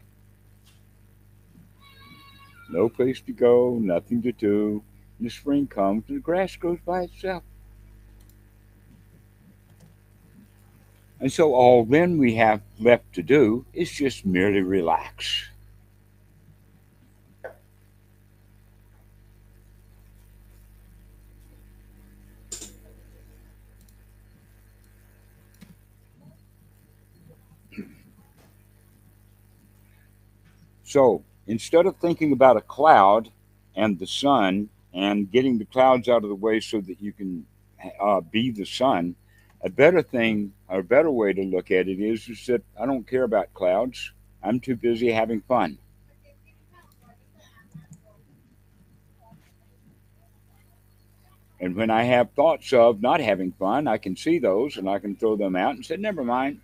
No 2.71 2.89
place 2.89 3.21
to 3.23 3.33
go, 3.33 3.79
nothing 3.81 4.23
to 4.23 4.33
do. 4.33 4.83
And 5.19 5.27
the 5.27 5.31
spring 5.31 5.67
comes 5.67 6.05
and 6.09 6.17
the 6.17 6.21
grass 6.21 6.57
grows 6.57 6.79
by 6.85 7.03
itself. 7.03 7.43
And 11.21 11.31
so 11.31 11.55
all 11.55 11.85
then 11.85 12.19
we 12.19 12.35
have 12.35 12.63
left 12.81 13.13
to 13.15 13.23
do 13.23 13.65
is 13.73 13.93
just 13.93 14.27
merely 14.27 14.61
relax. 14.61 15.51
So 30.93 31.25
instead 31.47 31.87
of 31.87 31.97
thinking 31.97 32.33
about 32.33 32.59
a 32.59 32.61
cloud 32.61 33.31
and 33.75 33.99
the 33.99 34.07
sun 34.07 34.69
and 34.93 35.31
getting 35.31 35.57
the 35.57 35.65
clouds 35.65 36.07
out 36.07 36.23
of 36.23 36.29
the 36.29 36.35
way 36.35 36.61
so 36.61 36.83
that 36.83 37.01
you 37.01 37.15
can 37.15 37.47
uh, 37.99 38.21
be 38.21 38.51
the 38.51 38.67
sun, 38.67 39.17
a 39.63 39.71
better 39.71 40.03
thing, 40.03 40.53
a 40.69 40.83
better 40.83 41.11
way 41.11 41.33
to 41.33 41.45
look 41.45 41.71
at 41.71 41.89
it 41.89 41.99
is, 41.99 42.29
is 42.29 42.45
that 42.45 42.63
I 42.79 42.85
don't 42.85 43.09
care 43.09 43.23
about 43.23 43.55
clouds. 43.55 44.13
I'm 44.43 44.61
too 44.61 44.77
busy 44.77 45.11
having 45.11 45.41
fun. 45.41 45.79
And 51.59 51.75
when 51.75 51.89
I 51.89 52.03
have 52.03 52.33
thoughts 52.33 52.71
of 52.75 53.01
not 53.01 53.23
having 53.23 53.53
fun, 53.53 53.89
I 53.89 53.97
can 53.97 54.15
see 54.15 54.39
those 54.39 54.77
and 54.77 54.91
I 54.91 54.99
can 54.99 55.17
throw 55.17 55.37
them 55.37 55.57
out 55.57 55.75
and 55.75 55.87
say, 55.87 55.97
never 55.97 56.23
mind. 56.23 56.61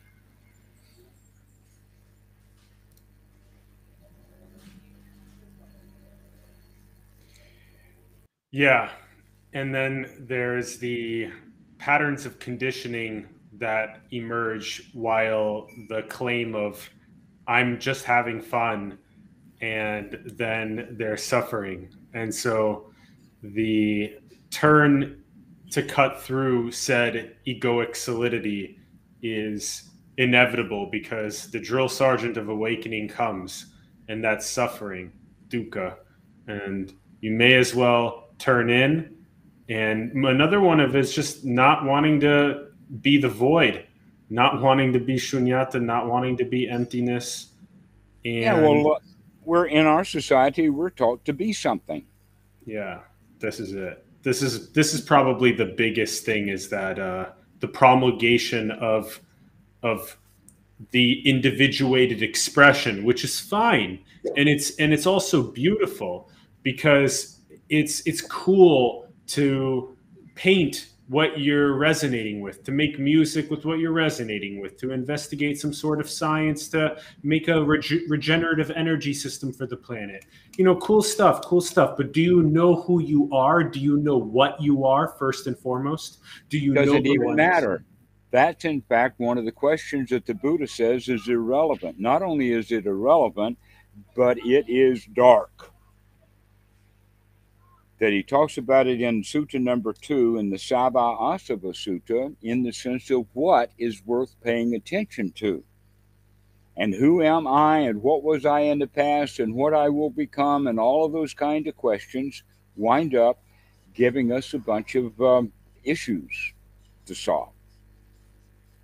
Yeah. 8.58 8.90
And 9.52 9.72
then 9.72 10.10
there's 10.18 10.78
the 10.78 11.30
patterns 11.78 12.26
of 12.26 12.40
conditioning 12.40 13.28
that 13.52 14.00
emerge 14.10 14.90
while 14.94 15.68
the 15.88 16.02
claim 16.08 16.56
of 16.56 16.90
I'm 17.46 17.78
just 17.78 18.04
having 18.04 18.40
fun 18.40 18.98
and 19.60 20.18
then 20.36 20.96
they're 20.98 21.16
suffering. 21.16 21.94
And 22.14 22.34
so 22.34 22.90
the 23.44 24.16
turn 24.50 25.22
to 25.70 25.82
cut 25.84 26.20
through 26.20 26.72
said 26.72 27.36
egoic 27.46 27.94
solidity 27.94 28.80
is 29.22 29.88
inevitable 30.16 30.88
because 30.90 31.48
the 31.52 31.60
drill 31.60 31.88
sergeant 31.88 32.36
of 32.36 32.48
awakening 32.48 33.06
comes 33.06 33.66
and 34.08 34.24
that's 34.24 34.50
suffering, 34.50 35.12
dukkha. 35.46 35.94
And 36.48 36.92
you 37.20 37.30
may 37.30 37.54
as 37.54 37.72
well 37.72 38.27
turn 38.38 38.70
in. 38.70 39.14
And 39.68 40.12
another 40.24 40.60
one 40.60 40.80
of 40.80 40.96
is 40.96 41.14
just 41.14 41.44
not 41.44 41.84
wanting 41.84 42.20
to 42.20 42.68
be 43.02 43.18
the 43.18 43.28
void, 43.28 43.86
not 44.30 44.62
wanting 44.62 44.92
to 44.94 44.98
be 44.98 45.16
shunyata, 45.16 45.82
not 45.82 46.06
wanting 46.06 46.36
to 46.38 46.44
be 46.44 46.68
emptiness. 46.68 47.52
And 48.24 48.34
yeah, 48.34 48.60
well, 48.60 49.00
we're 49.44 49.66
in 49.66 49.86
our 49.86 50.04
society, 50.04 50.70
we're 50.70 50.90
taught 50.90 51.24
to 51.26 51.32
be 51.32 51.52
something. 51.52 52.04
Yeah, 52.64 53.00
this 53.40 53.60
is 53.60 53.72
it 53.72 54.04
this 54.22 54.42
is 54.42 54.70
this 54.72 54.94
is 54.94 55.00
probably 55.00 55.52
the 55.52 55.64
biggest 55.64 56.24
thing 56.24 56.48
is 56.48 56.68
that 56.68 56.98
uh, 56.98 57.30
the 57.60 57.68
promulgation 57.68 58.70
of 58.72 59.20
of 59.82 60.18
the 60.90 61.26
individuated 61.28 62.22
expression, 62.22 63.04
which 63.04 63.24
is 63.24 63.38
fine, 63.40 63.98
and 64.36 64.48
it's 64.48 64.76
and 64.76 64.92
it's 64.92 65.06
also 65.06 65.42
beautiful 65.42 66.30
because 66.62 67.37
it's 67.68 68.06
it's 68.06 68.20
cool 68.20 69.08
to 69.28 69.96
paint 70.34 70.88
what 71.08 71.40
you're 71.40 71.74
resonating 71.74 72.42
with, 72.42 72.62
to 72.64 72.70
make 72.70 72.98
music 72.98 73.50
with 73.50 73.64
what 73.64 73.78
you're 73.78 73.92
resonating 73.92 74.60
with, 74.60 74.76
to 74.76 74.92
investigate 74.92 75.58
some 75.58 75.72
sort 75.72 76.00
of 76.00 76.08
science, 76.08 76.68
to 76.68 76.98
make 77.22 77.48
a 77.48 77.64
reg- 77.64 78.02
regenerative 78.08 78.70
energy 78.72 79.14
system 79.14 79.50
for 79.50 79.66
the 79.66 79.76
planet. 79.76 80.26
You 80.58 80.64
know, 80.64 80.76
cool 80.76 81.02
stuff, 81.02 81.42
cool 81.42 81.62
stuff. 81.62 81.96
But 81.96 82.12
do 82.12 82.20
you 82.20 82.42
know 82.42 82.74
who 82.74 83.00
you 83.00 83.30
are? 83.32 83.64
Do 83.64 83.80
you 83.80 83.96
know 83.96 84.18
what 84.18 84.60
you 84.60 84.84
are 84.84 85.08
first 85.18 85.46
and 85.46 85.58
foremost? 85.58 86.18
Do 86.50 86.58
you 86.58 86.74
Does 86.74 86.88
know 86.88 86.96
it 86.96 87.06
even 87.06 87.34
matter? 87.34 87.84
That's 88.30 88.66
in 88.66 88.82
fact 88.82 89.18
one 89.18 89.38
of 89.38 89.46
the 89.46 89.52
questions 89.52 90.10
that 90.10 90.26
the 90.26 90.34
Buddha 90.34 90.66
says 90.66 91.08
is 91.08 91.28
irrelevant. 91.28 91.98
Not 91.98 92.20
only 92.20 92.52
is 92.52 92.70
it 92.70 92.84
irrelevant, 92.84 93.56
but 94.14 94.36
it 94.44 94.66
is 94.68 95.06
dark 95.06 95.67
that 97.98 98.12
he 98.12 98.22
talks 98.22 98.58
about 98.58 98.86
it 98.86 99.00
in 99.00 99.22
Sutta 99.22 99.60
number 99.60 99.92
two 99.92 100.36
in 100.38 100.50
the 100.50 100.56
Assava 100.56 101.16
Sutta 101.74 102.34
in 102.42 102.62
the 102.62 102.72
sense 102.72 103.10
of 103.10 103.26
what 103.32 103.72
is 103.78 104.04
worth 104.06 104.36
paying 104.42 104.74
attention 104.74 105.32
to. 105.32 105.64
And 106.76 106.94
who 106.94 107.22
am 107.22 107.48
I 107.48 107.78
and 107.80 108.02
what 108.02 108.22
was 108.22 108.46
I 108.46 108.60
in 108.60 108.78
the 108.78 108.86
past 108.86 109.40
and 109.40 109.54
what 109.54 109.74
I 109.74 109.88
will 109.88 110.10
become 110.10 110.68
and 110.68 110.78
all 110.78 111.04
of 111.04 111.12
those 111.12 111.34
kind 111.34 111.66
of 111.66 111.76
questions 111.76 112.44
wind 112.76 113.16
up 113.16 113.42
giving 113.94 114.30
us 114.30 114.54
a 114.54 114.58
bunch 114.58 114.94
of 114.94 115.20
um, 115.20 115.52
issues 115.82 116.52
to 117.06 117.14
solve. 117.16 117.50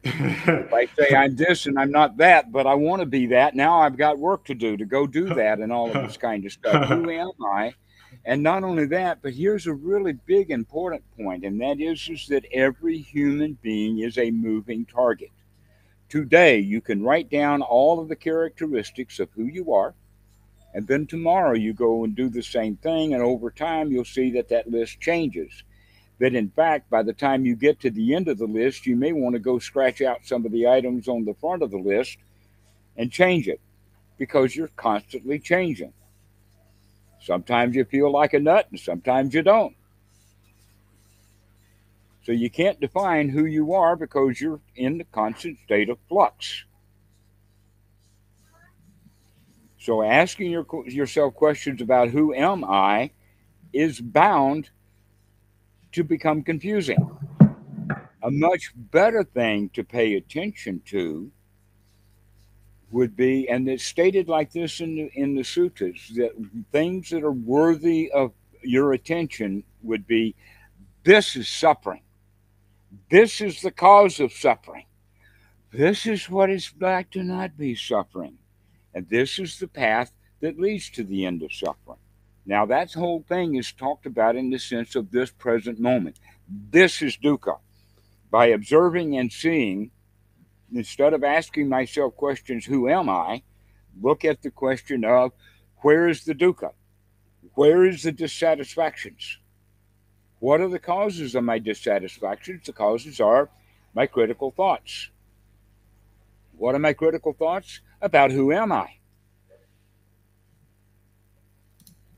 if 0.02 0.72
I 0.74 0.86
say 0.98 1.14
I'm 1.14 1.36
this 1.36 1.66
and 1.66 1.78
I'm 1.78 1.92
not 1.92 2.16
that, 2.16 2.50
but 2.50 2.66
I 2.66 2.74
want 2.74 3.00
to 3.00 3.06
be 3.06 3.26
that, 3.28 3.54
now 3.54 3.80
I've 3.80 3.96
got 3.96 4.18
work 4.18 4.44
to 4.46 4.54
do 4.54 4.76
to 4.76 4.84
go 4.84 5.06
do 5.06 5.24
that 5.34 5.60
and 5.60 5.72
all 5.72 5.86
of 5.86 6.06
this 6.06 6.16
kind 6.16 6.44
of 6.44 6.50
stuff. 6.50 6.88
Who 6.88 7.08
am 7.10 7.30
I? 7.46 7.74
And 8.26 8.42
not 8.42 8.64
only 8.64 8.86
that, 8.86 9.18
but 9.20 9.34
here's 9.34 9.66
a 9.66 9.74
really 9.74 10.12
big 10.12 10.50
important 10.50 11.02
point, 11.16 11.44
and 11.44 11.60
that 11.60 11.78
is, 11.78 12.08
is 12.08 12.26
that 12.28 12.46
every 12.52 12.98
human 12.98 13.58
being 13.60 13.98
is 13.98 14.16
a 14.16 14.30
moving 14.30 14.86
target. 14.86 15.30
Today, 16.08 16.58
you 16.58 16.80
can 16.80 17.02
write 17.02 17.28
down 17.28 17.60
all 17.60 18.00
of 18.00 18.08
the 18.08 18.16
characteristics 18.16 19.20
of 19.20 19.30
who 19.32 19.44
you 19.44 19.74
are, 19.74 19.94
and 20.72 20.86
then 20.86 21.06
tomorrow 21.06 21.52
you 21.54 21.74
go 21.74 22.02
and 22.04 22.16
do 22.16 22.30
the 22.30 22.42
same 22.42 22.76
thing, 22.76 23.12
and 23.12 23.22
over 23.22 23.50
time 23.50 23.92
you'll 23.92 24.04
see 24.06 24.30
that 24.30 24.48
that 24.48 24.70
list 24.70 25.00
changes. 25.00 25.62
That 26.18 26.34
in 26.34 26.48
fact, 26.48 26.88
by 26.88 27.02
the 27.02 27.12
time 27.12 27.44
you 27.44 27.56
get 27.56 27.80
to 27.80 27.90
the 27.90 28.14
end 28.14 28.28
of 28.28 28.38
the 28.38 28.46
list, 28.46 28.86
you 28.86 28.96
may 28.96 29.12
want 29.12 29.34
to 29.34 29.40
go 29.40 29.58
scratch 29.58 30.00
out 30.00 30.24
some 30.24 30.46
of 30.46 30.52
the 30.52 30.66
items 30.66 31.08
on 31.08 31.24
the 31.24 31.34
front 31.34 31.62
of 31.62 31.70
the 31.70 31.78
list 31.78 32.18
and 32.96 33.12
change 33.12 33.48
it 33.48 33.60
because 34.16 34.56
you're 34.56 34.68
constantly 34.68 35.38
changing. 35.38 35.92
Sometimes 37.24 37.74
you 37.74 37.86
feel 37.86 38.12
like 38.12 38.34
a 38.34 38.38
nut 38.38 38.66
and 38.70 38.78
sometimes 38.78 39.32
you 39.32 39.40
don't. 39.40 39.74
So 42.22 42.32
you 42.32 42.50
can't 42.50 42.78
define 42.78 43.30
who 43.30 43.46
you 43.46 43.72
are 43.72 43.96
because 43.96 44.38
you're 44.38 44.60
in 44.76 44.98
the 44.98 45.04
constant 45.04 45.58
state 45.64 45.88
of 45.88 45.96
flux. 46.06 46.64
So 49.78 50.02
asking 50.02 50.50
your, 50.50 50.66
yourself 50.86 51.34
questions 51.34 51.80
about 51.80 52.10
who 52.10 52.34
am 52.34 52.62
I 52.62 53.10
is 53.72 54.02
bound 54.02 54.68
to 55.92 56.04
become 56.04 56.42
confusing. 56.42 57.10
A 58.22 58.30
much 58.30 58.72
better 58.76 59.24
thing 59.24 59.70
to 59.70 59.82
pay 59.82 60.16
attention 60.16 60.82
to 60.86 61.30
would 62.94 63.16
be, 63.16 63.48
and 63.48 63.68
it's 63.68 63.84
stated 63.84 64.28
like 64.28 64.52
this 64.52 64.78
in 64.78 64.94
the, 64.94 65.10
in 65.14 65.34
the 65.34 65.42
suttas, 65.42 66.14
that 66.14 66.30
things 66.70 67.10
that 67.10 67.24
are 67.24 67.32
worthy 67.32 68.08
of 68.12 68.32
your 68.62 68.92
attention 68.92 69.64
would 69.82 70.06
be 70.06 70.36
this 71.02 71.34
is 71.34 71.48
suffering. 71.48 72.02
This 73.10 73.40
is 73.40 73.60
the 73.60 73.72
cause 73.72 74.20
of 74.20 74.32
suffering. 74.32 74.86
This 75.72 76.06
is 76.06 76.30
what 76.30 76.50
it's 76.50 76.72
like 76.80 77.10
to 77.10 77.24
not 77.24 77.58
be 77.58 77.74
suffering. 77.74 78.38
And 78.94 79.08
this 79.08 79.40
is 79.40 79.58
the 79.58 79.66
path 79.66 80.12
that 80.40 80.60
leads 80.60 80.88
to 80.90 81.02
the 81.02 81.26
end 81.26 81.42
of 81.42 81.52
suffering. 81.52 81.98
Now, 82.46 82.64
that 82.66 82.92
whole 82.92 83.24
thing 83.28 83.56
is 83.56 83.72
talked 83.72 84.06
about 84.06 84.36
in 84.36 84.50
the 84.50 84.58
sense 84.60 84.94
of 84.94 85.10
this 85.10 85.32
present 85.32 85.80
moment. 85.80 86.20
This 86.70 87.02
is 87.02 87.16
dukkha. 87.16 87.58
By 88.30 88.46
observing 88.46 89.18
and 89.18 89.32
seeing 89.32 89.90
instead 90.72 91.14
of 91.14 91.24
asking 91.24 91.68
myself 91.68 92.16
questions, 92.16 92.64
who 92.64 92.88
am 92.88 93.08
I? 93.08 93.42
Look 94.00 94.24
at 94.24 94.42
the 94.42 94.50
question 94.50 95.04
of 95.04 95.32
where 95.78 96.08
is 96.08 96.24
the 96.24 96.34
dukkha? 96.34 96.72
Where 97.54 97.84
is 97.84 98.02
the 98.02 98.12
dissatisfactions? 98.12 99.38
What 100.40 100.60
are 100.60 100.68
the 100.68 100.78
causes 100.78 101.34
of 101.34 101.44
my 101.44 101.58
dissatisfactions? 101.58 102.66
The 102.66 102.72
causes 102.72 103.20
are 103.20 103.48
my 103.94 104.06
critical 104.06 104.50
thoughts. 104.50 105.10
What 106.56 106.74
are 106.74 106.80
my 106.80 106.92
critical 106.92 107.32
thoughts? 107.32 107.80
About 108.00 108.30
who 108.30 108.52
am 108.52 108.72
I? 108.72 108.98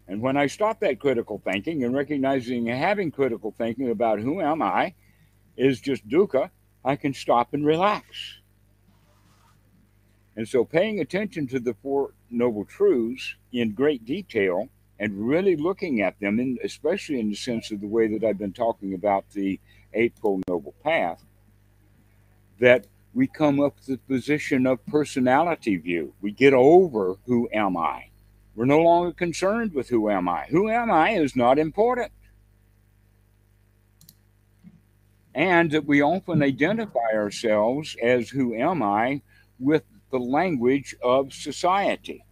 And 0.08 0.20
when 0.20 0.36
I 0.36 0.46
stop 0.46 0.80
that 0.80 1.00
critical 1.00 1.40
thinking 1.44 1.84
and 1.84 1.94
recognizing 1.94 2.66
having 2.66 3.10
critical 3.10 3.52
thinking 3.56 3.90
about 3.90 4.20
who 4.20 4.40
am 4.40 4.62
I 4.62 4.94
is 5.56 5.80
just 5.80 6.08
dukkha, 6.08 6.50
I 6.86 6.94
can 6.94 7.12
stop 7.12 7.52
and 7.52 7.66
relax. 7.66 8.38
And 10.36 10.46
so, 10.46 10.64
paying 10.64 11.00
attention 11.00 11.48
to 11.48 11.58
the 11.58 11.74
Four 11.74 12.12
Noble 12.30 12.64
Truths 12.64 13.34
in 13.52 13.72
great 13.72 14.04
detail 14.04 14.68
and 15.00 15.26
really 15.28 15.56
looking 15.56 16.00
at 16.00 16.20
them, 16.20 16.38
in, 16.38 16.58
especially 16.62 17.18
in 17.18 17.28
the 17.28 17.34
sense 17.34 17.72
of 17.72 17.80
the 17.80 17.88
way 17.88 18.06
that 18.06 18.24
I've 18.24 18.38
been 18.38 18.52
talking 18.52 18.94
about 18.94 19.28
the 19.30 19.58
Eightfold 19.94 20.44
Noble 20.46 20.74
Path, 20.84 21.24
that 22.60 22.86
we 23.12 23.26
come 23.26 23.58
up 23.58 23.80
to 23.80 23.92
the 23.92 23.98
position 23.98 24.64
of 24.66 24.84
personality 24.86 25.76
view. 25.76 26.14
We 26.20 26.30
get 26.30 26.54
over 26.54 27.16
who 27.26 27.48
am 27.52 27.76
I. 27.76 28.10
We're 28.54 28.64
no 28.64 28.80
longer 28.80 29.12
concerned 29.12 29.74
with 29.74 29.88
who 29.88 30.08
am 30.08 30.28
I. 30.28 30.44
Who 30.50 30.70
am 30.70 30.90
I 30.90 31.10
is 31.10 31.34
not 31.34 31.58
important. 31.58 32.12
And 35.36 35.70
that 35.70 35.84
we 35.84 36.02
often 36.02 36.42
identify 36.42 37.12
ourselves 37.12 37.94
as 38.02 38.30
who 38.30 38.54
am 38.54 38.82
I 38.82 39.20
with 39.58 39.84
the 40.10 40.18
language 40.18 40.96
of 41.02 41.32
society. 41.32 42.24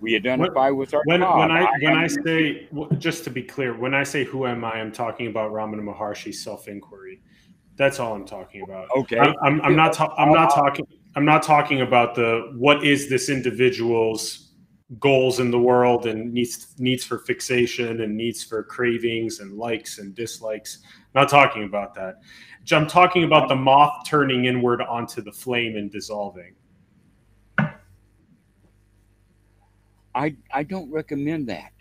We 0.00 0.16
identify 0.16 0.68
when, 0.68 0.76
with 0.76 0.94
our 0.94 1.02
when, 1.06 1.22
When 1.22 1.50
I, 1.50 1.62
I 1.62 1.72
when 1.80 1.96
I 1.96 2.06
say, 2.06 2.68
just 2.98 3.24
to 3.24 3.30
be 3.30 3.42
clear, 3.42 3.76
when 3.76 3.94
I 3.94 4.02
say 4.02 4.24
who 4.24 4.46
am 4.46 4.64
I, 4.64 4.72
I'm 4.72 4.92
talking 4.92 5.28
about 5.28 5.50
Ramana 5.50 5.82
Maharshi's 5.82 6.44
self 6.44 6.68
inquiry. 6.68 7.22
That's 7.76 7.98
all 7.98 8.14
I'm 8.14 8.26
talking 8.26 8.62
about. 8.62 8.88
Okay. 8.94 9.18
I'm, 9.18 9.34
I'm, 9.42 9.60
I'm 9.62 9.76
not. 9.76 9.94
Ta- 9.94 10.14
I'm 10.18 10.32
not 10.32 10.50
uh, 10.50 10.60
uh, 10.60 10.62
talking. 10.62 10.86
I'm 11.16 11.24
not 11.24 11.42
talking 11.42 11.80
about 11.80 12.14
the 12.14 12.52
what 12.56 12.84
is 12.84 13.08
this 13.08 13.30
individual's 13.30 14.49
goals 14.98 15.38
in 15.38 15.50
the 15.50 15.58
world 15.58 16.06
and 16.06 16.32
needs 16.32 16.74
needs 16.78 17.04
for 17.04 17.18
fixation 17.18 18.00
and 18.00 18.16
needs 18.16 18.42
for 18.42 18.62
cravings 18.62 19.40
and 19.40 19.56
likes 19.56 19.98
and 19.98 20.14
dislikes. 20.14 20.78
I'm 21.14 21.22
not 21.22 21.28
talking 21.28 21.64
about 21.64 21.94
that. 21.94 22.16
I'm 22.72 22.86
talking 22.86 23.24
about 23.24 23.48
the 23.48 23.56
moth 23.56 24.04
turning 24.06 24.44
inward 24.44 24.82
onto 24.82 25.22
the 25.22 25.32
flame 25.32 25.76
and 25.76 25.90
dissolving. 25.90 26.54
I 30.14 30.36
I 30.52 30.62
don't 30.64 30.90
recommend 30.90 31.48
that. 31.48 31.72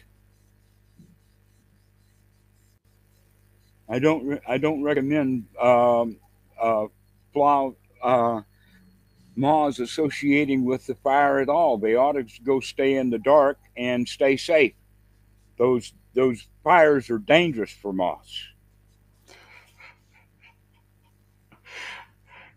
I 3.90 3.98
don't 3.98 4.40
I 4.48 4.58
don't 4.58 4.84
recommend 4.84 5.46
um, 5.60 6.18
uh, 6.62 6.86
plow 7.34 7.76
uh, 8.04 8.42
moths 9.40 9.80
associating 9.80 10.66
with 10.66 10.86
the 10.86 10.96
fire 10.96 11.40
at 11.40 11.50
all. 11.50 11.78
They 11.78 11.96
ought 11.96 12.14
to 12.14 12.26
go 12.44 12.60
stay 12.60 12.98
in 12.98 13.10
the 13.10 13.20
dark 13.20 13.58
and 13.78 14.08
stay 14.08 14.38
safe. 14.38 14.74
Those 15.58 15.94
those 16.14 16.48
fires 16.64 17.10
are 17.10 17.20
dangerous 17.20 17.72
for 17.72 17.94
moths. 17.94 18.44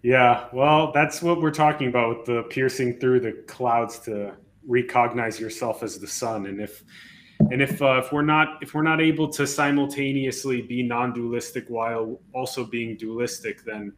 Yeah, 0.03 0.49
well, 0.53 0.91
that's 0.91 1.23
what 1.23 1.41
we're 1.41 1.53
talking 1.53 1.89
about 1.89 2.09
with 2.17 2.27
the 2.27 2.43
piercing 2.45 2.99
through 2.99 3.21
the 3.21 3.33
clouds 3.47 4.01
to 4.01 4.35
recognize 4.67 5.39
yourself 5.39 5.85
as 5.85 6.01
the 6.01 6.09
sun. 6.09 6.47
And 6.47 6.61
if 6.61 6.83
and 7.51 7.63
if 7.63 7.81
uh, 7.81 8.03
if 8.05 8.13
we're 8.13 8.23
not 8.23 8.59
if 8.63 8.75
we're 8.75 8.83
not 8.83 9.01
able 9.01 9.29
to 9.29 9.47
simultaneously 9.47 10.63
be 10.63 10.83
non-dualistic 10.83 11.67
while 11.69 12.21
also 12.35 12.65
being 12.65 12.97
dualistic, 12.97 13.65
then 13.65 13.93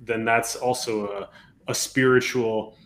then 0.00 0.24
that's 0.24 0.54
also 0.54 1.06
a, 1.06 1.28
a 1.68 1.74
spiritual 1.74 2.76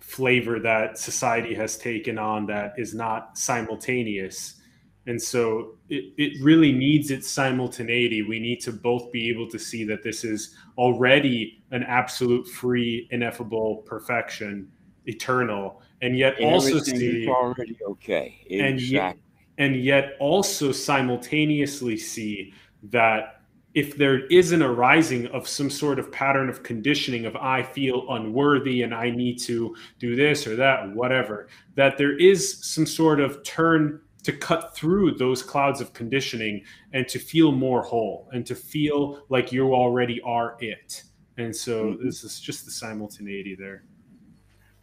flavor 0.00 0.58
that 0.60 0.98
society 0.98 1.54
has 1.54 1.76
taken 1.76 2.18
on 2.18 2.46
that 2.46 2.74
is 2.76 2.94
not 2.94 3.36
simultaneous. 3.38 4.60
And 5.06 5.20
so 5.20 5.76
it, 5.88 6.14
it 6.16 6.42
really 6.42 6.72
needs 6.72 7.10
its 7.10 7.30
simultaneity. 7.30 8.22
We 8.22 8.38
need 8.38 8.60
to 8.60 8.72
both 8.72 9.12
be 9.12 9.28
able 9.28 9.48
to 9.50 9.58
see 9.58 9.84
that 9.84 10.02
this 10.02 10.24
is 10.24 10.56
already 10.78 11.62
an 11.72 11.82
absolute 11.82 12.48
free, 12.48 13.08
ineffable 13.10 13.78
perfection, 13.86 14.70
eternal, 15.06 15.82
and 16.00 16.16
yet 16.16 16.38
And 16.38 16.54
also 16.54 16.78
see 16.78 17.28
already 17.28 17.76
okay. 17.86 18.46
and 18.50 18.80
yet, 18.80 19.16
and 19.58 19.76
yet 19.76 20.16
also 20.20 20.72
simultaneously 20.72 21.96
see 21.96 22.52
that 22.84 23.42
if 23.74 23.96
there 23.96 24.26
is 24.26 24.52
an 24.52 24.62
arising 24.62 25.26
of 25.28 25.48
some 25.48 25.68
sort 25.68 25.98
of 25.98 26.10
pattern 26.12 26.48
of 26.48 26.62
conditioning 26.62 27.26
of 27.26 27.34
I 27.36 27.62
feel 27.62 28.06
unworthy 28.10 28.82
and 28.82 28.94
I 28.94 29.10
need 29.10 29.38
to 29.40 29.74
do 29.98 30.14
this 30.14 30.46
or 30.46 30.54
that, 30.56 30.94
whatever, 30.94 31.48
that 31.74 31.98
there 31.98 32.16
is 32.16 32.64
some 32.64 32.86
sort 32.86 33.20
of 33.20 33.42
turn 33.42 34.00
to 34.22 34.32
cut 34.32 34.74
through 34.76 35.12
those 35.16 35.42
clouds 35.42 35.80
of 35.80 35.92
conditioning 35.92 36.62
and 36.92 37.06
to 37.08 37.18
feel 37.18 37.52
more 37.52 37.82
whole 37.82 38.28
and 38.32 38.46
to 38.46 38.54
feel 38.54 39.24
like 39.28 39.52
you 39.52 39.74
already 39.74 40.20
are 40.22 40.56
it. 40.60 41.02
And 41.36 41.54
so 41.54 41.94
Mhm. 41.94 42.04
this 42.04 42.22
is 42.24 42.40
just 42.40 42.64
the 42.64 42.70
simultaneity 42.70 43.54
there. 43.54 43.84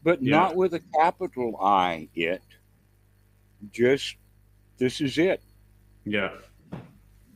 but 0.04 0.22
Yeah. 0.22 0.32
not 0.32 0.56
with 0.56 0.74
a 0.74 0.80
capital 1.00 1.56
I. 1.62 2.10
It 2.16 2.42
just 3.72 4.16
this 4.78 5.00
is 5.00 5.18
it. 5.20 5.44
Yeah. 6.06 6.32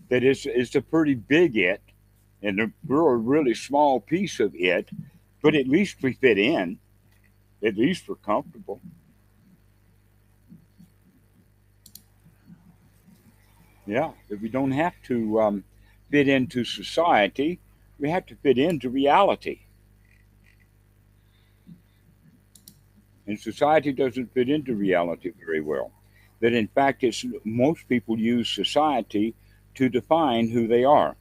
That 0.10 0.24
is 0.24 0.46
it's 0.46 0.76
a 0.76 0.82
pretty 0.82 1.16
big 1.16 1.58
it, 1.58 1.82
and 2.42 2.74
we're 2.88 3.14
a 3.14 3.18
really 3.18 3.56
small 3.56 4.00
piece 4.00 4.40
of 4.40 4.54
it, 4.56 4.90
but 5.42 5.56
at 5.56 5.68
least 5.68 5.98
we 6.02 6.14
fit 6.14 6.38
in. 6.38 6.80
At 7.64 7.76
least 7.76 8.08
we're 8.08 8.16
comfortable. 8.16 8.82
Yeah, 13.88 14.12
if 14.30 14.42
we 14.42 14.50
don't 14.50 14.72
have 14.72 14.94
to 15.04 15.42
um, 15.42 15.64
fit 16.10 16.28
into 16.28 16.64
society, 16.64 17.60
we 18.00 18.10
have 18.10 18.26
to 18.28 18.36
fit 18.36 18.58
into 18.58 18.90
reality. 18.90 19.62
And 23.28 23.40
society 23.40 23.92
doesn't 23.92 24.34
fit 24.34 24.50
into 24.50 24.76
reality 24.76 25.32
very 25.44 25.62
well. 25.62 25.92
That 26.42 26.54
in 26.54 26.68
fact, 26.68 27.04
it's 27.04 27.26
most 27.44 27.88
people 27.88 28.20
use 28.20 28.50
society 28.50 29.34
to 29.76 29.90
define 29.90 30.50
who 30.50 30.68
they 30.68 30.84
are. 30.84 31.16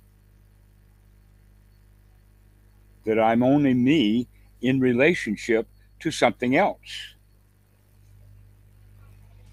That 3.05 3.19
I'm 3.19 3.43
only 3.43 3.75
me 3.75 4.29
in 4.63 4.81
relationship 4.81 5.69
to 6.01 6.11
something 6.11 6.57
else. 6.57 7.15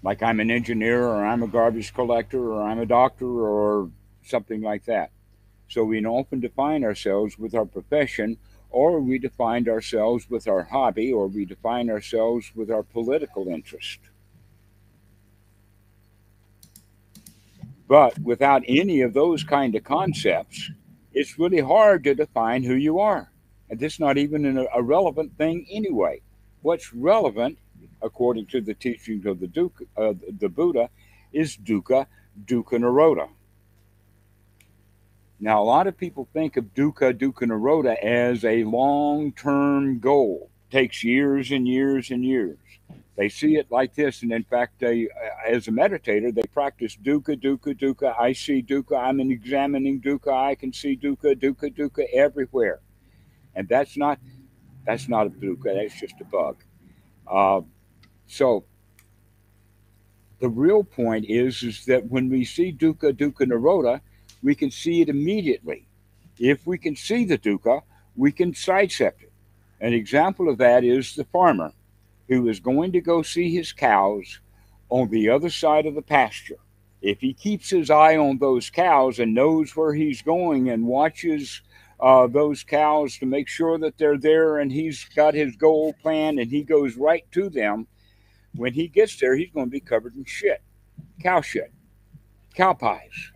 Like 0.02 0.22
I'm 0.22 0.40
an 0.40 0.50
engineer, 0.50 1.04
or 1.04 1.24
I'm 1.24 1.42
a 1.42 1.48
garbage 1.48 1.94
collector, 1.94 2.52
or 2.52 2.62
I'm 2.62 2.80
a 2.80 2.86
doctor, 2.86 3.26
or 3.26 3.90
something 4.24 4.60
like 4.60 4.84
that. 4.86 5.10
So 5.68 5.84
we 5.84 6.04
often 6.04 6.40
define 6.40 6.84
ourselves 6.84 7.38
with 7.38 7.54
our 7.54 7.64
profession, 7.64 8.38
or 8.70 9.00
we 9.00 9.18
define 9.18 9.68
ourselves 9.68 10.28
with 10.28 10.48
our 10.48 10.64
hobby, 10.64 11.12
or 11.12 11.28
we 11.28 11.44
define 11.44 11.88
ourselves 11.90 12.52
with 12.54 12.70
our 12.70 12.82
political 12.82 13.48
interest. 13.48 14.00
But 17.92 18.18
without 18.20 18.62
any 18.66 19.02
of 19.02 19.12
those 19.12 19.44
kind 19.44 19.74
of 19.74 19.84
concepts, 19.84 20.70
it's 21.12 21.38
really 21.38 21.60
hard 21.60 22.04
to 22.04 22.14
define 22.14 22.62
who 22.62 22.72
you 22.72 23.00
are. 23.00 23.30
And 23.68 23.78
this 23.78 23.92
is 23.92 24.00
not 24.00 24.16
even 24.16 24.66
a 24.74 24.82
relevant 24.82 25.36
thing 25.36 25.66
anyway. 25.70 26.22
What's 26.62 26.94
relevant, 26.94 27.58
according 28.00 28.46
to 28.46 28.62
the 28.62 28.72
teachings 28.72 29.26
of 29.26 29.40
the, 29.40 29.46
Duke, 29.46 29.82
uh, 29.98 30.14
the 30.40 30.48
Buddha, 30.48 30.88
is 31.34 31.58
dukkha, 31.58 32.06
dukkha 32.46 32.78
nirodha. 32.78 33.28
Now, 35.38 35.62
a 35.62 35.64
lot 35.64 35.86
of 35.86 35.94
people 35.98 36.26
think 36.32 36.56
of 36.56 36.72
dukkha, 36.72 37.12
dukkha 37.12 37.46
nirodha 37.46 38.02
as 38.02 38.42
a 38.46 38.64
long 38.64 39.32
term 39.32 39.98
goal. 39.98 40.48
Takes 40.72 41.04
years 41.04 41.50
and 41.50 41.68
years 41.68 42.10
and 42.10 42.24
years. 42.24 42.56
They 43.16 43.28
see 43.28 43.56
it 43.56 43.70
like 43.70 43.94
this, 43.94 44.22
and 44.22 44.32
in 44.32 44.42
fact, 44.42 44.80
they, 44.80 45.06
as 45.46 45.68
a 45.68 45.70
meditator, 45.70 46.34
they 46.34 46.48
practice 46.54 46.96
dukkha, 46.96 47.36
dukkha, 47.36 47.78
dukkha. 47.78 48.18
I 48.18 48.32
see 48.32 48.62
dukkha. 48.62 48.98
I'm 48.98 49.20
an 49.20 49.30
examining 49.30 50.00
dukkha. 50.00 50.32
I 50.32 50.54
can 50.54 50.72
see 50.72 50.96
dukkha, 50.96 51.36
dukkha, 51.36 51.76
dukkha 51.76 52.04
everywhere, 52.14 52.80
and 53.54 53.68
that's 53.68 53.98
not 53.98 54.18
that's 54.86 55.08
not 55.10 55.26
a 55.26 55.30
dukkha. 55.30 55.74
That's 55.74 56.00
just 56.00 56.14
a 56.22 56.24
bug. 56.24 56.64
Uh, 57.26 57.60
so 58.26 58.64
the 60.40 60.48
real 60.48 60.82
point 60.82 61.26
is 61.28 61.62
is 61.62 61.84
that 61.84 62.06
when 62.06 62.30
we 62.30 62.46
see 62.46 62.72
dukkha, 62.72 63.12
dukkha, 63.12 63.46
nirodha, 63.46 64.00
we 64.42 64.54
can 64.54 64.70
see 64.70 65.02
it 65.02 65.10
immediately. 65.10 65.86
If 66.38 66.66
we 66.66 66.78
can 66.78 66.96
see 66.96 67.26
the 67.26 67.36
dukkha, 67.36 67.82
we 68.16 68.32
can 68.32 68.54
sidestep 68.54 69.20
it. 69.20 69.31
An 69.82 69.92
example 69.92 70.48
of 70.48 70.58
that 70.58 70.84
is 70.84 71.16
the 71.16 71.24
farmer 71.24 71.72
who 72.28 72.48
is 72.48 72.60
going 72.60 72.92
to 72.92 73.00
go 73.00 73.20
see 73.20 73.52
his 73.52 73.72
cows 73.72 74.38
on 74.90 75.10
the 75.10 75.28
other 75.28 75.50
side 75.50 75.86
of 75.86 75.96
the 75.96 76.02
pasture. 76.02 76.58
If 77.02 77.20
he 77.20 77.34
keeps 77.34 77.68
his 77.68 77.90
eye 77.90 78.16
on 78.16 78.38
those 78.38 78.70
cows 78.70 79.18
and 79.18 79.34
knows 79.34 79.74
where 79.74 79.92
he's 79.92 80.22
going 80.22 80.70
and 80.70 80.86
watches 80.86 81.62
uh, 81.98 82.28
those 82.28 82.62
cows 82.62 83.18
to 83.18 83.26
make 83.26 83.48
sure 83.48 83.76
that 83.78 83.98
they're 83.98 84.18
there 84.18 84.58
and 84.58 84.70
he's 84.70 85.04
got 85.16 85.34
his 85.34 85.56
goal 85.56 85.94
plan 85.94 86.38
and 86.38 86.48
he 86.48 86.62
goes 86.62 86.96
right 86.96 87.24
to 87.32 87.48
them, 87.48 87.88
when 88.54 88.72
he 88.72 88.86
gets 88.86 89.16
there, 89.18 89.34
he's 89.34 89.50
going 89.50 89.66
to 89.66 89.70
be 89.70 89.80
covered 89.80 90.14
in 90.14 90.24
shit, 90.24 90.62
cow 91.20 91.40
shit, 91.40 91.72
cow 92.54 92.72
pies, 92.72 93.32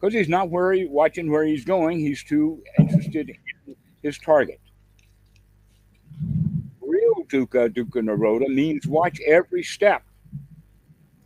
because 0.00 0.12
he's 0.12 0.28
not 0.28 0.50
where 0.50 0.72
he, 0.72 0.86
watching 0.86 1.30
where 1.30 1.44
he's 1.44 1.64
going. 1.64 2.00
He's 2.00 2.24
too 2.24 2.60
interested 2.76 3.30
in 3.30 3.76
his 4.02 4.18
target. 4.18 4.60
Real 7.06 7.24
dukkha, 7.26 7.66
uh, 7.66 7.68
dukkha 7.68 8.02
nirodha 8.02 8.48
means 8.48 8.86
watch 8.86 9.20
every 9.26 9.62
step. 9.62 10.02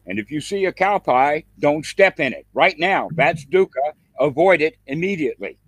And 0.06 0.18
if 0.18 0.30
you 0.30 0.40
see 0.40 0.64
a 0.64 0.72
cow 0.72 0.98
pie, 0.98 1.44
don't 1.58 1.86
step 1.86 2.20
in 2.20 2.32
it 2.32 2.46
right 2.52 2.78
now. 2.78 3.08
That's 3.14 3.44
dukkha. 3.44 3.88
Uh, 3.88 4.26
avoid 4.26 4.60
it 4.60 4.76
immediately. 4.86 5.58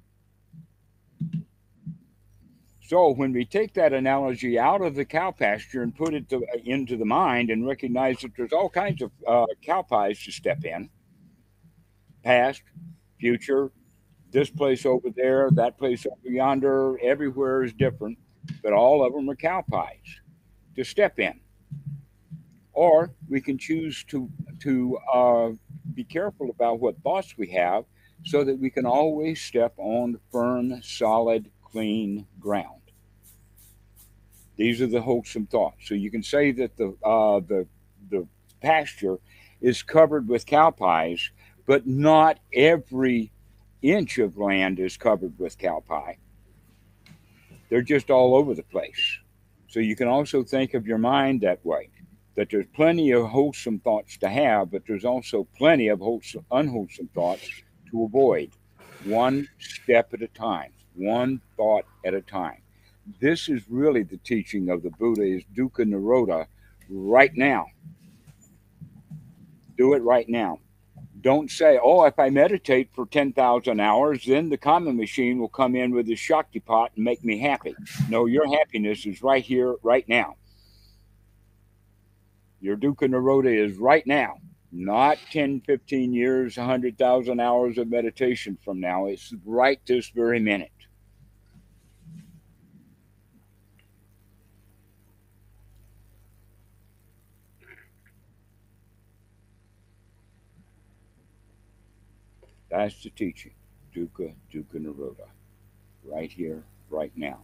So 2.80 3.10
when 3.14 3.32
we 3.32 3.46
take 3.46 3.72
that 3.74 3.94
analogy 3.94 4.58
out 4.58 4.82
of 4.82 4.94
the 4.94 5.06
cow 5.06 5.30
pasture 5.30 5.82
and 5.82 5.94
put 5.94 6.12
it 6.12 6.28
to, 6.28 6.36
uh, 6.36 6.58
into 6.64 6.98
the 6.98 7.06
mind 7.06 7.48
and 7.48 7.66
recognize 7.66 8.20
that 8.20 8.32
there's 8.36 8.52
all 8.52 8.68
kinds 8.68 9.00
of 9.00 9.10
uh, 9.26 9.46
cow 9.64 9.80
pies 9.80 10.22
to 10.24 10.32
step 10.32 10.64
in, 10.64 10.90
past, 12.22 12.62
future, 13.18 13.72
this 14.30 14.50
place 14.50 14.84
over 14.84 15.08
there, 15.08 15.50
that 15.52 15.78
place 15.78 16.04
over 16.04 16.28
yonder, 16.30 16.98
everywhere 17.02 17.64
is 17.64 17.72
different, 17.72 18.18
but 18.62 18.72
all 18.72 19.04
of 19.04 19.12
them 19.12 19.28
are 19.30 19.36
cow 19.36 19.64
pies 19.70 20.20
to 20.76 20.84
step 20.84 21.18
in. 21.18 21.40
Or 22.72 23.12
we 23.28 23.40
can 23.40 23.58
choose 23.58 24.04
to 24.04 24.30
to 24.60 24.98
uh, 25.12 25.50
be 25.94 26.04
careful 26.04 26.50
about 26.50 26.80
what 26.80 26.96
thoughts 27.02 27.36
we 27.36 27.48
have, 27.48 27.84
so 28.24 28.44
that 28.44 28.58
we 28.58 28.70
can 28.70 28.86
always 28.86 29.42
step 29.42 29.74
on 29.76 30.18
firm, 30.30 30.80
solid, 30.82 31.50
clean 31.62 32.26
ground. 32.40 32.80
These 34.56 34.80
are 34.80 34.86
the 34.86 35.02
wholesome 35.02 35.46
thoughts. 35.46 35.88
So 35.88 35.94
you 35.94 36.10
can 36.10 36.22
say 36.22 36.52
that 36.52 36.76
the 36.76 36.96
uh, 37.04 37.40
the 37.40 37.66
the 38.10 38.26
pasture 38.60 39.18
is 39.60 39.82
covered 39.82 40.28
with 40.28 40.46
cow 40.46 40.70
pies, 40.70 41.30
but 41.66 41.86
not 41.86 42.38
every 42.54 43.32
inch 43.82 44.18
of 44.18 44.38
land 44.38 44.78
is 44.78 44.96
covered 44.96 45.38
with 45.38 45.58
cow 45.58 45.82
pie. 45.86 46.18
They're 47.72 47.80
just 47.80 48.10
all 48.10 48.34
over 48.34 48.52
the 48.52 48.64
place. 48.64 49.18
So 49.66 49.80
you 49.80 49.96
can 49.96 50.06
also 50.06 50.42
think 50.42 50.74
of 50.74 50.86
your 50.86 50.98
mind 50.98 51.40
that 51.40 51.64
way 51.64 51.88
that 52.34 52.50
there's 52.50 52.66
plenty 52.74 53.12
of 53.12 53.26
wholesome 53.30 53.78
thoughts 53.78 54.18
to 54.18 54.28
have, 54.28 54.70
but 54.70 54.82
there's 54.86 55.06
also 55.06 55.48
plenty 55.56 55.88
of 55.88 55.98
wholesome, 55.98 56.44
unwholesome 56.50 57.08
thoughts 57.14 57.48
to 57.90 58.04
avoid. 58.04 58.50
One 59.04 59.48
step 59.58 60.12
at 60.12 60.20
a 60.20 60.28
time, 60.28 60.70
one 60.94 61.40
thought 61.56 61.86
at 62.04 62.12
a 62.12 62.20
time. 62.20 62.60
This 63.22 63.48
is 63.48 63.62
really 63.70 64.02
the 64.02 64.18
teaching 64.18 64.68
of 64.68 64.82
the 64.82 64.90
Buddha 64.90 65.22
is 65.22 65.42
dukkha 65.56 65.86
nirodha 65.86 66.44
right 66.90 67.34
now. 67.34 67.68
Do 69.78 69.94
it 69.94 70.02
right 70.02 70.28
now. 70.28 70.58
Don't 71.22 71.50
say, 71.50 71.78
oh, 71.80 72.04
if 72.04 72.18
I 72.18 72.30
meditate 72.30 72.90
for 72.92 73.06
10,000 73.06 73.80
hours, 73.80 74.24
then 74.26 74.48
the 74.48 74.56
karma 74.56 74.92
machine 74.92 75.38
will 75.38 75.48
come 75.48 75.76
in 75.76 75.94
with 75.94 76.06
the 76.06 76.14
Shaktipat 76.14 76.88
and 76.96 77.04
make 77.04 77.24
me 77.24 77.38
happy. 77.38 77.76
No, 78.08 78.26
your 78.26 78.46
happiness 78.58 79.06
is 79.06 79.22
right 79.22 79.44
here, 79.44 79.76
right 79.82 80.08
now. 80.08 80.34
Your 82.60 82.76
dukkha 82.76 83.08
nirodha 83.08 83.54
is 83.54 83.76
right 83.76 84.06
now, 84.06 84.38
not 84.72 85.18
10, 85.30 85.60
15 85.60 86.12
years, 86.12 86.56
100,000 86.56 87.40
hours 87.40 87.78
of 87.78 87.88
meditation 87.88 88.58
from 88.64 88.80
now. 88.80 89.06
It's 89.06 89.32
right 89.44 89.80
this 89.86 90.08
very 90.10 90.40
minute. 90.40 90.70
That's 102.72 103.02
the 103.02 103.10
teaching. 103.10 103.52
Dukkha, 103.94 104.32
Dukkha 104.52 104.76
Nirodha. 104.76 105.28
Right 106.04 106.32
here, 106.32 106.62
right 106.88 107.12
now. 107.14 107.40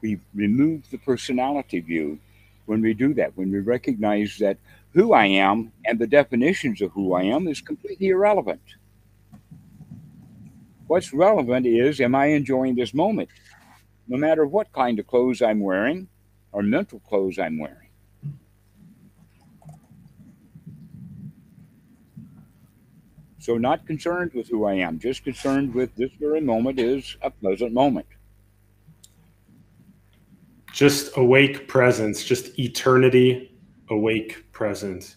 We 0.00 0.20
remove 0.34 0.90
the 0.90 0.96
personality 0.96 1.80
view 1.80 2.18
when 2.64 2.80
we 2.80 2.94
do 2.94 3.12
that, 3.14 3.36
when 3.36 3.52
we 3.52 3.58
recognize 3.58 4.38
that 4.38 4.56
who 4.94 5.12
I 5.12 5.26
am 5.26 5.70
and 5.84 5.98
the 5.98 6.06
definitions 6.06 6.80
of 6.80 6.92
who 6.92 7.12
I 7.12 7.24
am 7.24 7.46
is 7.46 7.60
completely 7.60 8.08
irrelevant. 8.08 8.62
What's 10.86 11.12
relevant 11.12 11.66
is, 11.66 12.00
am 12.00 12.14
I 12.14 12.26
enjoying 12.26 12.74
this 12.74 12.94
moment? 12.94 13.28
No 14.06 14.16
matter 14.16 14.46
what 14.46 14.72
kind 14.72 14.98
of 14.98 15.06
clothes 15.06 15.42
I'm 15.42 15.60
wearing 15.60 16.08
or 16.52 16.62
mental 16.62 17.00
clothes 17.00 17.38
I'm 17.38 17.58
wearing. 17.58 17.87
So, 23.48 23.56
not 23.56 23.86
concerned 23.86 24.32
with 24.34 24.46
who 24.46 24.66
I 24.66 24.74
am, 24.74 24.98
just 24.98 25.24
concerned 25.24 25.72
with 25.72 25.94
this 25.96 26.10
very 26.20 26.42
moment 26.42 26.78
is 26.78 27.16
a 27.22 27.30
pleasant 27.30 27.72
moment. 27.72 28.04
Just 30.70 31.16
awake 31.16 31.66
presence, 31.66 32.22
just 32.22 32.58
eternity 32.58 33.58
awake 33.88 34.52
presence. 34.52 35.16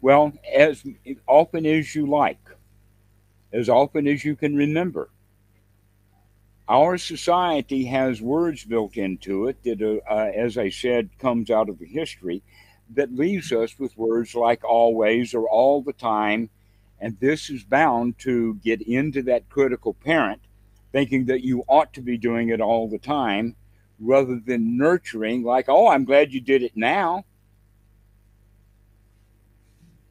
Well, 0.00 0.32
as 0.54 0.84
often 1.26 1.66
as 1.66 1.96
you 1.96 2.06
like, 2.06 2.38
as 3.52 3.68
often 3.68 4.06
as 4.06 4.24
you 4.24 4.36
can 4.36 4.54
remember. 4.54 5.10
Our 6.68 6.96
society 6.96 7.86
has 7.86 8.22
words 8.22 8.62
built 8.62 8.96
into 8.96 9.48
it 9.48 9.60
that, 9.64 9.82
uh, 9.82 10.08
uh, 10.08 10.30
as 10.32 10.56
I 10.56 10.68
said, 10.68 11.10
comes 11.18 11.50
out 11.50 11.68
of 11.68 11.80
the 11.80 11.86
history 11.86 12.44
that 12.94 13.12
leaves 13.12 13.50
us 13.50 13.76
with 13.80 13.98
words 13.98 14.36
like 14.36 14.62
always 14.62 15.34
or 15.34 15.48
all 15.48 15.82
the 15.82 15.92
time 15.92 16.48
and 17.00 17.16
this 17.20 17.48
is 17.50 17.64
bound 17.64 18.18
to 18.20 18.54
get 18.56 18.82
into 18.82 19.22
that 19.22 19.48
critical 19.48 19.94
parent, 19.94 20.42
thinking 20.92 21.24
that 21.26 21.42
you 21.42 21.64
ought 21.66 21.92
to 21.94 22.02
be 22.02 22.18
doing 22.18 22.50
it 22.50 22.60
all 22.60 22.88
the 22.88 22.98
time 22.98 23.56
rather 23.98 24.40
than 24.44 24.76
nurturing, 24.76 25.42
like, 25.42 25.66
oh, 25.68 25.88
I'm 25.88 26.04
glad 26.04 26.32
you 26.32 26.40
did 26.40 26.62
it 26.62 26.72
now. 26.74 27.24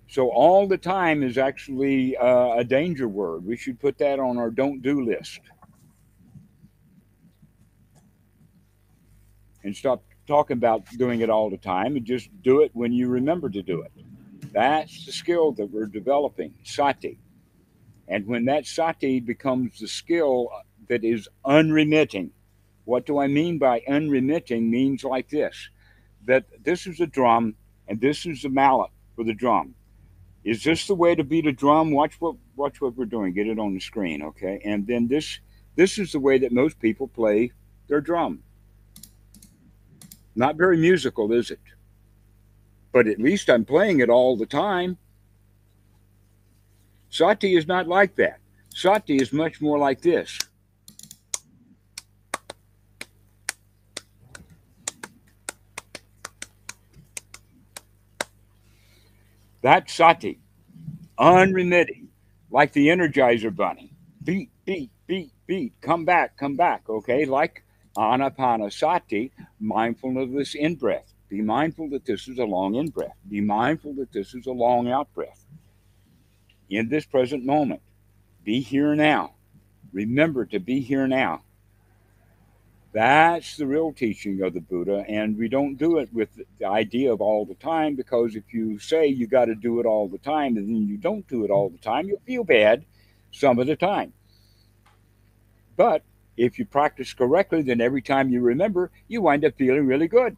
So, 0.07 0.29
all 0.29 0.67
the 0.67 0.77
time 0.77 1.21
is 1.21 1.37
actually 1.37 2.17
uh, 2.17 2.55
a 2.55 2.63
danger 2.63 3.07
word. 3.07 3.45
We 3.45 3.57
should 3.57 3.79
put 3.79 3.99
that 3.99 4.19
on 4.19 4.37
our 4.37 4.49
don't 4.49 4.81
do 4.81 5.05
list. 5.05 5.39
And 9.63 9.75
stop 9.75 10.03
talking 10.25 10.57
about 10.57 10.85
doing 10.97 11.21
it 11.21 11.29
all 11.29 11.49
the 11.49 11.57
time 11.57 11.95
and 11.95 12.05
just 12.05 12.29
do 12.41 12.61
it 12.61 12.71
when 12.73 12.91
you 12.91 13.07
remember 13.07 13.49
to 13.49 13.61
do 13.61 13.81
it. 13.81 13.91
That's 14.51 15.05
the 15.05 15.11
skill 15.11 15.51
that 15.53 15.71
we're 15.71 15.85
developing, 15.85 16.53
sati. 16.63 17.19
And 18.07 18.25
when 18.25 18.45
that 18.45 18.65
sati 18.65 19.19
becomes 19.19 19.79
the 19.79 19.87
skill 19.87 20.49
that 20.87 21.03
is 21.03 21.29
unremitting, 21.45 22.31
what 22.85 23.05
do 23.05 23.19
I 23.19 23.27
mean 23.27 23.59
by 23.59 23.83
unremitting? 23.87 24.69
Means 24.69 25.03
like 25.03 25.29
this 25.29 25.69
that 26.25 26.45
this 26.63 26.85
is 26.85 26.99
a 26.99 27.07
drum 27.07 27.55
and 27.87 28.01
this 28.01 28.25
is 28.25 28.41
the 28.41 28.49
mallet 28.49 28.91
for 29.15 29.23
the 29.23 29.33
drum. 29.33 29.73
Is 30.43 30.63
this 30.63 30.87
the 30.87 30.95
way 30.95 31.15
to 31.15 31.23
beat 31.23 31.47
a 31.47 31.51
drum? 31.51 31.91
Watch 31.91 32.19
what 32.19 32.35
watch 32.55 32.81
what 32.81 32.95
we're 32.95 33.05
doing. 33.05 33.33
Get 33.33 33.47
it 33.47 33.59
on 33.59 33.73
the 33.73 33.79
screen, 33.79 34.23
okay? 34.23 34.59
And 34.65 34.87
then 34.87 35.07
this 35.07 35.39
this 35.75 35.97
is 35.97 36.11
the 36.11 36.19
way 36.19 36.37
that 36.39 36.51
most 36.51 36.79
people 36.79 37.07
play 37.07 37.51
their 37.87 38.01
drum. 38.01 38.43
Not 40.35 40.55
very 40.55 40.77
musical, 40.77 41.31
is 41.31 41.51
it? 41.51 41.59
But 42.91 43.07
at 43.07 43.19
least 43.19 43.49
I'm 43.49 43.65
playing 43.65 43.99
it 43.99 44.09
all 44.09 44.35
the 44.35 44.45
time. 44.45 44.97
Sati 47.09 47.55
is 47.55 47.67
not 47.67 47.87
like 47.87 48.15
that. 48.15 48.39
Sati 48.69 49.17
is 49.17 49.33
much 49.33 49.61
more 49.61 49.77
like 49.77 50.01
this. 50.01 50.37
That's 59.61 59.93
sati, 59.93 60.39
unremitting, 61.17 62.07
like 62.49 62.71
the 62.71 62.87
Energizer 62.87 63.53
Bunny. 63.53 63.91
Beat, 64.23 64.51
beat, 64.65 64.89
beat, 65.05 65.31
beat. 65.47 65.73
Come 65.81 66.05
back, 66.05 66.37
come 66.37 66.55
back. 66.55 66.89
Okay, 66.89 67.25
like 67.25 67.63
anapanasati, 67.97 69.31
mindfulness 69.59 70.55
in 70.55 70.75
breath. 70.75 71.13
Be 71.29 71.41
mindful 71.41 71.89
that 71.91 72.05
this 72.05 72.27
is 72.27 72.39
a 72.39 72.43
long 72.43 72.75
in 72.75 72.89
breath. 72.89 73.15
Be 73.29 73.39
mindful 73.39 73.93
that 73.95 74.11
this 74.11 74.33
is 74.33 74.47
a 74.47 74.51
long 74.51 74.89
out 74.89 75.13
breath. 75.13 75.45
In 76.69 76.89
this 76.89 77.05
present 77.05 77.45
moment, 77.45 77.81
be 78.43 78.61
here 78.61 78.95
now. 78.95 79.35
Remember 79.93 80.45
to 80.45 80.59
be 80.59 80.81
here 80.81 81.07
now. 81.07 81.43
That's 82.91 83.57
the 83.57 83.67
real 83.67 83.93
teaching 83.93 84.41
of 84.41 84.53
the 84.53 84.61
Buddha. 84.61 85.05
And 85.07 85.37
we 85.37 85.47
don't 85.47 85.75
do 85.75 85.99
it 85.99 86.11
with 86.11 86.29
the 86.57 86.65
idea 86.65 87.13
of 87.13 87.21
all 87.21 87.45
the 87.45 87.53
time 87.55 87.95
because 87.95 88.35
if 88.35 88.51
you 88.51 88.79
say 88.79 89.05
you 89.05 89.27
got 89.27 89.45
to 89.45 89.55
do 89.55 89.79
it 89.79 89.85
all 89.85 90.07
the 90.07 90.17
time 90.17 90.57
and 90.57 90.67
then 90.67 90.87
you 90.87 90.97
don't 90.97 91.27
do 91.27 91.45
it 91.45 91.51
all 91.51 91.69
the 91.69 91.77
time, 91.77 92.07
you'll 92.07 92.21
feel 92.25 92.43
bad 92.43 92.85
some 93.31 93.59
of 93.59 93.67
the 93.67 93.75
time. 93.75 94.13
But 95.77 96.03
if 96.35 96.57
you 96.57 96.65
practice 96.65 97.13
correctly, 97.13 97.61
then 97.61 97.81
every 97.81 98.01
time 98.01 98.29
you 98.29 98.41
remember, 98.41 98.91
you 99.07 99.21
wind 99.21 99.45
up 99.45 99.55
feeling 99.57 99.85
really 99.85 100.07
good. 100.07 100.35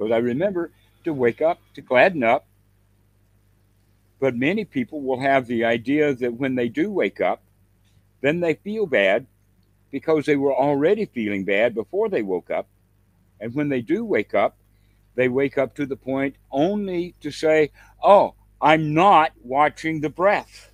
Because 0.00 0.12
I 0.12 0.18
remember 0.18 0.72
to 1.04 1.12
wake 1.12 1.42
up, 1.42 1.60
to 1.74 1.82
gladden 1.82 2.24
up. 2.24 2.46
But 4.18 4.34
many 4.34 4.64
people 4.64 5.02
will 5.02 5.20
have 5.20 5.46
the 5.46 5.66
idea 5.66 6.14
that 6.14 6.32
when 6.32 6.54
they 6.54 6.68
do 6.70 6.90
wake 6.90 7.20
up, 7.20 7.42
then 8.22 8.40
they 8.40 8.54
feel 8.54 8.86
bad 8.86 9.26
because 9.90 10.24
they 10.24 10.36
were 10.36 10.54
already 10.54 11.04
feeling 11.04 11.44
bad 11.44 11.74
before 11.74 12.08
they 12.08 12.22
woke 12.22 12.50
up. 12.50 12.66
And 13.40 13.54
when 13.54 13.68
they 13.68 13.82
do 13.82 14.02
wake 14.02 14.32
up, 14.32 14.56
they 15.16 15.28
wake 15.28 15.58
up 15.58 15.74
to 15.74 15.84
the 15.84 15.96
point 15.96 16.36
only 16.50 17.14
to 17.20 17.30
say, 17.30 17.70
Oh, 18.02 18.36
I'm 18.58 18.94
not 18.94 19.32
watching 19.42 20.00
the 20.00 20.08
breath. 20.08 20.72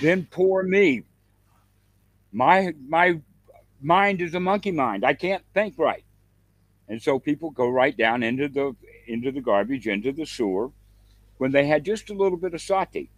Then 0.00 0.26
poor 0.30 0.62
me. 0.62 1.02
My 2.32 2.72
my 2.88 3.20
mind 3.82 4.22
is 4.22 4.34
a 4.34 4.40
monkey 4.40 4.70
mind. 4.70 5.04
I 5.04 5.12
can't 5.12 5.44
think 5.52 5.78
right. 5.78 6.04
And 6.88 7.02
so 7.02 7.18
people 7.18 7.50
go 7.50 7.68
right 7.68 7.96
down 7.96 8.22
into 8.22 8.48
the 8.48 8.74
into 9.06 9.32
the 9.32 9.40
garbage, 9.40 9.86
into 9.86 10.12
the 10.12 10.26
sewer, 10.26 10.70
when 11.38 11.52
they 11.52 11.66
had 11.66 11.84
just 11.84 12.10
a 12.10 12.14
little 12.14 12.38
bit 12.38 12.54
of 12.54 12.60
sati. 12.60 13.10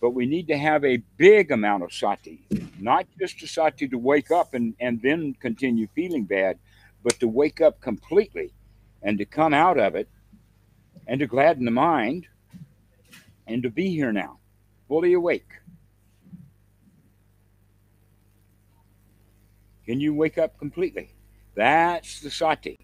But 0.00 0.10
we 0.10 0.26
need 0.26 0.48
to 0.48 0.56
have 0.56 0.84
a 0.84 1.02
big 1.16 1.50
amount 1.50 1.82
of 1.82 1.92
sati, 1.92 2.40
not 2.78 3.06
just 3.18 3.42
a 3.42 3.46
sati 3.46 3.86
to 3.88 3.98
wake 3.98 4.30
up 4.30 4.54
and, 4.54 4.74
and 4.80 5.00
then 5.02 5.34
continue 5.34 5.88
feeling 5.94 6.24
bad, 6.24 6.58
but 7.02 7.20
to 7.20 7.28
wake 7.28 7.60
up 7.60 7.80
completely 7.80 8.52
and 9.02 9.18
to 9.18 9.24
come 9.24 9.52
out 9.52 9.78
of 9.78 9.94
it 9.94 10.08
and 11.06 11.20
to 11.20 11.26
gladden 11.26 11.64
the 11.64 11.70
mind 11.70 12.26
and 13.46 13.62
to 13.62 13.70
be 13.70 13.90
here 13.90 14.12
now, 14.12 14.38
fully 14.88 15.12
awake. 15.12 15.48
Can 19.84 20.00
you 20.00 20.14
wake 20.14 20.38
up 20.38 20.58
completely? 20.58 21.10
That's 21.54 22.20
the 22.20 22.30
sati. 22.30 22.78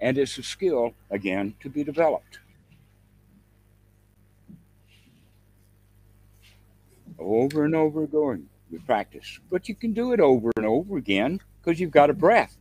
And 0.00 0.16
it's 0.16 0.38
a 0.38 0.42
skill, 0.42 0.94
again, 1.10 1.54
to 1.60 1.68
be 1.68 1.82
developed. 1.84 2.38
Over 7.18 7.64
and 7.64 7.74
over 7.74 8.06
going 8.06 8.48
with 8.70 8.86
practice. 8.86 9.40
But 9.50 9.68
you 9.68 9.74
can 9.74 9.92
do 9.92 10.12
it 10.12 10.20
over 10.20 10.50
and 10.56 10.66
over 10.66 10.96
again 10.96 11.40
because 11.60 11.80
you've 11.80 11.90
got 11.90 12.10
a 12.10 12.14
breath 12.14 12.56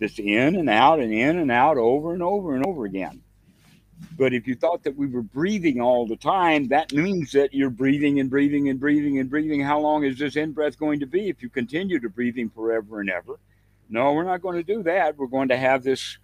that's 0.00 0.18
in 0.18 0.56
and 0.56 0.70
out 0.70 0.98
and 0.98 1.12
in 1.12 1.38
and 1.38 1.50
out 1.50 1.76
over 1.76 2.12
and 2.14 2.22
over 2.22 2.54
and 2.54 2.64
over 2.64 2.86
again. 2.86 3.22
But 4.16 4.34
if 4.34 4.46
you 4.46 4.54
thought 4.54 4.82
that 4.82 4.96
we 4.96 5.06
were 5.06 5.22
breathing 5.22 5.80
all 5.80 6.06
the 6.06 6.16
time, 6.16 6.68
that 6.68 6.92
means 6.92 7.32
that 7.32 7.54
you're 7.54 7.70
breathing 7.70 8.18
and 8.18 8.28
breathing 8.28 8.68
and 8.68 8.80
breathing 8.80 9.18
and 9.18 9.30
breathing. 9.30 9.60
How 9.60 9.78
long 9.78 10.04
is 10.04 10.18
this 10.18 10.36
in 10.36 10.52
breath 10.52 10.78
going 10.78 11.00
to 11.00 11.06
be 11.06 11.28
if 11.28 11.42
you 11.42 11.48
continue 11.48 12.00
to 12.00 12.08
breathing 12.08 12.50
forever 12.50 13.00
and 13.00 13.10
ever? 13.10 13.38
No, 13.88 14.12
we're 14.12 14.24
not 14.24 14.42
going 14.42 14.56
to 14.56 14.62
do 14.62 14.82
that. 14.84 15.16
We're 15.16 15.26
going 15.26 15.48
to 15.48 15.56
have 15.56 15.82
this 15.82 16.18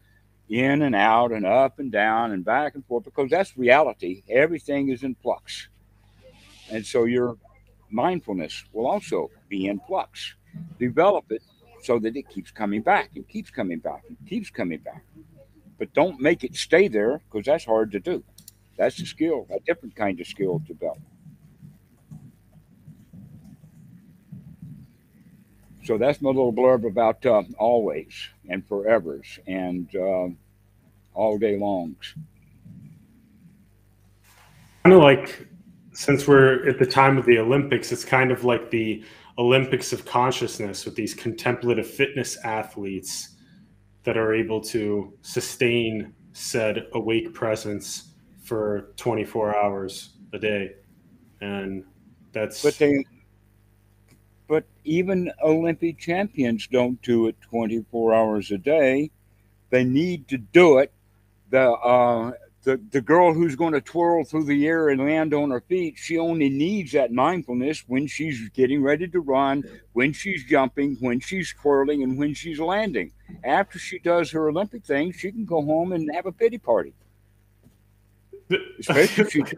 in 0.48 0.82
and 0.82 0.94
out 0.94 1.32
and 1.32 1.44
up 1.46 1.78
and 1.78 1.92
down 1.92 2.32
and 2.32 2.44
back 2.44 2.74
and 2.74 2.84
forth 2.86 3.04
because 3.04 3.30
that's 3.30 3.56
reality. 3.56 4.22
Everything 4.28 4.88
is 4.88 5.02
in 5.02 5.14
flux. 5.16 5.68
And 6.70 6.84
so 6.84 7.04
your 7.04 7.36
mindfulness 7.90 8.64
will 8.72 8.86
also 8.86 9.30
be 9.48 9.66
in 9.66 9.80
flux. 9.86 10.34
Develop 10.78 11.30
it 11.30 11.42
so 11.82 11.98
that 11.98 12.16
it 12.16 12.28
keeps 12.28 12.50
coming 12.50 12.82
back 12.82 13.10
and 13.14 13.28
keeps 13.28 13.50
coming 13.50 13.78
back 13.78 14.02
and 14.08 14.16
keeps 14.28 14.50
coming 14.50 14.78
back 14.78 15.04
but 15.78 15.94
don't 15.94 16.20
make 16.20 16.44
it 16.44 16.56
stay 16.56 16.88
there 16.88 17.20
because 17.30 17.46
that's 17.46 17.64
hard 17.64 17.92
to 17.92 18.00
do. 18.00 18.22
That's 18.76 19.00
a 19.00 19.06
skill, 19.06 19.46
a 19.50 19.60
different 19.60 19.94
kind 19.94 20.20
of 20.20 20.26
skill 20.26 20.60
to 20.66 20.74
develop. 20.74 20.98
So 25.88 25.96
that's 25.96 26.20
my 26.20 26.28
little 26.28 26.52
blurb 26.52 26.86
about 26.86 27.24
uh, 27.24 27.44
always 27.58 28.12
and 28.50 28.62
forevers 28.68 29.38
and 29.46 29.88
uh, 29.96 30.28
all 31.14 31.38
day 31.38 31.56
longs. 31.56 32.14
Kind 34.84 34.94
of 34.94 35.00
like, 35.00 35.48
since 35.92 36.28
we're 36.28 36.68
at 36.68 36.78
the 36.78 36.84
time 36.84 37.16
of 37.16 37.24
the 37.24 37.38
Olympics, 37.38 37.90
it's 37.90 38.04
kind 38.04 38.30
of 38.30 38.44
like 38.44 38.70
the 38.70 39.02
Olympics 39.38 39.94
of 39.94 40.04
consciousness 40.04 40.84
with 40.84 40.94
these 40.94 41.14
contemplative 41.14 41.86
fitness 41.86 42.36
athletes 42.44 43.36
that 44.04 44.18
are 44.18 44.34
able 44.34 44.60
to 44.60 45.14
sustain 45.22 46.12
said 46.34 46.86
awake 46.92 47.32
presence 47.32 48.12
for 48.44 48.92
24 48.98 49.56
hours 49.56 50.10
a 50.34 50.38
day 50.38 50.74
and 51.40 51.82
that's 52.32 52.62
but 52.62 52.76
they 52.78 53.02
but 54.48 54.64
even 54.84 55.30
olympic 55.42 55.98
champions 55.98 56.66
don't 56.66 57.00
do 57.02 57.26
it 57.26 57.36
24 57.42 58.14
hours 58.14 58.50
a 58.50 58.58
day 58.58 59.10
they 59.70 59.84
need 59.84 60.26
to 60.28 60.38
do 60.38 60.78
it 60.78 60.92
the 61.50 61.70
uh 61.70 62.32
the, 62.68 62.80
the 62.90 63.00
girl 63.00 63.32
who's 63.32 63.56
going 63.56 63.72
to 63.72 63.80
twirl 63.80 64.24
through 64.24 64.44
the 64.44 64.66
air 64.66 64.90
and 64.90 65.00
land 65.00 65.32
on 65.32 65.50
her 65.50 65.62
feet, 65.62 65.94
she 65.96 66.18
only 66.18 66.50
needs 66.50 66.92
that 66.92 67.10
mindfulness 67.12 67.84
when 67.86 68.06
she's 68.06 68.46
getting 68.50 68.82
ready 68.82 69.08
to 69.08 69.20
run, 69.20 69.64
when 69.94 70.12
she's 70.12 70.44
jumping, 70.44 70.96
when 71.00 71.18
she's 71.18 71.54
twirling, 71.54 72.02
and 72.02 72.18
when 72.18 72.34
she's 72.34 72.60
landing. 72.60 73.12
After 73.42 73.78
she 73.78 73.98
does 73.98 74.30
her 74.32 74.50
Olympic 74.50 74.84
thing, 74.84 75.12
she 75.12 75.32
can 75.32 75.46
go 75.46 75.62
home 75.64 75.92
and 75.92 76.10
have 76.14 76.26
a 76.26 76.32
pity 76.32 76.58
party. 76.58 76.92
Especially 78.78 79.24
if 79.24 79.30
she's 79.30 79.54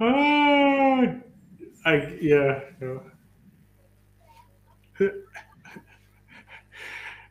uh, 0.00 1.06
I 1.84 2.18
yeah. 2.20 2.60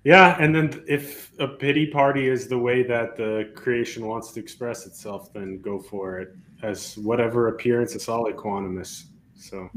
Yeah, 0.03 0.36
and 0.40 0.56
then 0.56 0.84
if 0.88 1.32
a 1.40 1.48
pity 1.48 1.86
party 1.86 2.28
is 2.28 2.48
the 2.48 2.57
way 2.57 2.82
that 2.84 3.15
the 3.15 3.52
creation 3.56 4.07
wants 4.07 4.32
to 4.32 4.40
express 4.40 4.88
itself, 4.88 5.32
then 5.32 5.61
go 5.61 5.80
for 5.80 6.19
it 6.19 6.36
as 6.64 6.98
whatever 6.98 7.49
appearance 7.49 7.94
it's 7.94 8.10
all 8.10 8.26
equanimous. 8.26 9.03
So 9.36 9.69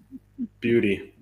beauty. 0.60 1.14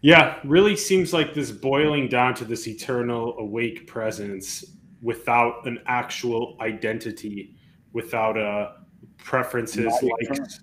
Yeah, 0.00 0.38
really 0.44 0.76
seems 0.76 1.12
like 1.12 1.34
this 1.34 1.50
boiling 1.50 2.08
down 2.08 2.34
to 2.34 2.44
this 2.44 2.66
eternal 2.66 3.38
awake 3.38 3.86
presence 3.86 4.64
without 5.00 5.66
an 5.66 5.78
actual 5.86 6.56
identity, 6.60 7.54
without 7.92 8.36
a 8.36 8.42
uh, 8.42 8.72
preferences 9.18 9.92
likes, 10.02 10.60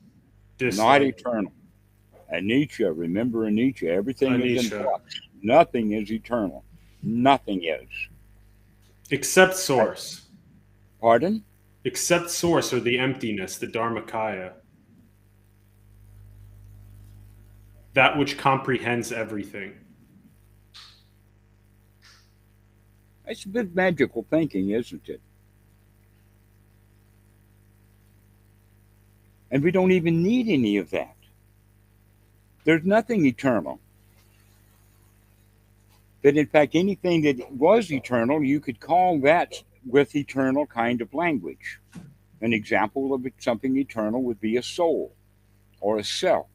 dislikes. 0.62 0.78
Not 0.78 1.02
eternal. 1.02 1.54
Anicca, 2.34 2.94
remember 2.96 3.50
Anicca, 3.50 3.84
everything 3.84 4.34
Anicca. 4.34 4.56
is 4.58 4.72
in 4.72 4.82
flux. 4.84 5.22
Nothing 5.42 5.92
is 5.92 6.12
eternal. 6.12 6.64
Nothing 7.04 7.64
is. 7.64 7.90
Except 9.10 9.56
source. 9.56 10.28
Pardon? 11.02 11.44
Except 11.84 12.30
source 12.30 12.72
or 12.74 12.80
the 12.80 12.98
emptiness, 13.00 13.58
the 13.58 13.68
Dharmakaya. 13.68 14.54
That 17.94 18.18
which 18.18 18.38
comprehends 18.38 19.12
everything. 19.12 19.74
It's 23.26 23.46
a 23.46 23.50
bit 23.50 23.76
magical 23.76 24.26
thinking, 24.30 24.70
isn't 24.70 25.10
it? 25.10 25.22
And 29.52 29.64
we 29.64 29.72
don't 29.72 29.92
even 29.92 30.24
need 30.24 30.48
any 30.48 30.78
of 30.78 30.90
that. 30.92 31.16
There's 32.64 32.86
nothing 32.86 33.26
eternal 33.26 33.80
that 36.22 36.38
in 36.38 36.46
fact 36.48 36.76
anything 36.76 37.24
that 37.24 37.52
was 37.52 37.92
eternal, 37.92 38.44
you 38.44 38.60
could 38.60 38.80
call 38.80 39.20
that 39.22 39.64
with 39.86 40.16
eternal 40.16 40.66
kind 40.68 41.02
of 41.02 41.14
language. 41.14 41.80
An 42.42 42.54
example 42.54 43.14
of 43.14 43.26
something 43.40 43.78
eternal 43.78 44.22
would 44.24 44.40
be 44.40 44.58
a 44.58 44.64
soul 44.64 45.14
or 45.80 45.98
a 45.98 46.04
self. 46.04 46.48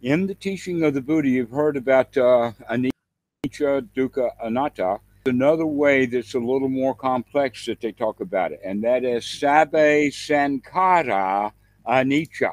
In 0.00 0.26
the 0.26 0.34
teaching 0.34 0.82
of 0.84 0.94
the 0.94 1.00
Buddha, 1.00 1.28
you've 1.28 1.50
heard 1.50 1.76
about 1.76 2.16
uh, 2.16 2.52
anicca, 2.70 3.88
dukkha, 3.96 4.30
anatta. 4.42 5.00
Another 5.28 5.66
way 5.66 6.06
that's 6.06 6.34
a 6.34 6.38
little 6.38 6.68
more 6.68 6.94
complex 6.94 7.66
that 7.66 7.80
they 7.80 7.92
talk 7.92 8.20
about 8.20 8.52
it, 8.52 8.60
and 8.64 8.82
that 8.84 9.04
is 9.04 9.24
sabbe 9.24 10.08
sankhara 10.08 11.52
anicca. 11.86 12.52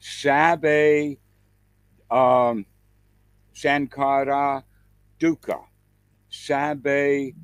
Sabbe 0.00 1.18
um, 2.10 2.66
Sankhara 3.54 4.62
Dukkha, 5.18 5.64
Sabbe 6.30 7.34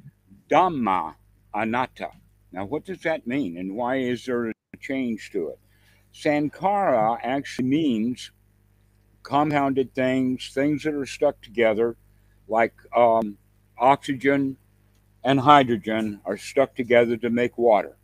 Dhamma 0.51 1.15
Anatta. 1.55 2.11
Now, 2.53 2.65
what 2.65 2.85
does 2.85 3.03
that 3.03 3.27
mean, 3.27 3.57
and 3.57 3.75
why 3.75 3.97
is 3.97 4.25
there 4.25 4.49
a 4.49 4.55
change 4.81 5.31
to 5.33 5.49
it? 5.49 5.59
Sankhara 6.15 7.19
actually 7.23 7.69
means 7.69 8.31
compounded 9.23 9.95
things, 9.95 10.51
things 10.55 10.83
that 10.83 10.95
are 10.95 11.07
stuck 11.07 11.41
together, 11.41 11.97
like 12.49 12.75
um, 12.97 13.37
oxygen 13.81 14.57
and 15.25 15.41
hydrogen 15.41 16.21
are 16.25 16.37
stuck 16.37 16.75
together 16.75 17.17
to 17.17 17.31
make 17.31 17.59
water. 17.59 17.97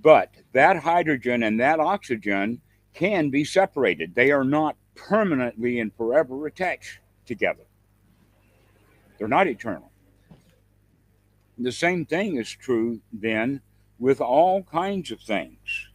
But 0.00 0.34
that 0.52 0.78
hydrogen 0.78 1.42
and 1.42 1.60
that 1.60 1.80
oxygen 1.80 2.60
can 2.94 3.30
be 3.30 3.44
separated. 3.44 4.14
They 4.14 4.30
are 4.30 4.44
not 4.44 4.76
permanently 4.94 5.80
and 5.80 5.94
forever 5.94 6.46
attached 6.46 6.98
together. 7.26 7.64
They're 9.18 9.28
not 9.28 9.46
eternal. 9.46 9.90
The 11.58 11.72
same 11.72 12.04
thing 12.04 12.36
is 12.36 12.50
true 12.50 13.00
then 13.12 13.60
with 13.98 14.20
all 14.20 14.62
kinds 14.62 15.10
of 15.10 15.20
things. 15.20 15.88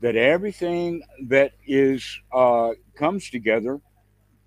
That 0.00 0.16
everything 0.16 1.02
that 1.28 1.52
is 1.66 2.20
uh, 2.32 2.70
comes 2.94 3.30
together 3.30 3.80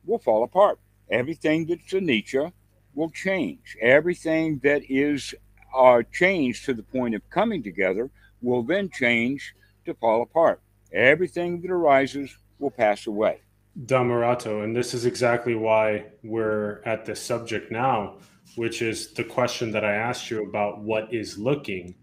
will 0.05 0.19
fall 0.19 0.43
apart. 0.43 0.79
Everything 1.09 1.65
that's 1.65 1.93
anicca 1.93 2.51
will 2.97 3.11
change. 3.11 3.77
Everything 3.79 4.59
that 4.63 4.81
is 4.89 5.35
uh, 5.73 6.01
changed 6.11 6.65
to 6.65 6.73
the 6.73 6.81
point 6.81 7.13
of 7.13 7.21
coming 7.29 7.61
together 7.61 8.09
will 8.41 8.63
then 8.63 8.89
change 8.89 9.53
to 9.85 9.93
fall 9.93 10.23
apart. 10.23 10.59
Everything 10.91 11.61
that 11.61 11.69
arises 11.69 12.35
will 12.57 12.71
pass 12.71 13.05
away. 13.05 13.39
Dhammarato, 13.85 14.63
and 14.63 14.75
this 14.75 14.95
is 14.95 15.05
exactly 15.05 15.53
why 15.53 16.07
we're 16.23 16.81
at 16.85 17.05
this 17.05 17.21
subject 17.21 17.71
now, 17.71 18.17
which 18.55 18.81
is 18.81 19.13
the 19.13 19.23
question 19.23 19.71
that 19.71 19.85
I 19.85 19.93
asked 19.93 20.31
you 20.31 20.43
about 20.43 20.79
what 20.79 21.13
is 21.13 21.37
looking. 21.37 21.93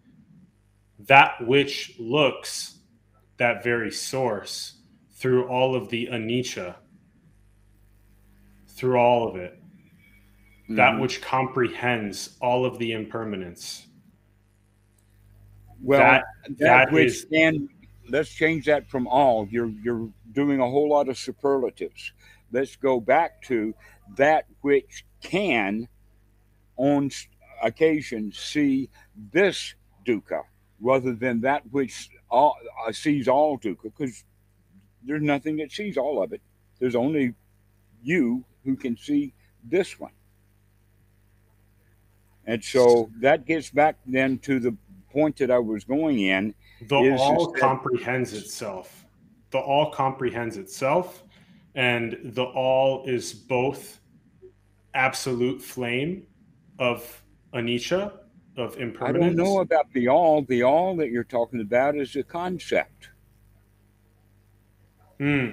That 1.00 1.44
which 1.44 1.96
looks, 1.98 2.78
that 3.38 3.64
very 3.64 3.90
source, 3.90 4.78
through 5.14 5.48
all 5.48 5.74
of 5.74 5.88
the 5.88 6.06
anicca, 6.12 6.76
through 8.68 8.96
all 8.96 9.28
of 9.28 9.34
it, 9.34 9.58
mm-hmm. 10.64 10.76
that 10.76 10.98
which 11.00 11.20
comprehends 11.22 12.36
all 12.40 12.64
of 12.64 12.78
the 12.78 12.92
impermanence, 12.92 13.86
Well, 15.82 16.00
that, 16.00 16.24
that, 16.48 16.58
that 16.58 16.92
which 16.92 17.12
is, 17.12 17.26
can 17.32 17.68
let's 18.08 18.30
change 18.30 18.66
that 18.66 18.88
from 18.88 19.06
all. 19.06 19.46
You're 19.50 19.72
you're 19.82 20.08
doing 20.32 20.60
a 20.60 20.68
whole 20.68 20.88
lot 20.88 21.08
of 21.08 21.16
superlatives. 21.18 22.12
Let's 22.52 22.76
go 22.76 23.00
back 23.00 23.42
to 23.42 23.74
that 24.16 24.44
which 24.60 25.04
can, 25.22 25.88
on 26.76 27.10
occasion, 27.62 28.32
see 28.32 28.90
this 29.32 29.74
dukkha 30.06 30.42
rather 30.80 31.14
than 31.14 31.40
that 31.40 31.62
which 31.70 32.10
all, 32.30 32.56
uh, 32.86 32.92
sees 32.92 33.28
all 33.28 33.58
dukkha, 33.58 33.84
because 33.84 34.24
there's 35.02 35.22
nothing 35.22 35.56
that 35.56 35.72
sees 35.72 35.96
all 35.96 36.22
of 36.22 36.32
it. 36.32 36.40
There's 36.78 36.94
only 36.94 37.34
you 38.02 38.44
who 38.64 38.76
can 38.76 38.96
see 38.96 39.32
this 39.64 39.98
one. 39.98 40.12
And 42.46 42.62
so 42.62 43.10
that 43.20 43.46
gets 43.46 43.70
back 43.70 43.96
then 44.06 44.38
to 44.40 44.60
the 44.60 44.76
point 45.10 45.36
that 45.36 45.50
I 45.50 45.58
was 45.58 45.84
going 45.84 46.20
in. 46.20 46.54
The 46.88 47.16
all 47.18 47.52
comprehends 47.52 48.32
itself. 48.32 49.06
The 49.50 49.58
all 49.58 49.90
comprehends 49.90 50.56
itself, 50.56 51.22
and 51.74 52.18
the 52.22 52.44
all 52.44 53.04
is 53.06 53.32
both 53.32 54.00
absolute 54.94 55.62
flame 55.62 56.26
of 56.78 57.22
Anicca, 57.54 58.12
of 58.56 58.76
impermanence. 58.78 59.24
I 59.24 59.28
don't 59.28 59.36
know 59.36 59.60
about 59.60 59.92
the 59.92 60.08
all. 60.08 60.42
The 60.42 60.64
all 60.64 60.96
that 60.96 61.10
you're 61.10 61.24
talking 61.24 61.60
about 61.60 61.96
is 61.96 62.16
a 62.16 62.22
concept. 62.22 63.10
Hmm. 65.18 65.50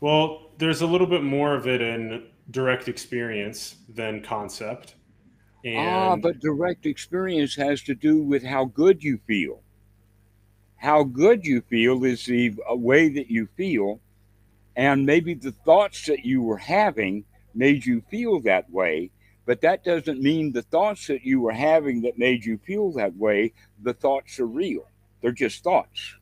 Well, 0.00 0.52
there's 0.58 0.82
a 0.82 0.86
little 0.86 1.06
bit 1.06 1.22
more 1.22 1.54
of 1.54 1.66
it 1.66 1.80
in 1.80 2.28
direct 2.50 2.88
experience 2.88 3.76
than 3.88 4.22
concept. 4.22 4.94
Ah, 5.66 5.68
and 5.68 5.78
ah, 5.78 6.16
but 6.16 6.40
direct 6.40 6.86
experience 6.86 7.56
has 7.56 7.82
to 7.82 7.94
do 7.94 8.22
with 8.22 8.44
how 8.44 8.66
good 8.66 9.02
you 9.02 9.18
feel. 9.26 9.62
How 10.76 11.02
good 11.02 11.44
you 11.44 11.62
feel 11.62 12.04
is 12.04 12.26
the 12.26 12.54
way 12.68 13.08
that 13.08 13.30
you 13.30 13.48
feel, 13.56 14.00
and 14.76 15.06
maybe 15.06 15.34
the 15.34 15.52
thoughts 15.52 16.06
that 16.06 16.24
you 16.24 16.42
were 16.42 16.58
having 16.58 17.24
made 17.54 17.84
you 17.84 18.02
feel 18.10 18.40
that 18.40 18.70
way. 18.70 19.10
But 19.46 19.60
that 19.62 19.82
doesn't 19.82 20.20
mean 20.22 20.52
the 20.52 20.62
thoughts 20.62 21.06
that 21.06 21.24
you 21.24 21.40
were 21.40 21.52
having 21.52 22.02
that 22.02 22.18
made 22.18 22.44
you 22.44 22.58
feel 22.58 22.92
that 22.92 23.16
way, 23.16 23.52
the 23.82 23.94
thoughts 23.94 24.38
are 24.38 24.46
real. 24.46 24.88
They're 25.20 25.32
just 25.32 25.64
thoughts. 25.64 26.16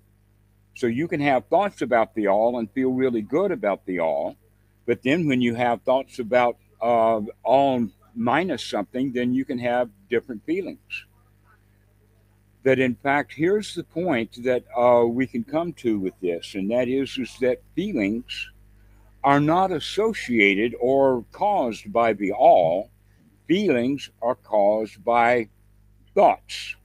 So 0.77 0.87
you 0.87 1.09
can 1.09 1.21
have 1.21 1.47
thoughts 1.47 1.83
about 1.83 2.15
the 2.15 2.29
all 2.29 2.59
and 2.59 2.71
feel 2.71 2.93
really 2.93 3.23
good 3.23 3.51
about 3.51 3.85
the 3.87 4.01
all. 4.01 4.37
But 4.87 5.03
then 5.03 5.27
when 5.27 5.41
you 5.41 5.55
have 5.55 5.83
thoughts 5.83 6.19
about 6.19 6.57
uh, 6.81 7.23
all 7.43 7.89
minus 8.15 8.65
something, 8.65 9.12
then 9.12 9.32
you 9.32 9.45
can 9.45 9.59
have 9.59 9.91
different 10.09 10.45
feelings. 10.45 11.07
That 12.62 12.78
in 12.78 12.95
fact, 12.95 13.32
here's 13.35 13.74
the 13.74 13.85
point 13.85 14.43
that 14.45 14.65
uh, 14.77 15.05
we 15.05 15.27
can 15.27 15.45
come 15.45 15.73
to 15.74 15.99
with 15.99 16.15
this, 16.20 16.55
and 16.55 16.70
that 16.70 16.89
is, 16.89 17.19
is 17.19 17.36
that 17.41 17.62
feelings 17.74 18.51
are 19.23 19.41
not 19.41 19.73
associated 19.73 20.74
or 20.81 21.24
caused 21.32 21.93
by 21.93 22.12
the 22.12 22.32
all. 22.32 22.91
Feelings 23.49 24.11
are 24.23 24.35
caused 24.35 25.05
by 25.05 25.49
thoughts, 26.15 26.77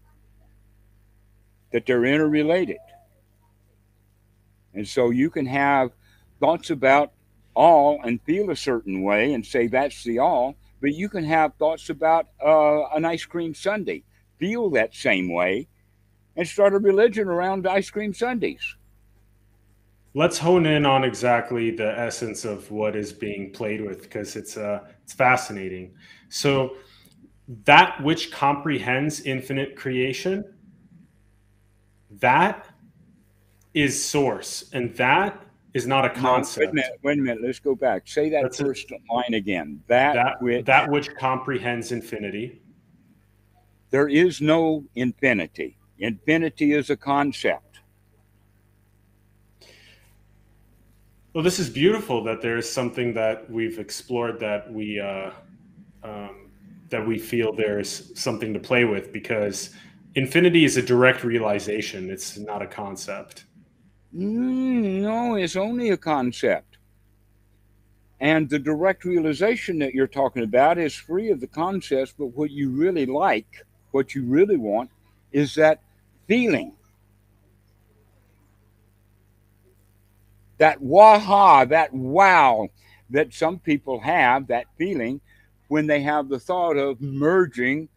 that 1.72 1.86
they're 1.86 2.06
interrelated. 2.06 2.78
And 4.74 4.88
so 4.88 5.10
you 5.10 5.30
can 5.30 5.46
have 5.46 5.92
thoughts 6.40 6.70
about 6.70 7.12
all 7.54 8.02
and 8.04 8.22
feel 8.24 8.50
a 8.50 8.56
certain 8.56 9.04
way 9.04 9.34
and 9.34 9.46
say 9.46 9.68
that's 9.68 10.04
the 10.04 10.20
all, 10.20 10.56
but 10.82 10.94
you 10.94 11.10
can 11.10 11.24
have 11.24 11.54
thoughts 11.56 11.90
about 11.90 12.28
uh, 12.44 12.88
an 12.90 13.06
ice 13.06 13.26
cream 13.26 13.54
sundae, 13.54 14.02
feel 14.38 14.70
that 14.72 14.94
same 14.94 15.32
way, 15.32 15.68
and 16.36 16.48
start 16.48 16.74
a 16.74 16.80
religion 16.80 17.28
around 17.28 17.68
ice 17.68 17.90
cream 17.90 18.14
sundaes. 18.14 18.76
Let's 20.14 20.40
hone 20.40 20.66
in 20.66 20.86
on 20.86 21.04
exactly 21.04 21.70
the 21.72 21.98
essence 21.98 22.44
of 22.44 22.72
what 22.72 22.96
is 22.96 23.14
being 23.14 23.52
played 23.52 23.82
with 23.82 24.02
because 24.02 24.36
it's 24.36 24.58
uh, 24.58 24.80
it's 25.04 25.14
fascinating. 25.14 25.94
So 26.30 26.78
that 27.66 28.02
which 28.04 28.32
comprehends 28.32 29.22
infinite 29.22 29.76
creation, 29.76 30.46
that 32.12 32.68
is 33.74 34.04
source, 34.04 34.70
and 34.74 34.96
that 34.96 35.44
is 35.74 35.86
not 35.86 36.06
a 36.06 36.10
concept. 36.10 36.60
wait 36.60 36.70
a 36.70 36.74
minute. 36.74 37.00
Wait 37.04 37.20
a 37.20 37.22
minute. 37.22 37.44
Let's 37.44 37.60
go 37.60 37.76
back. 37.76 38.08
Say 38.08 38.30
that 38.30 38.44
That's 38.44 38.60
first 38.60 38.92
line 39.12 39.34
again. 39.34 39.82
That, 39.88 40.14
that 40.14 40.42
which 40.42 40.66
that 40.66 40.90
which 40.90 41.14
comprehends 41.16 41.92
infinity. 41.92 42.62
There 43.92 44.08
is 44.08 44.42
no 44.42 44.84
infinity. 44.96 45.78
Infinity 46.00 46.74
is 46.74 46.90
a 46.90 46.98
concept. 46.98 47.80
Well, 51.34 51.44
this 51.44 51.60
is 51.60 51.70
beautiful 51.70 52.24
that 52.24 52.42
there 52.42 52.58
is 52.58 52.72
something 52.72 53.14
that 53.14 53.50
we've 53.50 53.80
explored 53.80 54.40
that 54.40 54.72
we 54.72 55.00
uh, 55.00 55.32
um, 56.04 56.50
that 56.90 57.06
we 57.06 57.20
feel 57.20 57.54
there's 57.54 58.20
something 58.20 58.54
to 58.54 58.60
play 58.60 58.86
with 58.86 59.14
because 59.14 59.76
infinity 60.16 60.66
is 60.66 60.78
a 60.78 60.82
direct 60.82 61.24
realization. 61.24 62.10
It's 62.10 62.38
not 62.38 62.62
a 62.62 62.68
concept. 62.68 63.46
Mm, 64.16 65.02
no, 65.02 65.36
it's 65.36 65.56
only 65.56 65.90
a 65.90 65.98
concept. 65.98 66.78
And 68.20 68.50
the 68.50 68.60
direct 68.60 69.06
realization 69.06 69.80
that 69.80 69.94
you're 69.94 70.08
talking 70.08 70.44
about 70.44 70.78
is 70.78 70.94
free 70.94 71.30
of 71.30 71.40
the 71.40 71.48
concepts, 71.48 72.14
but 72.18 72.28
what 72.28 72.52
you 72.52 72.70
really 72.70 73.06
like, 73.06 73.66
what 73.92 74.14
you 74.14 74.24
really 74.26 74.58
want, 74.58 74.90
is 75.32 75.56
that 75.56 75.82
feeling. 76.28 76.74
That 80.58 80.82
waha, 80.82 81.66
that 81.68 81.94
wow 81.94 82.70
that 83.10 83.34
some 83.34 83.60
people 83.60 84.00
have, 84.00 84.48
that 84.48 84.66
feeling 84.78 85.22
when 85.68 85.88
they 85.88 86.02
have 86.02 86.30
the 86.30 86.40
thought 86.40 86.78
of 86.78 87.02
merging 87.02 87.90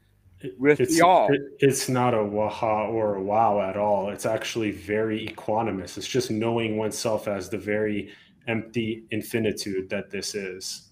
with 0.58 0.80
it's, 0.80 0.96
the 0.96 1.02
all. 1.04 1.32
It, 1.32 1.40
it's 1.58 1.88
not 1.88 2.14
a 2.14 2.22
waha 2.22 2.86
or 2.86 3.16
a 3.16 3.22
wow 3.22 3.60
at 3.60 3.76
all. 3.76 4.10
It's 4.10 4.26
actually 4.26 4.70
very 4.70 5.26
equanimous. 5.26 5.96
It's 5.96 6.06
just 6.06 6.30
knowing 6.30 6.76
oneself 6.76 7.28
as 7.28 7.48
the 7.48 7.58
very 7.58 8.12
empty 8.48 9.04
infinitude 9.10 9.88
that 9.90 10.10
this 10.10 10.34
is, 10.34 10.90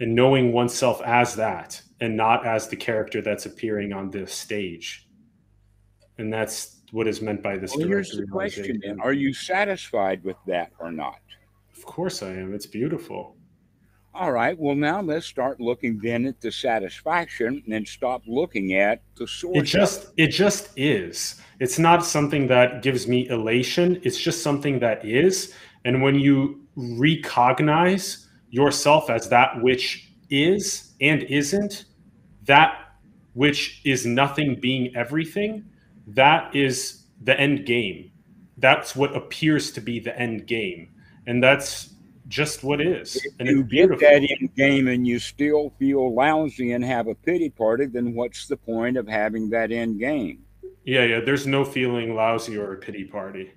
and 0.00 0.14
knowing 0.14 0.52
oneself 0.52 1.00
as 1.02 1.34
that, 1.36 1.80
and 2.00 2.16
not 2.16 2.46
as 2.46 2.68
the 2.68 2.76
character 2.76 3.22
that's 3.22 3.46
appearing 3.46 3.92
on 3.92 4.10
this 4.10 4.32
stage. 4.32 5.08
And 6.18 6.32
that's 6.32 6.82
what 6.90 7.08
is 7.08 7.22
meant 7.22 7.42
by 7.42 7.56
this. 7.56 7.74
Well, 7.76 7.88
here's 7.88 8.10
the 8.10 8.26
question: 8.26 8.80
then. 8.84 9.00
Are 9.00 9.12
you 9.12 9.32
satisfied 9.32 10.22
with 10.24 10.36
that 10.46 10.72
or 10.78 10.92
not? 10.92 11.18
Of 11.76 11.84
course, 11.86 12.22
I 12.22 12.32
am. 12.34 12.54
It's 12.54 12.66
beautiful. 12.66 13.36
All 14.14 14.30
right. 14.30 14.58
Well, 14.58 14.74
now 14.74 15.00
let's 15.00 15.24
start 15.24 15.58
looking 15.58 15.98
then 15.98 16.26
at 16.26 16.40
the 16.40 16.52
satisfaction 16.52 17.62
and 17.70 17.88
stop 17.88 18.22
looking 18.26 18.74
at 18.74 19.02
the 19.16 19.26
source. 19.26 19.56
It 19.56 19.62
just 19.62 20.12
it 20.18 20.28
just 20.28 20.70
is. 20.76 21.40
It's 21.60 21.78
not 21.78 22.04
something 22.04 22.46
that 22.48 22.82
gives 22.82 23.08
me 23.08 23.28
elation. 23.28 24.00
It's 24.02 24.18
just 24.18 24.42
something 24.42 24.80
that 24.80 25.04
is. 25.04 25.54
And 25.86 26.02
when 26.02 26.16
you 26.16 26.60
recognize 26.76 28.28
yourself 28.50 29.08
as 29.08 29.30
that 29.30 29.62
which 29.62 30.12
is 30.28 30.92
and 31.00 31.22
isn't, 31.24 31.86
that 32.44 32.96
which 33.32 33.80
is 33.84 34.04
nothing 34.04 34.60
being 34.60 34.94
everything, 34.94 35.64
that 36.08 36.54
is 36.54 37.04
the 37.22 37.38
end 37.40 37.64
game. 37.64 38.10
That's 38.58 38.94
what 38.94 39.16
appears 39.16 39.72
to 39.72 39.80
be 39.80 40.00
the 40.00 40.18
end 40.18 40.46
game. 40.46 40.88
And 41.26 41.42
that's 41.42 41.91
just 42.32 42.64
what 42.64 42.80
is. 42.80 43.16
If 43.16 43.32
and 43.38 43.48
you 43.48 43.62
get 43.62 44.00
that 44.00 44.24
in 44.24 44.50
game 44.56 44.88
and 44.88 45.06
you 45.06 45.18
still 45.18 45.74
feel 45.78 46.14
lousy 46.14 46.72
and 46.72 46.82
have 46.82 47.06
a 47.06 47.14
pity 47.14 47.50
party, 47.50 47.86
then 47.86 48.14
what's 48.14 48.48
the 48.48 48.56
point 48.56 48.96
of 48.96 49.06
having 49.06 49.50
that 49.50 49.70
end 49.70 50.00
game? 50.00 50.42
Yeah, 50.84 51.04
yeah. 51.04 51.20
There's 51.20 51.46
no 51.46 51.64
feeling 51.64 52.14
lousy 52.14 52.56
or 52.56 52.72
a 52.72 52.78
pity 52.78 53.04
party. 53.04 53.52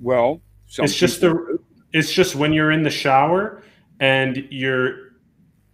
Well, 0.00 0.40
it's 0.78 0.94
just 0.94 1.20
the 1.20 1.58
it's 1.92 2.12
just 2.12 2.36
when 2.36 2.52
you're 2.52 2.70
in 2.70 2.84
the 2.84 2.90
shower 2.90 3.62
and 4.00 4.46
you're 4.50 5.14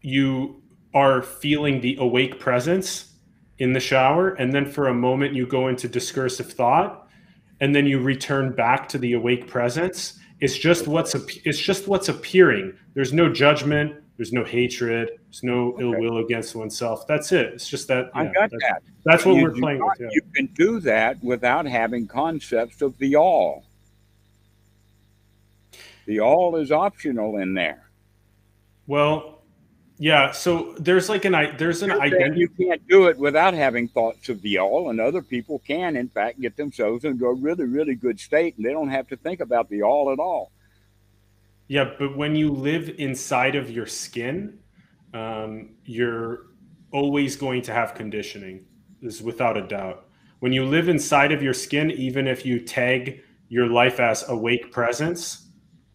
you 0.01 0.63
are 0.95 1.23
feeling 1.23 1.81
the 1.81 1.97
awake 2.01 2.41
presence 2.41 3.13
in 3.59 3.73
the 3.75 3.81
shower 3.81 4.31
and 4.31 4.53
then 4.53 4.67
for 4.67 4.89
a 4.89 4.95
moment 4.95 5.35
you 5.35 5.47
go 5.47 5.69
into 5.69 5.87
discursive 5.87 6.53
thought 6.53 7.09
and 7.61 7.75
then 7.75 7.87
you 7.87 8.01
return 8.01 8.53
back 8.53 8.89
to 8.89 8.99
the 8.99 9.13
awake 9.13 9.47
presence 9.47 10.19
it's 10.41 10.57
just 10.57 10.87
what's 10.87 11.15
it's 11.15 11.59
just 11.59 11.87
what's 11.89 12.09
appearing. 12.09 12.75
There's 12.95 13.13
no 13.13 13.33
judgment. 13.33 13.97
There's 14.17 14.33
no 14.33 14.45
hatred. 14.45 15.11
There's 15.25 15.43
no 15.43 15.73
okay. 15.75 15.83
ill 15.83 15.99
will 15.99 16.19
against 16.19 16.55
oneself. 16.55 17.07
That's 17.07 17.33
it. 17.33 17.55
It's 17.55 17.69
just 17.69 17.89
that. 17.89 18.11
I 18.15 18.25
got 18.25 18.51
that's, 18.51 18.63
that. 18.63 18.83
That's 19.05 19.25
what 19.25 19.37
you 19.37 19.45
we're 19.45 19.53
playing 19.53 19.79
not, 19.79 19.99
with. 19.99 20.01
Yeah. 20.01 20.09
You 20.13 20.23
can 20.35 20.47
do 20.55 20.81
that 20.81 21.23
without 21.23 21.67
having 21.67 22.07
concepts 22.07 22.83
of 22.83 22.97
the 22.99 23.17
all. 23.17 23.65
The 26.07 26.21
all 26.21 26.57
is 26.57 26.73
optional 26.73 27.39
in 27.39 27.55
there. 27.55 27.91
Well, 28.87 29.40
Yeah, 30.03 30.31
so 30.31 30.75
there's 30.79 31.11
like 31.11 31.27
an 31.27 31.35
i 31.35 31.55
there's 31.55 31.83
an 31.83 31.91
identity. 31.91 32.41
You 32.41 32.49
can't 32.49 32.89
do 32.89 33.09
it 33.09 33.19
without 33.19 33.53
having 33.53 33.87
thoughts 33.87 34.31
of 34.31 34.41
the 34.41 34.57
all, 34.57 34.89
and 34.89 34.99
other 34.99 35.21
people 35.21 35.59
can, 35.59 35.95
in 35.95 36.09
fact, 36.09 36.41
get 36.41 36.57
themselves 36.57 37.05
into 37.05 37.27
a 37.27 37.35
really, 37.35 37.67
really 37.67 37.95
good 37.95 38.19
state, 38.19 38.57
and 38.57 38.65
they 38.65 38.73
don't 38.73 38.89
have 38.89 39.09
to 39.09 39.17
think 39.19 39.41
about 39.41 39.69
the 39.69 39.83
all 39.83 40.11
at 40.11 40.19
all. 40.19 40.53
Yeah, 41.69 41.85
but 41.99 42.17
when 42.17 42.35
you 42.35 42.51
live 42.51 42.95
inside 42.97 43.55
of 43.57 43.71
your 43.71 43.85
skin, 43.85 44.59
um, 45.13 45.75
you're 45.85 46.47
always 46.93 47.37
going 47.37 47.61
to 47.63 47.73
have 47.75 47.95
conditioning. 47.95 48.65
This 49.03 49.17
Is 49.17 49.23
without 49.23 49.59
a 49.59 49.67
doubt. 49.69 50.07
When 50.39 50.55
you 50.55 50.65
live 50.65 50.89
inside 50.89 51.31
of 51.31 51.43
your 51.43 51.53
skin, 51.53 51.91
even 51.91 52.27
if 52.27 52.47
you 52.47 52.59
tag 52.59 53.21
your 53.51 53.67
life 53.67 54.01
as 54.01 54.27
awake 54.31 54.73
presence, 54.73 55.49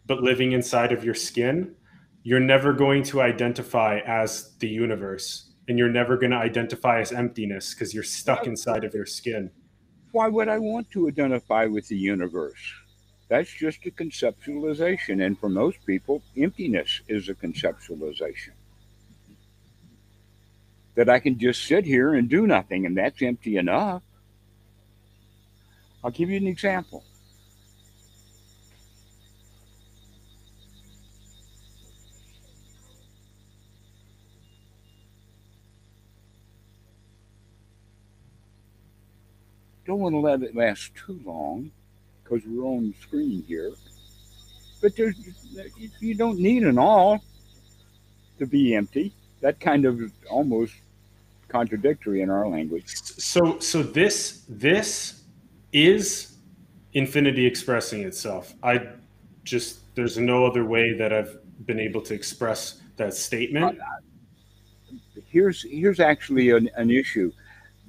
but 0.06 0.22
living 0.22 0.52
inside 0.52 0.92
of 0.92 1.02
your 1.02 1.14
skin, 1.14 1.74
you're 2.26 2.40
never 2.40 2.72
going 2.72 3.04
to 3.04 3.22
identify 3.22 4.00
as 4.04 4.50
the 4.58 4.66
universe 4.66 5.52
and 5.68 5.78
you're 5.78 5.88
never 5.88 6.16
going 6.16 6.32
to 6.32 6.36
identify 6.36 7.00
as 7.00 7.12
emptiness 7.12 7.72
because 7.72 7.94
you're 7.94 8.02
stuck 8.02 8.48
inside 8.48 8.82
of 8.82 8.92
your 8.92 9.06
skin. 9.06 9.48
Why 10.10 10.26
would 10.26 10.48
I 10.48 10.58
want 10.58 10.90
to 10.90 11.06
identify 11.06 11.66
with 11.66 11.86
the 11.86 11.96
universe? 11.96 12.58
That's 13.28 13.52
just 13.52 13.86
a 13.86 13.92
conceptualization. 13.92 15.24
And 15.24 15.38
for 15.38 15.48
most 15.48 15.78
people, 15.86 16.20
emptiness 16.36 17.00
is 17.06 17.28
a 17.28 17.34
conceptualization. 17.34 18.54
That 20.96 21.08
I 21.08 21.20
can 21.20 21.38
just 21.38 21.64
sit 21.64 21.84
here 21.84 22.14
and 22.14 22.28
do 22.28 22.44
nothing, 22.48 22.86
and 22.86 22.96
that's 22.96 23.22
empty 23.22 23.56
enough. 23.56 24.02
I'll 26.02 26.10
give 26.10 26.28
you 26.28 26.38
an 26.38 26.48
example. 26.48 27.04
Don't 39.86 40.00
want 40.00 40.14
to 40.14 40.18
let 40.18 40.42
it 40.42 40.54
last 40.54 40.92
too 40.94 41.20
long 41.24 41.70
because 42.22 42.42
we're 42.46 42.64
on 42.64 42.94
screen 43.00 43.44
here. 43.46 43.72
But 44.82 44.96
there's 44.96 45.16
you 46.00 46.14
don't 46.14 46.38
need 46.38 46.64
an 46.64 46.78
all 46.78 47.22
to 48.38 48.46
be 48.46 48.74
empty. 48.74 49.12
That 49.40 49.60
kind 49.60 49.84
of 49.84 50.00
almost 50.30 50.74
contradictory 51.48 52.22
in 52.22 52.30
our 52.30 52.48
language. 52.48 52.94
So 52.96 53.58
so 53.60 53.82
this 53.82 54.44
this 54.48 55.22
is 55.72 56.36
infinity 56.92 57.46
expressing 57.46 58.02
itself. 58.02 58.54
I 58.62 58.88
just 59.44 59.94
there's 59.94 60.18
no 60.18 60.44
other 60.44 60.64
way 60.64 60.92
that 60.94 61.12
I've 61.12 61.38
been 61.64 61.80
able 61.80 62.02
to 62.02 62.14
express 62.14 62.80
that 62.96 63.14
statement. 63.14 63.78
Uh, 63.80 63.84
here's 65.26 65.62
here's 65.62 66.00
actually 66.00 66.50
an, 66.50 66.68
an 66.76 66.90
issue 66.90 67.32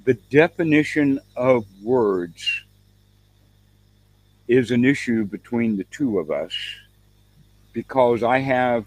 the 0.08 0.14
definition 0.14 1.20
of 1.36 1.66
words 1.84 2.64
is 4.48 4.72
an 4.72 4.86
issue 4.86 5.26
between 5.26 5.76
the 5.76 5.84
two 5.92 6.18
of 6.18 6.32
us 6.32 6.54
because 7.74 8.24
I 8.24 8.38
have 8.38 8.86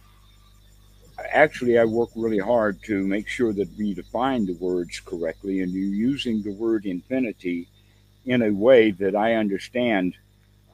actually 1.30 1.78
I 1.78 1.84
work 1.84 2.09
really 2.16 2.38
hard 2.38 2.82
to 2.84 3.06
make 3.06 3.28
sure 3.28 3.52
that 3.52 3.68
we 3.76 3.92
define 3.92 4.47
the 4.47 4.55
words 4.55 4.98
correctly 4.98 5.60
and 5.60 5.70
you're 5.70 5.94
using 5.94 6.40
the 6.42 6.52
word 6.52 6.86
infinity 6.86 7.68
in 8.24 8.40
a 8.40 8.51
way 8.51 8.90
that 8.92 9.14
I 9.14 9.34
understand 9.34 10.14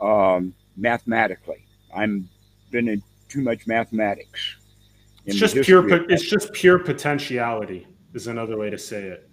um, 0.00 0.54
mathematically. 0.76 1.66
I'm 1.92 2.28
been 2.70 2.86
in 2.86 3.02
too 3.28 3.42
much 3.42 3.66
mathematics. 3.66 4.58
It's 5.24 5.38
just 5.38 5.56
pure. 5.62 6.08
It's 6.08 6.22
just 6.22 6.52
pure 6.52 6.78
potentiality. 6.78 7.88
Is 8.14 8.28
another 8.28 8.56
way 8.56 8.70
to 8.70 8.78
say 8.78 9.08
it. 9.08 9.25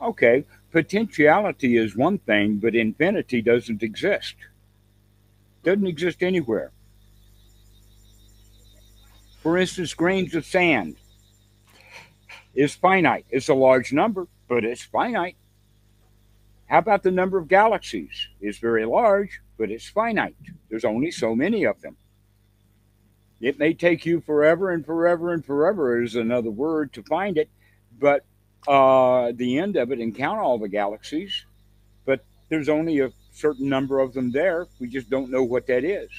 Okay, 0.00 0.44
potentiality 0.70 1.76
is 1.76 1.96
one 1.96 2.18
thing, 2.18 2.56
but 2.56 2.74
infinity 2.74 3.42
doesn't 3.42 3.82
exist. 3.82 4.34
Doesn't 5.62 5.86
exist 5.86 6.22
anywhere. 6.22 6.72
For 9.42 9.58
instance, 9.58 9.94
grains 9.94 10.34
of 10.34 10.44
sand 10.44 10.96
is 12.54 12.74
finite. 12.74 13.26
It's 13.30 13.48
a 13.48 13.54
large 13.54 13.92
number, 13.92 14.26
but 14.48 14.64
it's 14.64 14.82
finite. 14.82 15.36
How 16.66 16.78
about 16.78 17.02
the 17.02 17.10
number 17.10 17.36
of 17.36 17.48
galaxies? 17.48 18.28
It's 18.40 18.58
very 18.58 18.86
large, 18.86 19.40
but 19.58 19.70
it's 19.70 19.88
finite. 19.88 20.36
There's 20.68 20.84
only 20.84 21.10
so 21.10 21.34
many 21.34 21.64
of 21.64 21.80
them. 21.80 21.96
It 23.40 23.58
may 23.58 23.74
take 23.74 24.06
you 24.06 24.20
forever 24.20 24.70
and 24.70 24.84
forever 24.84 25.32
and 25.32 25.44
forever 25.44 26.02
is 26.02 26.14
another 26.14 26.50
word 26.50 26.92
to 26.92 27.02
find 27.02 27.38
it, 27.38 27.48
but 27.98 28.24
uh, 28.68 29.32
the 29.34 29.58
end 29.58 29.76
of 29.76 29.92
it 29.92 29.98
and 29.98 30.14
count 30.14 30.40
all 30.40 30.58
the 30.58 30.68
galaxies, 30.68 31.44
but 32.04 32.24
there's 32.48 32.68
only 32.68 33.00
a 33.00 33.12
certain 33.32 33.68
number 33.68 34.00
of 34.00 34.12
them 34.12 34.30
there. 34.30 34.66
We 34.78 34.88
just 34.88 35.08
don't 35.10 35.30
know 35.30 35.42
what 35.42 35.66
that 35.68 35.84
is. 35.84 36.10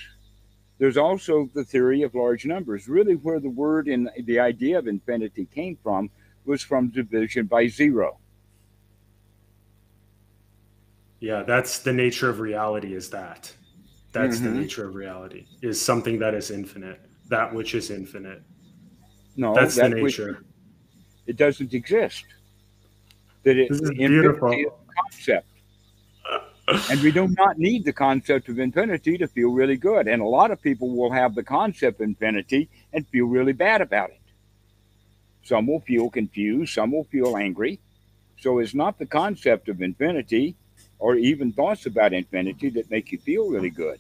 There's 0.80 0.98
also 0.98 1.48
the 1.54 1.64
theory 1.64 2.02
of 2.02 2.16
large 2.16 2.46
numbers. 2.46 2.88
Really, 2.88 3.14
where 3.14 3.40
the 3.40 3.50
word 3.50 3.88
and 3.88 4.10
the 4.24 4.40
idea 4.40 4.80
of 4.80 4.88
infinity 4.88 5.48
came 5.54 5.78
from 5.84 6.10
was 6.46 6.64
from 6.64 6.90
division 6.90 7.46
by 7.46 7.68
zero. 7.68 8.18
Yeah, 11.20 11.44
that's 11.44 11.80
the 11.80 11.94
nature 11.94 12.30
of 12.30 12.40
reality, 12.40 12.96
is 12.96 13.12
that. 13.12 13.54
That's 14.12 14.38
mm-hmm. 14.38 14.46
the 14.46 14.62
nature 14.62 14.88
of 14.88 14.96
reality, 14.96 15.46
is 15.62 15.80
something 15.80 16.18
that 16.18 16.34
is 16.34 16.50
infinite, 16.50 17.00
that 17.30 17.54
which 17.54 17.76
is 17.76 17.92
infinite. 17.92 18.42
No, 19.38 19.54
that's 19.54 19.76
that 19.76 19.92
the 19.92 19.98
nature. 19.98 20.40
Which, 20.40 20.51
it 21.32 21.38
doesn't 21.38 21.74
exist. 21.74 22.26
That 23.44 23.58
it, 23.58 23.70
this 23.70 23.82
is 23.82 23.92
beautiful. 23.92 24.52
Is 24.52 24.66
concept. 25.02 25.48
and 26.90 27.02
we 27.02 27.12
do 27.12 27.30
not 27.30 27.58
need 27.58 27.86
the 27.86 27.94
concept 27.94 28.50
of 28.50 28.60
infinity 28.60 29.18
to 29.18 29.28
feel 29.28 29.52
really 29.52 29.78
good. 29.78 30.10
And 30.10 30.22
a 30.22 30.26
lot 30.26 30.52
of 30.52 30.62
people 30.62 30.90
will 30.94 31.12
have 31.12 31.34
the 31.34 31.44
concept 31.44 32.02
of 32.02 32.06
infinity 32.10 32.70
and 32.92 33.08
feel 33.08 33.28
really 33.28 33.54
bad 33.54 33.80
about 33.82 34.10
it. 34.10 34.20
Some 35.44 35.68
will 35.68 35.80
feel 35.80 36.10
confused, 36.10 36.74
some 36.74 36.92
will 36.92 37.06
feel 37.06 37.38
angry. 37.38 37.80
So 38.42 38.60
it's 38.60 38.76
not 38.76 39.00
the 39.00 39.06
concept 39.06 39.70
of 39.70 39.82
infinity 39.82 40.56
or 41.00 41.16
even 41.16 41.54
thoughts 41.54 41.86
about 41.86 42.12
infinity 42.12 42.70
that 42.72 42.92
make 42.92 43.12
you 43.14 43.20
feel 43.20 43.50
really 43.50 43.70
good. 43.70 44.00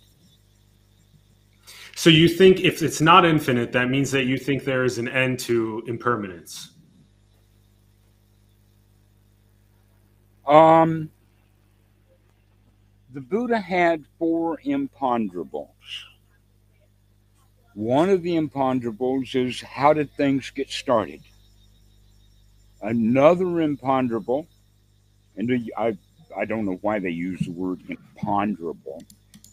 So 1.95 2.09
you 2.09 2.27
think 2.27 2.61
if 2.61 2.81
it's 2.81 3.01
not 3.01 3.25
infinite, 3.25 3.71
that 3.71 3.89
means 3.89 4.11
that 4.11 4.25
you 4.25 4.37
think 4.37 4.65
there 4.65 4.83
is 4.83 4.97
an 4.97 5.07
end 5.07 5.39
to 5.41 5.83
impermanence. 5.87 6.71
Um, 10.45 11.09
the 13.13 13.21
Buddha 13.21 13.59
had 13.59 14.05
four 14.17 14.59
imponderables. 14.65 15.67
One 17.73 18.09
of 18.09 18.21
the 18.21 18.35
imponderables 18.35 19.35
is 19.35 19.61
how 19.61 19.93
did 19.93 20.11
things 20.11 20.49
get 20.49 20.69
started? 20.69 21.21
Another 22.81 23.61
imponderable, 23.61 24.47
and 25.37 25.69
I, 25.77 25.97
I 26.35 26.45
don't 26.45 26.65
know 26.65 26.79
why 26.81 26.99
they 26.99 27.09
use 27.09 27.39
the 27.41 27.51
word 27.51 27.81
imponderable. 27.87 29.03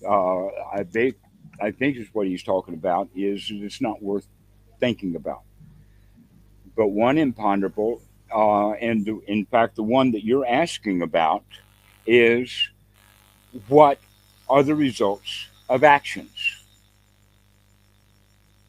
Uh, 0.05 0.47
I, 0.73 0.85
they, 0.85 1.12
I 1.60 1.70
think 1.70 1.97
is 1.97 2.09
what 2.12 2.27
he's 2.27 2.43
talking 2.43 2.74
about 2.74 3.09
is 3.15 3.48
it's 3.51 3.81
not 3.81 4.02
worth 4.02 4.27
thinking 4.81 5.15
about. 5.16 5.43
But 6.77 6.89
one 6.89 7.19
imponderable 7.19 8.02
uh, 8.35 8.73
and 8.73 9.07
in 9.27 9.45
fact, 9.47 9.77
the 9.77 9.83
one 9.83 10.13
that 10.13 10.25
you're 10.25 10.47
asking 10.47 11.03
about 11.03 11.45
is 12.07 12.69
what 13.69 13.99
are 14.49 14.63
the 14.63 14.75
results 14.75 15.47
of 15.69 15.85
actions? 15.85 16.65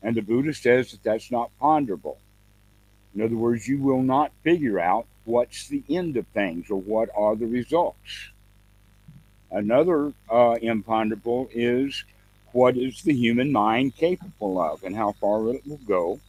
And 0.02 0.16
the 0.16 0.22
Buddha 0.22 0.54
says 0.54 0.92
that 0.92 1.04
that's 1.04 1.32
not 1.32 1.52
ponderable. 1.60 2.18
In 3.16 3.22
other 3.22 3.36
words, 3.36 3.68
you 3.68 3.80
will 3.80 4.02
not 4.02 4.32
figure 4.44 4.80
out 4.80 5.06
what's 5.26 5.68
the 5.68 5.84
end 5.90 6.16
of 6.18 6.26
things 6.28 6.70
or 6.70 6.80
what 6.80 7.10
are 7.16 7.36
the 7.36 7.46
results. 7.46 8.30
Another 9.52 10.14
uh, 10.30 10.58
imponderable 10.62 11.50
is 11.54 12.04
what 12.52 12.78
is 12.78 13.02
the 13.02 13.14
human 13.14 13.52
mind 13.52 13.96
capable 13.96 14.60
of 14.62 14.84
and 14.84 14.96
how 14.96 15.12
far 15.14 15.50
it 15.50 15.66
will 15.68 15.80
go. 15.88 16.20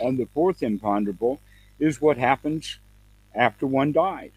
And 0.00 0.18
the 0.18 0.26
fourth 0.26 0.62
imponderable 0.62 1.40
is 1.80 2.00
what 2.00 2.18
happens 2.18 2.78
after 3.34 3.66
one 3.66 3.92
dies. 3.92 4.30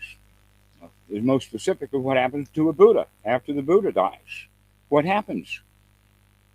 Is 1.09 1.21
most 1.21 1.47
specifically 1.47 1.99
what 1.99 2.17
happens 2.17 2.49
to 2.55 2.69
a 2.69 2.73
Buddha 2.73 3.07
after 3.23 3.53
the 3.53 3.61
Buddha 3.61 3.91
dies. 3.91 4.47
What 4.89 5.05
happens? 5.05 5.61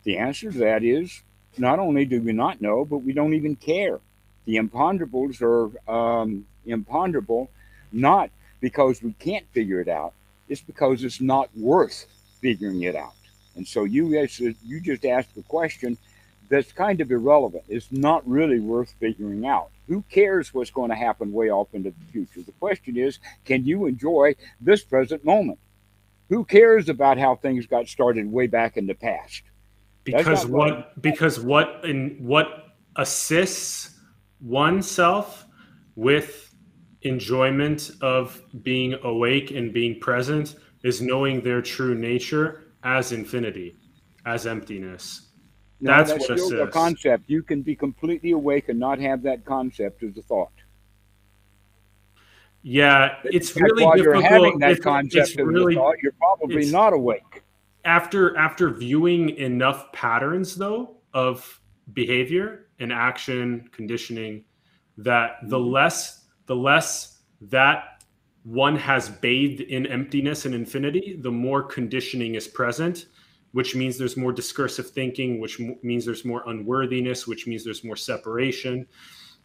The 0.05 0.17
answer 0.17 0.51
to 0.51 0.59
that 0.59 0.83
is 0.83 1.23
not 1.59 1.79
only 1.79 2.05
do 2.05 2.21
we 2.21 2.33
not 2.33 2.61
know, 2.61 2.85
but 2.85 2.99
we 2.99 3.13
don't 3.13 3.35
even 3.35 3.57
care. 3.57 4.01
The 4.47 4.57
imponderables 4.57 5.43
are 5.43 5.91
um, 5.91 6.47
imponderable 6.67 7.51
not 7.93 8.31
because 8.61 9.03
we 9.03 9.13
can't 9.15 9.47
figure 9.53 9.81
it 9.81 9.89
out, 9.89 10.13
it's 10.49 10.61
because 10.61 11.05
it's 11.05 11.21
not 11.21 11.49
worth 11.57 12.07
figuring 12.41 12.83
it 12.83 12.97
out. 12.97 13.15
And 13.57 13.67
so 13.67 13.85
you, 13.85 14.09
you 14.65 14.81
just 14.81 15.05
asked 15.05 15.35
the 15.35 15.43
question 15.43 15.99
that's 16.49 16.73
kind 16.73 17.01
of 17.01 17.11
irrelevant. 17.11 17.65
It's 17.69 17.91
not 17.93 18.27
really 18.29 18.61
worth 18.61 18.95
figuring 18.99 19.47
out. 19.47 19.71
Who 19.89 20.03
cares 20.11 20.53
what's 20.53 20.71
going 20.71 20.91
to 20.91 20.97
happen 20.97 21.33
way 21.33 21.51
off 21.51 21.69
into 21.73 21.91
the 21.91 22.13
future? 22.13 22.43
The 22.43 22.53
question 22.53 22.97
is, 22.97 23.19
can 23.45 23.65
you 23.65 23.87
enjoy 23.87 24.35
this 24.61 24.83
present 24.83 25.25
moment? 25.25 25.59
Who 26.29 26.45
cares 26.45 26.89
about 26.89 27.19
how 27.19 27.37
things 27.37 27.67
got 27.67 27.89
started 27.89 28.31
way 28.31 28.47
back 28.47 28.77
in 28.77 28.87
the 28.87 28.95
past? 28.95 29.43
Because 30.05 30.47
what 30.47 31.01
because 31.03 31.39
what 31.41 31.85
in 31.85 32.17
what 32.21 32.77
assists 32.97 33.99
oneself 34.41 35.47
with 35.97 36.55
enjoyment 37.03 37.91
of 38.01 38.43
being 38.63 38.95
awake 39.03 39.51
and 39.51 39.73
being 39.73 39.99
present 40.01 40.57
is 40.83 41.01
knowing 41.01 41.41
their 41.43 41.63
true 41.63 41.95
nature 41.95 42.73
as 42.85 43.13
infinity, 43.13 43.77
as 44.27 44.47
emptiness. 44.47 45.28
No, 45.81 45.93
that's, 45.93 46.11
that's 46.11 46.29
what 46.29 46.39
still 46.41 46.63
a 46.63 46.69
concept. 46.69 47.25
You 47.29 47.43
can 47.43 47.63
be 47.63 47.77
completely 47.77 48.33
awake 48.33 48.69
and 48.69 48.79
not 48.79 48.99
have 48.99 49.23
that 49.23 49.45
concept 49.45 50.03
as 50.03 50.17
a 50.17 50.23
thought. 50.23 50.51
Yeah, 52.63 53.17
it's 53.25 53.55
really 53.55 53.85
while 53.85 53.95
difficult. 53.97 54.23
You're 54.23 54.31
having 54.31 54.59
that 54.59 54.73
it's, 54.73 54.81
concept 54.81 55.31
it's 55.31 55.39
really, 55.39 55.77
thought, 55.77 55.95
you're 56.03 56.13
probably 56.13 56.71
not 56.71 56.93
awake. 56.93 57.45
After 57.85 58.37
after 58.37 58.71
viewing 58.71 59.31
enough 59.37 59.93
patterns 59.93 60.57
though 60.57 60.97
of 61.15 61.61
behavior 61.93 62.67
and 62.81 62.93
action 62.93 63.69
conditioning, 63.73 64.45
that 64.97 65.37
the 65.45 65.57
mm-hmm. 65.57 65.73
less 65.73 66.27
the 66.47 66.57
less 66.57 67.21
that 67.43 68.03
one 68.43 68.75
has 68.75 69.09
bathed 69.09 69.61
in 69.61 69.87
emptiness 69.87 70.45
and 70.45 70.55
infinity, 70.55 71.17
the 71.21 71.31
more 71.31 71.63
conditioning 71.63 72.35
is 72.35 72.49
present 72.49 73.07
which 73.53 73.75
means 73.75 73.97
there's 73.97 74.17
more 74.17 74.33
discursive 74.33 74.91
thinking, 74.91 75.41
which 75.41 75.61
m- 75.61 75.77
means 75.83 76.05
there's 76.05 76.25
more 76.25 76.43
unworthiness, 76.49 77.27
which 77.27 77.47
means 77.47 77.65
there's 77.65 77.85
more 77.85 77.97
separation. 77.97 78.87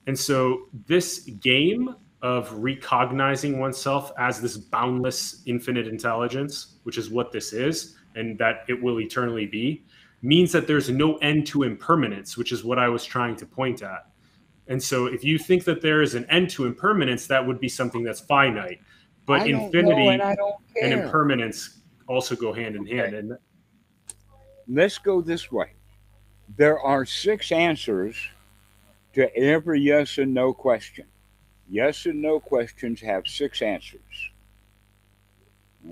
And 0.07 0.17
so, 0.17 0.67
this 0.87 1.19
game 1.19 1.95
of 2.21 2.51
recognizing 2.53 3.59
oneself 3.59 4.11
as 4.17 4.41
this 4.41 4.57
boundless 4.57 5.43
infinite 5.45 5.87
intelligence, 5.87 6.77
which 6.83 6.97
is 6.97 7.09
what 7.09 7.31
this 7.31 7.53
is, 7.53 7.95
and 8.15 8.37
that 8.37 8.63
it 8.67 8.81
will 8.81 8.99
eternally 9.01 9.45
be, 9.45 9.83
means 10.21 10.51
that 10.51 10.67
there's 10.67 10.89
no 10.89 11.17
end 11.17 11.45
to 11.47 11.63
impermanence, 11.63 12.37
which 12.37 12.51
is 12.51 12.63
what 12.63 12.79
I 12.79 12.87
was 12.87 13.03
trying 13.03 13.35
to 13.37 13.45
point 13.45 13.81
at. 13.81 14.05
And 14.67 14.81
so, 14.81 15.07
if 15.07 15.23
you 15.23 15.37
think 15.37 15.63
that 15.65 15.81
there 15.81 16.01
is 16.01 16.15
an 16.15 16.25
end 16.29 16.49
to 16.51 16.65
impermanence, 16.65 17.27
that 17.27 17.45
would 17.45 17.59
be 17.59 17.69
something 17.69 18.03
that's 18.03 18.21
finite. 18.21 18.79
But 19.25 19.47
infinity 19.47 20.07
and, 20.09 20.21
and, 20.81 20.93
impermanence 20.93 21.81
also 22.07 22.35
go 22.35 22.51
hand 22.51 22.75
in 22.75 22.81
okay. 22.81 22.97
hand. 22.97 23.15
And 23.15 23.37
let's 24.67 24.97
go 24.97 25.21
this 25.21 25.51
way. 25.51 25.71
There 26.57 26.79
are 26.79 27.05
six 27.05 27.51
answers 27.51 28.15
to 29.13 29.35
every 29.35 29.81
yes 29.81 30.17
and 30.17 30.33
no 30.33 30.53
question. 30.53 31.05
Yes 31.69 32.05
and 32.05 32.21
no 32.21 32.39
questions 32.39 33.01
have 33.01 33.27
six 33.27 33.61
answers. 33.61 34.01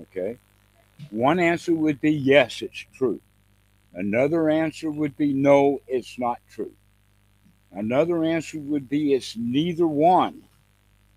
Okay. 0.02 0.36
One 1.10 1.40
answer 1.40 1.74
would 1.74 2.00
be 2.00 2.12
yes, 2.12 2.62
it's 2.62 2.86
true. 2.94 3.20
Another 3.94 4.48
answer 4.48 4.90
would 4.90 5.16
be 5.16 5.32
no, 5.32 5.80
it's 5.86 6.18
not 6.18 6.38
true. 6.50 6.72
Another 7.72 8.24
answer 8.24 8.58
would 8.58 8.88
be 8.88 9.14
it's 9.14 9.36
neither 9.36 9.86
one. 9.86 10.42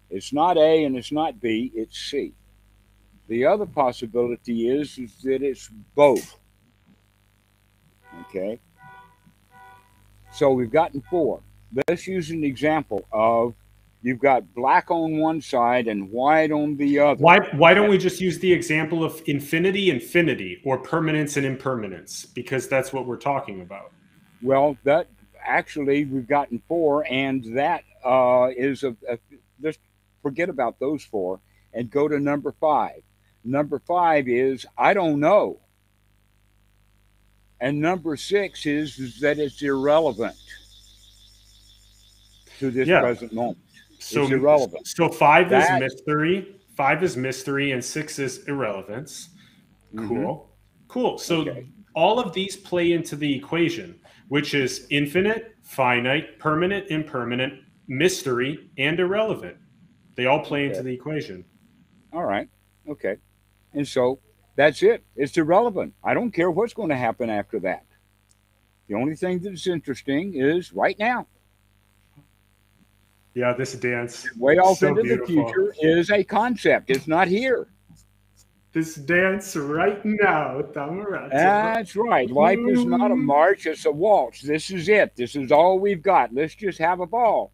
It's 0.10 0.34
not 0.34 0.58
A 0.58 0.86
and 0.86 0.96
it's 0.96 1.12
not 1.12 1.40
B, 1.42 1.72
it's 1.76 1.98
C. 1.98 2.34
The 3.28 3.46
other 3.46 3.66
possibility 3.66 4.70
is, 4.70 4.98
is 4.98 5.22
that 5.24 5.42
it's 5.42 5.70
both. 5.96 6.38
Okay. 8.22 8.60
So 10.32 10.52
we've 10.52 10.72
gotten 10.72 11.02
four. 11.10 11.42
Let's 11.88 12.08
use 12.08 12.30
an 12.32 12.44
example 12.44 13.06
of 13.12 13.54
you've 14.02 14.20
got 14.20 14.54
black 14.54 14.92
on 14.92 15.18
one 15.18 15.42
side 15.42 15.88
and 15.88 16.12
white 16.12 16.52
on 16.52 16.78
the 16.78 17.00
other. 17.00 17.22
Why 17.22 17.40
why 17.54 17.74
don't 17.74 17.90
we 17.90 17.98
just 17.98 18.22
use 18.22 18.40
the 18.40 18.52
example 18.52 19.04
of 19.04 19.22
infinity, 19.26 19.90
infinity, 19.90 20.62
or 20.64 20.78
permanence 20.78 21.38
and 21.38 21.46
impermanence? 21.46 22.26
Because 22.26 22.68
that's 22.68 22.94
what 22.94 23.06
we're 23.06 23.18
talking 23.18 23.62
about. 23.62 23.92
Well, 24.42 24.78
that 24.84 25.08
actually 25.44 26.06
we've 26.06 26.28
gotten 26.28 26.62
four, 26.68 27.06
and 27.10 27.58
that 27.58 27.84
uh, 28.04 28.50
is 28.56 28.84
a, 28.84 28.96
a 29.10 29.18
just 29.62 29.80
forget 30.22 30.50
about 30.50 30.80
those 30.80 31.04
four 31.04 31.40
and 31.74 31.90
go 31.90 32.08
to 32.08 32.20
number 32.20 32.54
five. 32.60 33.02
Number 33.44 33.80
five 33.80 34.28
is 34.28 34.66
I 34.78 34.94
don't 34.94 35.20
know. 35.20 35.60
And 37.62 37.80
number 37.80 38.18
six 38.18 38.66
is, 38.66 39.00
is 39.00 39.20
that 39.22 39.40
it's 39.40 39.62
irrelevant 39.62 40.36
to 42.60 42.72
this 42.72 42.88
yeah. 42.88 43.02
present 43.02 43.34
moment. 43.34 43.58
So 44.00 44.24
it's 44.24 44.32
irrelevant. 44.32 44.88
So 44.88 45.10
five 45.10 45.50
that, 45.50 45.82
is 45.82 45.94
mystery. 45.94 46.58
Five 46.76 47.04
is 47.04 47.16
mystery, 47.16 47.72
and 47.72 47.84
six 47.84 48.20
is 48.20 48.46
irrelevance. 48.48 49.30
Mm-hmm. 49.94 50.08
Cool. 50.08 50.50
Cool. 50.88 51.18
So 51.18 51.42
okay. 51.42 51.68
all 51.94 52.20
of 52.20 52.34
these 52.34 52.58
play 52.58 52.92
into 52.92 53.16
the 53.16 53.34
equation, 53.34 54.00
which 54.28 54.54
is 54.54 54.86
infinite, 54.90 55.56
finite, 55.64 56.38
permanent, 56.40 56.88
impermanent, 56.90 57.62
mystery, 57.88 58.70
and 58.78 59.00
irrelevant. 59.00 59.58
They 60.16 60.26
all 60.26 60.40
play 60.40 60.66
okay. 60.66 60.72
into 60.72 60.84
the 60.84 60.94
equation. 60.94 61.46
All 62.14 62.26
right. 62.26 62.48
Okay. 62.88 63.18
And 63.74 63.88
so 63.88 64.20
that's 64.56 64.84
it. 64.84 65.04
It's 65.16 65.38
irrelevant. 65.38 65.94
I 66.04 66.14
don't 66.14 66.32
care 66.32 66.50
what's 66.50 66.74
going 66.74 66.90
to 66.90 66.96
happen 66.96 67.30
after 67.30 67.60
that. 67.62 67.86
The 68.88 68.96
only 68.96 69.16
thing 69.16 69.40
that's 69.40 69.68
interesting 69.68 70.34
is 70.36 70.72
right 70.74 70.98
now. 71.00 71.28
Yeah, 73.34 73.54
this 73.54 73.74
dance. 73.74 74.28
Way 74.38 74.58
off 74.60 74.78
so 74.78 74.90
into 74.90 75.04
beautiful. 75.04 75.28
the 75.28 75.34
future 75.34 75.76
is 75.80 76.10
a 76.10 76.24
concept. 76.24 76.90
It's 76.90 77.08
not 77.08 77.28
here. 77.28 77.68
This 78.72 78.96
dance 78.96 79.56
right 79.56 80.04
now, 80.04 80.62
Thamaraja. 80.62 81.32
That's 81.32 81.96
right. 81.96 82.30
Life 82.30 82.60
is 82.68 82.84
not 82.86 83.12
a 83.12 83.16
march, 83.16 83.66
it's 83.66 83.86
a 83.86 83.92
waltz. 83.92 84.42
This 84.42 84.70
is 84.70 84.90
it. 84.90 85.16
This 85.16 85.36
is 85.36 85.52
all 85.52 85.80
we've 85.80 86.02
got. 86.02 86.34
Let's 86.34 86.56
just 86.56 86.78
have 86.80 87.00
a 87.00 87.08
ball. 87.08 87.52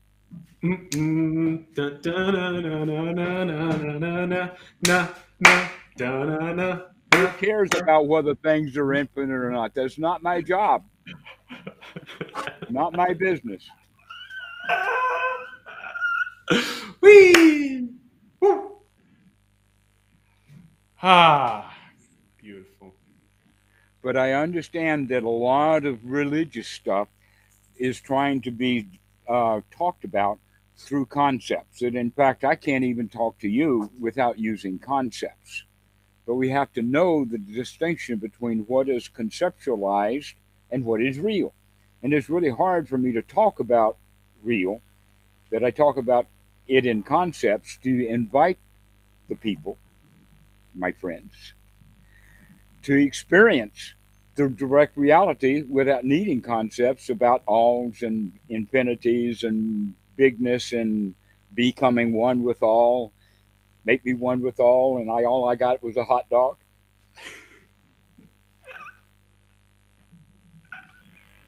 Who 5.98 7.28
cares 7.40 7.70
about 7.76 8.08
whether 8.08 8.36
things 8.36 8.78
are 8.78 8.94
infinite 8.94 9.34
or 9.34 9.52
not? 9.52 9.76
That's 9.76 10.00
not 10.00 10.24
my 10.24 10.42
job. 10.42 10.86
not 12.70 12.94
my 12.94 13.14
business. 13.14 13.64
Wee! 17.02 17.90
Woo! 18.40 18.78
Ah, 21.04 21.76
beautiful. 22.38 22.94
But 24.02 24.18
I 24.18 24.34
understand 24.34 25.10
that 25.10 25.24
a 25.24 25.30
lot 25.30 25.86
of 25.86 26.06
religious 26.06 26.68
stuff 26.68 27.10
is 27.78 28.00
trying 28.00 28.42
to 28.42 28.52
be 28.52 28.88
uh, 29.28 29.62
talked 29.72 30.06
about 30.06 30.40
through 30.78 31.08
concepts. 31.08 31.82
And 31.82 31.96
in 31.96 32.12
fact, 32.12 32.44
I 32.44 32.56
can't 32.56 32.84
even 32.84 33.10
talk 33.10 33.40
to 33.40 33.50
you 33.50 33.92
without 34.00 34.40
using 34.40 34.80
concepts 34.80 35.66
but 36.26 36.36
we 36.36 36.50
have 36.50 36.72
to 36.74 36.82
know 36.82 37.26
the 37.26 37.38
distinction 37.38 38.18
between 38.18 38.60
what 38.62 38.90
is 38.90 39.10
conceptualized 39.10 40.34
and 40.70 40.86
what 40.86 41.02
is 41.02 41.20
real. 41.20 41.54
And 42.04 42.14
it's 42.14 42.30
really 42.30 42.50
hard 42.50 42.88
for 42.88 42.98
me 42.98 43.12
to 43.14 43.22
talk 43.22 43.60
about 43.60 43.98
real, 44.44 44.82
that 45.52 45.64
I 45.64 45.72
talk 45.72 45.98
about 45.98 46.28
it 46.68 46.86
in 46.86 47.04
concepts 47.04 47.78
to 47.84 48.08
invite 48.08 48.58
the 49.30 49.36
people, 49.36 49.78
my 50.74 50.92
friends, 50.92 51.54
to 52.84 52.96
experience 52.96 53.94
the 54.36 54.48
direct 54.50 54.98
reality 54.98 55.64
without 55.64 56.06
needing 56.06 56.42
concepts 56.42 57.10
about 57.10 57.44
alls 57.46 58.02
and 58.02 58.32
infinities 58.50 59.44
and 59.44 59.94
bigness 60.16 60.72
and 60.72 61.14
becoming 61.54 62.14
one 62.14 62.44
with 62.44 62.64
all 62.64 63.12
make 63.86 64.06
me 64.06 64.14
one 64.14 64.42
with 64.42 64.60
all, 64.60 64.98
and 64.98 65.10
I 65.10 65.24
all 65.24 65.48
I 65.48 65.56
got 65.56 65.82
was 65.84 65.98
a 65.98 66.04
hot 66.04 66.30
dog. 66.30 66.58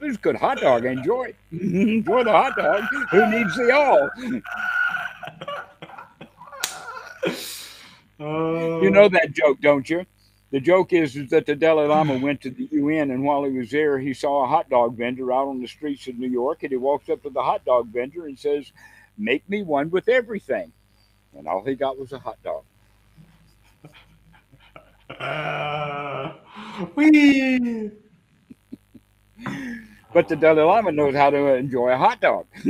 It's 0.02 0.18
a 0.18 0.20
good 0.20 0.36
hot 0.36 0.60
dog. 0.60 0.86
Enjoy. 0.86 1.34
Enjoy 1.52 2.24
the 2.26 2.32
hot 2.32 2.58
dog. 2.58 2.84
Who 3.12 3.32
needs 3.32 3.56
the 3.56 3.72
all? 3.74 4.10
You 8.20 8.90
know 8.90 9.08
that 9.10 9.32
joke, 9.32 9.62
don't 9.62 9.90
you? 9.90 10.06
The 10.52 10.60
joke 10.60 10.94
is, 10.94 11.16
is 11.16 11.30
that 11.32 11.46
the 11.46 11.56
Dalai 11.56 11.88
Lama 11.88 12.18
went 12.20 12.42
to 12.42 12.52
the 12.52 12.68
UN, 12.72 13.10
and 13.12 13.24
while 13.24 13.44
he 13.44 13.52
was 13.52 13.72
there, 13.72 13.98
he 13.98 14.14
saw 14.14 14.44
a 14.44 14.48
hot 14.48 14.70
dog 14.70 14.96
vendor 14.96 15.32
out 15.32 15.48
on 15.48 15.62
the 15.62 15.68
streets 15.68 16.08
of 16.08 16.20
New 16.20 16.30
York, 16.30 16.64
and 16.64 16.72
he 16.72 16.78
walks 16.78 17.10
up 17.10 17.24
to 17.24 17.30
the 17.30 17.42
hot 17.42 17.66
dog 17.66 17.88
vendor 17.88 18.28
and 18.28 18.38
says, 18.38 18.72
"Make 19.18 19.50
me 19.50 19.64
one 19.64 19.90
with 19.90 20.08
everything." 20.10 20.72
And 21.38 21.48
all 21.48 21.64
he 21.64 21.76
got 21.76 21.98
was 21.98 22.12
a 22.12 22.20
hot 22.20 22.38
dog. 22.44 22.64
Uh, 25.20 26.34
wee. 26.96 27.92
But 30.14 30.28
the 30.28 30.36
Dalai 30.36 30.62
Lama 30.62 30.92
knows 30.92 31.16
how 31.16 31.32
to 31.32 31.56
enjoy 31.56 31.90
a 31.90 31.98
hot 31.98 32.22
dog. 32.22 32.46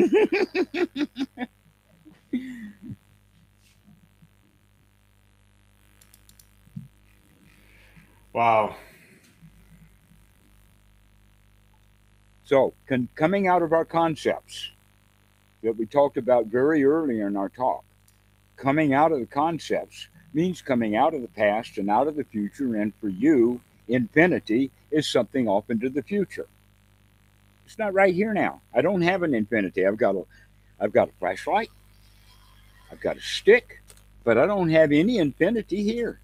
wow. 8.34 8.76
So, 12.46 12.74
con- 12.88 13.10
coming 13.16 13.48
out 13.48 13.62
of 13.62 13.74
our 13.74 13.84
concepts 13.86 14.72
that 15.64 15.76
we 15.78 15.86
talked 15.86 16.18
about 16.18 16.46
very 16.48 16.86
early 16.86 17.20
in 17.20 17.36
our 17.36 17.50
talk, 17.50 17.84
coming 18.56 18.94
out 18.94 19.12
of 19.12 19.20
the 19.20 19.26
concepts 19.26 20.08
means 20.34 20.62
coming 20.62 20.96
out 20.96 21.14
of 21.14 21.22
the 21.22 21.28
past 21.28 21.78
and 21.78 21.90
out 21.90 22.08
of 22.08 22.16
the 22.16 22.24
future. 22.24 22.76
And 22.76 22.94
for 23.00 23.10
you, 23.10 23.62
infinity 23.88 24.72
is 24.92 25.08
something 25.08 25.48
off 25.48 25.70
into 25.70 25.90
the 25.90 26.04
future. 26.04 26.48
It's 27.66 27.78
not 27.78 27.94
right 27.94 28.14
here 28.14 28.34
now. 28.34 28.62
I 28.74 28.82
don't 28.82 29.02
have 29.02 29.24
an 29.24 29.34
infinity. 29.34 29.86
I've 29.86 29.98
got 29.98 30.16
a, 30.16 30.24
I've 30.80 30.92
got 30.92 31.10
a 31.10 31.12
flashlight. 31.20 31.70
I've 32.92 33.02
got 33.02 33.18
a 33.18 33.22
stick, 33.22 33.82
but 34.24 34.38
I 34.38 34.46
don't 34.46 34.70
have 34.70 34.92
any 34.92 35.18
infinity 35.18 35.84
here. 35.84 36.20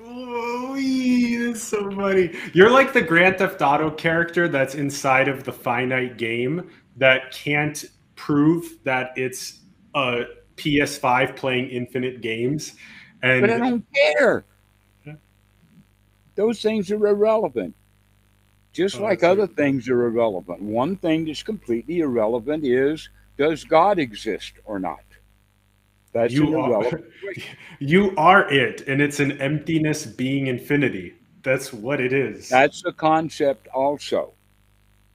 Oh, 0.00 0.76
that's 0.76 1.62
so 1.62 1.90
funny. 1.90 2.32
You're 2.52 2.70
like 2.70 2.92
the 2.92 3.02
Grand 3.02 3.38
Theft 3.38 3.60
Auto 3.60 3.90
character 3.90 4.48
that's 4.48 4.74
inside 4.74 5.28
of 5.28 5.44
the 5.44 5.52
finite 5.52 6.16
game 6.16 6.70
that 6.96 7.32
can't 7.32 7.84
prove 8.16 8.78
that 8.84 9.12
it's 9.16 9.60
a 9.94 10.24
PS5 10.56 11.36
playing 11.36 11.68
infinite 11.70 12.20
games. 12.20 12.74
And 13.22 13.42
but 13.42 13.50
I 13.50 13.58
don't 13.58 13.84
care. 13.94 14.44
Those 16.34 16.60
things 16.60 16.90
are 16.90 17.06
irrelevant. 17.06 17.74
Just 18.72 18.96
Oh, 18.96 19.02
like 19.02 19.22
other 19.22 19.46
things 19.46 19.88
are 19.88 20.04
irrelevant. 20.06 20.60
One 20.60 20.96
thing 20.96 21.24
that's 21.24 21.42
completely 21.42 22.00
irrelevant 22.00 22.64
is 22.64 23.08
does 23.38 23.64
God 23.64 23.98
exist 23.98 24.52
or 24.66 24.78
not? 24.78 25.00
That's 26.12 26.32
you 26.32 26.58
are, 26.58 27.02
you 27.78 28.14
are 28.16 28.50
it, 28.52 28.86
and 28.86 29.00
it's 29.00 29.20
an 29.20 29.40
emptiness 29.40 30.06
being 30.06 30.46
infinity. 30.46 31.14
That's 31.42 31.72
what 31.72 32.00
it 32.00 32.12
is. 32.12 32.48
That's 32.48 32.84
a 32.84 32.92
concept 32.92 33.68
also. 33.68 34.32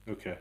okay. 0.08 0.38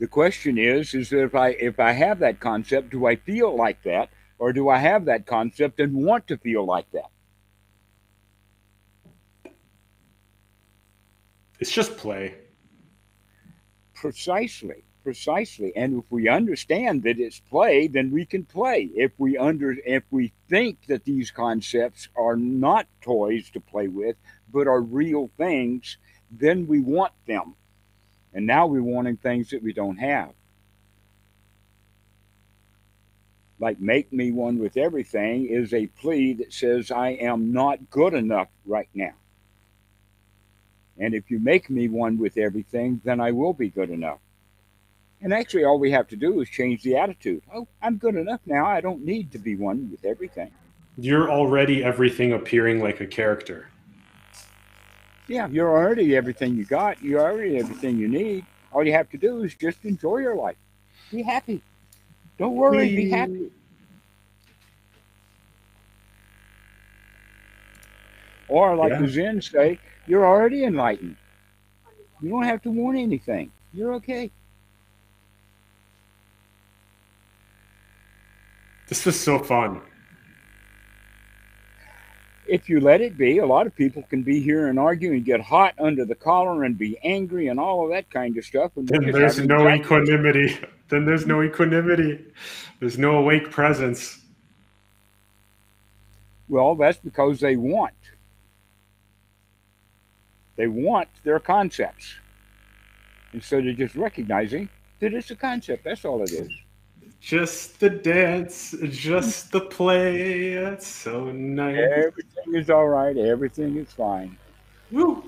The 0.00 0.08
question 0.08 0.58
is, 0.58 0.94
is 0.94 1.10
that 1.10 1.22
if 1.22 1.34
I 1.34 1.50
if 1.50 1.78
I 1.78 1.92
have 1.92 2.18
that 2.18 2.40
concept, 2.40 2.90
do 2.90 3.06
I 3.06 3.16
feel 3.16 3.54
like 3.56 3.82
that? 3.84 4.10
Or 4.38 4.52
do 4.52 4.68
I 4.68 4.78
have 4.78 5.04
that 5.04 5.26
concept 5.26 5.78
and 5.78 5.94
want 5.94 6.26
to 6.28 6.36
feel 6.36 6.64
like 6.64 6.90
that? 6.90 7.10
It's 11.60 11.70
just 11.70 11.96
play. 11.96 12.34
Precisely, 13.94 14.84
precisely. 15.04 15.72
And 15.76 16.02
if 16.02 16.10
we 16.10 16.28
understand 16.28 17.04
that 17.04 17.18
it's 17.18 17.38
play, 17.38 17.86
then 17.86 18.10
we 18.10 18.26
can 18.26 18.44
play. 18.44 18.90
If 18.94 19.12
we 19.18 19.38
under 19.38 19.76
if 19.86 20.02
we 20.10 20.32
think 20.50 20.86
that 20.88 21.04
these 21.04 21.30
concepts 21.30 22.08
are 22.16 22.36
not 22.36 22.88
toys 23.00 23.48
to 23.50 23.60
play 23.60 23.86
with, 23.86 24.16
but 24.52 24.66
are 24.66 24.80
real 24.82 25.30
things, 25.38 25.96
then 26.30 26.66
we 26.66 26.80
want 26.80 27.12
them. 27.26 27.54
And 28.34 28.46
now 28.46 28.66
we're 28.66 28.82
wanting 28.82 29.16
things 29.16 29.50
that 29.50 29.62
we 29.62 29.72
don't 29.72 29.96
have. 29.96 30.32
Like 33.60 33.80
make 33.80 34.12
me 34.12 34.32
one 34.32 34.58
with 34.58 34.76
everything 34.76 35.46
is 35.46 35.72
a 35.72 35.86
plea 35.86 36.34
that 36.34 36.52
says 36.52 36.90
I 36.90 37.10
am 37.10 37.52
not 37.52 37.88
good 37.88 38.12
enough 38.12 38.48
right 38.66 38.88
now. 38.92 39.14
And 40.98 41.14
if 41.14 41.30
you 41.30 41.38
make 41.38 41.70
me 41.70 41.88
one 41.88 42.18
with 42.18 42.36
everything, 42.36 43.00
then 43.04 43.20
I 43.20 43.30
will 43.30 43.52
be 43.52 43.68
good 43.68 43.90
enough. 43.90 44.18
And 45.20 45.32
actually, 45.32 45.64
all 45.64 45.78
we 45.78 45.90
have 45.92 46.08
to 46.08 46.16
do 46.16 46.40
is 46.40 46.50
change 46.50 46.82
the 46.82 46.96
attitude. 46.96 47.42
Oh, 47.52 47.66
I'm 47.80 47.96
good 47.96 48.14
enough 48.14 48.40
now. 48.44 48.66
I 48.66 48.80
don't 48.80 49.04
need 49.04 49.32
to 49.32 49.38
be 49.38 49.56
one 49.56 49.90
with 49.90 50.04
everything. 50.04 50.50
You're 50.98 51.30
already 51.30 51.82
everything 51.82 52.32
appearing 52.32 52.82
like 52.82 53.00
a 53.00 53.06
character. 53.06 53.68
Yeah, 55.26 55.48
you're 55.48 55.70
already 55.70 56.16
everything 56.16 56.56
you 56.56 56.64
got. 56.64 57.02
You're 57.02 57.20
already 57.22 57.56
everything 57.58 57.96
you 57.96 58.08
need. 58.08 58.44
All 58.72 58.84
you 58.86 58.92
have 58.92 59.08
to 59.10 59.16
do 59.18 59.42
is 59.42 59.54
just 59.54 59.84
enjoy 59.84 60.18
your 60.18 60.34
life. 60.34 60.56
Be 61.10 61.22
happy. 61.22 61.62
Don't 62.38 62.56
worry, 62.56 62.88
be 62.94 63.04
Whee! 63.04 63.10
happy. 63.10 63.50
Or, 68.48 68.76
like 68.76 68.90
Yeah. 68.90 69.00
the 69.00 69.08
Zen 69.08 69.40
say, 69.42 69.78
you're 70.06 70.26
already 70.26 70.64
enlightened. 70.64 71.16
You 72.20 72.28
don't 72.30 72.44
have 72.44 72.62
to 72.62 72.70
want 72.70 72.98
anything. 72.98 73.50
You're 73.72 73.94
okay. 73.94 74.30
This 78.88 79.04
was 79.06 79.18
so 79.18 79.38
fun. 79.38 79.80
If 82.46 82.68
you 82.68 82.80
let 82.80 83.00
it 83.00 83.16
be, 83.16 83.38
a 83.38 83.46
lot 83.46 83.66
of 83.66 83.74
people 83.74 84.02
can 84.02 84.22
be 84.22 84.40
here 84.40 84.68
and 84.68 84.78
argue 84.78 85.12
and 85.12 85.24
get 85.24 85.40
hot 85.40 85.74
under 85.78 86.04
the 86.04 86.14
collar 86.14 86.64
and 86.64 86.76
be 86.76 86.98
angry 87.02 87.48
and 87.48 87.58
all 87.58 87.84
of 87.84 87.90
that 87.90 88.10
kind 88.10 88.36
of 88.36 88.44
stuff. 88.44 88.72
And 88.76 88.88
Then 88.88 89.10
there's 89.10 89.38
no 89.38 89.68
equanimity. 89.68 90.58
Then 90.90 91.06
there's 91.06 91.26
no 91.26 91.42
equanimity. 91.42 92.22
There's 92.78 92.98
no 92.98 93.16
awake 93.16 93.50
presence. 93.50 94.20
Well, 96.46 96.74
that's 96.74 96.98
because 96.98 97.40
they 97.40 97.56
want. 97.56 97.94
They 100.56 100.66
want 100.66 101.08
their 101.24 101.40
concepts 101.40 102.14
instead 103.32 103.66
of 103.66 103.76
just 103.76 103.94
recognizing 103.96 104.68
that 105.00 105.14
it's 105.14 105.30
a 105.30 105.36
concept. 105.36 105.84
That's 105.84 106.04
all 106.04 106.22
it 106.22 106.32
is. 106.32 106.52
Just 107.24 107.80
the 107.80 107.88
dance, 107.88 108.74
just 108.90 109.50
the 109.50 109.62
play. 109.62 110.56
That's 110.56 110.86
so 110.86 111.32
nice. 111.32 111.78
Everything 111.78 112.54
is 112.54 112.68
all 112.68 112.86
right. 112.86 113.16
Everything 113.16 113.78
is 113.78 113.90
fine. 113.90 114.36
Woo. 114.90 115.24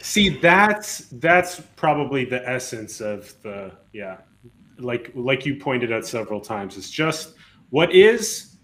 See, 0.00 0.30
that's 0.30 1.00
that's 1.10 1.60
probably 1.76 2.24
the 2.24 2.48
essence 2.48 3.02
of 3.02 3.34
the 3.42 3.72
yeah, 3.92 4.20
like 4.78 5.12
like 5.14 5.44
you 5.44 5.56
pointed 5.56 5.92
out 5.92 6.06
several 6.06 6.40
times. 6.40 6.78
It's 6.78 6.90
just 6.90 7.34
what 7.68 7.94
is 7.94 8.56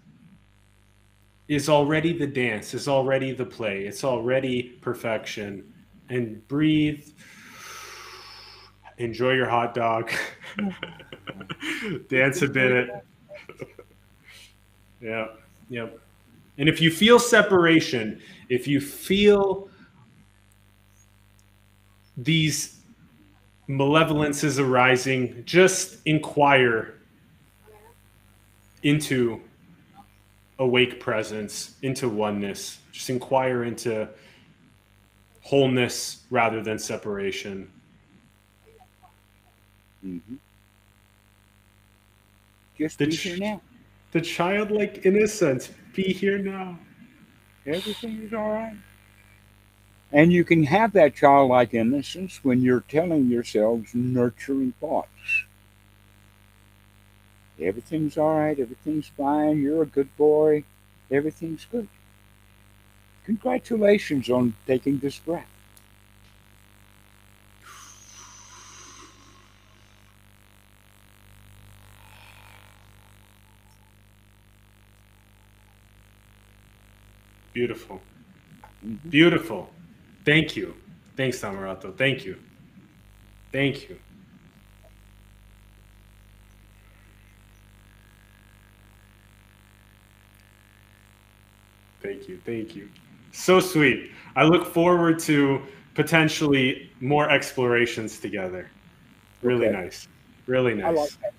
is 1.47 1.69
already 1.69 2.17
the 2.17 2.25
dance, 2.25 2.73
is 2.73 2.87
already 2.87 3.31
the 3.31 3.45
play, 3.45 3.85
it's 3.85 4.03
already 4.03 4.79
perfection. 4.81 5.71
And 6.09 6.47
breathe. 6.47 7.07
Enjoy 9.03 9.33
your 9.33 9.49
hot 9.49 9.73
dog. 9.73 10.09
Dance 12.09 12.41
a 12.41 12.47
bit. 12.47 12.89
Yeah, 15.01 15.27
yep. 15.69 15.99
And 16.57 16.69
if 16.69 16.79
you 16.79 16.89
feel 16.89 17.19
separation, 17.19 18.21
if 18.47 18.65
you 18.65 18.79
feel 18.79 19.67
these 22.15 22.79
malevolences 23.67 24.57
arising, 24.57 25.43
just 25.45 25.97
inquire 26.05 26.93
into 28.83 29.41
awake 30.59 31.01
presence, 31.01 31.75
into 31.81 32.07
oneness. 32.07 32.79
Just 32.93 33.09
inquire 33.09 33.65
into 33.65 34.07
wholeness 35.41 36.21
rather 36.29 36.63
than 36.63 36.79
separation. 36.79 37.69
Mhm. 40.05 40.39
Just 42.77 42.99
The 42.99 43.05
be 43.07 43.11
ch- 43.11 43.21
here 43.23 43.37
now. 43.37 43.61
The 44.11 44.21
childlike 44.21 45.05
innocence, 45.05 45.69
be 45.93 46.03
here 46.13 46.37
now. 46.39 46.79
Everything 47.65 48.23
is 48.23 48.33
all 48.33 48.51
right. 48.51 48.77
And 50.11 50.31
you 50.33 50.43
can 50.43 50.63
have 50.65 50.93
that 50.93 51.15
childlike 51.15 51.73
innocence 51.73 52.43
when 52.43 52.61
you're 52.61 52.81
telling 52.87 53.27
yourselves 53.29 53.95
nurturing 53.95 54.73
thoughts. 54.79 55.45
Everything's 57.59 58.17
all 58.17 58.37
right. 58.39 58.59
Everything's 58.59 59.07
fine. 59.07 59.61
You're 59.61 59.83
a 59.83 59.87
good 59.87 60.15
boy. 60.17 60.63
Everything's 61.11 61.65
good. 61.71 61.87
Congratulations 63.25 64.29
on 64.29 64.55
taking 64.67 64.99
this 64.99 65.19
breath. 65.19 65.52
Beautiful. 77.53 78.01
Mhm. 78.85 79.09
Beautiful. 79.09 79.69
Thank 80.25 80.55
you. 80.55 80.75
Thanks, 81.15 81.39
Dhammarato. 81.39 81.95
Thank 81.95 82.25
you. 82.25 82.37
Thank 83.51 83.87
you. 83.89 83.97
Thank 92.01 92.27
you. 92.27 92.39
Thank 92.45 92.75
you. 92.75 92.89
so 93.35 93.59
sweet. 93.59 94.11
I 94.35 94.43
look 94.43 94.63
forward 94.63 95.17
to 95.21 95.59
potentially 95.95 96.91
more 97.01 97.31
explorations 97.31 98.19
together. 98.19 98.69
Really 99.41 99.65
Okay. 99.69 99.75
nice. 99.75 100.07
Really 100.45 100.75
nice. 100.75 100.85
I 100.85 100.89
like 100.91 101.09
that. 101.21 101.33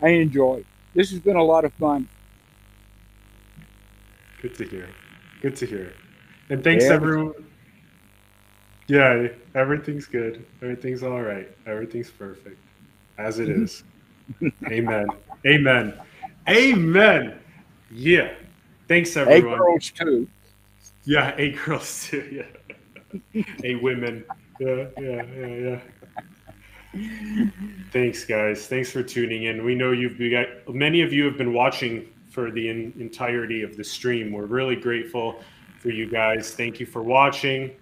I 0.00 0.08
enjoy. 0.08 0.64
This 0.94 1.10
has 1.10 1.20
been 1.20 1.36
a 1.36 1.42
lot 1.44 1.66
of 1.66 1.72
fun. 1.74 2.08
Good 4.40 4.54
to 4.54 4.64
hear. 4.64 4.88
Good 5.42 5.56
to 5.56 5.66
hear. 5.66 5.92
And 6.50 6.62
thanks 6.62 6.84
Yeah. 6.84 6.92
everyone. 6.92 7.34
Yeah, 8.86 9.28
everything's 9.56 10.06
good. 10.06 10.44
Everything's 10.62 11.02
all 11.02 11.20
right. 11.20 11.50
Everything's 11.66 12.10
perfect. 12.10 12.58
As 13.18 13.40
it 13.40 13.48
is. 13.48 13.82
Amen. 14.70 15.06
Amen. 15.44 15.94
Amen. 16.48 17.38
Yeah. 17.90 18.34
Thanks 18.86 19.16
everyone. 19.16 19.58
girls 19.58 19.90
too. 19.90 20.28
Yeah, 21.04 21.34
eight 21.38 21.56
girls 21.64 22.06
too. 22.08 22.44
Yeah. 23.34 23.42
eight 23.64 23.82
women. 23.82 24.24
Yeah, 24.60 24.86
yeah, 25.00 25.22
yeah, 25.36 25.80
yeah. 26.94 27.50
Thanks, 27.92 28.24
guys. 28.24 28.66
Thanks 28.68 28.90
for 28.92 29.02
tuning 29.02 29.44
in. 29.44 29.64
We 29.64 29.74
know 29.74 29.90
you've 29.92 30.18
we 30.18 30.30
got 30.30 30.46
many 30.68 31.02
of 31.02 31.12
you 31.12 31.24
have 31.24 31.36
been 31.36 31.52
watching 31.52 32.06
for 32.32 32.50
the 32.50 32.68
in, 32.68 32.94
entirety 32.98 33.62
of 33.62 33.76
the 33.76 33.84
stream. 33.84 34.32
We're 34.32 34.46
really 34.46 34.76
grateful 34.76 35.40
for 35.78 35.90
you 35.90 36.06
guys. 36.06 36.54
Thank 36.54 36.80
you 36.80 36.86
for 36.86 37.02
watching. 37.02 37.72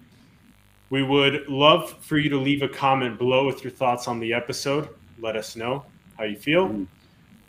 We 0.90 1.04
would 1.04 1.48
love 1.48 1.94
for 2.00 2.18
you 2.18 2.28
to 2.30 2.36
leave 2.36 2.62
a 2.62 2.68
comment 2.68 3.16
below 3.16 3.46
with 3.46 3.62
your 3.62 3.70
thoughts 3.70 4.08
on 4.08 4.18
the 4.18 4.32
episode. 4.32 4.88
Let 5.20 5.36
us 5.36 5.54
know 5.54 5.84
how 6.18 6.24
you 6.24 6.36
feel. 6.36 6.68
Mhm. 6.68 6.86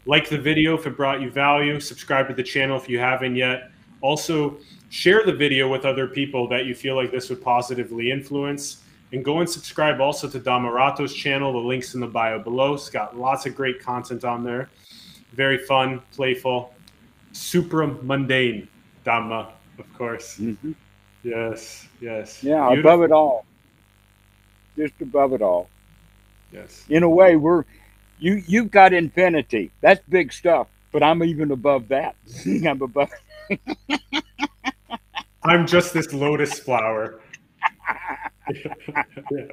Like 0.06 0.30
the 0.30 0.38
video 0.38 0.76
if 0.76 0.86
it 0.86 0.96
brought 0.96 1.22
you 1.22 1.32
value. 1.32 1.80
Subscribe 1.80 2.28
to 2.28 2.36
the 2.36 2.44
channel 2.44 2.78
if 2.78 2.88
you 2.88 3.00
haven't 3.00 3.36
yet. 3.36 3.72
Also, 4.02 4.58
share 4.90 5.24
the 5.26 5.34
video 5.34 5.68
with 5.68 5.86
other 5.86 6.08
people 6.08 6.48
that 6.50 6.66
you 6.66 6.76
feel 6.76 6.96
like 6.96 7.12
this 7.12 7.30
would 7.30 7.42
positively 7.42 8.12
influence. 8.12 8.84
And 9.14 9.26
go 9.26 9.40
and 9.40 9.50
subscribe 9.50 10.00
also 10.00 10.30
to 10.30 10.40
Dhammarato's 10.40 11.14
channel. 11.14 11.52
The 11.52 11.60
link's 11.60 11.96
in 11.96 12.00
the 12.00 12.08
bio 12.08 12.40
below. 12.40 12.76
It's 12.76 12.90
got 12.90 13.18
lots 13.18 13.46
of 13.46 13.56
great 13.56 13.80
content 13.80 14.24
on 14.24 14.44
there. 14.44 14.70
Very 15.34 15.58
fun, 15.58 16.02
playful, 16.14 16.74
supramundane 17.34 18.68
Dhamma, 19.06 19.52
of 19.80 19.94
course. 19.98 20.38
Mhm. 20.38 20.76
Yes, 21.24 21.88
yes. 22.00 22.44
Yeah, 22.44 22.68
Beautiful. 22.70 22.92
above 22.92 23.04
it 23.04 23.12
all. 23.12 23.46
Just 24.76 24.94
above 25.02 25.34
it 25.34 25.42
all. 25.42 25.70
Yes. 26.52 26.86
In 26.90 27.04
a 27.04 27.10
way, 27.10 27.36
we're 27.36 27.66
you 28.20 28.44
you've 28.48 28.72
got 28.72 28.94
infinity. 28.94 29.72
That's 29.82 30.02
big 30.10 30.34
stuff. 30.34 30.68
But 30.92 31.04
I'm 31.04 31.24
even 31.24 31.52
above 31.52 31.88
that. 31.88 32.16
I'm 32.46 32.82
above 32.82 33.10
I'm 35.44 35.66
just 35.66 35.94
this 35.94 36.14
lotus 36.14 36.60
flower. 36.60 37.22
yeah, 38.54 39.46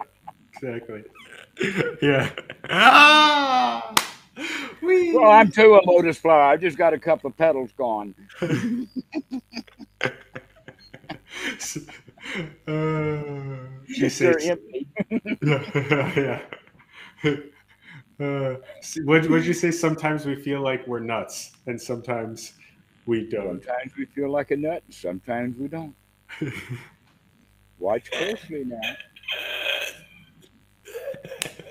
exactly. 0.52 1.04
Yeah. 2.02 2.30
Ah! 2.70 3.94
Whee! 4.82 5.14
Well, 5.14 5.30
I'm 5.30 5.50
too 5.50 5.74
a 5.74 5.80
lotus 5.84 6.18
flower. 6.18 6.42
I've 6.42 6.60
just 6.60 6.78
got 6.78 6.92
a 6.94 6.98
couple 6.98 7.28
of 7.28 7.36
petals 7.36 7.72
gone. 7.72 8.14
uh, 8.42 8.48
you 13.86 14.08
say 14.08 14.34
yeah. 14.40 14.54
yeah. 16.16 17.36
Uh, 18.20 18.56
what 19.04 19.28
would 19.28 19.46
you 19.46 19.54
say? 19.54 19.70
Sometimes 19.70 20.26
we 20.26 20.34
feel 20.34 20.60
like 20.60 20.86
we're 20.88 20.98
nuts, 20.98 21.52
and 21.66 21.80
sometimes 21.80 22.54
we 23.06 23.28
don't. 23.28 23.64
Sometimes 23.64 23.92
we 23.96 24.06
feel 24.06 24.30
like 24.30 24.50
a 24.50 24.56
nut, 24.56 24.82
and 24.84 24.94
sometimes 24.94 25.56
we 25.56 25.68
don't. 25.68 25.94
Watch 27.78 28.10
closely 28.10 28.64
now. 28.64 28.80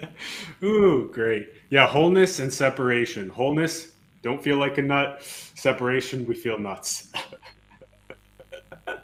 Ooh, 0.63 1.09
great. 1.13 1.49
Yeah, 1.69 1.87
wholeness 1.87 2.39
and 2.39 2.53
separation. 2.53 3.29
Wholeness, 3.29 3.93
don't 4.21 4.41
feel 4.41 4.57
like 4.57 4.77
a 4.77 4.81
nut. 4.81 5.23
Separation, 5.23 6.25
we 6.25 6.35
feel 6.35 6.57
nuts. 6.57 7.11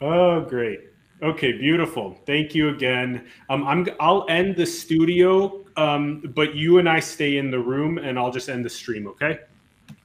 oh, 0.00 0.40
great. 0.42 0.80
Okay, 1.22 1.52
beautiful. 1.52 2.18
Thank 2.26 2.54
you 2.54 2.70
again. 2.70 3.28
Um, 3.48 3.64
I'm 3.64 3.88
I'll 4.00 4.26
end 4.28 4.56
the 4.56 4.66
studio, 4.66 5.64
um, 5.76 6.20
but 6.34 6.56
you 6.56 6.78
and 6.78 6.88
I 6.88 6.98
stay 6.98 7.36
in 7.36 7.50
the 7.50 7.60
room, 7.60 7.98
and 7.98 8.18
I'll 8.18 8.32
just 8.32 8.48
end 8.48 8.64
the 8.64 8.70
stream. 8.70 9.06
Okay. 9.06 9.38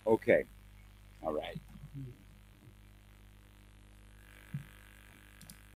Okay. 0.06 0.44
All 1.24 1.34
right. 1.34 1.60